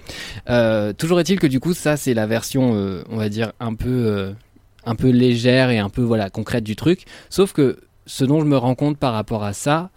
Euh, 0.51 0.93
toujours 0.93 1.19
est-il 1.21 1.41
que 1.41 1.47
du 1.47 1.59
coup 1.59 1.73
ça 1.73 1.97
c'est 1.97 2.13
la 2.13 2.27
version, 2.27 2.75
euh, 2.75 3.03
on 3.09 3.17
va 3.17 3.31
dire 3.31 3.53
un 3.61 3.73
peu, 3.75 4.35
un 4.85 4.95
peu 4.95 5.11
légère 5.11 5.71
et 5.71 5.79
un 5.79 5.89
peu 5.89 6.03
voilà 6.03 6.31
concrète 6.31 6.65
du 6.65 6.77
truc. 6.77 7.05
Sauf 7.31 7.53
que 7.53 7.79
ce 8.07 8.25
dont 8.25 8.41
je 8.41 8.47
me 8.47 8.57
rends 8.57 8.75
compte 8.75 8.99
par 8.99 9.13
rapport 9.13 9.45
à 9.45 9.53
ça, 9.53 9.91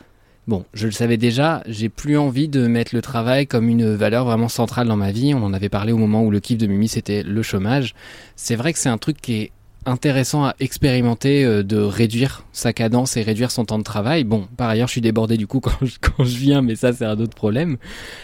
bon, 0.48 0.66
je 0.74 0.86
le 0.86 0.92
savais 0.92 1.18
déjà, 1.18 1.64
j'ai 1.68 1.90
plus 1.90 2.18
envie 2.18 2.48
de 2.48 2.68
mettre 2.68 2.94
le 2.94 3.02
travail 3.02 3.48
comme 3.48 3.68
une 3.68 3.94
valeur 3.96 4.26
vraiment 4.26 4.50
centrale 4.50 4.88
dans 4.88 4.98
ma 4.98 5.12
vie. 5.12 5.34
On 5.34 5.44
en 5.44 5.54
avait 5.54 5.70
parlé 5.70 5.92
au 5.92 5.98
moment 5.98 6.24
où 6.24 6.32
le 6.32 6.40
kiff 6.40 6.58
de 6.58 6.68
Mimi 6.68 6.88
c'était 6.88 7.24
le 7.24 7.42
chômage. 7.42 7.96
C'est 8.36 8.56
vrai 8.56 8.74
que 8.74 8.80
c'est 8.80 8.90
un 8.90 8.98
truc 8.98 9.22
qui 9.22 9.34
est 9.34 9.52
intéressant 9.86 10.46
à 10.46 10.56
expérimenter 10.60 11.46
euh, 11.46 11.64
de 11.64 11.78
réduire 11.78 12.44
sa 12.52 12.74
cadence 12.74 13.18
et 13.18 13.22
réduire 13.22 13.52
son 13.52 13.66
temps 13.66 13.78
de 13.78 13.84
travail. 13.84 14.24
Bon, 14.24 14.48
par 14.58 14.70
ailleurs, 14.70 14.88
je 14.88 14.94
suis 14.94 15.02
débordé 15.02 15.38
du 15.38 15.48
coup 15.48 15.60
quand 15.62 15.78
je, 15.84 15.96
quand 16.02 16.24
je 16.24 16.38
viens, 16.38 16.62
mais 16.62 16.76
ça 16.76 16.94
c'est 16.94 17.06
un 17.06 17.20
autre 17.20 17.36
problème. 17.36 17.78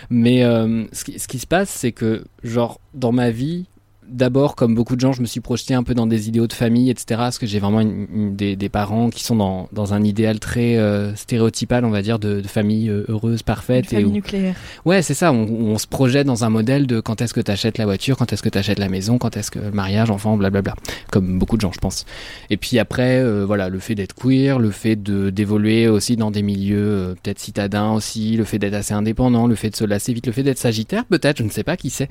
Mais 0.09 0.43
euh, 0.43 0.85
ce, 0.91 1.03
qui, 1.03 1.19
ce 1.19 1.27
qui 1.27 1.39
se 1.39 1.47
passe, 1.47 1.69
c'est 1.69 1.91
que 1.91 2.23
genre 2.43 2.79
dans 2.93 3.11
ma 3.11 3.29
vie, 3.29 3.65
d'abord, 4.11 4.55
comme 4.55 4.75
beaucoup 4.75 4.95
de 4.95 5.01
gens, 5.01 5.13
je 5.13 5.21
me 5.21 5.25
suis 5.25 5.39
projeté 5.39 5.73
un 5.73 5.83
peu 5.83 5.93
dans 5.93 6.07
des 6.07 6.27
idéaux 6.27 6.47
de 6.47 6.53
famille, 6.53 6.89
etc. 6.89 7.05
Parce 7.17 7.39
que 7.39 7.45
j'ai 7.45 7.59
vraiment 7.59 7.81
une- 7.81 8.07
une- 8.13 8.35
des, 8.35 8.55
des 8.55 8.69
parents 8.69 9.09
qui 9.09 9.23
sont 9.23 9.35
dans, 9.35 9.69
dans 9.71 9.93
un 9.93 10.03
idéal 10.03 10.39
très 10.39 10.77
euh, 10.77 11.15
stéréotypal, 11.15 11.85
on 11.85 11.89
va 11.89 12.01
dire, 12.01 12.19
de, 12.19 12.41
de 12.41 12.47
famille 12.47 12.89
euh, 12.89 13.05
heureuse, 13.07 13.39
Une 13.39 13.43
parfaite. 13.45 13.85
et 13.85 13.95
famille 13.95 14.05
où- 14.05 14.11
nucléaire. 14.11 14.55
Ouais, 14.85 15.01
c'est 15.01 15.13
ça. 15.13 15.31
On, 15.31 15.43
on 15.47 15.77
se 15.77 15.87
projette 15.87 16.27
dans 16.27 16.43
un 16.43 16.49
modèle 16.49 16.87
de 16.87 16.99
quand 16.99 17.21
est-ce 17.21 17.33
que 17.33 17.41
tu 17.41 17.51
achètes 17.51 17.77
la 17.77 17.85
voiture, 17.85 18.17
quand 18.17 18.31
est-ce 18.33 18.43
que 18.43 18.49
tu 18.49 18.57
achètes 18.57 18.79
la 18.79 18.89
maison, 18.89 19.17
quand 19.17 19.37
est-ce 19.37 19.51
que 19.51 19.59
le 19.59 19.71
mariage, 19.71 20.09
enfant, 20.11 20.37
blablabla. 20.37 20.75
Comme 21.11 21.39
beaucoup 21.39 21.55
de 21.55 21.61
gens, 21.61 21.71
je 21.71 21.79
pense. 21.79 22.05
Et 22.49 22.57
puis 22.57 22.79
après, 22.79 23.19
euh, 23.21 23.45
voilà, 23.45 23.69
le 23.69 23.79
fait 23.79 23.95
d'être 23.95 24.13
queer, 24.15 24.59
le 24.59 24.71
fait 24.71 24.95
d'évoluer 25.01 25.87
aussi 25.87 26.15
dans 26.15 26.31
des 26.31 26.41
milieux 26.41 26.77
euh, 26.79 27.15
peut-être 27.21 27.39
citadins 27.39 27.91
aussi, 27.93 28.35
le 28.37 28.43
fait 28.43 28.59
d'être 28.59 28.73
assez 28.73 28.93
indépendant, 28.93 29.47
le 29.47 29.55
fait 29.55 29.69
de 29.69 29.75
se 29.75 29.85
lasser 29.85 30.13
vite, 30.13 30.27
le 30.27 30.33
fait 30.33 30.43
d'être 30.43 30.57
sagittaire, 30.57 31.05
peut-être, 31.05 31.37
je 31.37 31.43
ne 31.43 31.49
sais 31.49 31.63
pas 31.63 31.77
qui 31.77 31.89
c'est. 31.89 32.09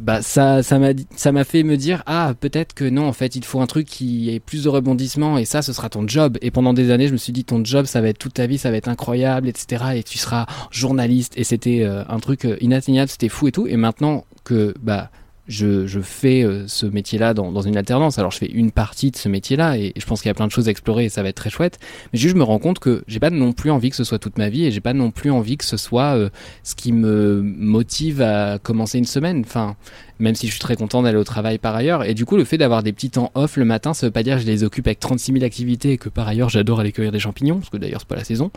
Bah 0.00 0.22
ça, 0.22 0.62
ça 0.62 0.78
m'a 0.78 0.92
ça 1.16 1.32
m'a 1.32 1.44
fait 1.44 1.62
me 1.62 1.76
dire 1.76 2.02
ah 2.06 2.34
peut-être 2.38 2.74
que 2.74 2.84
non, 2.84 3.06
en 3.06 3.12
fait, 3.12 3.36
il 3.36 3.44
faut 3.44 3.60
un 3.60 3.66
truc 3.66 3.86
qui 3.86 4.30
ait 4.30 4.40
plus 4.40 4.64
de 4.64 4.68
rebondissement 4.68 5.38
et 5.38 5.44
ça, 5.44 5.62
ce 5.62 5.72
sera 5.72 5.88
ton 5.88 6.06
job. 6.06 6.38
Et 6.42 6.50
pendant 6.50 6.72
des 6.72 6.90
années, 6.90 7.08
je 7.08 7.12
me 7.12 7.18
suis 7.18 7.32
dit 7.32 7.44
ton 7.44 7.64
job, 7.64 7.86
ça 7.86 8.00
va 8.00 8.08
être 8.08 8.18
toute 8.18 8.34
ta 8.34 8.46
vie, 8.46 8.58
ça 8.58 8.70
va 8.70 8.76
être 8.76 8.88
incroyable, 8.88 9.48
etc. 9.48 9.84
Et 9.96 10.02
tu 10.02 10.18
seras 10.18 10.46
journaliste 10.70 11.34
et 11.36 11.44
c'était 11.44 11.82
euh, 11.82 12.04
un 12.08 12.18
truc 12.18 12.44
euh, 12.44 12.56
inatteignable, 12.60 13.10
c'était 13.10 13.28
fou 13.28 13.48
et 13.48 13.52
tout. 13.52 13.66
Et 13.66 13.76
maintenant 13.76 14.24
que 14.44 14.74
bah 14.82 15.10
je, 15.46 15.86
je 15.86 16.00
fais 16.00 16.42
euh, 16.42 16.68
ce 16.68 16.84
métier-là 16.84 17.32
dans, 17.32 17.50
dans 17.52 17.62
une 17.62 17.76
alternance. 17.76 18.18
Alors 18.18 18.30
je 18.30 18.38
fais 18.38 18.50
une 18.50 18.70
partie 18.70 19.10
de 19.10 19.16
ce 19.16 19.28
métier-là 19.30 19.78
et, 19.78 19.92
et 19.94 20.00
je 20.00 20.04
pense 20.04 20.20
qu'il 20.20 20.28
y 20.28 20.30
a 20.30 20.34
plein 20.34 20.46
de 20.46 20.52
choses 20.52 20.68
à 20.68 20.70
explorer 20.70 21.06
et 21.06 21.08
ça 21.08 21.22
va 21.22 21.30
être 21.30 21.36
très 21.36 21.50
chouette. 21.50 21.78
Mais 22.12 22.18
juste 22.18 22.34
je 22.34 22.38
me 22.38 22.44
rends 22.44 22.58
compte 22.58 22.78
que 22.78 23.02
j'ai 23.06 23.18
pas 23.18 23.30
non 23.30 23.52
plus 23.52 23.70
envie 23.70 23.90
que 23.90 23.96
ce 23.96 24.04
soit 24.04 24.18
toute 24.18 24.36
ma 24.36 24.50
vie 24.50 24.66
et 24.66 24.70
j'ai 24.70 24.82
pas 24.82 24.92
non 24.92 25.10
plus 25.10 25.30
envie 25.30 25.56
que 25.56 25.64
ce 25.64 25.78
soit 25.78 26.18
ce 26.62 26.74
qui 26.74 26.92
me 26.92 27.40
motive 27.42 28.20
à 28.20 28.58
commencer 28.58 28.98
une 28.98 29.06
semaine. 29.06 29.42
Enfin, 29.44 29.76
même 30.18 30.34
si 30.34 30.46
je 30.46 30.52
suis 30.52 30.60
très 30.60 30.76
content 30.76 31.02
d'aller 31.02 31.18
au 31.18 31.24
travail 31.24 31.58
par 31.58 31.74
ailleurs. 31.74 32.04
Et 32.04 32.14
du 32.14 32.24
coup, 32.24 32.36
le 32.36 32.44
fait 32.44 32.58
d'avoir 32.58 32.82
des 32.82 32.92
petits 32.92 33.10
temps 33.10 33.30
off 33.34 33.56
le 33.56 33.64
matin, 33.64 33.94
ça 33.94 34.06
veut 34.06 34.12
pas 34.12 34.22
dire 34.22 34.36
que 34.36 34.42
je 34.42 34.46
les 34.46 34.64
occupe 34.64 34.86
avec 34.86 35.00
36 35.00 35.32
000 35.32 35.44
activités 35.44 35.92
et 35.92 35.98
que 35.98 36.08
par 36.08 36.26
ailleurs 36.28 36.48
j'adore 36.48 36.80
aller 36.80 36.92
cueillir 36.92 37.12
des 37.12 37.18
champignons, 37.18 37.58
parce 37.58 37.70
que 37.70 37.76
d'ailleurs 37.76 38.00
c'est 38.00 38.08
pas 38.08 38.16
la 38.16 38.24
saison. 38.24 38.50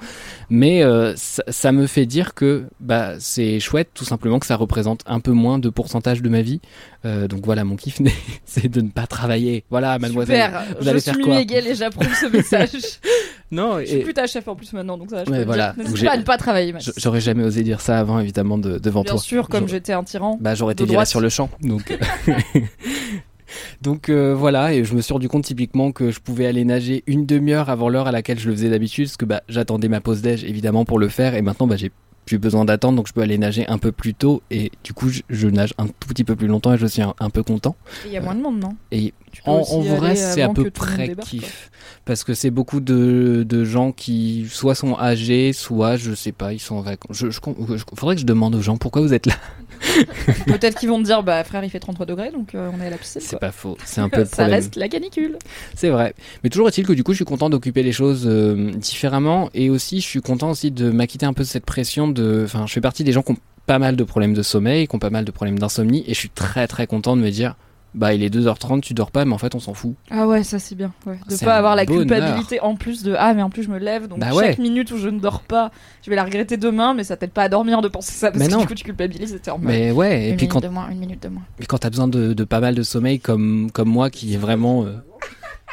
Mais 0.49 0.83
euh, 0.83 1.13
ça, 1.15 1.43
ça 1.47 1.71
me 1.71 1.87
fait 1.87 2.05
dire 2.05 2.33
que 2.33 2.65
bah, 2.79 3.13
c'est 3.19 3.59
chouette 3.59 3.89
tout 3.93 4.05
simplement 4.05 4.39
que 4.39 4.45
ça 4.45 4.55
représente 4.55 5.01
un 5.05 5.19
peu 5.19 5.31
moins 5.31 5.59
de 5.59 5.69
pourcentage 5.69 6.21
de 6.21 6.29
ma 6.29 6.41
vie. 6.41 6.61
Euh, 7.05 7.27
donc 7.27 7.45
voilà, 7.45 7.63
mon 7.63 7.75
kiff, 7.75 7.99
c'est 8.45 8.69
de 8.69 8.81
ne 8.81 8.89
pas 8.89 9.07
travailler. 9.07 9.63
Voilà, 9.69 9.97
mademoiselle. 9.99 10.45
Super. 10.45 10.63
vous 10.79 10.85
je 10.85 10.89
allez 10.89 10.99
suis 10.99 11.11
faire 11.11 11.23
quoi? 11.23 11.37
Miguel 11.37 11.67
et 11.67 11.75
j'approuve 11.75 12.13
ce 12.13 12.25
message. 12.27 12.69
Non, 13.51 13.79
Je 13.81 13.85
suis 13.85 13.97
et 13.97 14.01
plus 14.03 14.13
ta 14.13 14.27
chef 14.27 14.47
en 14.47 14.55
plus 14.55 14.71
maintenant, 14.73 14.97
donc 14.97 15.09
ça, 15.09 15.23
je 15.25 15.31
Ouais, 15.31 15.43
voilà. 15.45 15.73
N'hésite 15.77 16.05
pas 16.05 16.11
à 16.13 16.17
ne 16.17 16.23
pas 16.23 16.37
travailler, 16.37 16.73
j'aurais 16.97 17.19
jamais 17.21 17.43
osé 17.43 17.63
dire 17.63 17.81
ça 17.81 17.99
avant, 17.99 18.19
évidemment, 18.19 18.57
de- 18.57 18.77
devant 18.79 19.01
Bien 19.03 19.13
toi. 19.13 19.21
sûr, 19.21 19.49
comme 19.49 19.61
J'aurais- 19.61 19.71
j'étais 19.73 19.93
un 19.93 20.03
tyran. 20.03 20.37
Bah, 20.39 20.55
j'aurais 20.55 20.73
été 20.73 20.85
viré 20.85 21.05
sur 21.05 21.19
le 21.19 21.29
champ. 21.29 21.49
Donc, 21.61 21.97
donc 23.81 24.09
euh, 24.09 24.33
voilà, 24.33 24.73
et 24.73 24.83
je 24.85 24.93
me 24.95 25.01
suis 25.01 25.11
rendu 25.13 25.27
compte 25.27 25.43
typiquement 25.43 25.91
que 25.91 26.11
je 26.11 26.19
pouvais 26.19 26.45
aller 26.45 26.63
nager 26.63 27.03
une 27.07 27.25
demi-heure 27.25 27.69
avant 27.69 27.89
l'heure 27.89 28.07
à 28.07 28.11
laquelle 28.11 28.39
je 28.39 28.47
le 28.47 28.55
faisais 28.55 28.69
d'habitude, 28.69 29.05
parce 29.07 29.17
que 29.17 29.25
bah, 29.25 29.41
j'attendais 29.49 29.89
ma 29.89 29.99
pause 30.01 30.21
déj 30.21 30.43
évidemment 30.45 30.85
pour 30.85 30.99
le 30.99 31.09
faire, 31.09 31.35
et 31.35 31.41
maintenant 31.41 31.67
bah, 31.67 31.75
j'ai 31.75 31.91
plus 32.25 32.37
besoin 32.37 32.65
d'attendre, 32.65 32.95
donc 32.97 33.07
je 33.07 33.13
peux 33.13 33.21
aller 33.21 33.37
nager 33.37 33.67
un 33.67 33.77
peu 33.77 33.91
plus 33.91 34.13
tôt, 34.13 34.41
et 34.51 34.71
du 34.83 34.93
coup 34.93 35.09
je, 35.09 35.21
je 35.29 35.47
nage 35.47 35.73
un 35.77 35.87
tout 35.87 36.07
petit 36.07 36.23
peu 36.23 36.35
plus 36.35 36.47
longtemps 36.47 36.73
et 36.73 36.77
je 36.77 36.85
suis 36.85 37.01
un, 37.01 37.13
un 37.19 37.29
peu 37.29 37.43
content. 37.43 37.75
Il 38.05 38.11
y 38.11 38.17
a 38.17 38.21
moins 38.21 38.35
de 38.35 38.41
monde, 38.41 38.59
non? 38.59 38.75
Et 38.91 39.13
en, 39.45 39.57
en 39.73 39.81
vrai, 39.97 40.15
c'est 40.33 40.41
à 40.41 40.47
peu 40.53 40.63
près 40.71 41.07
kiff. 41.25 41.71
Parce 42.05 42.23
que 42.23 42.33
c'est 42.33 42.51
beaucoup 42.51 42.79
de, 42.79 43.45
de 43.47 43.63
gens 43.63 43.91
qui 43.91 44.47
soit 44.49 44.75
sont 44.75 44.97
âgés, 44.97 45.53
soit 45.53 45.97
je 45.97 46.13
sais 46.13 46.31
pas, 46.31 46.53
ils 46.53 46.59
sont 46.59 46.75
en 46.75 46.81
vacances. 46.81 47.15
Je, 47.17 47.29
je, 47.29 47.39
je- 47.75 47.83
faudrait 47.95 48.15
que 48.15 48.21
je 48.21 48.25
demande 48.25 48.55
aux 48.55 48.61
gens 48.61 48.77
pourquoi 48.77 49.01
vous 49.01 49.13
êtes 49.13 49.25
là. 49.25 49.35
Peut-être 50.45 50.77
qu'ils 50.79 50.89
vont 50.89 50.99
te 50.99 51.05
dire, 51.05 51.23
bah 51.23 51.43
frère, 51.43 51.63
il 51.63 51.69
fait 51.69 51.79
33 51.79 52.05
degrés, 52.05 52.31
donc 52.31 52.55
euh, 52.55 52.69
on 52.73 52.81
est 52.81 52.87
à 52.87 52.89
la 52.89 52.97
piscine. 52.97 53.21
C'est 53.21 53.39
pas 53.39 53.51
faux, 53.51 53.77
c'est 53.85 54.01
un 54.01 54.09
peu 54.09 54.19
le 54.19 54.25
Ça 54.25 54.31
problème. 54.37 54.55
reste 54.55 54.75
la 54.75 54.87
canicule. 54.87 55.37
C'est 55.75 55.89
vrai. 55.89 56.13
Mais 56.43 56.49
toujours 56.49 56.67
est-il 56.67 56.85
que 56.85 56.93
du 56.93 57.03
coup, 57.03 57.11
je 57.13 57.17
suis 57.17 57.25
content 57.25 57.49
d'occuper 57.49 57.83
les 57.83 57.91
choses 57.91 58.25
euh, 58.27 58.71
différemment 58.71 59.49
et 59.53 59.69
aussi, 59.69 60.01
je 60.01 60.05
suis 60.07 60.21
content 60.21 60.51
aussi 60.51 60.71
de 60.71 60.89
m'acquitter 60.91 61.25
un 61.25 61.33
peu 61.33 61.43
de 61.43 61.47
cette 61.47 61.65
pression 61.65 62.07
de. 62.07 62.41
Enfin, 62.45 62.65
je 62.67 62.73
fais 62.73 62.81
partie 62.81 63.03
des 63.03 63.11
gens 63.11 63.21
qui 63.23 63.31
ont 63.31 63.37
pas 63.65 63.79
mal 63.79 63.95
de 63.95 64.03
problèmes 64.03 64.33
de 64.33 64.41
sommeil, 64.43 64.87
qui 64.87 64.95
ont 64.95 64.99
pas 64.99 65.09
mal 65.09 65.25
de 65.25 65.31
problèmes 65.31 65.59
d'insomnie 65.59 66.03
et 66.07 66.13
je 66.13 66.19
suis 66.19 66.29
très 66.29 66.67
très 66.67 66.87
content 66.87 67.15
de 67.15 67.21
me 67.21 67.29
dire, 67.29 67.55
bah, 67.93 68.13
il 68.13 68.23
est 68.23 68.33
2h30, 68.33 68.81
tu 68.81 68.93
dors 68.93 69.11
pas, 69.11 69.25
mais 69.25 69.33
en 69.33 69.37
fait, 69.37 69.53
on 69.53 69.59
s'en 69.59 69.73
fout. 69.73 69.95
Ah 70.09 70.25
ouais, 70.27 70.43
ça 70.43 70.59
c'est 70.59 70.75
bien. 70.75 70.91
Ouais. 71.05 71.19
De 71.29 71.35
pas 71.43 71.55
avoir 71.57 71.75
la 71.75 71.85
culpabilité 71.85 72.59
en 72.61 72.75
plus 72.75 73.03
de 73.03 73.15
ah 73.17 73.33
mais 73.33 73.41
en 73.41 73.49
plus 73.49 73.63
je 73.63 73.69
me 73.69 73.77
lève 73.79 74.07
donc 74.07 74.19
Bah 74.19 74.27
chaque 74.29 74.35
ouais. 74.35 74.55
minute 74.59 74.91
où 74.91 74.97
je 74.97 75.09
ne 75.09 75.19
dors 75.19 75.41
pas, 75.41 75.71
je 76.03 76.09
vais 76.09 76.15
la 76.15 76.23
regretter 76.23 76.55
demain 76.57 76.93
mais 76.93 77.03
ça 77.03 77.17
t'aide 77.17 77.31
pas 77.31 77.43
à 77.43 77.49
dormir 77.49 77.81
de 77.81 77.87
penser 77.89 78.13
ça 78.13 78.31
parce 78.31 78.39
Mais 78.39 78.47
que 78.47 78.53
non. 78.53 78.61
du 78.61 78.67
coup 78.67 78.75
tu 78.75 78.83
culpabilises 78.85 79.33
et 79.33 79.39
t'es 79.39 79.51
en 79.51 79.57
mode, 79.57 79.67
Mais 79.67 79.91
ouais, 79.91 80.23
et 80.25 80.29
une 80.29 80.37
puis 80.37 80.45
minute 80.47 80.51
quand, 80.53 80.59
de 80.61 80.67
moins, 80.69 80.89
une 80.89 80.99
minute 80.99 81.21
de 81.23 81.27
moins. 81.29 81.43
puis 81.57 81.67
quand 81.67 81.79
t'as 81.79 81.89
besoin 81.89 82.07
de, 82.07 82.33
de 82.33 82.43
pas 82.45 82.59
mal 82.61 82.75
de 82.75 82.83
sommeil 82.83 83.19
comme, 83.19 83.69
comme 83.73 83.89
moi 83.89 84.09
qui 84.09 84.33
est 84.33 84.37
vraiment. 84.37 84.85
euh, 84.85 84.93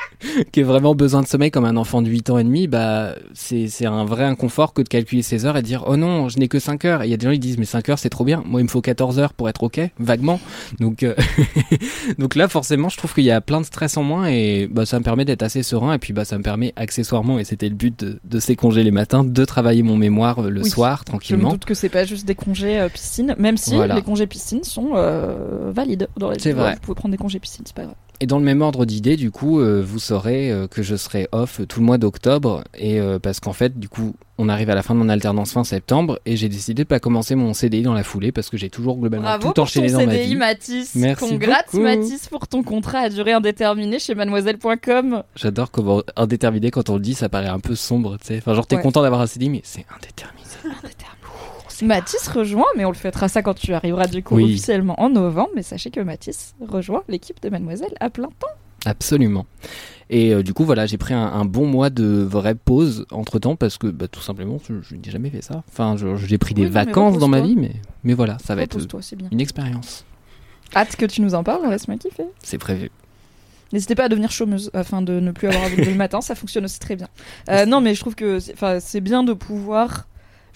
qui 0.53 0.61
a 0.61 0.65
vraiment 0.65 0.95
besoin 0.95 1.23
de 1.23 1.27
sommeil 1.27 1.51
comme 1.51 1.65
un 1.65 1.77
enfant 1.77 2.03
de 2.03 2.09
8 2.09 2.31
ans 2.31 2.39
et 2.39 2.45
demi, 2.45 2.67
bah 2.67 3.15
c'est 3.35 3.69
c'est 3.69 3.87
un 3.87 4.05
vrai 4.05 4.25
inconfort 4.25 4.73
que 4.73 4.83
de 4.83 4.89
calculer 4.89 5.23
ses 5.23 5.47
heures 5.47 5.57
et 5.57 5.63
de 5.63 5.67
dire 5.67 5.85
oh 5.87 5.97
non, 5.97 6.29
je 6.29 6.39
n'ai 6.39 6.49
que 6.49 6.59
5 6.59 6.85
heures. 6.85 7.03
Et 7.03 7.07
il 7.07 7.11
y 7.11 7.15
a 7.15 7.17
des 7.17 7.27
gens 7.27 7.33
qui 7.33 7.39
disent 7.39 7.59
mais 7.59 7.65
5 7.65 7.89
heures 7.89 7.99
c'est 7.99 8.09
trop 8.11 8.25
bien. 8.25 8.43
Moi 8.47 8.61
il 8.61 8.65
me 8.65 8.69
faut 8.69 8.81
14 8.81 9.19
heures 9.19 9.33
pour 9.33 9.49
être 9.49 9.63
ok, 9.63 9.81
vaguement. 9.99 10.41
Donc 10.81 11.03
euh, 11.03 11.15
donc 12.19 12.35
là 12.35 12.49
forcément 12.49 12.89
je 12.89 12.97
trouve 12.97 13.15
qu'il 13.15 13.25
y 13.25 13.31
a 13.31 13.41
plein 13.41 13.61
de 13.61 13.67
stress 13.67 13.97
en 13.97 14.03
moins 14.03 14.27
et 14.29 14.69
bah 14.71 14.87
ça 14.87 14.99
me 14.99 15.05
permet 15.05 15.25
d'être 15.25 15.43
assez 15.43 15.63
serein 15.63 15.93
et 15.95 15.99
puis 15.99 16.13
bah 16.13 16.25
ça 16.25 16.39
me 16.39 16.43
permet 16.43 16.73
accessoirement 16.77 17.39
et 17.39 17.45
c'était 17.45 17.69
le 17.69 17.75
but 17.75 17.99
de, 18.05 18.19
de 18.25 18.41
ces 18.41 18.57
congés 18.57 18.83
les 18.85 18.91
matins 18.91 19.25
de 19.25 19.45
travailler 19.45 19.83
mon 19.83 19.97
mémoire 19.97 20.41
euh, 20.45 20.51
le 20.51 20.63
Oui. 20.63 20.71
soir 20.71 20.99
Je 20.99 21.03
me 21.03 21.07
tranquillement. 21.07 21.51
doute 21.53 21.65
que 21.65 21.75
c'est 21.75 21.89
pas 21.89 22.05
juste 22.05 22.27
des 22.27 22.35
congés 22.35 22.79
euh, 22.81 22.89
piscine, 22.89 23.35
même 23.39 23.57
si 23.57 23.75
Voilà. 23.75 23.95
les 23.95 24.03
congés 24.03 24.27
piscine 24.27 24.65
sont 24.65 24.91
euh, 24.95 25.71
valides 25.73 26.09
dans 26.17 26.31
les 26.31 26.39
C'est 26.39 26.53
vrai. 26.53 26.75
Vous 26.75 26.81
pouvez 26.81 26.95
prendre 26.97 27.13
des 27.13 27.19
congés 27.19 27.39
piscine, 27.39 27.65
c'est 27.67 27.75
pas 27.77 27.83
grave. 27.85 27.95
Et 28.21 28.27
dans 28.27 28.39
le 28.41 28.45
même 28.45 28.63
ordre 28.63 28.85
d'idée, 28.85 29.17
du 29.17 29.31
coup, 29.31 29.61
euh, 29.61 29.81
vous 29.81 30.01
saurez 30.01 30.51
euh, 30.51 30.67
que 30.67 30.83
je 30.83 30.97
serai 30.97 31.29
off 31.31 31.61
tout 31.69 31.79
le 31.79 31.87
mois 31.87 31.99
d'octobre 31.99 32.65
et 32.77 32.99
euh, 32.99 33.21
parce 33.21 33.39
qu'en 33.39 33.53
fait, 33.53 33.79
du 33.79 33.89
coup, 33.89 34.17
on 34.39 34.49
arrive 34.49 34.71
à 34.71 34.75
la 34.75 34.83
fin 34.83 34.95
de 34.95 34.99
mon 34.99 35.09
alternance 35.09 35.53
fin 35.53 35.63
septembre 35.63 36.19
et 36.27 36.37
j'ai 36.37 36.49
décidé 36.49 36.83
de 36.83 36.89
pas 36.89 36.99
commencer 36.99 37.37
mon 37.37 37.55
CDI 37.55 37.83
dans 37.83 37.95
la 37.95 38.03
foulée 38.03 38.33
parce 38.33 38.51
que 38.51 38.57
j'ai 38.57 38.71
toujours 38.71 38.97
globalement 38.99 39.25
Bravo 39.27 39.53
tout 39.53 39.61
enchaîné 39.61 39.93
dans 39.93 40.05
ma 40.05 40.13
CDI 40.13 40.27
vie. 40.31 40.37
Mathis. 40.37 40.95
Merci 40.97 41.29
Congrats 41.29 41.63
beaucoup. 41.71 41.81
Mathis 41.85 42.27
pour 42.29 42.49
ton 42.49 42.65
contrat 42.65 42.99
à 43.01 43.09
durée 43.09 43.33
indéterminée 43.33 44.01
chez 44.01 44.17
mademoiselle.com. 44.17 45.23
J'adore 45.37 45.71
comment 45.71 46.03
indéterminé 46.17 46.73
quand 46.73 46.91
on 46.91 46.95
le 46.95 47.01
dit, 47.03 47.15
ça 47.15 47.29
paraît 47.29 47.47
un 47.49 47.61
peu 47.61 47.77
sombre, 47.77 48.17
tu 48.19 48.27
sais. 48.27 48.39
Enfin, 48.39 48.55
genre 48.55 48.67
t'es 48.67 48.77
Ouais. 48.77 48.83
content 48.83 49.03
d'avoir 49.03 49.21
un 49.21 49.27
CDI, 49.29 49.49
mais 49.51 49.61
c'est 49.63 49.87
indéterminé. 49.97 50.45
Mathis 51.83 52.29
rejoint, 52.29 52.67
mais 52.77 52.85
on 52.85 52.91
le 52.91 52.97
fêtera 52.97 53.29
ça 53.29 53.43
quand 53.43 53.55
tu 53.55 53.73
arriveras 53.75 54.07
du 54.07 54.23
coup 54.23 54.37
Oui. 54.37 54.45
officiellement 54.45 55.01
en 55.01 55.11
novembre. 55.11 55.51
Mais 55.57 55.63
sachez 55.63 55.91
que 55.91 56.01
Mathis 56.01 56.55
rejoint 56.61 57.03
l'équipe 57.09 57.41
de 57.43 57.49
Mademoiselle 57.51 57.95
à 58.01 58.11
plein 58.11 58.29
temps. 58.39 58.47
Absolument. 58.85 59.47
Et 60.11 60.33
euh, 60.33 60.43
du 60.43 60.55
coup, 60.55 60.65
voilà, 60.65 60.87
j'ai 60.87 60.97
pris 60.99 61.13
un, 61.15 61.27
un 61.27 61.45
bon 61.45 61.67
mois 61.67 61.91
de 61.91 62.05
vraie 62.23 62.55
pause 62.55 63.07
entre 63.11 63.39
temps 63.39 63.57
parce 63.57 63.77
que, 63.77 63.89
bah, 63.89 64.09
tout 64.09 64.21
simplement, 64.23 64.59
je, 64.67 64.81
je 64.83 64.95
n'ai 64.95 65.11
jamais 65.11 65.31
fait 65.31 65.43
ça. 65.43 65.63
Enfin, 65.69 65.97
j'ai 66.17 66.39
pris 66.39 66.55
des 66.55 66.63
Oui, 66.63 66.69
vacances 66.71 67.19
dans 67.19 67.29
ma 67.29 67.41
vie, 67.41 67.57
mais, 67.57 67.73
mais 68.05 68.15
voilà, 68.15 68.39
ça 68.45 68.55
va 68.55 68.63
être 68.63 68.79
bien. 69.17 69.29
une 69.31 69.41
expérience. 69.41 70.05
Hâte 70.75 70.97
que 70.97 71.07
tu 71.07 71.21
nous 71.23 71.35
en 71.35 71.43
parles, 71.45 71.69
laisse-moi 71.71 71.97
kiffer. 71.99 72.25
C'est 72.43 72.59
prévu. 72.59 72.91
N'hésitez 73.73 73.95
pas 73.95 74.05
à 74.05 74.09
devenir 74.09 74.31
chômeuse 74.31 74.71
afin 74.73 75.03
de 75.03 75.21
ne 75.21 75.31
plus 75.31 75.49
avoir 75.49 75.65
à 75.65 75.69
vous 75.69 75.77
lever 75.77 75.91
le 75.91 75.97
matin, 75.97 76.23
ça 76.23 76.35
fonctionne 76.35 76.65
aussi 76.65 76.79
très 76.79 76.97
bien. 76.97 77.09
Euh, 77.51 77.67
non, 77.67 77.83
mais 77.83 77.95
je 77.95 78.01
trouve 78.01 78.15
que 78.15 78.39
c'est 78.81 79.01
bien 79.01 79.25
de 79.25 79.35
pouvoir 79.35 80.07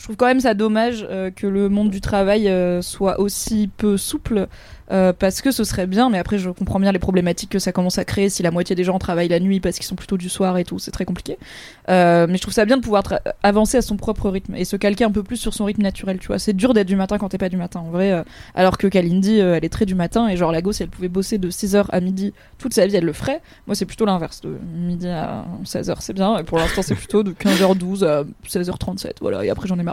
je 0.03 0.07
trouve 0.09 0.17
quand 0.17 0.27
même 0.27 0.41
ça 0.41 0.55
dommage 0.55 1.07
euh, 1.09 1.31
que 1.31 1.47
le 1.47 1.69
monde 1.69 1.89
du 1.89 2.01
travail 2.01 2.49
euh, 2.49 2.83
soit 2.83 3.21
aussi 3.21 3.71
peu 3.77 3.97
souple 3.97 4.49
euh, 4.91 5.13
parce 5.17 5.41
que 5.43 5.53
ce 5.53 5.63
serait 5.63 5.87
bien, 5.87 6.11
mais 6.11 6.19
après 6.19 6.39
je 6.39 6.51
comprends 6.51 6.81
bien 6.81 6.91
les 6.91 6.99
problématiques 6.99 7.51
que 7.51 7.61
ça 7.61 7.71
commence 7.71 7.99
à 7.99 8.05
créer 8.05 8.29
si 8.29 8.43
la 8.43 8.51
moitié 8.51 8.75
des 8.75 8.83
gens 8.83 8.99
travaillent 8.99 9.29
la 9.29 9.39
nuit 9.39 9.61
parce 9.61 9.77
qu'ils 9.77 9.87
sont 9.87 9.95
plutôt 9.95 10.19
du 10.19 10.29
soir 10.29 10.59
et 10.59 10.65
tout, 10.65 10.81
c'est 10.81 10.91
très 10.91 11.05
compliqué. 11.05 11.39
Mais 11.87 12.35
je 12.37 12.41
trouve 12.41 12.53
ça 12.53 12.65
bien 12.65 12.79
de 12.79 12.83
pouvoir 12.83 13.05
avancer 13.45 13.79
à 13.79 13.83
son 13.83 13.97
propre 13.97 14.29
rythme 14.29 14.57
et 14.57 14.65
se 14.65 14.75
calquer 14.75 15.05
un 15.05 15.13
peu 15.13 15.23
plus 15.23 15.37
sur 15.37 15.55
son 15.55 15.67
rythme 15.67 15.83
naturel, 15.83 16.19
tu 16.19 16.27
vois. 16.27 16.41
C'est 16.41 16.53
dur 16.53 16.75
d'être 16.75 16.89
du 16.89 16.97
matin 16.97 17.17
quand 17.17 17.29
t'es 17.29 17.39
pas 17.39 17.49
du 17.49 17.57
matin, 17.57 17.79
en 17.79 17.91
vrai. 17.91 18.25
alors 18.57 18.79
que 18.79 18.89
Kalindi, 18.89 19.39
elle 19.39 19.65
est 19.65 19.73
très 19.73 19.87
du 19.87 19.95
matin 19.95 20.29
et 20.29 20.37
genre 20.37 20.51
Lago, 20.51 20.73
si 20.73 20.83
elle 20.83 20.91
pouvait 20.91 21.09
bosser 21.09 21.39
de 21.39 21.49
6h 21.49 21.85
à 21.91 22.01
midi 22.01 22.35
toute 22.59 22.75
sa 22.75 22.87
vie, 22.87 22.97
elle 22.97 23.05
le 23.05 23.13
ferait. 23.13 23.41
Moi, 23.69 23.77
c'est 23.77 23.87
plutôt 23.87 24.05
l'inverse, 24.05 24.41
de 24.41 24.59
midi 24.75 25.07
à 25.07 25.45
16h, 25.65 25.95
c'est 26.01 26.13
bien. 26.13 26.39
Et 26.39 26.43
pour 26.43 26.59
l'instant, 26.59 26.83
c'est 26.83 26.97
plutôt 26.97 27.23
de 27.23 27.31
15h12 27.31 28.05
à 28.05 28.25
16h37, 28.49 29.13
voilà. 29.21 29.45
Et 29.45 29.51
après, 29.51 29.69
j'en 29.69 29.79
ai 29.79 29.85
marre. 29.85 29.92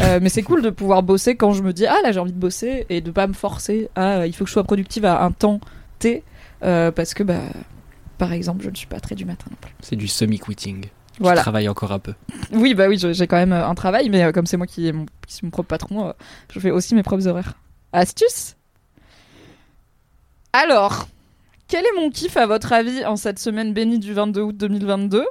Euh, 0.00 0.18
mais 0.20 0.28
c'est 0.28 0.42
cool 0.42 0.62
de 0.62 0.70
pouvoir 0.70 1.02
bosser 1.02 1.36
quand 1.36 1.52
je 1.52 1.62
me 1.62 1.72
dis 1.72 1.86
ah 1.86 1.98
là 2.02 2.12
j'ai 2.12 2.20
envie 2.20 2.32
de 2.32 2.38
bosser 2.38 2.86
et 2.90 3.00
de 3.00 3.10
pas 3.10 3.26
me 3.26 3.32
forcer 3.32 3.88
à 3.94 4.18
euh, 4.18 4.26
il 4.26 4.34
faut 4.34 4.44
que 4.44 4.48
je 4.48 4.52
sois 4.52 4.64
productive 4.64 5.04
à 5.06 5.22
un 5.22 5.32
temps 5.32 5.60
T 5.98 6.22
euh, 6.62 6.90
parce 6.90 7.14
que 7.14 7.22
bah 7.22 7.40
par 8.18 8.32
exemple 8.32 8.62
je 8.62 8.70
ne 8.70 8.74
suis 8.74 8.86
pas 8.86 9.00
très 9.00 9.14
du 9.14 9.24
matin 9.24 9.46
non 9.50 9.56
plus. 9.60 9.72
C'est 9.80 9.96
du 9.96 10.08
semi-quitting. 10.08 10.86
Voilà. 11.18 11.40
Je 11.40 11.42
travaille 11.42 11.68
encore 11.68 11.92
un 11.92 11.98
peu. 11.98 12.12
Oui 12.52 12.74
bah 12.74 12.88
oui 12.88 12.98
j'ai 12.98 13.26
quand 13.26 13.36
même 13.36 13.52
un 13.52 13.74
travail 13.74 14.10
mais 14.10 14.32
comme 14.32 14.46
c'est 14.46 14.58
moi 14.58 14.66
qui 14.66 14.88
est 14.88 14.92
mon, 14.92 15.06
qui 15.26 15.34
suis 15.34 15.46
mon 15.46 15.50
propre 15.50 15.68
patron 15.68 16.12
je 16.52 16.60
fais 16.60 16.70
aussi 16.70 16.94
mes 16.94 17.02
propres 17.02 17.26
horaires. 17.26 17.54
Astuce? 17.92 18.56
Alors 20.52 21.08
quel 21.68 21.84
est 21.84 21.96
mon 21.96 22.10
kiff 22.10 22.36
à 22.36 22.46
votre 22.46 22.72
avis 22.72 23.04
en 23.04 23.16
cette 23.16 23.38
semaine 23.38 23.72
bénie 23.72 23.98
du 23.98 24.12
22 24.12 24.40
août 24.42 24.56
2022 24.56 25.24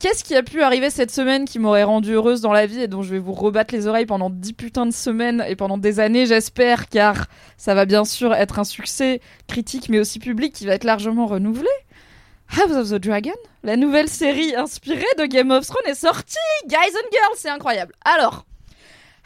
Qu'est-ce 0.00 0.24
qui 0.24 0.34
a 0.34 0.42
pu 0.42 0.62
arriver 0.62 0.88
cette 0.88 1.10
semaine 1.10 1.44
qui 1.44 1.58
m'aurait 1.58 1.82
rendue 1.82 2.14
heureuse 2.14 2.40
dans 2.40 2.54
la 2.54 2.64
vie 2.64 2.80
et 2.80 2.88
dont 2.88 3.02
je 3.02 3.10
vais 3.10 3.18
vous 3.18 3.34
rebattre 3.34 3.74
les 3.74 3.86
oreilles 3.86 4.06
pendant 4.06 4.30
10 4.30 4.54
putains 4.54 4.86
de 4.86 4.92
semaines 4.92 5.44
et 5.46 5.56
pendant 5.56 5.76
des 5.76 6.00
années, 6.00 6.24
j'espère, 6.24 6.88
car 6.88 7.26
ça 7.58 7.74
va 7.74 7.84
bien 7.84 8.06
sûr 8.06 8.32
être 8.32 8.58
un 8.58 8.64
succès 8.64 9.20
critique 9.46 9.90
mais 9.90 9.98
aussi 9.98 10.18
public 10.18 10.54
qui 10.54 10.64
va 10.64 10.72
être 10.72 10.84
largement 10.84 11.26
renouvelé. 11.26 11.68
House 12.48 12.72
of 12.72 12.88
the 12.88 12.94
Dragon, 12.94 13.34
la 13.62 13.76
nouvelle 13.76 14.08
série 14.08 14.56
inspirée 14.56 15.04
de 15.18 15.26
Game 15.26 15.50
of 15.50 15.66
Thrones 15.66 15.86
est 15.86 15.94
sortie 15.94 16.38
Guys 16.66 16.76
and 16.76 17.10
Girls, 17.12 17.36
c'est 17.36 17.50
incroyable. 17.50 17.92
Alors, 18.02 18.46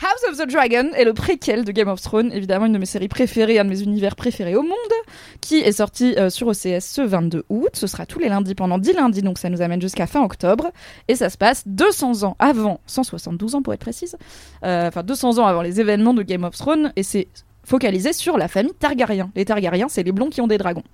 House 0.04 0.30
of 0.30 0.36
the 0.36 0.50
Dragon 0.50 0.90
est 0.94 1.04
le 1.04 1.14
préquel 1.14 1.64
de 1.64 1.72
Game 1.72 1.88
of 1.88 1.98
Thrones, 2.02 2.30
évidemment 2.30 2.66
une 2.66 2.74
de 2.74 2.78
mes 2.78 2.84
séries 2.84 3.08
préférées, 3.08 3.58
un 3.58 3.64
de 3.64 3.70
mes 3.70 3.80
univers 3.80 4.16
préférés 4.16 4.54
au 4.54 4.62
monde, 4.62 4.92
qui 5.40 5.60
est 5.60 5.72
sorti 5.72 6.14
euh, 6.18 6.28
sur 6.28 6.46
OCS 6.46 6.80
ce 6.80 7.00
22 7.00 7.44
août. 7.48 7.70
Ce 7.72 7.86
sera 7.86 8.04
tous 8.04 8.18
les 8.18 8.28
lundis 8.28 8.54
pendant 8.54 8.76
10 8.76 8.92
lundis, 8.92 9.22
donc 9.22 9.38
ça 9.38 9.48
nous 9.48 9.62
amène 9.62 9.80
jusqu'à 9.80 10.06
fin 10.06 10.22
octobre. 10.22 10.72
Et 11.08 11.14
ça 11.14 11.30
se 11.30 11.38
passe 11.38 11.62
200 11.66 12.22
ans 12.24 12.36
avant, 12.38 12.80
172 12.86 13.54
ans 13.54 13.62
pour 13.62 13.72
être 13.72 13.80
précise, 13.80 14.18
euh, 14.62 14.88
enfin 14.88 15.02
200 15.02 15.38
ans 15.38 15.46
avant 15.46 15.62
les 15.62 15.80
événements 15.80 16.12
de 16.12 16.22
Game 16.22 16.44
of 16.44 16.54
Thrones, 16.54 16.92
et 16.96 17.02
c'est 17.02 17.28
focalisé 17.64 18.12
sur 18.12 18.36
la 18.36 18.48
famille 18.48 18.74
Targaryen. 18.74 19.30
Les 19.34 19.46
Targaryens, 19.46 19.88
c'est 19.88 20.02
les 20.02 20.12
blonds 20.12 20.28
qui 20.28 20.42
ont 20.42 20.46
des 20.46 20.58
dragons. 20.58 20.84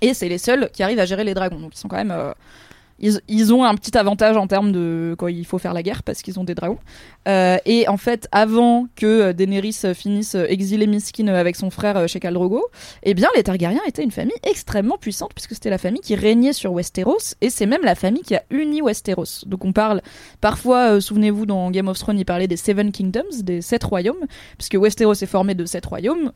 Et 0.00 0.14
c'est 0.14 0.28
les 0.28 0.38
seuls 0.38 0.68
qui 0.72 0.82
arrivent 0.82 0.98
à 0.98 1.06
gérer 1.06 1.22
les 1.22 1.34
dragons, 1.34 1.60
donc 1.60 1.76
ils 1.76 1.78
sont 1.78 1.88
quand 1.88 1.96
même... 1.96 2.10
euh, 2.10 2.32
ils, 3.00 3.54
ont 3.54 3.64
un 3.64 3.74
petit 3.74 3.96
avantage 3.96 4.36
en 4.36 4.46
termes 4.46 4.72
de 4.72 5.14
quand 5.18 5.28
il 5.28 5.46
faut 5.46 5.58
faire 5.58 5.72
la 5.72 5.82
guerre 5.82 6.02
parce 6.02 6.22
qu'ils 6.22 6.40
ont 6.40 6.44
des 6.44 6.54
dragons. 6.54 6.78
Euh, 7.28 7.58
et 7.64 7.88
en 7.88 7.96
fait, 7.96 8.28
avant 8.32 8.86
que 8.96 9.06
euh, 9.06 9.32
Daenerys 9.32 9.80
euh, 9.84 9.94
finisse 9.94 10.34
exilée 10.34 10.86
miskin 10.86 11.28
avec 11.28 11.56
son 11.56 11.70
frère 11.70 12.08
chez 12.08 12.18
Khal 12.18 12.34
Drogo, 12.34 12.64
eh 13.04 13.14
bien 13.14 13.28
les 13.36 13.42
Targaryens 13.42 13.82
étaient 13.86 14.02
une 14.02 14.10
famille 14.10 14.36
extrêmement 14.42 14.98
puissante 14.98 15.32
puisque 15.34 15.54
c'était 15.54 15.70
la 15.70 15.78
famille 15.78 16.00
qui 16.00 16.16
régnait 16.16 16.52
sur 16.52 16.72
Westeros 16.72 17.34
et 17.40 17.50
c'est 17.50 17.66
même 17.66 17.82
la 17.82 17.94
famille 17.94 18.22
qui 18.22 18.34
a 18.34 18.42
uni 18.50 18.82
Westeros. 18.82 19.44
Donc 19.46 19.64
on 19.64 19.72
parle 19.72 20.02
parfois, 20.40 21.00
souvenez-vous 21.00 21.46
dans 21.46 21.70
Game 21.70 21.88
of 21.88 21.98
Thrones, 21.98 22.18
il 22.18 22.24
parlait 22.24 22.48
des 22.48 22.56
Seven 22.56 22.90
Kingdoms, 22.90 23.42
des 23.42 23.62
sept 23.62 23.84
royaumes, 23.84 24.26
puisque 24.56 24.74
Westeros 24.74 25.12
est 25.12 25.26
formé 25.26 25.54
de 25.54 25.64
sept 25.64 25.86
royaumes 25.86 26.32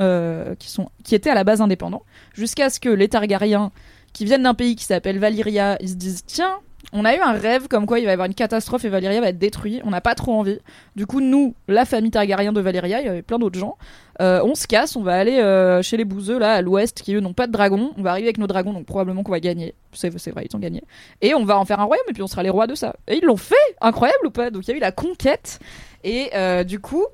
qui 0.58 0.70
sont 0.70 0.90
qui 1.02 1.14
étaient 1.14 1.30
à 1.30 1.34
la 1.34 1.44
base 1.44 1.60
indépendants, 1.60 2.02
jusqu'à 2.34 2.70
ce 2.70 2.78
que 2.78 2.88
les 2.88 3.08
Targaryens 3.08 3.72
qui 4.12 4.24
viennent 4.24 4.42
d'un 4.42 4.54
pays 4.54 4.76
qui 4.76 4.84
s'appelle 4.84 5.18
Valyria, 5.18 5.76
ils 5.80 5.90
se 5.90 5.94
disent 5.94 6.24
tiens, 6.26 6.58
on 6.92 7.04
a 7.04 7.14
eu 7.14 7.20
un 7.20 7.32
rêve 7.32 7.68
comme 7.68 7.86
quoi 7.86 8.00
il 8.00 8.04
va 8.04 8.10
y 8.10 8.12
avoir 8.12 8.26
une 8.26 8.34
catastrophe 8.34 8.84
et 8.84 8.88
Valyria 8.88 9.20
va 9.20 9.28
être 9.28 9.38
détruit. 9.38 9.80
On 9.84 9.90
n'a 9.90 10.00
pas 10.00 10.14
trop 10.14 10.34
envie. 10.34 10.58
Du 10.96 11.06
coup, 11.06 11.20
nous, 11.20 11.54
la 11.68 11.84
famille 11.84 12.10
Targaryen 12.10 12.52
de 12.52 12.60
Valyria, 12.60 13.00
il 13.00 13.06
y 13.06 13.08
avait 13.08 13.22
plein 13.22 13.38
d'autres 13.38 13.58
gens. 13.58 13.78
euh, 14.20 14.42
on 14.44 14.54
se 14.54 14.66
casse, 14.66 14.96
on 14.96 15.02
va 15.02 15.14
aller 15.14 15.38
euh, 15.38 15.80
chez 15.80 15.96
les 15.96 16.04
bouseux 16.04 16.38
là 16.38 16.54
à 16.54 16.60
l'ouest 16.60 17.00
qui 17.00 17.14
eux 17.14 17.20
n'ont 17.20 17.32
pas 17.32 17.46
de 17.46 17.52
dragons. 17.52 17.92
On 17.96 18.02
va 18.02 18.10
arriver 18.10 18.26
avec 18.26 18.38
nos 18.38 18.46
dragons, 18.46 18.72
donc 18.74 18.84
probablement 18.84 19.22
qu'on 19.22 19.32
va 19.32 19.40
gagner. 19.40 19.74
C'est 19.92 20.16
c'est 20.18 20.32
vrai, 20.32 20.46
ils 20.50 20.54
ont 20.54 20.60
gagné. 20.60 20.82
Et 21.22 21.34
on 21.34 21.44
va 21.44 21.58
en 21.58 21.64
faire 21.64 21.80
un 21.80 21.84
royaume 21.84 22.04
et 22.10 22.12
puis 22.12 22.22
on 22.22 22.26
sera 22.26 22.42
les 22.42 22.50
rois 22.50 22.66
de 22.66 22.74
ça. 22.74 22.94
Et 23.08 23.16
ils 23.16 23.24
l'ont 23.24 23.36
fait, 23.38 23.54
incroyable 23.80 24.26
ou 24.26 24.30
pas? 24.30 24.50
Donc 24.50 24.66
il 24.66 24.72
y 24.72 24.74
a 24.74 24.76
eu 24.76 24.80
la 24.80 24.92
conquête 24.92 25.60
et 26.04 26.30
euh, 26.34 26.64
du 26.64 26.80
coup. 26.80 27.06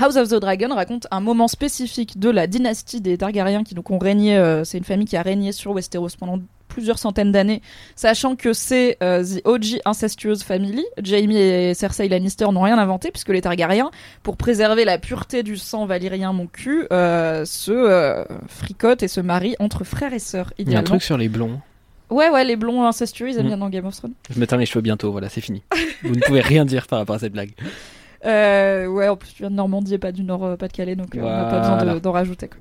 House 0.00 0.16
of 0.16 0.28
the 0.28 0.34
Dragon 0.40 0.74
raconte 0.74 1.06
un 1.10 1.20
moment 1.20 1.48
spécifique 1.48 2.18
de 2.18 2.28
la 2.30 2.46
dynastie 2.46 3.00
des 3.00 3.16
Targaryens 3.18 3.62
qui 3.64 3.74
donc 3.74 3.90
ont 3.90 3.98
régné, 3.98 4.36
euh, 4.36 4.64
c'est 4.64 4.78
une 4.78 4.84
famille 4.84 5.06
qui 5.06 5.16
a 5.16 5.22
régné 5.22 5.52
sur 5.52 5.72
Westeros 5.72 6.08
pendant 6.18 6.40
plusieurs 6.68 6.98
centaines 6.98 7.30
d'années, 7.30 7.62
sachant 7.94 8.34
que 8.34 8.52
c'est 8.52 8.96
euh, 9.02 9.22
The 9.22 9.42
OG 9.46 9.80
Incestuous 9.84 10.38
Family. 10.44 10.84
Jaime 11.00 11.30
et 11.30 11.72
Cersei 11.74 12.08
Lannister 12.08 12.46
n'ont 12.46 12.62
rien 12.62 12.78
inventé 12.78 13.12
puisque 13.12 13.28
les 13.28 13.40
Targaryens, 13.40 13.92
pour 14.24 14.36
préserver 14.36 14.84
la 14.84 14.98
pureté 14.98 15.44
du 15.44 15.56
sang 15.56 15.86
valyrien 15.86 16.32
mon 16.32 16.46
cul, 16.48 16.86
euh, 16.92 17.44
se 17.44 18.24
fricotent 18.48 19.04
et 19.04 19.08
se 19.08 19.20
marient 19.20 19.54
entre 19.60 19.84
frères 19.84 20.12
et 20.12 20.18
sœurs. 20.18 20.52
Il 20.58 20.68
y 20.70 20.74
a 20.74 20.80
un 20.80 20.82
truc 20.82 21.02
sur 21.02 21.16
les 21.16 21.28
blonds. 21.28 21.60
Ouais, 22.10 22.28
ouais, 22.30 22.44
les 22.44 22.56
blonds 22.56 22.84
incestueux, 22.84 23.28
ils 23.30 23.38
aiment 23.38 23.44
Mm. 23.44 23.48
bien 23.48 23.56
dans 23.58 23.68
Game 23.70 23.86
of 23.86 23.96
Thrones. 23.96 24.12
Je 24.30 24.38
m'éteins 24.40 24.56
les 24.56 24.66
cheveux 24.66 24.82
bientôt, 24.82 25.12
voilà, 25.12 25.28
c'est 25.28 25.40
fini. 25.40 25.62
Vous 26.02 26.14
ne 26.14 26.20
pouvez 26.20 26.40
rien 26.40 26.64
dire 26.64 26.86
par 26.88 26.98
rapport 26.98 27.16
à 27.16 27.18
cette 27.20 27.32
blague. 27.32 27.52
Euh, 28.24 28.86
ouais, 28.86 29.08
en 29.08 29.16
plus, 29.16 29.30
tu 29.32 29.42
viens 29.42 29.50
de 29.50 29.56
Normandie 29.56 29.94
et 29.94 29.98
pas 29.98 30.12
du 30.12 30.22
Nord, 30.22 30.44
euh, 30.44 30.56
pas 30.56 30.68
de 30.68 30.72
Calais, 30.72 30.96
donc 30.96 31.14
euh, 31.14 31.20
on 31.20 31.24
n'a 31.28 31.44
pas 31.44 31.60
besoin 31.60 31.94
de- 31.94 31.98
d'en 32.00 32.12
rajouter. 32.12 32.48
Quoi. 32.48 32.58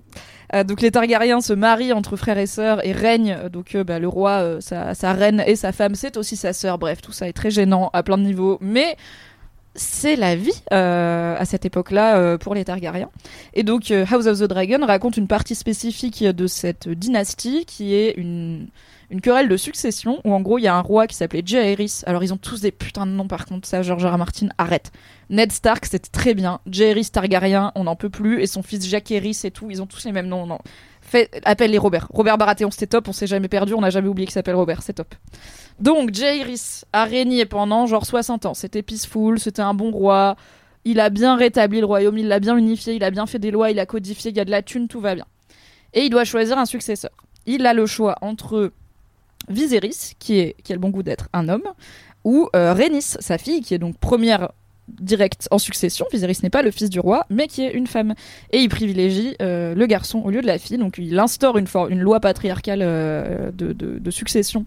Euh, 0.55 0.63
donc 0.63 0.81
les 0.81 0.91
Targaryens 0.91 1.41
se 1.41 1.53
marient 1.53 1.93
entre 1.93 2.15
frères 2.15 2.37
et 2.37 2.45
sœurs 2.47 2.85
et 2.85 2.91
règnent. 2.91 3.37
Donc 3.51 3.73
euh, 3.75 3.83
bah, 3.83 3.97
le 3.99 4.07
roi, 4.07 4.31
euh, 4.41 4.61
sa, 4.61 4.93
sa 4.93 5.13
reine 5.13 5.43
et 5.47 5.55
sa 5.55 5.71
femme, 5.71 5.95
c'est 5.95 6.17
aussi 6.17 6.35
sa 6.35 6.53
sœur. 6.53 6.77
Bref, 6.77 7.01
tout 7.01 7.11
ça 7.13 7.27
est 7.27 7.33
très 7.33 7.49
gênant 7.49 7.89
à 7.93 8.03
plein 8.03 8.17
de 8.17 8.23
niveaux, 8.23 8.57
mais 8.61 8.95
c'est 9.75 10.15
la 10.15 10.35
vie 10.35 10.61
à 10.69 11.43
cette 11.45 11.65
époque-là 11.65 12.37
pour 12.37 12.53
les 12.53 12.63
Targaryens. 12.63 13.09
Et 13.55 13.63
donc 13.63 13.89
House 13.89 14.27
of 14.27 14.37
the 14.39 14.43
Dragon 14.43 14.85
raconte 14.85 15.17
une 15.17 15.25
partie 15.27 15.55
spécifique 15.55 16.23
de 16.23 16.45
cette 16.45 16.87
dynastie 16.89 17.65
qui 17.65 17.95
est 17.95 18.11
une 18.11 18.67
une 19.13 19.21
querelle 19.21 19.47
de 19.47 19.57
succession 19.57 20.19
où 20.25 20.33
en 20.33 20.41
gros 20.41 20.57
il 20.57 20.63
y 20.63 20.67
a 20.67 20.75
un 20.75 20.81
roi 20.81 21.05
qui 21.05 21.15
s'appelait 21.15 21.43
Jaehaerys. 21.45 22.01
Alors 22.07 22.23
ils 22.23 22.33
ont 22.33 22.37
tous 22.37 22.61
des 22.61 22.71
putains 22.71 23.05
de 23.05 23.11
noms 23.11 23.27
par 23.27 23.45
contre, 23.45 23.67
ça 23.67 23.83
George 23.83 24.03
R. 24.03 24.11
R. 24.11 24.17
Martin 24.17 24.49
arrête. 24.57 24.91
Ned 25.29 25.51
Stark 25.51 25.85
c'était 25.85 26.09
très 26.09 26.33
bien, 26.33 26.59
Jaehaerys 26.65 27.11
Targaryen 27.11 27.71
on 27.75 27.83
n'en 27.83 27.95
peut 27.95 28.09
plus 28.09 28.41
et 28.41 28.47
son 28.47 28.63
fils 28.63 28.89
Jaehaerys 28.89 29.41
et 29.43 29.51
tout, 29.51 29.69
ils 29.69 29.83
ont 29.83 29.85
tous 29.85 30.03
les 30.05 30.11
mêmes 30.11 30.25
noms. 30.25 30.47
Non. 30.47 30.57
Fait, 31.01 31.29
appelle 31.45 31.69
les 31.69 31.77
Robert. 31.77 32.07
Robert 32.11 32.39
Baratheon 32.39 32.71
c'était 32.71 32.87
top, 32.87 33.07
on 33.07 33.13
s'est 33.13 33.27
jamais 33.27 33.47
perdu, 33.47 33.75
on 33.75 33.81
n'a 33.81 33.91
jamais 33.91 34.07
oublié 34.07 34.25
qu'il 34.25 34.33
s'appelle 34.33 34.55
Robert, 34.55 34.81
c'est 34.81 34.93
top. 34.93 35.13
Donc 35.79 36.11
Jaehaerys 36.11 36.81
a 36.91 37.05
régné 37.05 37.45
pendant 37.45 37.85
genre 37.85 38.07
60 38.07 38.47
ans, 38.47 38.55
c'était 38.55 38.81
peaceful, 38.81 39.39
c'était 39.39 39.61
un 39.61 39.75
bon 39.75 39.91
roi. 39.91 40.35
Il 40.85 40.99
a 40.99 41.11
bien 41.11 41.35
rétabli 41.35 41.81
le 41.81 41.85
royaume, 41.85 42.17
il 42.17 42.27
l'a 42.27 42.39
bien 42.39 42.57
unifié, 42.57 42.95
il 42.95 43.03
a 43.03 43.11
bien 43.11 43.27
fait 43.27 43.39
des 43.39 43.51
lois, 43.51 43.69
il 43.69 43.79
a 43.79 43.85
codifié, 43.85 44.31
il 44.31 44.37
y 44.37 44.39
a 44.39 44.45
de 44.45 44.51
la 44.51 44.63
thune, 44.63 44.87
tout 44.87 44.99
va 44.99 45.13
bien. 45.13 45.25
Et 45.93 46.01
il 46.01 46.09
doit 46.09 46.25
choisir 46.25 46.57
un 46.57 46.65
successeur. 46.65 47.11
Il 47.45 47.65
a 47.67 47.73
le 47.73 47.85
choix 47.85 48.15
entre 48.21 48.71
Viserys, 49.49 50.15
qui, 50.19 50.39
est, 50.39 50.61
qui 50.63 50.71
a 50.71 50.75
le 50.75 50.79
bon 50.79 50.89
goût 50.89 51.03
d'être 51.03 51.29
un 51.33 51.49
homme, 51.49 51.73
ou 52.23 52.49
euh, 52.55 52.73
sa 53.01 53.37
fille, 53.37 53.61
qui 53.61 53.73
est 53.73 53.79
donc 53.79 53.97
première 53.97 54.51
directe 54.87 55.47
en 55.51 55.57
succession. 55.57 56.05
Viserys 56.11 56.39
n'est 56.43 56.49
pas 56.49 56.61
le 56.61 56.71
fils 56.71 56.89
du 56.89 56.99
roi, 56.99 57.25
mais 57.29 57.47
qui 57.47 57.63
est 57.63 57.71
une 57.71 57.87
femme. 57.87 58.13
Et 58.51 58.59
il 58.59 58.69
privilégie 58.69 59.35
euh, 59.41 59.73
le 59.75 59.85
garçon 59.85 60.19
au 60.19 60.29
lieu 60.29 60.41
de 60.41 60.47
la 60.47 60.57
fille. 60.57 60.77
Donc 60.77 60.97
il 60.97 61.17
instaure 61.19 61.57
une, 61.57 61.67
une 61.89 61.99
loi 61.99 62.19
patriarcale 62.19 62.81
euh, 62.83 63.51
de, 63.51 64.11
succession, 64.11 64.63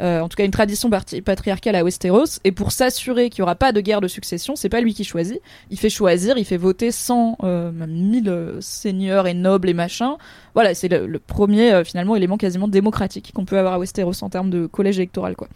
euh, 0.00 0.20
en 0.20 0.28
tout 0.28 0.36
cas 0.36 0.44
une 0.44 0.50
tradition 0.50 0.90
patriarcale 0.90 1.76
à 1.76 1.84
Westeros. 1.84 2.40
Et 2.44 2.52
pour 2.52 2.72
s'assurer 2.72 3.30
qu'il 3.30 3.42
n'y 3.42 3.44
aura 3.44 3.54
pas 3.54 3.72
de 3.72 3.80
guerre 3.80 4.00
de 4.00 4.08
succession, 4.08 4.56
c'est 4.56 4.68
pas 4.68 4.80
lui 4.80 4.94
qui 4.94 5.04
choisit. 5.04 5.40
Il 5.70 5.78
fait 5.78 5.90
choisir, 5.90 6.36
il 6.36 6.44
fait 6.44 6.56
voter 6.56 6.90
100, 6.90 7.38
euh, 7.42 7.70
même 7.72 7.90
1000 7.90 8.56
seigneurs 8.60 9.26
et 9.26 9.34
nobles 9.34 9.68
et 9.68 9.74
machin. 9.74 10.16
Voilà, 10.54 10.74
c'est 10.74 10.88
le, 10.88 11.06
le 11.06 11.18
premier 11.18 11.84
finalement 11.84 12.16
élément 12.16 12.36
quasiment 12.36 12.68
démocratique 12.68 13.32
qu'on 13.34 13.44
peut 13.44 13.58
avoir 13.58 13.74
à 13.74 13.78
Westeros 13.78 14.22
en 14.22 14.28
termes 14.28 14.50
de 14.50 14.66
collège 14.66 14.98
électoral, 14.98 15.36
quoi. 15.36 15.48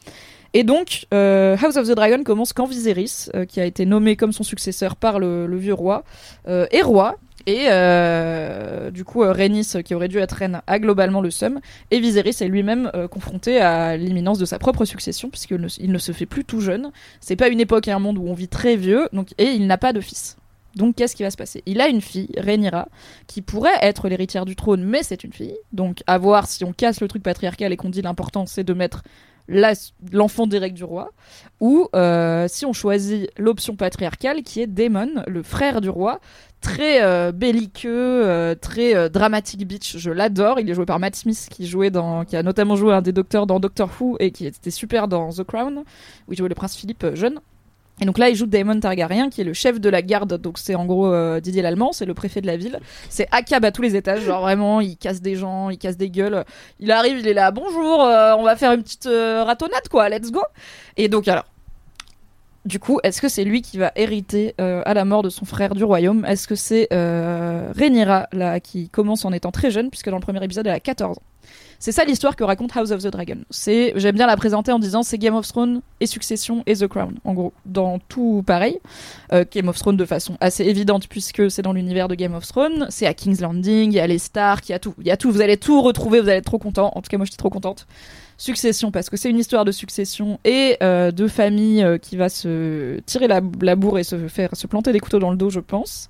Et 0.56 0.62
donc, 0.62 1.06
euh, 1.12 1.56
House 1.60 1.76
of 1.76 1.88
the 1.88 1.96
Dragon 1.96 2.22
commence 2.22 2.52
quand 2.52 2.66
Viserys, 2.66 3.28
euh, 3.34 3.44
qui 3.44 3.60
a 3.60 3.64
été 3.64 3.86
nommé 3.86 4.14
comme 4.14 4.32
son 4.32 4.44
successeur 4.44 4.94
par 4.94 5.18
le, 5.18 5.56
vieux 5.56 5.74
roi, 5.74 6.04
euh, 6.48 6.66
est 6.70 6.82
roi. 6.82 7.16
Et 7.46 7.64
du 8.92 9.04
coup, 9.04 9.20
Rhaenys, 9.20 9.82
qui 9.84 9.94
aurait 9.94 10.08
dû 10.08 10.16
être 10.16 10.32
reine, 10.32 10.62
a 10.66 10.78
globalement 10.78 11.20
le 11.20 11.30
seum. 11.30 11.60
Et 11.90 12.00
Viserys 12.00 12.36
est 12.40 12.48
lui-même 12.48 12.90
confronté 13.10 13.60
à 13.60 13.98
l'imminence 13.98 14.38
de 14.38 14.46
sa 14.46 14.58
propre 14.58 14.86
succession, 14.86 15.28
puisqu'il 15.28 15.60
ne, 15.60 15.68
il 15.78 15.92
ne 15.92 15.98
se 15.98 16.12
fait 16.12 16.24
plus 16.24 16.46
tout 16.46 16.62
jeune. 16.62 16.90
C'est 17.20 17.36
pas 17.36 17.48
une 17.48 17.60
époque 17.60 17.86
et 17.86 17.92
un 17.92 17.98
monde 17.98 18.16
où 18.16 18.26
on 18.26 18.32
vit 18.32 18.48
très 18.48 18.76
vieux, 18.76 19.10
donc, 19.12 19.28
et 19.36 19.48
il 19.48 19.66
n'a 19.66 19.76
pas 19.76 19.92
de 19.92 20.00
fils. 20.00 20.38
Donc 20.74 20.96
qu'est-ce 20.96 21.14
qui 21.14 21.22
va 21.22 21.30
se 21.30 21.36
passer? 21.36 21.62
Il 21.66 21.82
a 21.82 21.88
une 21.88 22.00
fille, 22.00 22.30
Rhaenyra, 22.36 22.88
qui 23.26 23.42
pourrait 23.42 23.78
être 23.82 24.08
l'héritière 24.08 24.46
du 24.46 24.56
trône, 24.56 24.82
mais 24.82 25.02
c'est 25.02 25.22
une 25.22 25.32
fille. 25.32 25.54
Donc 25.72 26.02
à 26.06 26.16
voir 26.16 26.46
si 26.46 26.64
on 26.64 26.72
casse 26.72 27.00
le 27.00 27.08
truc 27.08 27.22
patriarcal 27.22 27.72
et 27.72 27.76
qu'on 27.76 27.90
dit 27.90 28.02
l'important 28.02 28.46
c'est 28.46 28.64
de 28.64 28.72
mettre 28.72 29.02
l'enfant 29.48 30.46
direct 30.46 30.76
du 30.76 30.84
roi, 30.84 31.10
ou 31.60 31.88
euh, 31.94 32.46
si 32.48 32.64
on 32.66 32.72
choisit 32.72 33.30
l'option 33.36 33.76
patriarcale 33.76 34.42
qui 34.42 34.60
est 34.60 34.66
Daemon, 34.66 35.22
le 35.26 35.42
frère 35.42 35.80
du 35.80 35.88
roi, 35.88 36.20
très 36.60 37.02
euh, 37.02 37.30
belliqueux, 37.32 38.26
euh, 38.26 38.54
très 38.54 39.10
dramatic 39.10 39.66
bitch. 39.66 39.98
Je 39.98 40.10
l'adore. 40.10 40.60
Il 40.60 40.68
est 40.68 40.74
joué 40.74 40.86
par 40.86 40.98
Matt 40.98 41.14
Smith 41.14 41.48
qui 41.50 41.70
qui 41.70 42.36
a 42.36 42.42
notamment 42.42 42.76
joué 42.76 42.94
un 42.94 43.02
des 43.02 43.12
docteurs 43.12 43.46
dans 43.46 43.60
Doctor 43.60 43.90
Who 44.00 44.16
et 44.18 44.30
qui 44.30 44.46
était 44.46 44.70
super 44.70 45.08
dans 45.08 45.30
The 45.30 45.44
Crown, 45.44 45.84
où 46.28 46.32
il 46.32 46.38
jouait 46.38 46.48
le 46.48 46.54
prince 46.54 46.76
Philippe 46.76 47.14
jeune. 47.14 47.40
Et 48.00 48.06
donc 48.06 48.18
là, 48.18 48.28
il 48.28 48.34
joue 48.34 48.46
Daemon 48.46 48.80
Targaryen, 48.80 49.30
qui 49.30 49.40
est 49.40 49.44
le 49.44 49.52
chef 49.52 49.80
de 49.80 49.88
la 49.88 50.02
garde. 50.02 50.40
Donc 50.40 50.58
c'est 50.58 50.74
en 50.74 50.84
gros 50.84 51.06
euh, 51.06 51.40
Didier 51.40 51.62
l'Allemand, 51.62 51.92
c'est 51.92 52.06
le 52.06 52.14
préfet 52.14 52.40
de 52.40 52.46
la 52.46 52.56
ville. 52.56 52.80
C'est 53.08 53.28
Akab 53.30 53.64
à 53.64 53.70
tous 53.70 53.82
les 53.82 53.94
étages, 53.94 54.22
genre 54.22 54.42
vraiment, 54.42 54.80
il 54.80 54.96
casse 54.96 55.20
des 55.20 55.36
gens, 55.36 55.70
il 55.70 55.78
casse 55.78 55.96
des 55.96 56.10
gueules. 56.10 56.44
Il 56.80 56.90
arrive, 56.90 57.18
il 57.20 57.28
est 57.28 57.34
là, 57.34 57.50
bonjour, 57.50 58.02
euh, 58.02 58.34
on 58.36 58.42
va 58.42 58.56
faire 58.56 58.72
une 58.72 58.82
petite 58.82 59.06
euh, 59.06 59.44
ratonnade 59.44 59.88
quoi, 59.88 60.08
let's 60.08 60.32
go. 60.32 60.42
Et 60.96 61.08
donc 61.08 61.28
alors, 61.28 61.44
du 62.64 62.78
coup, 62.78 62.98
est-ce 63.02 63.20
que 63.20 63.28
c'est 63.28 63.44
lui 63.44 63.60
qui 63.60 63.76
va 63.76 63.92
hériter 63.94 64.54
euh, 64.58 64.82
à 64.86 64.94
la 64.94 65.04
mort 65.04 65.22
de 65.22 65.28
son 65.28 65.44
frère 65.44 65.74
du 65.74 65.84
royaume? 65.84 66.24
Est-ce 66.24 66.48
que 66.48 66.54
c'est 66.54 66.88
euh, 66.92 67.70
Rhaenyra 67.76 68.28
là 68.32 68.58
qui 68.58 68.88
commence 68.88 69.26
en 69.26 69.32
étant 69.32 69.50
très 69.50 69.70
jeune, 69.70 69.90
puisque 69.90 70.08
dans 70.08 70.16
le 70.16 70.22
premier 70.22 70.42
épisode 70.42 70.66
elle 70.66 70.72
a 70.72 70.80
14 70.80 71.18
ans? 71.18 71.22
C'est 71.84 71.92
ça 71.92 72.06
l'histoire 72.06 72.34
que 72.34 72.44
raconte 72.44 72.74
House 72.74 72.92
of 72.92 73.02
the 73.02 73.08
Dragon. 73.08 73.36
C'est, 73.50 73.92
j'aime 73.96 74.14
bien 74.14 74.26
la 74.26 74.38
présenter 74.38 74.72
en 74.72 74.78
disant 74.78 75.02
c'est 75.02 75.18
Game 75.18 75.34
of 75.34 75.46
Thrones 75.46 75.82
et 76.00 76.06
Succession 76.06 76.62
et 76.64 76.76
The 76.76 76.86
Crown. 76.86 77.16
En 77.24 77.34
gros, 77.34 77.52
dans 77.66 77.98
tout 77.98 78.42
pareil. 78.46 78.78
Euh, 79.34 79.44
Game 79.52 79.68
of 79.68 79.78
Thrones 79.78 79.98
de 79.98 80.06
façon 80.06 80.38
assez 80.40 80.64
évidente 80.64 81.08
puisque 81.08 81.50
c'est 81.50 81.60
dans 81.60 81.74
l'univers 81.74 82.08
de 82.08 82.14
Game 82.14 82.32
of 82.32 82.46
Thrones. 82.46 82.86
C'est 82.88 83.04
à 83.04 83.12
King's 83.12 83.42
Landing, 83.42 83.92
il 83.92 83.96
y 83.96 84.00
a 84.00 84.06
les 84.06 84.16
Stark, 84.16 84.66
il 84.70 84.72
y 84.72 84.74
a 84.74 84.78
tout, 84.78 84.94
il 84.98 85.06
y 85.06 85.10
a 85.10 85.18
tout. 85.18 85.30
Vous 85.30 85.42
allez 85.42 85.58
tout 85.58 85.82
retrouver, 85.82 86.22
vous 86.22 86.28
allez 86.30 86.38
être 86.38 86.46
trop 86.46 86.58
content. 86.58 86.90
En 86.94 87.02
tout 87.02 87.10
cas, 87.10 87.18
moi, 87.18 87.26
je 87.26 87.32
suis 87.32 87.36
trop 87.36 87.50
contente. 87.50 87.86
Succession 88.38 88.90
parce 88.90 89.10
que 89.10 89.18
c'est 89.18 89.28
une 89.28 89.38
histoire 89.38 89.66
de 89.66 89.70
succession 89.70 90.40
et 90.46 90.78
euh, 90.82 91.10
de 91.10 91.28
famille 91.28 91.84
euh, 91.84 91.98
qui 91.98 92.16
va 92.16 92.30
se 92.30 92.98
tirer 93.00 93.28
la, 93.28 93.42
la 93.60 93.76
bourre 93.76 93.98
et 93.98 94.04
se 94.04 94.26
faire 94.26 94.48
se 94.54 94.66
planter 94.66 94.90
des 94.92 95.00
couteaux 95.00 95.18
dans 95.18 95.30
le 95.30 95.36
dos, 95.36 95.50
je 95.50 95.60
pense. 95.60 96.08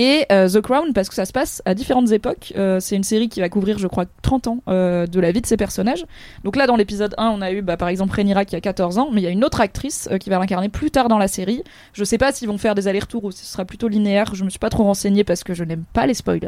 Et 0.00 0.26
euh, 0.30 0.48
The 0.48 0.60
Crown 0.60 0.92
parce 0.92 1.08
que 1.08 1.16
ça 1.16 1.24
se 1.24 1.32
passe 1.32 1.60
à 1.64 1.74
différentes 1.74 2.12
époques. 2.12 2.52
Euh, 2.56 2.78
c'est 2.78 2.94
une 2.94 3.02
série 3.02 3.28
qui 3.28 3.40
va 3.40 3.48
couvrir, 3.48 3.78
je 3.78 3.88
crois, 3.88 4.04
30 4.22 4.46
ans 4.46 4.58
euh, 4.68 5.08
de 5.08 5.18
la 5.18 5.32
vie 5.32 5.40
de 5.40 5.46
ces 5.46 5.56
personnages. 5.56 6.06
Donc 6.44 6.54
là, 6.54 6.68
dans 6.68 6.76
l'épisode 6.76 7.16
1, 7.18 7.30
on 7.30 7.42
a 7.42 7.50
eu 7.50 7.62
bah, 7.62 7.76
par 7.76 7.88
exemple 7.88 8.14
Rhaenyra 8.14 8.44
qui 8.44 8.54
a 8.54 8.60
14 8.60 8.98
ans, 8.98 9.08
mais 9.12 9.22
il 9.22 9.24
y 9.24 9.26
a 9.26 9.30
une 9.30 9.42
autre 9.42 9.60
actrice 9.60 10.08
qui 10.20 10.30
va 10.30 10.38
l'incarner 10.38 10.68
plus 10.68 10.92
tard 10.92 11.08
dans 11.08 11.18
la 11.18 11.26
série. 11.26 11.64
Je 11.94 12.04
sais 12.04 12.16
pas 12.16 12.30
s'ils 12.30 12.46
vont 12.46 12.58
faire 12.58 12.76
des 12.76 12.86
allers-retours 12.86 13.24
ou 13.24 13.32
si 13.32 13.44
ce 13.44 13.52
sera 13.54 13.64
plutôt 13.64 13.88
linéaire. 13.88 14.36
Je 14.36 14.44
me 14.44 14.50
suis 14.50 14.60
pas 14.60 14.70
trop 14.70 14.84
renseignée 14.84 15.24
parce 15.24 15.42
que 15.42 15.52
je 15.52 15.64
n'aime 15.64 15.82
pas 15.92 16.06
les 16.06 16.14
spoilers. 16.14 16.46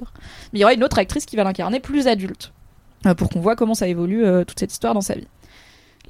Mais 0.53 0.61
il 0.61 0.63
y 0.63 0.65
aura 0.65 0.75
une 0.75 0.85
autre 0.85 1.01
actrice 1.01 1.27
qui 1.27 1.35
va 1.35 1.43
l'incarner 1.43 1.81
plus 1.81 2.07
adulte 2.07 2.53
pour 3.17 3.31
qu'on 3.31 3.41
voit 3.41 3.57
comment 3.57 3.75
ça 3.75 3.89
évolue 3.89 4.25
toute 4.47 4.61
cette 4.61 4.71
histoire 4.71 4.95
dans 4.95 5.01
sa 5.01 5.15
vie. 5.15 5.27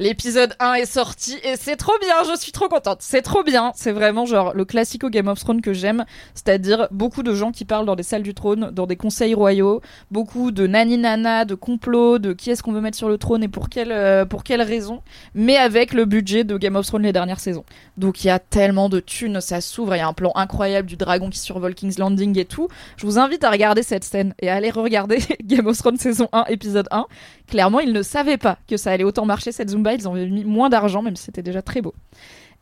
L'épisode 0.00 0.54
1 0.60 0.72
est 0.76 0.90
sorti 0.90 1.36
et 1.44 1.56
c'est 1.56 1.76
trop 1.76 1.92
bien, 2.00 2.14
je 2.24 2.40
suis 2.40 2.52
trop 2.52 2.70
contente. 2.70 3.00
C'est 3.02 3.20
trop 3.20 3.42
bien, 3.42 3.72
c'est 3.74 3.92
vraiment 3.92 4.24
genre 4.24 4.54
le 4.54 4.64
classico 4.64 5.10
Game 5.10 5.28
of 5.28 5.38
Thrones 5.38 5.60
que 5.60 5.74
j'aime, 5.74 6.06
c'est-à-dire 6.32 6.88
beaucoup 6.90 7.22
de 7.22 7.34
gens 7.34 7.52
qui 7.52 7.66
parlent 7.66 7.84
dans 7.84 7.96
des 7.96 8.02
salles 8.02 8.22
du 8.22 8.32
trône, 8.32 8.70
dans 8.72 8.86
des 8.86 8.96
conseils 8.96 9.34
royaux, 9.34 9.82
beaucoup 10.10 10.52
de 10.52 10.66
nani 10.66 10.96
nana, 10.96 11.44
de 11.44 11.54
complots, 11.54 12.18
de 12.18 12.32
qui 12.32 12.50
est-ce 12.50 12.62
qu'on 12.62 12.72
veut 12.72 12.80
mettre 12.80 12.96
sur 12.96 13.10
le 13.10 13.18
trône 13.18 13.42
et 13.42 13.48
pour 13.48 13.68
quelle 13.68 13.92
euh, 13.92 14.24
pour 14.24 14.42
quelle 14.42 14.62
raison, 14.62 15.02
mais 15.34 15.58
avec 15.58 15.92
le 15.92 16.06
budget 16.06 16.44
de 16.44 16.56
Game 16.56 16.76
of 16.76 16.86
Thrones 16.86 17.02
les 17.02 17.12
dernières 17.12 17.40
saisons. 17.40 17.66
Donc 17.98 18.24
il 18.24 18.28
y 18.28 18.30
a 18.30 18.38
tellement 18.38 18.88
de 18.88 19.00
thunes, 19.00 19.42
ça 19.42 19.60
s'ouvre, 19.60 19.96
il 19.96 19.98
y 19.98 20.00
a 20.00 20.08
un 20.08 20.14
plan 20.14 20.32
incroyable 20.34 20.88
du 20.88 20.96
dragon 20.96 21.28
qui 21.28 21.38
survole 21.38 21.74
King's 21.74 21.98
Landing 21.98 22.38
et 22.38 22.46
tout. 22.46 22.68
Je 22.96 23.04
vous 23.04 23.18
invite 23.18 23.44
à 23.44 23.50
regarder 23.50 23.82
cette 23.82 24.04
scène 24.04 24.32
et 24.40 24.48
à 24.48 24.54
aller 24.54 24.70
regarder 24.70 25.18
Game 25.44 25.66
of 25.66 25.76
Thrones 25.76 25.98
saison 25.98 26.30
1 26.32 26.46
épisode 26.48 26.88
1. 26.90 27.04
Clairement, 27.48 27.80
ils 27.80 27.92
ne 27.92 28.02
savaient 28.02 28.38
pas 28.38 28.56
que 28.66 28.78
ça 28.78 28.92
allait 28.92 29.04
autant 29.04 29.26
marcher 29.26 29.52
cette 29.52 29.68
Zumba, 29.70 29.89
ils 29.94 30.08
ont 30.08 30.14
mis 30.14 30.44
moins 30.44 30.68
d'argent 30.68 31.02
même 31.02 31.16
si 31.16 31.24
c'était 31.24 31.42
déjà 31.42 31.62
très 31.62 31.80
beau. 31.82 31.94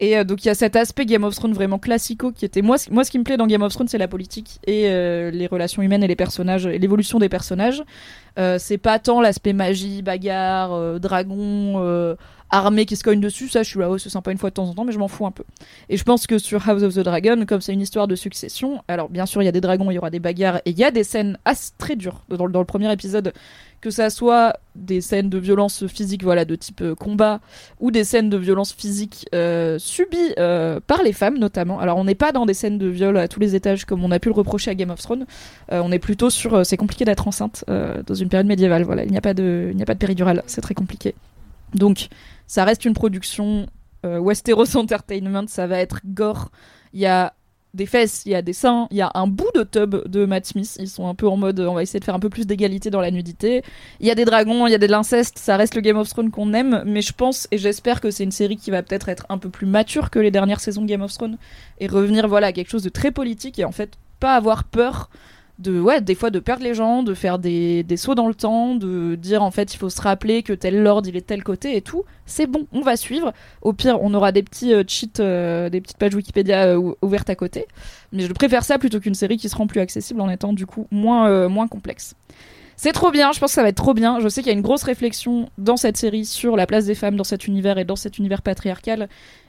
Et 0.01 0.17
euh, 0.17 0.23
donc 0.23 0.45
il 0.45 0.49
y 0.49 0.51
a 0.51 0.55
cet 0.55 0.77
aspect 0.77 1.07
Game 1.07 1.25
of 1.25 1.35
Thrones 1.35 1.55
vraiment 1.55 1.79
classico 1.81 2.31
qui 2.31 2.45
était 2.45 2.63
moi 2.63 2.79
ce- 2.79 3.11
qui 3.11 3.19
me 3.19 3.25
plaît 3.25 3.37
dans 3.37 3.49
Game 3.49 3.63
of 3.63 3.73
Thrones 3.73 3.89
c'est 3.89 3.99
la 3.99 4.07
politique 4.07 4.61
et 4.65 4.85
euh, 4.87 5.31
les 5.33 5.49
relations 5.49 5.83
humaines 5.83 6.05
et 6.05 6.07
les 6.07 6.15
personnages 6.15 6.67
et 6.67 6.79
l'évolution 6.79 7.19
des 7.19 7.29
personnages. 7.29 7.83
Euh, 8.39 8.59
c'est 8.61 8.79
pas 8.79 9.01
tant 9.01 9.21
l'aspect 9.21 9.53
magie, 9.53 10.03
bagarre, 10.03 11.01
dragon, 11.01 12.17
armée 12.51 12.87
qui 12.87 12.97
se 12.97 13.05
cogne 13.05 13.21
dessus, 13.21 13.49
ça 13.49 13.63
je 13.63 13.69
suis 13.69 13.79
là 13.79 13.91
oh, 13.91 13.99
c'est 13.99 14.09
sympa 14.09 14.33
une 14.33 14.39
fois 14.39 14.51
de 14.51 14.55
temps 14.55 14.69
en 14.69 14.75
temps 14.75 14.85
mais 14.85 14.93
je 14.93 14.99
m'en 14.99 15.09
fous 15.09 15.27
un 15.27 15.31
peu. 15.31 15.45
Et 15.89 15.97
je 15.97 16.05
pense 16.05 16.27
que 16.27 16.39
sur 16.39 16.67
House 16.69 16.83
of 16.83 16.95
the 16.95 17.01
Dragon 17.01 17.45
comme 17.47 17.61
c'est 17.61 17.73
une 17.73 17.81
histoire 17.81 18.09
de 18.09 18.17
succession, 18.17 18.83
alors 18.89 19.09
bien 19.09 19.27
sûr 19.27 19.43
il 19.43 19.45
y 19.45 19.49
a 19.49 19.53
des 19.53 19.61
dragons, 19.61 19.91
il 19.91 19.95
y 19.95 19.99
aura 19.99 20.11
des 20.11 20.21
bagarres 20.21 20.59
et 20.65 20.71
il 20.71 20.79
y 20.79 20.85
a 20.85 20.91
des 20.91 21.05
scènes 21.05 21.39
assez 21.45 21.73
très 21.79 21.97
dures 21.97 22.25
dans, 22.29 22.47
le- 22.47 22.65
premier 22.65 22.93
épisode 22.93 23.33
que 23.81 23.91
ça 23.91 24.11
soit 24.11 24.55
des 24.75 25.01
scènes 25.01 25.31
de 25.31 25.39
violence 25.39 25.87
physique 25.87 26.25
voilà 26.25 26.45
de 26.45 26.57
type 26.57 26.81
euh, 26.81 26.95
combat 26.95 27.41
ou 27.79 27.91
des 27.91 28.03
scènes 28.03 28.29
de 28.29 28.37
violence 28.37 28.73
physique 28.73 29.27
euh, 29.35 29.79
subies 29.79 30.35
euh, 30.39 30.81
par 30.85 31.03
les 31.03 31.13
femmes 31.13 31.39
notamment. 31.39 31.79
Alors 31.79 31.97
on 31.99 32.05
n'est 32.05 32.15
pas 32.15 32.33
dans 32.33 32.47
des 32.47 32.55
scènes 32.55 32.79
de 32.79 32.89
viol 32.89 33.17
à 33.17 33.29
tous 33.29 33.41
les 33.41 33.55
étages 33.55 33.85
comme 33.85 34.05
on 34.05 34.11
a 34.11 34.19
pu 34.19 34.29
le 34.29 34.35
reprocher 34.35 34.71
à 34.71 34.75
Game 34.75 34.91
of 34.91 35.01
Thrones. 35.01 35.27
On 35.71 35.93
est 35.93 35.99
plutôt 35.99 36.31
sur 36.31 36.65
c'est 36.67 36.77
compliqué 36.77 37.05
d'être 37.05 37.29
enceinte 37.29 37.65
dans 37.69 38.15
une 38.15 38.29
période 38.29 38.47
médiévale. 38.47 38.83
Voilà, 38.83 39.05
il 39.05 39.11
n'y 39.11 39.19
a 39.19 39.21
pas 39.21 39.35
de 39.35 39.73
il 39.73 39.79
de 39.79 39.93
péridurale, 39.95 40.43
c'est 40.47 40.61
très 40.61 40.75
compliqué. 40.75 41.15
Donc 41.75 42.09
ça 42.49 42.65
reste 42.65 42.85
une 42.85 42.95
production 42.95 43.67
euh, 44.05 44.19
Westeros 44.19 44.77
Entertainment, 44.77 45.47
ça 45.47 45.69
va 45.69 45.79
être 45.79 46.01
gore. 46.05 46.51
Il 46.93 47.01
y 47.01 47.07
a 47.07 47.35
des 47.75 47.87
fesses, 47.87 48.23
il 48.25 48.33
y 48.33 48.35
a 48.35 48.43
des 48.43 48.55
seins, 48.55 48.89
il 48.91 48.97
y 48.97 49.03
a 49.03 49.11
un 49.15 49.27
bout 49.27 49.51
de 49.55 49.63
tub 49.63 50.09
de 50.09 50.25
Matt 50.25 50.47
Smith. 50.47 50.77
Ils 50.81 50.89
sont 50.89 51.07
un 51.07 51.15
peu 51.15 51.29
en 51.29 51.37
mode, 51.37 51.61
on 51.61 51.75
va 51.75 51.83
essayer 51.83 52.01
de 52.01 52.05
faire 52.05 52.15
un 52.15 52.21
peu 52.21 52.31
plus 52.31 52.47
d'égalité 52.47 52.91
dans 52.91 53.03
la 53.03 53.11
nudité. 53.11 53.63
Il 54.01 54.07
y 54.07 54.11
a 54.11 54.15
des 54.15 54.25
dragons, 54.25 54.67
il 54.67 54.71
y 54.71 54.75
a 54.75 54.79
de 54.79 54.87
l'inceste, 54.87 55.39
ça 55.39 55.57
reste 55.57 55.75
le 55.75 55.83
Game 55.83 55.99
of 55.99 56.09
Thrones 56.09 56.31
qu'on 56.31 56.55
aime, 56.55 56.83
mais 56.87 57.03
je 57.03 57.13
pense 57.13 57.47
et 57.51 57.59
j'espère 57.59 58.01
que 58.01 58.11
c'est 58.11 58.25
une 58.25 58.33
série 58.33 58.57
qui 58.57 58.71
va 58.71 58.83
peut-être 58.83 59.09
être 59.09 59.27
un 59.29 59.39
peu 59.39 59.51
plus 59.51 59.67
mature 59.67 60.11
que 60.11 60.19
les 60.19 60.31
dernières 60.31 60.61
saisons 60.61 60.83
de 60.83 60.87
Game 60.87 61.03
of 61.03 61.13
Thrones 61.13 61.37
et 61.79 61.87
revenir 61.87 62.27
voilà 62.29 62.49
à 62.49 62.53
quelque 62.53 62.71
chose 62.71 62.83
de 62.83 62.89
très 62.89 63.11
politique 63.11 63.59
et 63.59 63.65
en 63.65 63.73
fait 63.73 63.93
pas 64.21 64.35
avoir 64.35 64.65
peur 64.65 65.11
de 65.59 65.81
ouais 65.81 66.01
des 66.01 66.15
fois 66.15 66.31
de 66.31 66.39
perdre 66.39 66.63
les 66.63 66.75
gens 66.75 67.03
de 67.03 67.15
faire 67.15 67.39
des, 67.39 67.83
des 67.83 67.97
sauts 67.97 68.15
dans 68.15 68.29
le 68.29 68.35
temps 68.35 68.77
de 68.77 69.17
dire 69.17 69.43
en 69.43 69.51
fait 69.51 69.75
il 69.75 69.77
faut 69.77 69.91
se 69.91 70.01
rappeler 70.01 70.43
que 70.45 70.53
tel 70.53 70.83
lord 70.83 71.03
il 71.07 71.17
est 71.17 71.21
de 71.21 71.27
tel 71.27 71.43
côté 71.43 71.77
et 71.77 71.81
tout 71.83 72.05
c'est 72.27 72.47
bon 72.47 72.67
on 72.73 72.81
va 72.81 72.97
suivre 72.97 73.33
au 73.63 73.73
pire 73.73 73.99
on 74.01 74.15
aura 74.15 74.31
des 74.31 74.43
petits 74.45 74.73
euh, 74.73 74.85
cheats 74.87 75.21
euh, 75.21 75.69
des 75.69 75.81
petites 75.81 75.99
pages 75.99 76.15
Wikipédia 76.15 76.67
euh, 76.67 76.77
ou- 76.77 76.95
ouvertes 77.03 77.29
à 77.31 77.35
côté 77.35 77.67
mais 78.13 78.23
je 78.23 78.33
préfère 78.33 78.63
ça 78.63 78.79
plutôt 78.79 79.01
qu'une 79.01 79.15
série 79.15 79.37
qui 79.37 79.49
se 79.49 79.57
rend 79.57 79.67
plus 79.67 79.81
accessible 79.81 80.21
en 80.21 80.31
étant 80.31 80.53
du 80.53 80.65
coup 80.65 80.87
moins 80.93 81.49
moins 81.49 81.67
complexe 81.67 82.15
c'est 82.81 82.93
trop 82.93 83.11
bien, 83.11 83.33
je 83.33 83.41
pense 83.41 83.51
que 83.51 83.55
ça 83.57 83.63
va 83.65 83.71
être 83.71 83.77
trop 83.77 83.93
bien. 83.93 84.21
Je 84.21 84.29
sais 84.29 84.41
qu'il 84.41 84.53
y 84.53 84.55
a 84.55 84.57
une 84.57 84.63
grosse 84.63 84.85
réflexion 84.85 85.49
dans 85.59 85.77
cette 85.77 85.97
série 85.97 86.25
sur 86.25 86.55
la 86.55 86.65
place 86.65 86.87
des 86.87 86.95
femmes 86.95 87.17
dans 87.17 87.25
cet 87.25 87.49
univers 87.49 87.77
et 87.77 87.85
dans 87.85 87.97
cet 87.97 88.19
univers 88.19 88.41
patriarcal. 88.41 89.09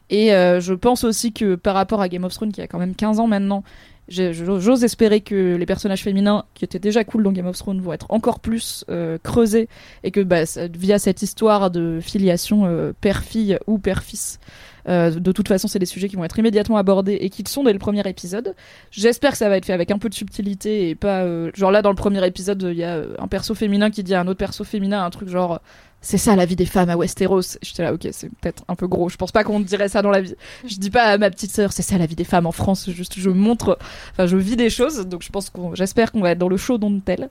Et 0.09 0.29
je 0.29 0.73
pense 0.73 1.03
aussi 1.03 1.31
que 1.31 1.53
par 1.53 1.75
rapport 1.75 2.01
à 2.01 2.09
Game 2.09 2.23
of 2.23 2.33
Thrones, 2.33 2.51
qui 2.51 2.59
a 2.59 2.65
quand 2.65 2.79
même 2.79 2.95
15 2.95 3.19
ans 3.19 3.27
maintenant, 3.27 3.63
j'ose 4.09 4.83
espérer 4.83 5.21
que 5.21 5.55
les 5.55 5.65
personnages 5.65 6.03
féminins, 6.03 6.45
qui 6.53 6.65
étaient 6.65 6.79
déjà 6.79 7.03
cool 7.03 7.23
dans 7.23 7.31
Game 7.31 7.47
of 7.47 7.57
Thrones, 7.57 7.81
vont 7.81 7.93
être 7.93 8.07
encore 8.09 8.39
plus 8.39 8.85
euh, 8.89 9.17
creusés. 9.21 9.69
Et 10.03 10.11
que 10.11 10.21
bah, 10.21 10.43
via 10.73 10.99
cette 10.99 11.21
histoire 11.21 11.71
de 11.71 11.99
filiation 12.01 12.65
euh, 12.65 12.93
père-fille 12.99 13.57
ou 13.67 13.77
père-fils, 13.77 14.39
euh, 14.87 15.11
de 15.11 15.31
toute 15.31 15.47
façon, 15.47 15.67
c'est 15.67 15.79
des 15.79 15.85
sujets 15.85 16.09
qui 16.09 16.15
vont 16.15 16.23
être 16.23 16.39
immédiatement 16.39 16.77
abordés 16.77 17.17
et 17.21 17.29
qui 17.29 17.43
le 17.43 17.49
sont 17.49 17.63
dès 17.63 17.73
le 17.73 17.79
premier 17.79 18.07
épisode. 18.07 18.55
J'espère 18.91 19.31
que 19.31 19.37
ça 19.37 19.49
va 19.49 19.57
être 19.57 19.65
fait 19.65 19.73
avec 19.73 19.91
un 19.91 19.97
peu 19.97 20.09
de 20.09 20.15
subtilité 20.15 20.89
et 20.89 20.95
pas 20.95 21.25
genre 21.53 21.71
là 21.71 21.81
dans 21.81 21.89
le 21.89 21.95
premier 21.95 22.25
épisode 22.25 22.61
il 22.71 22.77
y 22.77 22.83
a 22.83 23.03
un 23.19 23.27
perso 23.27 23.53
féminin 23.53 23.89
qui 23.91 24.03
dit 24.03 24.15
à 24.15 24.21
un 24.21 24.27
autre 24.27 24.39
perso 24.39 24.63
féminin 24.63 25.03
un 25.03 25.09
truc 25.09 25.29
genre 25.29 25.59
c'est 26.01 26.17
ça 26.17 26.35
la 26.35 26.45
vie 26.45 26.55
des 26.55 26.65
femmes 26.65 26.89
à 26.89 26.97
Westeros. 26.97 27.57
J'étais 27.61 27.83
là 27.83 27.93
ok 27.93 28.07
c'est 28.11 28.29
peut-être 28.29 28.63
un 28.67 28.75
peu 28.75 28.87
gros. 28.87 29.09
Je 29.09 29.17
pense 29.17 29.31
pas 29.31 29.43
qu'on 29.43 29.59
dirait 29.59 29.89
ça 29.89 30.01
dans 30.01 30.11
la 30.11 30.21
vie. 30.21 30.35
Je 30.65 30.77
dis 30.77 30.89
pas 30.89 31.03
à 31.03 31.17
ma 31.17 31.29
petite 31.29 31.51
sœur 31.51 31.73
c'est 31.73 31.81
ça 31.81 31.97
la 31.97 32.05
vie 32.05 32.15
des 32.15 32.23
femmes 32.23 32.45
en 32.45 32.51
France. 32.51 32.89
Juste 32.89 33.19
je 33.19 33.29
montre 33.29 33.77
enfin 34.11 34.25
je 34.25 34.37
vis 34.37 34.55
des 34.55 34.69
choses 34.69 35.07
donc 35.07 35.23
je 35.23 35.29
pense 35.29 35.49
qu'on 35.49 35.75
j'espère 35.75 36.11
qu'on 36.11 36.21
va 36.21 36.31
être 36.31 36.37
dans 36.37 36.49
le 36.49 36.57
show 36.57 36.77
dont 36.77 36.99
tel. 36.99 37.29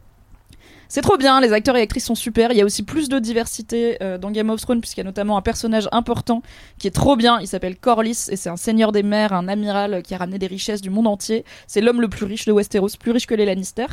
C'est 0.91 1.03
trop 1.03 1.19
bien, 1.19 1.43
les 1.43 1.53
acteurs 1.53 1.77
et 1.77 1.83
actrices 1.83 2.07
sont 2.07 2.15
super. 2.15 2.51
Il 2.51 2.57
y 2.57 2.63
a 2.63 2.65
aussi 2.65 2.83
plus 2.83 3.11
de 3.11 3.19
diversité 3.19 4.03
euh, 4.03 4.17
dans 4.17 4.31
Game 4.31 4.49
of 4.49 4.59
Thrones, 4.63 4.81
puisqu'il 4.81 5.01
y 5.01 5.03
a 5.03 5.05
notamment 5.05 5.37
un 5.37 5.43
personnage 5.43 5.87
important 5.93 6.43
qui 6.79 6.87
est 6.87 6.93
trop 6.93 7.15
bien. 7.15 7.41
Il 7.41 7.47
s'appelle 7.47 7.77
Corlys 7.77 8.31
et 8.31 8.37
c'est 8.37 8.49
un 8.49 8.57
seigneur 8.57 8.91
des 8.91 9.03
mers, 9.03 9.35
un 9.35 9.49
amiral 9.49 10.03
qui 10.03 10.15
a 10.15 10.19
ramené 10.19 10.39
des 10.39 10.47
richesses 10.47 10.81
du 10.81 10.89
monde 10.89 11.07
entier. 11.07 11.45
C'est 11.67 11.83
l'homme 11.83 12.01
le 12.01 12.09
plus 12.09 12.25
riche 12.25 12.47
de 12.47 12.53
Westeros, 12.53 12.97
plus 12.99 13.13
riche 13.13 13.27
que 13.27 13.35
les 13.35 13.45
Lannister. 13.45 13.87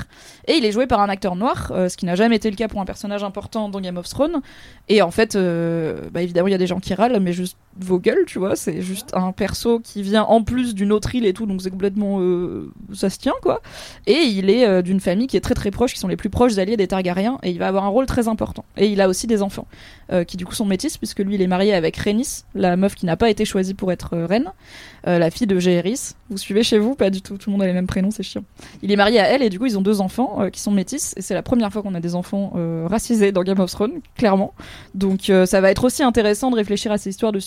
Et 0.47 0.53
il 0.53 0.63
est 0.63 0.71
joué 0.71 0.87
par 0.87 1.01
un 1.01 1.09
acteur 1.09 1.35
noir, 1.35 1.73
euh, 1.75 1.89
ce 1.89 1.97
qui 1.97 2.05
n'a 2.05 2.15
jamais 2.15 2.37
été 2.37 2.49
le 2.49 2.55
cas 2.55 2.69
pour 2.69 2.79
un 2.79 2.85
personnage 2.85 3.25
important 3.25 3.67
dans 3.67 3.81
Game 3.81 3.97
of 3.97 4.07
Thrones. 4.07 4.41
Et 4.87 5.01
en 5.01 5.11
fait, 5.11 5.35
euh, 5.35 5.99
bah 6.11 6.21
évidemment, 6.21 6.47
il 6.47 6.51
y 6.51 6.55
a 6.55 6.59
des 6.59 6.67
gens 6.67 6.79
qui 6.79 6.93
râlent, 6.93 7.19
mais 7.19 7.33
juste 7.33 7.57
vos 7.79 7.99
gueules, 7.99 8.25
tu 8.27 8.39
vois. 8.39 8.55
C'est 8.55 8.81
juste 8.81 9.11
un 9.13 9.31
perso 9.31 9.79
qui 9.79 10.01
vient 10.01 10.23
en 10.23 10.43
plus 10.43 10.75
d'une 10.75 10.91
autre 10.91 11.13
île 11.15 11.25
et 11.25 11.33
tout, 11.33 11.45
donc 11.45 11.61
c'est 11.61 11.69
complètement. 11.69 12.19
euh, 12.19 12.71
ça 12.93 13.09
se 13.09 13.17
tient, 13.17 13.33
quoi. 13.41 13.61
Et 14.07 14.21
il 14.23 14.49
est 14.49 14.65
euh, 14.67 14.81
d'une 14.81 14.99
famille 14.99 15.27
qui 15.27 15.37
est 15.37 15.41
très 15.41 15.53
très 15.53 15.71
proche, 15.71 15.93
qui 15.93 15.99
sont 15.99 16.07
les 16.07 16.15
plus 16.15 16.29
proches 16.29 16.57
alliés 16.57 16.77
des 16.77 16.87
Targaryens 16.87 17.39
et 17.43 17.49
il 17.51 17.59
va 17.59 17.67
avoir 17.67 17.85
un 17.85 17.89
rôle 17.89 18.05
très 18.05 18.27
important. 18.27 18.65
Et 18.77 18.87
il 18.87 19.01
a 19.01 19.09
aussi 19.09 19.27
des 19.27 19.41
enfants 19.41 19.67
euh, 20.11 20.23
qui 20.23 20.37
du 20.37 20.45
coup 20.45 20.53
sont 20.53 20.65
métis 20.65 20.97
puisque 20.97 21.19
lui 21.19 21.35
il 21.35 21.41
est 21.41 21.47
marié 21.47 21.73
avec 21.73 21.97
Rhaenys, 21.97 22.43
la 22.53 22.77
meuf 22.77 22.95
qui 22.95 23.05
n'a 23.05 23.17
pas 23.17 23.29
été 23.29 23.45
choisie 23.45 23.73
pour 23.73 23.91
être 23.91 24.17
reine, 24.17 24.51
la 25.05 25.29
fille 25.29 25.45
de 25.45 25.59
Jaehaerys. 25.59 26.13
Vous 26.31 26.37
suivez 26.37 26.63
chez 26.63 26.79
vous? 26.79 26.95
Pas 26.95 27.11
du 27.11 27.21
tout. 27.21 27.37
Tout 27.37 27.49
le 27.49 27.51
monde 27.51 27.61
a 27.61 27.67
les 27.67 27.73
mêmes 27.73 27.85
prénoms, 27.85 28.09
c'est 28.09 28.23
chiant. 28.23 28.43
Il 28.81 28.91
est 28.91 28.95
marié 28.95 29.19
à 29.19 29.27
elle 29.27 29.43
et 29.43 29.51
du 29.51 29.59
coup 29.59 29.67
ils 29.67 29.77
ont 29.77 29.81
deux 29.81 30.01
enfants 30.01 30.49
qui 30.51 30.59
sont 30.59 30.71
métis 30.71 31.13
et 31.15 31.21
c'est 31.21 31.35
la 31.35 31.43
première 31.43 31.71
fois 31.71 31.83
qu'on 31.83 31.93
a 31.93 31.99
des 31.99 32.15
enfants 32.15 32.53
racisés 32.87 33.31
dans 33.31 33.43
Game 33.43 33.59
of 33.59 33.69
Thrones, 33.69 34.01
clairement. 34.17 34.53
Donc 34.95 35.31
ça 35.45 35.61
va 35.61 35.69
être 35.69 35.83
aussi 35.83 36.01
intéressant 36.01 36.49
de 36.49 36.55
réfléchir 36.55 36.91
à 36.91 36.97
ces 36.97 37.11
histoires 37.11 37.31
de 37.31 37.39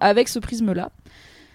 avec 0.00 0.28
ce 0.28 0.38
prisme-là. 0.38 0.90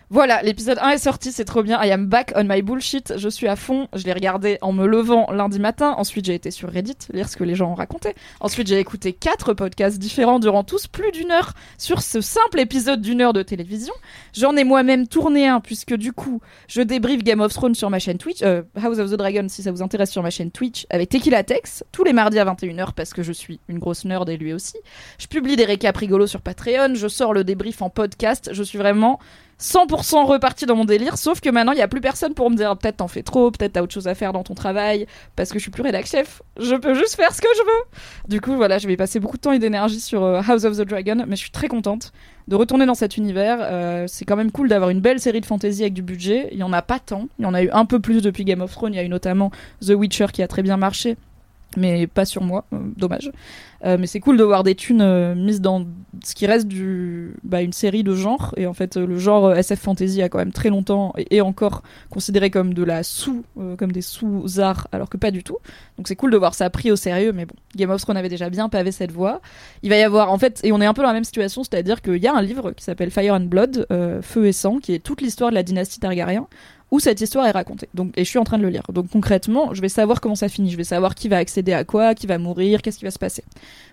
Voilà, 0.10 0.42
l'épisode 0.42 0.78
1 0.80 0.92
est 0.92 0.98
sorti, 1.00 1.34
c'est 1.34 1.44
trop 1.44 1.64
bien. 1.64 1.84
I 1.84 1.92
am 1.92 2.06
back 2.06 2.32
on 2.38 2.46
my 2.46 2.62
bullshit. 2.62 3.16
Je 3.18 3.28
suis 3.28 3.50
à 3.50 3.58
fond. 3.58 3.90
Je 3.94 4.06
l'ai 4.06 4.14
regardé 4.14 4.58
en 4.62 4.72
me 4.72 4.88
levant 4.88 5.30
lundi 5.34 5.60
matin. 5.60 5.96
Ensuite, 5.98 6.28
j'ai 6.28 6.34
été 6.34 6.50
sur 6.50 6.72
Reddit 6.72 6.96
lire 7.12 7.28
ce 7.28 7.36
que 7.36 7.44
les 7.44 7.56
gens 7.56 7.72
ont 7.72 7.76
raconté. 7.76 8.16
Ensuite, 8.40 8.68
j'ai 8.68 8.80
écouté 8.80 9.12
quatre 9.12 9.54
podcasts 9.54 10.00
différents 10.00 10.40
durant 10.40 10.64
tous 10.64 10.88
plus 10.88 11.12
d'une 11.12 11.30
heure 11.30 11.52
sur 11.78 12.02
ce 12.02 12.22
simple 12.22 12.62
épisode 12.62 13.02
d'une 13.02 13.20
heure 13.20 13.34
de 13.34 13.44
télévision. 13.44 13.94
J'en 14.32 14.56
ai 14.56 14.64
moi-même 14.64 15.10
tourné 15.10 15.46
un 15.46 15.60
puisque 15.60 15.94
du 15.94 16.14
coup, 16.14 16.40
je 16.70 16.82
débriefe 16.82 17.22
Game 17.22 17.42
of 17.42 17.54
Thrones 17.54 17.76
sur 17.76 17.90
ma 17.90 18.00
chaîne 18.00 18.18
Twitch, 18.18 18.44
euh, 18.44 18.62
House 18.82 19.00
of 19.00 19.12
the 19.12 19.16
Dragon 19.16 19.48
si 19.50 19.62
ça 19.62 19.72
vous 19.72 19.82
intéresse 19.82 20.12
sur 20.12 20.24
ma 20.24 20.30
chaîne 20.30 20.52
Twitch 20.52 20.86
avec 20.90 21.10
Tequila 21.10 21.44
Tex 21.44 21.84
tous 21.92 22.06
les 22.06 22.14
mardis 22.14 22.40
à 22.40 22.46
21h 22.46 22.94
parce 22.94 23.14
que 23.14 23.24
je 23.24 23.34
suis 23.34 23.60
une 23.68 23.80
grosse 23.80 24.06
nerd 24.06 24.30
et 24.30 24.38
lui 24.38 24.54
aussi. 24.54 24.78
Je 25.20 25.28
publie 25.28 25.58
des 25.58 25.66
récaps 25.66 25.98
rigolos 25.98 26.28
sur 26.28 26.40
Patreon, 26.40 26.96
je 26.96 27.10
sors 27.10 27.34
le 27.34 27.44
débrief 27.44 27.82
en 27.82 27.90
podcast. 27.90 28.52
Je 28.54 28.64
suis 28.64 28.78
vraiment 28.78 29.20
100% 29.60 30.26
reparti 30.26 30.66
dans 30.66 30.76
mon 30.76 30.86
délire, 30.86 31.18
sauf 31.18 31.42
que 31.42 31.50
maintenant 31.50 31.72
il 31.72 31.80
y 31.80 31.82
a 31.82 31.88
plus 31.88 32.02
personne 32.02 32.34
pour 32.34 32.50
me 32.52 32.56
dire 32.56 32.78
peut-être 32.78 32.98
t'en 32.98 33.08
fais 33.08 33.24
trop, 33.24 33.50
peut-être 33.50 33.74
t'as 33.74 33.82
autre 33.82 33.94
chose 33.94 34.08
à 34.08 34.16
faire 34.16 34.34
dans 34.34 34.44
ton 34.44 34.54
travail, 34.54 35.08
parce 35.36 35.50
que 35.50 35.58
je 35.58 35.64
suis 35.64 35.72
plus 35.72 35.82
rédac 35.82 36.06
chef, 36.06 36.42
je 36.60 36.76
peux 36.76 36.94
juste 36.94 37.16
faire 37.16 37.34
ce 37.34 37.42
que 37.42 37.48
je 37.56 37.62
veux. 37.62 38.30
Du 38.30 38.40
coup 38.40 38.56
voilà, 38.56 38.78
je 38.78 38.88
vais 38.88 38.98
passer 38.98 39.20
beaucoup 39.20 39.38
de 39.38 39.42
temps 39.42 39.52
et 39.52 39.60
d'énergie 39.60 40.00
sur 40.00 40.24
euh, 40.24 40.42
House 40.48 40.64
of 40.64 40.78
the 40.78 40.82
Dragon, 40.82 41.24
mais 41.28 41.36
je 41.36 41.42
suis 41.42 41.52
très 41.52 41.68
contente 41.68 42.12
de 42.48 42.56
retourner 42.56 42.86
dans 42.86 42.96
cet 42.96 43.18
univers. 43.18 43.58
Euh, 43.62 44.06
c'est 44.08 44.26
quand 44.26 44.36
même 44.36 44.52
cool 44.52 44.70
d'avoir 44.70 44.90
une 44.90 45.02
belle 45.02 45.20
série 45.20 45.42
de 45.42 45.46
fantasy 45.46 45.82
avec 45.82 45.94
du 45.94 46.02
budget. 46.02 46.50
Il 46.52 46.60
y 46.60 46.64
en 46.64 46.72
a 46.74 46.82
pas 46.82 47.00
tant, 47.00 47.28
il 47.40 47.44
y 47.44 47.46
en 47.46 47.54
a 47.54 47.62
eu 47.62 47.70
un 47.72 47.86
peu 47.86 48.00
plus 48.00 48.22
depuis 48.22 48.46
Game 48.46 48.62
of 48.62 48.72
Thrones. 48.72 48.94
Il 48.94 48.98
y 48.98 49.00
a 49.00 49.04
eu 49.04 49.10
notamment 49.10 49.52
The 49.86 49.92
Witcher 49.92 50.28
qui 50.32 50.42
a 50.44 50.48
très 50.48 50.62
bien 50.62 50.78
marché. 50.78 51.18
Mais 51.78 52.08
pas 52.08 52.26
sur 52.26 52.42
moi, 52.42 52.66
euh, 52.74 52.78
dommage. 52.98 53.32
Euh, 53.86 53.98
mais 54.00 54.08
c'est 54.08 54.20
cool 54.20 54.36
de 54.36 54.44
voir 54.44 54.64
des 54.64 54.74
thunes 54.74 55.04
euh, 55.04 55.36
mises 55.36 55.62
dans 55.62 55.86
ce 56.24 56.34
qui 56.34 56.48
reste 56.48 56.68
du 56.68 57.36
bah, 57.44 57.62
une 57.62 57.72
série 57.72 58.04
de 58.04 58.16
genre 58.16 58.56
et 58.58 58.66
en 58.66 58.74
fait 58.74 58.98
le 58.98 59.20
genre 59.20 59.54
SF 59.54 59.80
fantasy 59.80 60.24
a 60.24 60.30
quand 60.30 60.40
même 60.40 60.52
très 60.52 60.70
longtemps 60.70 61.14
et, 61.30 61.42
encore 61.42 61.84
considéré 62.10 62.50
comme 62.50 62.74
de 62.74 62.84
la 62.84 63.04
sous 63.04 63.44
comme 63.78 63.92
des 63.92 64.02
sous 64.02 64.60
arts 64.60 64.88
alors 64.92 65.10
que 65.10 65.18
pas 65.18 65.30
du 65.30 65.44
tout. 65.44 65.58
Donc 65.98 66.08
c'est 66.08 66.16
cool 66.16 66.32
de 66.32 66.38
voir 66.38 66.56
ça 66.56 66.68
pris 66.72 66.90
au 66.90 66.96
sérieux 66.96 67.34
mais 67.34 67.46
bon 67.46 67.54
Game 67.76 67.92
of 67.92 68.02
Thrones 68.02 68.18
avait 68.18 68.30
déjà 68.30 68.50
bien 68.50 68.68
pavé 68.68 68.92
cette 68.92 69.12
voie. 69.12 69.42
Il 69.84 69.90
va 69.90 69.98
y 69.98 70.02
avoir 70.02 70.32
en 70.32 70.40
fait 70.40 70.60
et 70.64 70.72
on 70.72 70.82
est 70.82 70.88
un 70.88 70.96
peu 70.96 71.04
dans 71.04 71.10
la 71.10 71.14
même 71.14 71.24
situation 71.24 71.64
c'est 71.64 71.76
à 71.76 71.84
dire 71.84 72.02
qu'il 72.02 72.18
y 72.18 72.28
a 72.28 72.34
un 72.34 72.42
livre 72.42 72.72
qui 72.72 72.84
s'appelle 72.84 73.12
Fire 73.12 73.36
and 73.36 73.42
Blood 73.42 73.86
Feu 74.24 74.48
et 74.48 74.54
sang 74.54 74.80
qui 74.80 74.96
est 74.96 75.00
toute 75.00 75.22
l'histoire 75.22 75.52
de 75.52 75.56
la 75.56 75.62
dynastie 75.62 76.00
Targaryen 76.00 76.48
où 76.90 77.00
cette 77.00 77.20
histoire 77.20 77.46
est 77.46 77.52
racontée. 77.52 77.90
Donc, 77.94 78.14
et 78.16 78.24
je 78.24 78.30
suis 78.30 78.40
en 78.40 78.46
train 78.46 78.58
de 78.58 78.64
le 78.64 78.70
lire. 78.70 78.84
Donc 78.94 79.10
concrètement, 79.10 79.74
je 79.74 79.82
vais 79.82 79.90
savoir 79.90 80.22
comment 80.22 80.36
ça 80.36 80.48
finit. 80.48 80.72
Je 80.72 80.78
vais 80.78 80.86
savoir 80.86 81.16
qui 81.16 81.28
va 81.28 81.38
accéder 81.38 81.74
à 81.74 81.84
quoi, 81.84 82.16
qui 82.16 82.28
va 82.28 82.38
mourir, 82.38 82.82
qu'est-ce 82.82 82.98
qui 82.98 83.06
va 83.06 83.12
se 83.12 83.20
passer. 83.20 83.44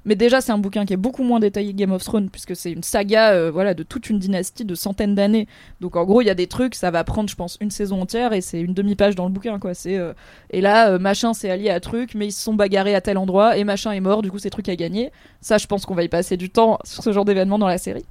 Mais 0.04 0.14
déjà, 0.14 0.40
c'est 0.40 0.52
un 0.52 0.58
bouquin 0.58 0.84
qui 0.84 0.92
est 0.92 0.98
beaucoup 0.98 1.22
moins 1.24 1.40
détaillé 1.40 1.72
que 1.72 1.78
Game 1.78 1.92
of 1.92 2.04
Thrones, 2.04 2.30
puisque 2.30 2.54
c'est 2.54 2.70
une 2.70 2.82
saga 2.82 3.32
euh, 3.32 3.50
voilà, 3.50 3.74
de 3.74 3.82
toute 3.82 4.10
une 4.10 4.18
dynastie 4.18 4.64
de 4.64 4.74
centaines 4.74 5.14
d'années. 5.14 5.48
Donc 5.80 5.96
en 5.96 6.04
gros, 6.04 6.20
il 6.20 6.26
y 6.26 6.30
a 6.30 6.34
des 6.34 6.46
trucs, 6.46 6.74
ça 6.74 6.90
va 6.90 7.02
prendre, 7.04 7.28
je 7.28 7.34
pense, 7.34 7.56
une 7.60 7.70
saison 7.70 8.02
entière, 8.02 8.32
et 8.32 8.40
c'est 8.40 8.60
une 8.60 8.74
demi-page 8.74 9.16
dans 9.16 9.24
le 9.24 9.32
bouquin. 9.32 9.58
quoi. 9.58 9.74
C'est 9.74 9.96
euh, 9.96 10.12
Et 10.50 10.60
là, 10.60 10.90
euh, 10.90 10.98
machin 10.98 11.34
s'est 11.34 11.50
allié 11.50 11.70
à 11.70 11.80
truc, 11.80 12.14
mais 12.14 12.26
ils 12.26 12.32
se 12.32 12.42
sont 12.42 12.54
bagarrés 12.54 12.94
à 12.94 13.00
tel 13.00 13.18
endroit, 13.18 13.56
et 13.56 13.64
machin 13.64 13.92
est 13.92 14.00
mort, 14.00 14.22
du 14.22 14.30
coup, 14.30 14.38
c'est 14.38 14.50
truc 14.50 14.68
à 14.68 14.76
gagner. 14.76 15.10
Ça, 15.40 15.58
je 15.58 15.66
pense 15.66 15.84
qu'on 15.84 15.94
va 15.94 16.04
y 16.04 16.08
passer 16.08 16.36
du 16.36 16.50
temps 16.50 16.78
sur 16.84 17.02
ce 17.02 17.12
genre 17.12 17.24
d'événement 17.24 17.58
dans 17.58 17.66
la 17.66 17.78
série. 17.78 18.04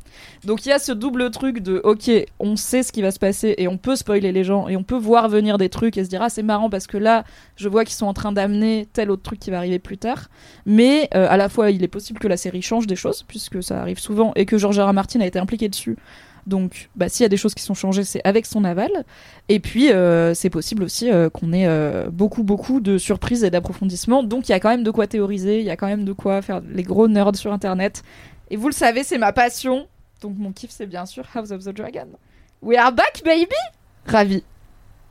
Donc 0.45 0.65
il 0.65 0.69
y 0.69 0.71
a 0.71 0.79
ce 0.79 0.91
double 0.91 1.31
truc 1.31 1.59
de, 1.59 1.79
ok, 1.83 2.11
on 2.39 2.55
sait 2.55 2.83
ce 2.83 2.91
qui 2.91 3.01
va 3.01 3.11
se 3.11 3.19
passer, 3.19 3.55
et 3.57 3.67
on 3.67 3.77
peut 3.77 3.95
spoiler 3.95 4.31
les 4.31 4.43
gens, 4.43 4.67
et 4.73 4.77
on 4.77 4.83
peut 4.83 4.97
voir 4.97 5.29
venir 5.29 5.57
des 5.57 5.69
trucs, 5.69 5.97
et 5.97 6.03
se 6.03 6.09
dire, 6.09 6.21
ah, 6.21 6.29
c'est 6.29 6.43
marrant, 6.43 6.69
parce 6.69 6.87
que 6.87 6.97
là, 6.97 7.23
je 7.55 7.69
vois 7.69 7.85
qu'ils 7.85 7.95
sont 7.95 8.07
en 8.07 8.13
train 8.13 8.31
d'amener 8.31 8.87
tel 8.91 9.11
autre 9.11 9.21
truc 9.21 9.39
qui 9.39 9.51
va 9.51 9.57
arriver 9.57 9.79
plus 9.79 9.99
tard. 9.99 10.29
Mais 10.65 11.09
euh, 11.13 11.27
à 11.29 11.37
la 11.37 11.47
fois, 11.47 11.69
il 11.69 11.83
est 11.83 11.87
possible 11.87 12.19
que 12.19 12.27
la 12.27 12.37
série 12.37 12.63
change 12.63 12.87
des 12.87 12.95
choses, 12.95 13.23
puisque 13.27 13.61
ça 13.61 13.79
arrive 13.79 13.99
souvent, 13.99 14.33
et 14.35 14.45
que 14.45 14.57
George 14.57 14.79
R. 14.79 14.91
Martin 14.91 15.21
a 15.21 15.27
été 15.27 15.37
impliqué 15.37 15.69
dessus. 15.69 15.95
Donc, 16.47 16.89
bah, 16.95 17.07
s'il 17.07 17.23
y 17.23 17.25
a 17.25 17.29
des 17.29 17.37
choses 17.37 17.53
qui 17.53 17.63
sont 17.63 17.75
changées, 17.75 18.03
c'est 18.03 18.21
avec 18.25 18.47
son 18.47 18.63
aval. 18.63 18.89
Et 19.47 19.59
puis, 19.59 19.91
euh, 19.91 20.33
c'est 20.33 20.49
possible 20.49 20.83
aussi 20.83 21.09
euh, 21.11 21.29
qu'on 21.29 21.53
ait 21.53 21.69
beaucoup, 22.09 22.43
beaucoup 22.43 22.81
de 22.81 22.97
surprises 22.97 23.43
et 23.43 23.51
d'approfondissements. 23.51 24.23
Donc, 24.23 24.49
il 24.49 24.53
y 24.53 24.55
a 24.55 24.59
quand 24.59 24.69
même 24.69 24.83
de 24.83 24.91
quoi 24.91 25.05
théoriser, 25.05 25.59
il 25.59 25.65
y 25.65 25.69
a 25.69 25.77
quand 25.77 25.87
même 25.87 26.03
de 26.03 26.13
quoi 26.13 26.41
faire 26.41 26.61
les 26.67 26.83
gros 26.83 27.07
nerds 27.07 27.35
sur 27.35 27.53
Internet. 27.53 28.01
Et 28.49 28.57
vous 28.57 28.67
le 28.67 28.73
savez, 28.73 29.03
c'est 29.03 29.19
ma 29.19 29.33
passion. 29.33 29.87
Donc, 30.21 30.33
mon 30.37 30.51
kiff, 30.51 30.71
c'est 30.71 30.87
bien 30.87 31.05
sûr 31.05 31.25
House 31.35 31.51
of 31.51 31.63
the 31.63 31.69
Dragon. 31.69 32.07
We 32.63 32.77
are 32.77 32.93
back, 32.93 33.21
baby 33.25 33.55
Ravi. 34.05 34.41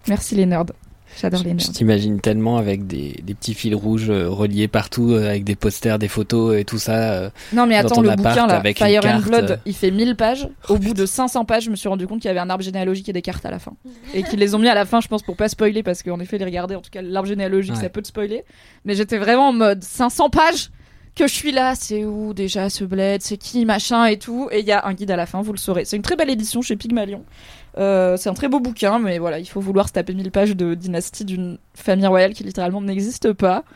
Merci 0.09 0.35
les 0.35 0.47
nerds. 0.47 0.65
J'adore 1.21 1.43
les 1.43 1.53
nerds. 1.53 1.67
Je 1.67 1.73
t'imagine 1.73 2.21
tellement 2.21 2.57
avec 2.57 2.87
des, 2.87 3.21
des 3.23 3.35
petits 3.35 3.53
fils 3.53 3.75
rouges 3.75 4.09
euh, 4.09 4.31
reliés 4.31 4.67
partout, 4.67 5.11
euh, 5.13 5.29
avec 5.29 5.45
des 5.45 5.57
posters, 5.57 5.99
des 5.99 6.09
photos 6.09 6.57
et 6.57 6.65
tout 6.65 6.79
ça. 6.79 7.13
euh, 7.13 7.31
Non 7.53 7.67
mais 7.67 7.77
attends, 7.77 8.01
le 8.01 8.09
appart 8.09 8.35
bouquin 8.35 8.47
là, 8.47 8.57
avec 8.57 8.79
Fire 8.79 9.03
and 9.05 9.21
Blood, 9.21 9.61
il 9.67 9.75
fait 9.75 9.91
1000 9.91 10.17
pages. 10.17 10.49
Au 10.71 10.79
bout 10.79 10.95
de 10.95 11.05
500 11.05 11.45
pages, 11.45 11.65
je 11.65 11.71
me 11.71 11.77
suis 11.77 11.89
rendu 11.91 12.07
compte 12.07 12.21
qu'il 12.21 12.29
y 12.29 12.31
avait 12.31 12.41
un 12.41 12.49
arbre 12.49 12.65
généalogique 12.65 13.11
et 13.11 13.13
des 13.13 13.21
cartes 13.21 13.45
à 13.45 13.51
la 13.51 13.59
fin. 13.59 13.75
Et 14.15 14.23
qu'ils 14.23 14.39
les 14.39 14.55
ont 14.55 14.59
mis 14.59 14.69
à 14.69 14.75
la 14.75 14.87
fin, 14.87 15.03
je 15.03 15.09
pense, 15.09 15.23
pour 15.23 15.37
pas 15.37 15.51
spoiler, 15.51 15.83
parce 15.83 16.03
qu'en 16.03 16.19
effet, 16.19 16.39
les 16.39 16.47
regarder, 16.47 16.77
en 16.77 16.81
tout 16.81 16.91
cas, 16.91 17.03
l'arbre 17.03 17.29
généalogique, 17.29 17.75
Ouais. 17.75 17.81
ça 17.83 17.91
peut 17.91 18.01
te 18.01 18.09
spoiler. 18.09 18.45
Mais 18.87 18.95
j'étais 18.95 19.19
vraiment 19.19 19.49
en 19.49 19.53
mode 19.53 19.85
500 19.85 20.31
pages 20.31 20.71
que 21.15 21.27
je 21.27 21.33
suis 21.35 21.53
là, 21.53 21.75
c'est 21.75 22.07
où 22.07 22.33
déjà 22.33 22.71
ce 22.71 22.85
bled, 22.85 23.21
c'est 23.21 23.37
qui, 23.37 23.67
machin 23.67 24.07
et 24.07 24.17
tout. 24.19 24.49
Et 24.51 24.61
il 24.61 24.67
y 24.67 24.73
a 24.73 24.87
un 24.87 24.95
guide 24.95 25.11
à 25.11 25.17
la 25.17 25.27
fin, 25.27 25.43
vous 25.43 25.53
le 25.53 25.59
saurez. 25.59 25.85
C'est 25.85 25.97
une 25.97 26.03
très 26.03 26.17
belle 26.17 26.31
édition 26.31 26.63
chez 26.63 26.75
Pygmalion. 26.75 27.23
Euh, 27.79 28.17
c'est 28.17 28.29
un 28.29 28.35
très 28.35 28.49
beau 28.49 28.61
bouquin, 28.61 28.99
mais 28.99 29.19
voilà, 29.19 29.39
il 29.39 29.47
faut 29.47 29.61
vouloir 29.61 29.89
se 29.89 29.93
taper 29.93 30.15
1000 30.15 30.31
pages 30.31 30.57
de 30.57 30.75
dynastie 30.75 31.25
d'une 31.25 31.59
famille 31.75 32.07
royale 32.07 32.35
qui 32.35 32.45
littéralement 32.45 32.81
n'existe 32.81 33.33
pas. 33.33 33.65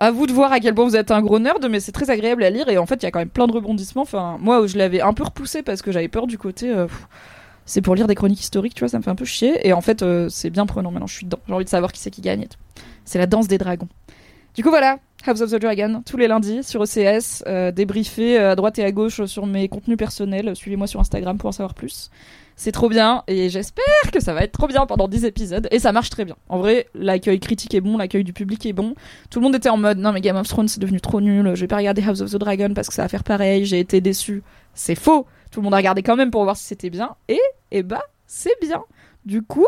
À 0.00 0.12
vous 0.12 0.28
de 0.28 0.32
voir 0.32 0.52
à 0.52 0.60
quel 0.60 0.76
point 0.76 0.84
vous 0.84 0.94
êtes 0.94 1.10
un 1.10 1.20
gros 1.20 1.40
nerd, 1.40 1.66
mais 1.68 1.80
c'est 1.80 1.90
très 1.90 2.08
agréable 2.08 2.44
à 2.44 2.50
lire 2.50 2.68
et 2.68 2.78
en 2.78 2.86
fait 2.86 2.94
il 2.94 3.02
y 3.02 3.06
a 3.06 3.10
quand 3.10 3.18
même 3.18 3.28
plein 3.28 3.48
de 3.48 3.52
rebondissements. 3.52 4.02
Enfin, 4.02 4.36
moi 4.40 4.64
je 4.68 4.78
l'avais 4.78 5.00
un 5.00 5.12
peu 5.12 5.24
repoussé 5.24 5.64
parce 5.64 5.82
que 5.82 5.90
j'avais 5.90 6.06
peur 6.06 6.28
du 6.28 6.38
côté. 6.38 6.70
euh, 6.70 6.86
c'est 7.66 7.82
pour 7.82 7.96
lire 7.96 8.06
des 8.06 8.14
chroniques 8.14 8.40
historiques, 8.40 8.74
tu 8.74 8.80
vois, 8.80 8.88
ça 8.88 8.98
me 8.98 9.02
fait 9.02 9.10
un 9.10 9.16
peu 9.16 9.24
chier. 9.24 9.66
Et 9.66 9.72
en 9.72 9.80
fait 9.80 10.02
euh, 10.02 10.28
c'est 10.28 10.50
bien 10.50 10.66
prenant 10.66 10.92
maintenant, 10.92 11.08
je 11.08 11.14
suis 11.14 11.26
dedans. 11.26 11.40
J'ai 11.48 11.52
envie 11.52 11.64
de 11.64 11.68
savoir 11.68 11.90
qui 11.90 11.98
c'est 11.98 12.12
qui 12.12 12.20
gagne 12.20 12.42
et 12.42 12.46
tout. 12.46 12.58
C'est 13.04 13.18
la 13.18 13.26
danse 13.26 13.48
des 13.48 13.58
dragons. 13.58 13.88
Du 14.54 14.62
coup 14.62 14.70
voilà, 14.70 15.00
House 15.26 15.40
of 15.40 15.50
the 15.50 15.56
Dragon, 15.56 16.00
tous 16.06 16.16
les 16.16 16.28
lundis 16.28 16.62
sur 16.62 16.80
OCS, 16.80 17.42
euh, 17.48 17.72
débriefé 17.72 18.38
à 18.38 18.54
droite 18.54 18.78
et 18.78 18.84
à 18.84 18.92
gauche 18.92 19.24
sur 19.24 19.46
mes 19.46 19.66
contenus 19.66 19.98
personnels. 19.98 20.54
Suivez-moi 20.54 20.86
sur 20.86 21.00
Instagram 21.00 21.38
pour 21.38 21.48
en 21.48 21.52
savoir 21.52 21.74
plus. 21.74 22.08
C'est 22.60 22.72
trop 22.72 22.88
bien 22.88 23.22
et 23.28 23.48
j'espère 23.50 24.10
que 24.12 24.18
ça 24.18 24.34
va 24.34 24.42
être 24.42 24.50
trop 24.50 24.66
bien 24.66 24.84
pendant 24.84 25.06
10 25.06 25.24
épisodes 25.24 25.68
et 25.70 25.78
ça 25.78 25.92
marche 25.92 26.10
très 26.10 26.24
bien. 26.24 26.34
En 26.48 26.58
vrai, 26.58 26.88
l'accueil 26.92 27.38
critique 27.38 27.72
est 27.72 27.80
bon, 27.80 27.96
l'accueil 27.96 28.24
du 28.24 28.32
public 28.32 28.66
est 28.66 28.72
bon. 28.72 28.96
Tout 29.30 29.38
le 29.38 29.44
monde 29.44 29.54
était 29.54 29.68
en 29.68 29.76
mode 29.76 29.98
non 29.98 30.10
mais 30.10 30.20
Game 30.20 30.34
of 30.34 30.48
Thrones 30.48 30.66
c'est 30.66 30.80
devenu 30.80 31.00
trop 31.00 31.20
nul, 31.20 31.52
je 31.54 31.60
vais 31.60 31.68
pas 31.68 31.76
regarder 31.76 32.02
House 32.02 32.20
of 32.20 32.32
the 32.32 32.36
Dragon 32.36 32.74
parce 32.74 32.88
que 32.88 32.94
ça 32.94 33.02
va 33.02 33.08
faire 33.08 33.22
pareil, 33.22 33.64
j'ai 33.64 33.78
été 33.78 34.00
déçu. 34.00 34.42
C'est 34.74 34.96
faux. 34.96 35.24
Tout 35.52 35.60
le 35.60 35.64
monde 35.64 35.74
a 35.74 35.76
regardé 35.76 36.02
quand 36.02 36.16
même 36.16 36.32
pour 36.32 36.42
voir 36.42 36.56
si 36.56 36.64
c'était 36.64 36.90
bien 36.90 37.14
et 37.28 37.40
et 37.70 37.84
bah 37.84 38.02
c'est 38.26 38.60
bien. 38.60 38.82
Du 39.24 39.42
coup, 39.42 39.66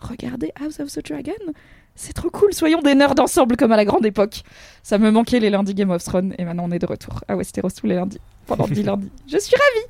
regardez 0.00 0.50
House 0.64 0.80
of 0.80 0.90
the 0.90 1.06
Dragon. 1.06 1.52
C'est 1.94 2.14
trop 2.14 2.30
cool, 2.30 2.54
soyons 2.54 2.80
des 2.80 2.94
nerds 2.94 3.20
ensemble 3.20 3.58
comme 3.58 3.72
à 3.72 3.76
la 3.76 3.84
grande 3.84 4.06
époque. 4.06 4.44
Ça 4.82 4.96
me 4.96 5.10
manquait 5.10 5.40
les 5.40 5.50
lundis 5.50 5.74
Game 5.74 5.90
of 5.90 6.02
Thrones 6.02 6.34
et 6.38 6.46
maintenant 6.46 6.64
on 6.66 6.70
est 6.70 6.78
de 6.78 6.86
retour 6.86 7.22
à 7.28 7.36
Westeros 7.36 7.68
tous 7.78 7.86
les 7.86 7.96
lundis 7.96 8.18
pendant 8.46 8.66
10 8.66 8.82
lundis. 8.84 9.10
Je 9.26 9.36
suis 9.36 9.54
ravie. 9.54 9.86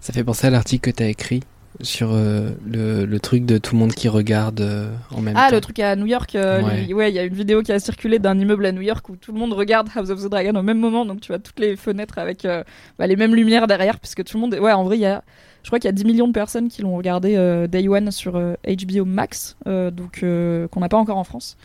Ça 0.00 0.12
fait 0.12 0.24
penser 0.24 0.46
à 0.46 0.50
l'article 0.50 0.90
que 0.90 0.96
t'as 0.96 1.06
écrit 1.08 1.40
sur 1.82 2.10
euh, 2.12 2.50
le, 2.66 3.04
le 3.06 3.20
truc 3.20 3.46
de 3.46 3.56
tout 3.56 3.74
le 3.74 3.78
monde 3.80 3.92
qui 3.94 4.08
regarde 4.08 4.60
euh, 4.60 4.92
en 5.14 5.20
même 5.20 5.34
Ah, 5.36 5.48
temps. 5.48 5.54
le 5.54 5.60
truc 5.60 5.78
à 5.78 5.94
New 5.96 6.06
York, 6.06 6.34
euh, 6.34 6.62
Ouais. 6.62 7.08
il 7.10 7.14
y 7.14 7.18
a 7.18 7.22
une 7.22 7.32
vidéo 7.34 7.62
qui 7.62 7.72
a 7.72 7.78
circulé 7.78 8.18
d'un 8.18 8.38
immeuble 8.38 8.66
à 8.66 8.72
New 8.72 8.80
York 8.82 9.08
où 9.08 9.16
tout 9.16 9.32
le 9.32 9.38
monde 9.38 9.52
regarde 9.52 9.88
House 9.94 10.10
of 10.10 10.20
the 10.22 10.28
Dragon 10.28 10.54
au 10.58 10.62
même 10.62 10.78
moment, 10.78 11.06
donc 11.06 11.20
tu 11.20 11.28
vois 11.28 11.38
toutes 11.38 11.58
les 11.60 11.76
fenêtres 11.76 12.18
avec 12.18 12.44
euh, 12.44 12.64
bah, 12.98 13.06
les 13.06 13.16
mêmes 13.16 13.34
lumières 13.34 13.66
derrière, 13.66 13.98
puisque 14.00 14.24
tout 14.24 14.36
le 14.36 14.40
monde. 14.42 14.54
est- 14.54 14.58
Ouais, 14.58 14.72
en 14.72 14.84
vrai, 14.84 14.96
il 14.98 15.02
y 15.02 15.06
a. 15.06 15.22
Je 15.62 15.68
crois 15.68 15.78
qu'il 15.78 15.88
y 15.88 15.90
a 15.90 15.92
10 15.92 16.04
millions 16.06 16.26
de 16.28 16.32
personnes 16.32 16.68
qui 16.68 16.80
l'ont 16.82 16.96
regardé 16.96 17.36
euh, 17.36 17.66
Day 17.66 17.86
One 17.86 18.10
sur 18.10 18.36
euh, 18.36 18.54
HBO 18.66 19.04
Max, 19.04 19.56
euh, 19.66 19.90
donc 19.90 20.20
euh, 20.22 20.66
qu'on 20.68 20.80
n'a 20.80 20.88
pas 20.88 20.96
encore 20.96 21.18
en 21.18 21.24
France. 21.24 21.56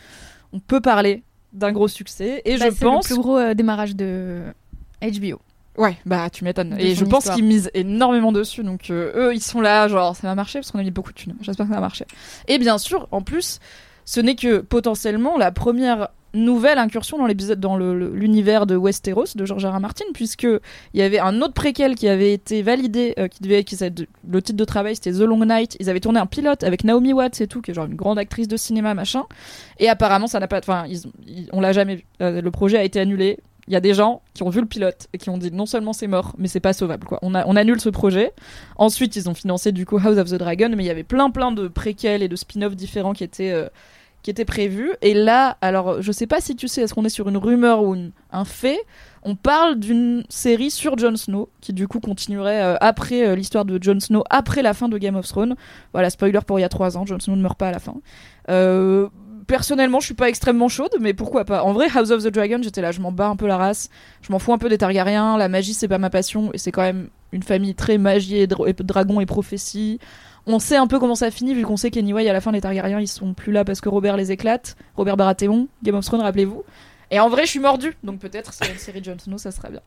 On 0.53 0.60
peut 0.60 0.82
parler 0.82 1.24
d'un 1.53 1.72
gros 1.72 1.88
succès, 1.88 2.41
et 2.45 2.57
Bah, 2.57 2.66
je 2.70 2.76
c'est 2.76 2.84
pense. 2.86 3.10
le 3.10 3.16
plus 3.16 3.22
gros 3.22 3.38
euh, 3.38 3.53
démarrage 3.53 3.95
de 3.95 4.41
HBO. 5.02 5.40
Ouais, 5.77 5.97
bah 6.06 6.30
tu 6.30 6.43
m'étonnes. 6.43 6.76
Et 6.80 6.95
je 6.95 7.03
pense 7.06 7.19
histoire. 7.23 7.35
qu'ils 7.35 7.45
misent 7.45 7.69
énormément 7.73 8.31
dessus. 8.31 8.64
Donc 8.64 8.89
euh, 8.89 9.11
eux, 9.30 9.34
ils 9.35 9.41
sont 9.43 9.61
là, 9.61 9.88
genre 9.88 10.15
ça 10.15 10.27
va 10.27 10.35
marcher 10.35 10.60
parce 10.60 10.72
qu'on 10.72 10.80
a 10.80 10.84
mis 10.84 10.91
beaucoup 10.91 11.11
de 11.11 11.18
thunes. 11.18 11.35
J'espère 11.41 11.65
que 11.65 11.72
ça 11.72 11.76
va 11.76 11.81
marcher. 11.81 12.06
Et 12.47 12.57
bien 12.57 12.77
sûr, 12.77 13.07
en 13.11 13.22
plus, 13.22 13.60
ce 14.06 14.19
n'est 14.22 14.35
que 14.35 14.60
potentiellement 14.60 15.38
la 15.38 15.52
première 15.52 16.10
nouvelle 16.34 16.80
incursion 16.80 17.18
dans 17.18 17.27
l'épisode 17.27 17.61
dans 17.61 17.77
le- 17.77 17.97
le- 17.97 18.14
l'univers 18.14 18.65
de 18.65 18.76
Westeros 18.76 19.35
de 19.35 19.45
George 19.45 19.65
R. 19.65 19.73
R. 19.73 19.80
Martin 19.80 20.03
puisque 20.14 20.43
il 20.43 20.99
y 20.99 21.02
avait 21.02 21.18
un 21.19 21.41
autre 21.41 21.53
préquel 21.53 21.95
qui 21.95 22.10
avait 22.10 22.34
été 22.34 22.61
validé 22.61 23.14
euh, 23.18 23.30
qui 23.30 23.41
devait 23.41 23.64
qui 23.64 23.77
le 24.27 24.41
titre 24.41 24.57
de 24.57 24.65
travail 24.65 24.95
c'était 24.97 25.14
The 25.14 25.22
Long 25.22 25.45
Night 25.45 25.77
ils 25.80 25.89
avaient 25.89 26.02
tourné 26.02 26.19
un 26.19 26.26
pilote 26.26 26.65
avec 26.65 26.84
Naomi 26.84 27.14
Watts 27.14 27.39
et 27.39 27.47
tout 27.47 27.61
qui 27.61 27.72
est 27.72 27.73
genre 27.73 27.85
une 27.85 27.95
grande 27.95 28.19
actrice 28.19 28.49
de 28.49 28.57
cinéma 28.57 28.93
machin 28.93 29.23
et 29.80 29.88
apparemment 29.88 30.27
ça 30.27 30.41
n'a 30.41 30.49
pas 30.49 30.60
enfin 30.60 30.84
on 31.53 31.61
l'a 31.61 31.72
jamais 31.72 31.95
vu 31.95 32.06
Euh, 32.22 32.41
le 32.41 32.52
projet 32.52 32.77
a 32.80 32.84
été 32.84 32.99
annulé 32.99 33.39
il 33.68 33.74
y 33.74 33.78
a 33.78 33.80
des 33.80 33.94
gens 33.94 34.22
qui 34.34 34.44
ont 34.44 34.50
vu 34.50 34.62
le 34.62 34.68
pilote 34.68 35.08
et 35.14 35.18
qui 35.18 35.30
ont 35.30 35.38
dit 35.38 35.52
non 35.52 35.66
seulement 35.66 35.94
c'est 35.94 36.08
mort, 36.08 36.36
mais 36.38 36.48
c'est 36.48 36.60
pas 36.60 36.74
sauvable. 36.74 37.08
Quoi. 37.08 37.20
On, 37.22 37.34
a, 37.34 37.46
on 37.48 37.56
annule 37.56 37.80
ce 37.80 37.90
projet. 37.90 38.34
Ensuite, 38.78 39.16
ils 39.16 39.30
ont 39.30 39.34
financé 39.34 39.72
du 39.72 39.86
coup 39.86 39.98
House 39.98 40.18
of 40.18 40.30
the 40.30 40.36
Dragon, 40.36 40.70
mais 40.76 40.84
il 40.84 40.88
y 40.88 40.92
avait 40.92 41.04
plein 41.04 41.32
plein 41.32 41.52
de 41.52 41.68
préquels 41.68 42.22
et 42.22 42.28
de 42.28 42.36
spin-offs 42.36 42.76
différents 42.76 43.14
qui 43.14 43.24
étaient, 43.24 43.52
euh, 43.52 43.68
qui 44.22 44.30
étaient 44.30 44.46
prévus. 44.46 44.92
Et 45.02 45.14
là, 45.14 45.58
alors 45.62 46.02
je 46.02 46.12
sais 46.12 46.28
pas 46.28 46.42
si 46.42 46.56
tu 46.56 46.68
sais, 46.68 46.82
est-ce 46.82 46.94
qu'on 46.94 47.06
est 47.06 47.10
sur 47.10 47.28
une 47.28 47.38
rumeur 47.38 47.84
ou 47.84 47.96
un 48.32 48.46
fait? 48.46 48.80
On 49.28 49.36
parle 49.36 49.80
d'une 49.80 50.24
série 50.30 50.70
sur 50.70 51.00
Jon 51.00 51.16
Snow 51.16 51.50
qui 51.60 51.74
du 51.74 51.88
coup 51.88 52.00
continuerait 52.00 52.62
euh, 52.62 52.76
après 52.80 53.28
euh, 53.28 53.36
l'histoire 53.36 53.66
de 53.66 53.82
Jon 53.82 54.00
Snow, 54.00 54.24
après 54.30 54.62
la 54.62 54.76
fin 54.76 54.88
de 54.88 55.00
Game 55.00 55.16
of 55.16 55.28
Thrones. 55.28 55.56
Voilà, 55.94 56.12
spoiler 56.12 56.40
pour 56.46 56.60
il 56.60 56.62
y 56.62 56.66
a 56.66 56.70
trois 56.70 56.96
ans, 56.96 57.08
Jon 57.08 57.20
Snow 57.20 57.36
ne 57.36 57.42
meurt 57.42 57.58
pas 57.58 57.70
à 57.70 57.72
la 57.72 57.80
fin. 57.80 57.96
Euh, 58.50 59.10
personnellement, 59.48 60.00
je 60.00 60.06
suis 60.06 60.14
pas 60.14 60.30
extrêmement 60.30 60.68
chaude, 60.70 60.92
mais 61.00 61.14
pourquoi 61.14 61.46
pas 61.46 61.64
En 61.64 61.74
vrai, 61.74 61.88
House 61.94 62.12
of 62.12 62.24
the 62.24 62.28
Dragon, 62.28 62.60
j'étais 62.62 62.82
là, 62.82 62.92
je 62.92 63.00
m'en 63.02 63.12
bats 63.12 63.28
un 63.28 63.36
peu 63.36 63.48
la 63.48 63.58
race. 63.58 63.90
Je 64.22 64.32
m'en 64.32 64.40
fous 64.40 64.54
un 64.54 64.58
peu 64.58 64.70
des 64.70 64.78
Targaryens. 64.78 65.38
La 65.38 65.48
magie, 65.50 65.74
c'est 65.74 65.88
pas 65.88 65.98
ma 65.98 66.10
passion, 66.10 66.52
et 66.54 66.58
c'est 66.58 66.72
quand 66.72 66.82
même 66.82 67.10
une 67.32 67.44
famille 67.44 67.76
très 67.76 67.98
magie 67.98 68.38
et, 68.38 68.48
dra- 68.48 68.68
et 68.70 68.74
dragon 68.74 69.20
et 69.22 69.26
prophétie. 69.26 70.00
On 70.48 70.60
sait 70.60 70.76
un 70.78 70.88
peu 70.88 71.00
comment 71.00 71.16
ça 71.16 71.32
finit, 71.32 71.54
vu 71.54 71.64
qu'on 71.64 71.78
sait 71.78 71.90
qu'anyway, 71.92 72.30
à 72.30 72.34
la 72.34 72.42
fin, 72.42 72.52
les 72.52 72.62
Targaryens, 72.62 73.00
ils 73.00 73.08
sont 73.08 73.34
plus 73.34 73.52
là 73.52 73.66
parce 73.66 73.82
que 73.82 73.90
Robert 73.90 74.16
les 74.18 74.32
éclate. 74.32 74.76
Robert 74.96 75.18
Baratheon, 75.18 75.68
Game 75.84 75.96
of 75.96 76.06
Thrones, 76.06 76.22
rappelez-vous. 76.22 76.64
Et 77.12 77.20
en 77.20 77.30
vrai, 77.30 77.46
je 77.46 77.52
suis 77.52 77.60
mordu, 77.60 77.96
donc 78.04 78.20
peut-être 78.20 78.54
sur 78.54 78.66
une 78.72 78.78
série 78.78 79.00
de 79.02 79.06
Jon 79.06 79.18
Snow, 79.20 79.38
ça 79.38 79.52
serait 79.52 79.70
bien. 79.72 79.82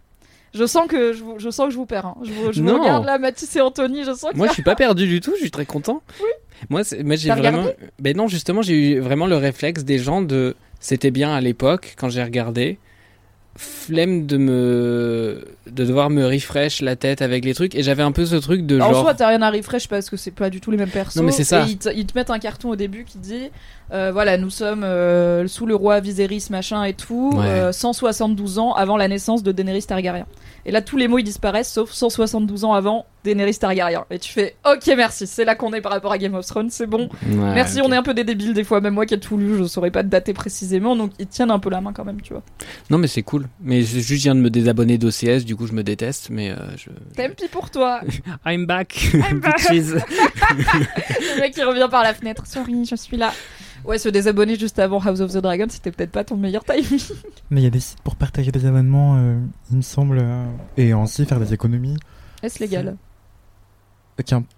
Je 0.55 0.65
sens 0.65 0.87
que 0.89 1.13
je 1.13 1.23
vous, 1.23 1.35
je 1.39 1.51
sens 1.51 1.67
que 1.67 1.73
je 1.73 1.77
vous 1.77 1.85
perds. 1.85 2.07
hein. 2.07 2.17
Je, 2.23 2.33
vous, 2.33 2.53
je 2.53 2.63
vous 2.63 2.67
Non. 2.69 2.79
regarde 2.81 3.05
là, 3.05 3.19
Mathis 3.19 3.55
et 3.57 3.61
Anthony, 3.61 4.05
je 4.05 4.13
sens 4.15 4.31
y 4.33 4.37
Moi, 4.37 4.47
je 4.49 4.55
suis 4.55 4.63
pas 4.63 4.75
perdu 4.77 5.07
du 5.07 5.21
tout, 5.21 5.33
je 5.35 5.41
suis 5.43 5.51
très 5.51 5.67
content. 5.67 6.03
Moi, 6.71 6.83
moi 7.05 7.17
j'ai 7.17 7.31
vraiment. 7.31 7.65
Ben 8.01 8.17
non, 8.17 8.29
justement, 8.29 8.63
j'ai 8.63 8.75
eu 8.97 9.01
vraiment 9.01 9.27
le 9.27 9.37
réflexe 9.37 9.85
des 9.85 9.99
gens 9.99 10.23
de. 10.23 10.55
C'était 10.81 11.11
bien 11.11 11.33
à 11.35 11.41
l'époque, 11.41 11.95
quand 11.99 12.09
j'ai 12.09 12.23
regardé. 12.23 12.79
Flemme 13.57 14.27
de 14.27 14.37
me. 14.37 15.45
de 15.69 15.85
devoir 15.85 16.11
me 16.11 16.25
refresh 16.25 16.81
la 16.81 16.95
tête 16.95 17.23
avec 17.23 17.45
les 17.45 17.55
trucs. 17.55 17.75
Et 17.75 17.83
j'avais 17.83 18.05
un 18.05 18.13
peu 18.13 18.25
ce 18.25 18.37
truc 18.37 18.65
de 18.67 18.79
En 18.81 18.93
genre. 18.93 19.03
soi, 19.03 19.15
t'as 19.15 19.27
rien 19.29 19.43
à 19.43 19.51
refresh 19.51 19.89
parce 19.89 20.09
que 20.11 20.17
c'est 20.17 20.31
pas 20.31 20.49
du 20.49 20.61
tout 20.61 20.71
les 20.71 20.77
mêmes 20.77 20.91
persos. 20.91 21.17
Non, 21.17 21.25
mais 21.25 21.33
c'est 21.33 21.43
ça. 21.43 21.65
Et 21.67 21.71
ils 21.71 21.77
te, 21.79 21.89
ils 21.93 22.07
te 22.07 22.17
mettent 22.17 22.31
un 22.31 22.39
carton 22.39 22.71
au 22.71 22.77
début 22.77 23.03
qui 23.03 23.19
dit 23.19 23.51
euh, 23.93 24.11
voilà, 24.13 24.39
nous 24.39 24.51
sommes 24.51 24.85
euh, 24.85 25.49
sous 25.49 25.67
le 25.67 25.75
roi 25.75 25.99
Viserys, 25.99 26.47
machin 26.51 26.85
et 26.85 26.93
tout, 26.93 27.33
Ouais. 27.35 27.47
euh, 27.47 27.73
172 27.73 28.61
ans 28.61 28.75
avant 28.75 28.97
la 28.97 29.09
naissance 29.09 29.43
de 29.43 29.51
Daenerys 29.51 29.83
Targaryen. 29.83 30.27
Et 30.69 30.71
là, 30.71 30.83
tous 30.83 30.99
les 30.99 31.09
mots 31.09 31.17
ils 31.17 31.25
disparaissent 31.25 31.73
sauf 31.73 31.91
172 31.91 32.67
ans 32.67 32.75
avant 32.75 33.07
Daenerys 33.25 33.57
Targaryen. 33.57 34.05
Et 34.11 34.19
tu 34.19 34.31
fais 34.31 34.55
ok, 34.71 34.87
merci, 34.99 35.27
c'est 35.27 35.47
là 35.47 35.55
qu'on 35.55 35.73
est 35.73 35.81
par 35.81 35.93
rapport 35.93 36.13
à 36.13 36.19
Game 36.19 36.35
of 36.35 36.45
Thrones, 36.45 36.69
c'est 36.69 36.87
bon. 36.87 37.09
Ouais, 37.27 37.55
merci, 37.55 37.81
on 37.83 37.91
est 37.91 37.97
un 37.97 38.03
peu 38.03 38.13
des 38.13 38.23
débiles 38.23 38.53
des 38.53 38.65
fois, 38.65 38.83
même 38.83 38.93
moi 38.93 39.07
qui 39.07 39.15
ai 39.15 39.19
tout 39.19 39.39
lu, 39.39 39.57
je 39.57 39.65
saurais 39.65 39.91
pas 39.91 40.03
te 40.03 40.09
dater 40.09 40.35
précisément, 40.35 40.95
donc 40.95 41.13
ils 41.19 41.27
tiennent 41.27 41.51
un 41.51 41.59
peu 41.59 41.71
la 41.71 41.81
main 41.81 41.95
quand 41.95 42.05
même, 42.05 42.21
tu 42.21 42.35
vois. 42.35 42.43
Non, 42.91 42.99
mais 42.99 43.07
c'est 43.07 43.23
cool. 43.23 43.47
Mais 43.63 43.81
je 43.81 43.99
juste, 43.99 44.09
je 44.09 44.15
viens 44.15 44.35
de 44.35 44.41
me 44.41 44.51
désabonner 44.51 44.99
d'OCS, 44.99 45.47
du 45.47 45.57
coup, 45.57 45.67
je 45.67 45.73
me 45.73 45.83
déteste. 45.83 46.29
Mais 46.29 46.51
euh, 46.51 46.57
je. 46.77 46.91
Tant 47.17 47.33
pour 47.51 47.71
toi? 47.71 48.03
I'm 48.47 48.67
back. 48.67 49.11
I'm 49.15 49.41
back. 49.41 49.67
Le 49.71 51.41
mec 51.41 51.55
qui 51.55 51.63
revient 51.63 51.89
par 51.91 52.03
la 52.03 52.13
fenêtre. 52.13 52.47
Sorry, 52.47 52.85
je 52.85 52.95
suis 52.95 53.17
là. 53.17 53.33
Ouais, 53.89 53.97
se 53.97 54.11
désabonner 54.11 54.59
juste 54.59 54.79
avant 54.79 55.01
House 55.01 55.21
of 55.21 55.33
the 55.33 55.39
Dragon, 55.39 55.65
c'était 55.71 55.91
peut-être 55.91 56.11
pas 56.11 56.23
ton 56.23 56.37
meilleur 56.37 56.63
timing. 56.63 57.01
Mais 57.51 57.63
il 57.63 57.65
y 57.65 57.67
a 57.67 57.71
des 57.71 57.81
sites 57.81 58.03
pour 58.03 58.17
partager 58.17 58.53
des 58.53 58.67
abonnements, 58.67 59.17
euh, 59.17 59.39
il 59.71 59.79
me 59.79 59.83
semble, 59.83 60.19
euh, 60.21 60.45
et 60.77 60.93
ainsi 60.93 61.25
faire 61.25 61.41
des 61.41 61.55
économies. 61.55 61.97
Est-ce 62.43 62.59
légal? 62.59 62.99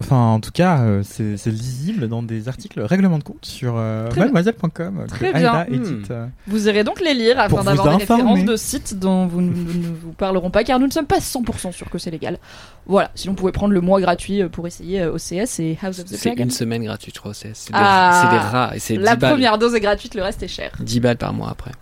Enfin, 0.01 0.17
en 0.17 0.41
tout 0.41 0.51
cas, 0.53 0.81
euh, 0.81 1.03
c'est 1.05 1.37
c'est 1.37 1.51
lisible 1.51 2.09
dans 2.09 2.23
des 2.23 2.49
articles 2.49 2.81
règlement 2.81 3.19
de 3.19 3.23
compte 3.25 3.45
sur 3.45 3.75
euh, 3.77 4.07
Très 4.09 4.17
bien. 4.17 4.25
mademoiselle.com. 4.25 5.05
que 5.05 5.09
Très 5.11 5.35
Aïda 5.35 5.67
bien. 5.67 5.77
édite, 5.77 6.11
euh, 6.11 6.27
Vous 6.47 6.67
irez 6.69 6.83
donc 6.83 7.01
les 7.01 7.13
lire 7.15 7.39
afin 7.39 7.63
d'avoir 7.63 7.89
des 7.91 7.97
références 8.05 8.45
de 8.45 8.57
sites 8.57 8.99
dont 8.99 9.27
vous 9.27 9.41
ne 9.43 9.51
nous- 9.51 9.73
nous 9.75 9.95
vous 10.03 10.13
parlerons 10.13 10.51
pas 10.51 10.65
car 10.65 10.79
nous 10.81 10.87
ne 10.87 10.93
sommes 10.93 11.07
pas 11.07 11.21
100% 11.21 11.73
sûrs 11.73 11.91
que 11.91 11.99
c'est 11.99 12.11
légal. 12.11 12.39
Voilà, 12.87 13.11
sinon 13.15 13.33
vous 13.35 13.39
pouvez 13.39 13.53
prendre 13.53 13.75
le 13.75 13.81
mois 13.81 14.01
gratuit 14.01 14.43
euh, 14.43 14.49
pour 14.49 14.67
essayer 14.67 15.03
euh, 15.03 15.13
OCS 15.13 15.61
et 15.61 15.79
House 15.83 15.99
of 15.99 16.07
the 16.07 16.17
C'est 16.17 16.33
une 16.35 16.51
semaine 16.51 16.83
gratuite, 16.85 17.15
je 17.17 17.21
crois. 17.21 17.35
C'est 17.35 17.49
des, 17.49 17.55
Ah, 17.75 18.23
c'est 18.25 18.31
des 18.37 18.43
rats. 18.43 18.71
Et 18.75 18.79
c'est 18.79 18.97
10 18.97 19.03
La 19.05 19.17
balles. 19.17 19.33
première 19.33 19.59
dose 19.59 19.75
est 19.75 19.81
gratuite, 19.81 20.15
le 20.15 20.23
reste 20.23 20.43
est 20.43 20.49
cher. 20.49 20.73
10 20.81 21.01
balles 21.01 21.17
par 21.19 21.33
mois 21.35 21.51
après. 21.51 21.73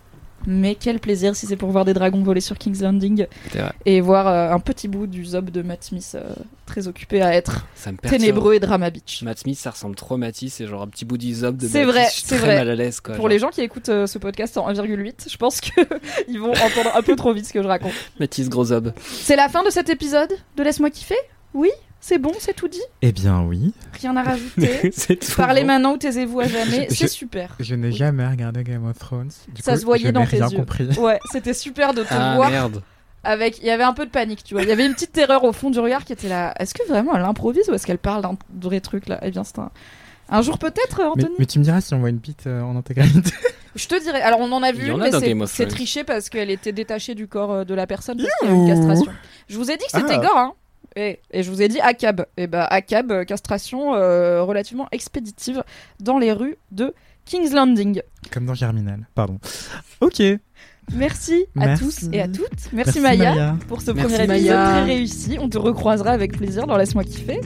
Mais 0.51 0.73
quel 0.73 0.99
plaisir 0.99 1.35
si 1.35 1.45
c'est 1.45 1.55
pour 1.55 1.69
voir 1.69 1.85
des 1.85 1.93
dragons 1.93 2.23
voler 2.23 2.41
sur 2.41 2.57
King's 2.57 2.81
Landing 2.81 3.27
et 3.85 4.01
voir 4.01 4.27
euh, 4.27 4.51
un 4.51 4.59
petit 4.59 4.87
bout 4.87 5.05
du 5.05 5.23
zob 5.23 5.51
de 5.51 5.61
Matt 5.61 5.83
Smith 5.83 6.13
euh, 6.15 6.23
très 6.65 6.87
occupé 6.87 7.21
à 7.21 7.35
être 7.35 7.67
Ça 7.75 7.91
me 7.91 7.97
perturbe. 7.97 8.19
ténébreux 8.19 8.53
et 8.55 8.59
drama 8.59 8.89
bitch. 8.89 9.21
Matt 9.21 9.37
Smith, 9.37 9.59
ça 9.59 9.69
ressemble 9.69 9.95
trop 9.95 10.15
à 10.15 10.17
Matisse, 10.17 10.55
c'est 10.55 10.65
genre 10.65 10.81
un 10.81 10.87
petit 10.87 11.05
bout 11.05 11.19
d'isop 11.19 11.55
de 11.55 11.67
C'est 11.67 11.83
vrai, 11.83 12.05
je 12.07 12.13
suis 12.13 12.21
c'est 12.25 12.37
très 12.37 12.45
vrai. 12.47 12.55
mal 12.57 12.69
à 12.71 12.75
l'aise 12.75 12.99
quoi. 12.99 13.13
Pour 13.13 13.23
genre. 13.25 13.29
les 13.29 13.37
gens 13.39 13.49
qui 13.49 13.61
écoutent 13.61 13.89
euh, 13.89 14.07
ce 14.07 14.17
podcast 14.17 14.57
en 14.57 14.67
1,8, 14.71 15.31
je 15.31 15.37
pense 15.37 15.61
que 15.61 15.81
ils 16.27 16.39
vont 16.39 16.51
entendre 16.51 16.95
un 16.95 17.01
peu 17.03 17.15
trop 17.15 17.31
vite 17.31 17.45
ce 17.45 17.53
que 17.53 17.61
je 17.61 17.67
raconte. 17.67 17.93
Matisse 18.19 18.49
gros 18.49 18.71
ob. 18.71 18.91
C'est 18.99 19.35
la 19.35 19.49
fin 19.49 19.63
de 19.63 19.69
cet 19.69 19.89
épisode 19.89 20.31
de 20.57 20.63
Laisse-moi 20.63 20.89
kiffer? 20.89 21.15
Oui? 21.53 21.69
C'est 22.01 22.17
bon, 22.17 22.31
c'est 22.39 22.53
tout 22.55 22.67
dit 22.69 22.81
Eh 23.01 23.11
bien, 23.11 23.41
oui. 23.41 23.73
Rien 23.99 24.15
à 24.15 24.23
rajouter 24.23 24.91
C'est 24.95 25.17
tout 25.17 25.35
Parlez 25.35 25.61
bon. 25.61 25.67
maintenant 25.67 25.93
ou 25.93 25.97
taisez-vous 25.97 26.39
à 26.39 26.47
jamais, 26.47 26.87
c'est 26.89 27.07
super. 27.09 27.55
Je 27.59 27.75
n'ai 27.75 27.91
jamais 27.91 28.25
regardé 28.25 28.63
Game 28.63 28.85
of 28.87 28.97
Thrones. 28.97 29.31
Du 29.53 29.61
Ça 29.61 29.73
coup, 29.73 29.79
se 29.79 29.85
voyait 29.85 30.05
je 30.07 30.11
dans 30.11 30.25
tes 30.25 30.37
rien 30.37 30.47
yeux. 30.49 30.57
compris. 30.57 30.87
Ouais, 30.97 31.19
c'était 31.31 31.53
super 31.53 31.93
de 31.93 32.03
te 32.03 32.07
Ah 32.13 32.35
voir 32.35 32.49
merde. 32.49 32.81
avec. 33.23 33.59
Il 33.59 33.65
y 33.65 33.69
avait 33.69 33.83
un 33.83 33.93
peu 33.93 34.05
de 34.05 34.11
panique, 34.11 34.43
tu 34.45 34.53
vois. 34.53 34.63
Il 34.63 34.69
y 34.69 34.71
avait 34.71 34.85
une 34.85 34.93
petite 34.93 35.11
terreur 35.11 35.43
au 35.43 35.51
fond 35.51 35.69
du 35.69 35.79
regard 35.79 36.05
qui 36.05 36.13
était 36.13 36.29
là. 36.29 36.53
Est-ce 36.59 36.73
que 36.73 36.87
vraiment 36.87 37.15
elle 37.15 37.23
improvise 37.25 37.67
ou 37.69 37.73
est-ce 37.73 37.85
qu'elle 37.85 37.97
parle 37.97 38.21
d'un 38.21 38.37
vrai 38.61 38.79
truc 38.79 39.07
là? 39.09 39.19
Eh 39.21 39.31
bien, 39.31 39.43
c'est 39.43 39.59
un. 39.59 39.69
Un 40.31 40.41
jour 40.43 40.57
peut-être, 40.59 40.99
Mais, 40.99 41.03
Anthony? 41.05 41.35
mais 41.39 41.45
tu 41.47 41.57
me 41.59 41.63
diras 41.63 41.81
si 41.81 41.91
on 41.95 41.99
voit 41.99 42.09
une 42.11 42.17
bite 42.17 42.45
euh, 42.45 42.61
en 42.61 42.75
intégralité. 42.77 43.31
Je 43.75 43.87
te 43.87 43.99
dirais. 44.01 44.21
Alors, 44.21 44.39
on 44.39 44.51
en 44.51 44.61
a 44.63 44.69
Il 44.69 44.75
vu, 44.75 44.87
y 44.87 44.91
en 44.91 44.99
a 45.01 45.05
mais 45.05 45.09
dans 45.09 45.19
c'est- 45.19 45.27
Game 45.27 45.41
of 45.41 45.49
c'est 45.49 45.63
Thrones. 45.63 45.75
triché 45.75 46.03
parce 46.03 46.29
qu'elle 46.29 46.49
était 46.51 46.71
détachée 46.71 47.15
du 47.15 47.27
corps 47.27 47.51
euh, 47.51 47.63
de 47.65 47.73
la 47.73 47.87
personne 47.87 48.17
parce 48.17 48.29
qu'il 48.39 48.47
y 48.49 48.51
a 48.51 48.55
une 48.55 48.67
castration. 48.67 49.11
Je 49.49 49.57
vous 49.57 49.69
ai 49.71 49.75
dit 49.77 49.83
que 49.91 49.99
c'était 49.99 50.13
Ah. 50.13 50.17
gore, 50.19 50.37
hein. 50.37 50.53
Et, 50.95 51.19
et 51.31 51.43
je 51.43 51.51
vous 51.51 51.61
ai 51.61 51.67
dit 51.67 51.79
ACAB. 51.79 52.25
Et 52.37 52.47
bah, 52.47 52.65
ACAB, 52.65 53.11
euh, 53.11 53.23
castration 53.23 53.95
euh, 53.95 54.43
relativement 54.43 54.87
expéditive 54.91 55.63
dans 55.99 56.17
les 56.17 56.31
rues 56.31 56.57
de 56.71 56.93
King's 57.25 57.51
Landing. 57.53 58.01
Comme 58.31 58.45
dans 58.45 58.55
Germinal. 58.55 59.07
Pardon. 59.15 59.39
Ok. 60.01 60.21
Merci, 60.95 61.45
à 61.59 61.67
Merci. 61.67 61.83
tous 61.83 62.09
et 62.13 62.21
à 62.21 62.27
toutes. 62.27 62.47
Merci, 62.73 62.99
Merci, 62.99 62.99
Maya, 62.99 63.29
Maya. 63.31 63.55
pour 63.67 63.81
ce 63.81 63.91
Merci, 63.91 64.13
premier 64.15 64.33
épisode 64.33 64.55
Maya. 64.55 64.65
très 64.71 64.83
réussi. 64.83 65.37
On 65.39 65.49
te 65.49 65.57
recroisera 65.57 66.11
avec 66.11 66.37
plaisir 66.37 66.67
dans 66.67 66.77
Laisse-moi 66.77 67.03
kiffer. 67.03 67.39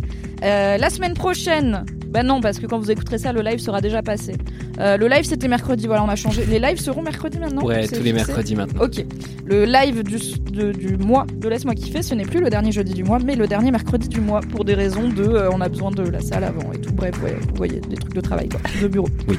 Euh, 0.44 0.78
la 0.78 0.90
semaine 0.90 1.14
prochaine, 1.14 1.86
bah 2.10 2.24
non, 2.24 2.42
parce 2.42 2.60
que 2.60 2.66
quand 2.68 2.78
vous 2.80 2.92
écouterez 2.92 3.18
ça, 3.18 3.32
le 3.32 3.42
live 3.42 3.60
sera 3.60 3.80
déjà 3.82 4.02
passé. 4.02 4.34
Euh, 4.80 4.98
le 4.98 5.08
live 5.08 5.24
c'était 5.24 5.48
mercredi, 5.48 5.88
voilà, 5.88 6.04
on 6.04 6.10
a 6.10 6.16
changé. 6.16 6.46
Les 6.46 6.60
lives 6.60 6.80
seront 6.80 7.02
mercredi 7.02 7.40
maintenant 7.40 7.64
Ouais, 7.64 7.88
tous 7.88 8.02
les 8.02 8.12
mercredis 8.12 8.56
maintenant. 8.56 8.84
Ok. 8.84 9.06
Le 9.46 9.66
live 9.66 10.04
du, 10.04 10.18
de- 10.52 10.72
du 10.72 10.98
mois 10.98 11.26
de 11.34 11.48
Laisse-moi 11.48 11.76
kiffer, 11.76 12.02
ce 12.02 12.14
n'est 12.16 12.26
plus 12.26 12.40
le 12.42 12.50
dernier 12.50 12.72
jeudi 12.72 12.94
du 12.94 13.04
mois, 13.04 13.20
mais 13.24 13.36
le 13.36 13.48
dernier 13.48 13.72
mercredi 13.72 14.08
du 14.10 14.20
mois, 14.20 14.42
pour 14.42 14.66
des 14.66 14.74
raisons 14.74 15.08
de. 15.10 15.24
euh, 15.24 15.50
on 15.54 15.62
a 15.62 15.70
besoin 15.70 15.92
de 15.92 16.04
la 16.04 16.20
salle 16.22 16.44
avant 16.44 16.72
et 16.74 16.80
tout. 16.80 16.92
Bref, 16.94 17.14
ouais, 17.24 17.36
vous 17.40 17.56
voyez, 17.56 17.80
des 17.80 17.96
trucs 17.98 18.14
de 18.16 18.22
travail, 18.22 18.50
quoi, 18.50 18.60
de 18.82 18.88
bureau. 18.88 19.08
Oui. 19.30 19.38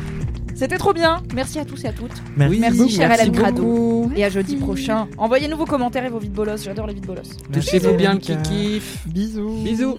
C'était 0.55 0.78
trop 0.78 0.93
bien. 0.93 1.22
Merci 1.35 1.59
à 1.59 1.64
tous 1.64 1.85
et 1.85 1.89
à 1.89 1.93
toutes. 1.93 2.12
Merci. 2.36 2.60
Merci, 2.60 2.89
cher 2.90 3.12
Hélène 3.12 3.32
Crado. 3.32 4.10
Et 4.16 4.24
à 4.24 4.31
jeudi 4.31 4.56
prochain. 4.56 5.09
Envoyez-nous 5.18 5.56
vos 5.56 5.66
commentaires 5.66 6.05
et 6.05 6.10
vos 6.10 6.18
vides 6.18 6.32
bolos. 6.32 6.62
J'adore 6.64 6.86
les 6.86 6.94
vides 6.94 7.06
bolos. 7.06 7.22
Touchez-vous 7.52 7.94
bien 7.94 8.16
le. 8.16 9.01
Bisous. 9.06 9.62
Bisous. 9.64 9.98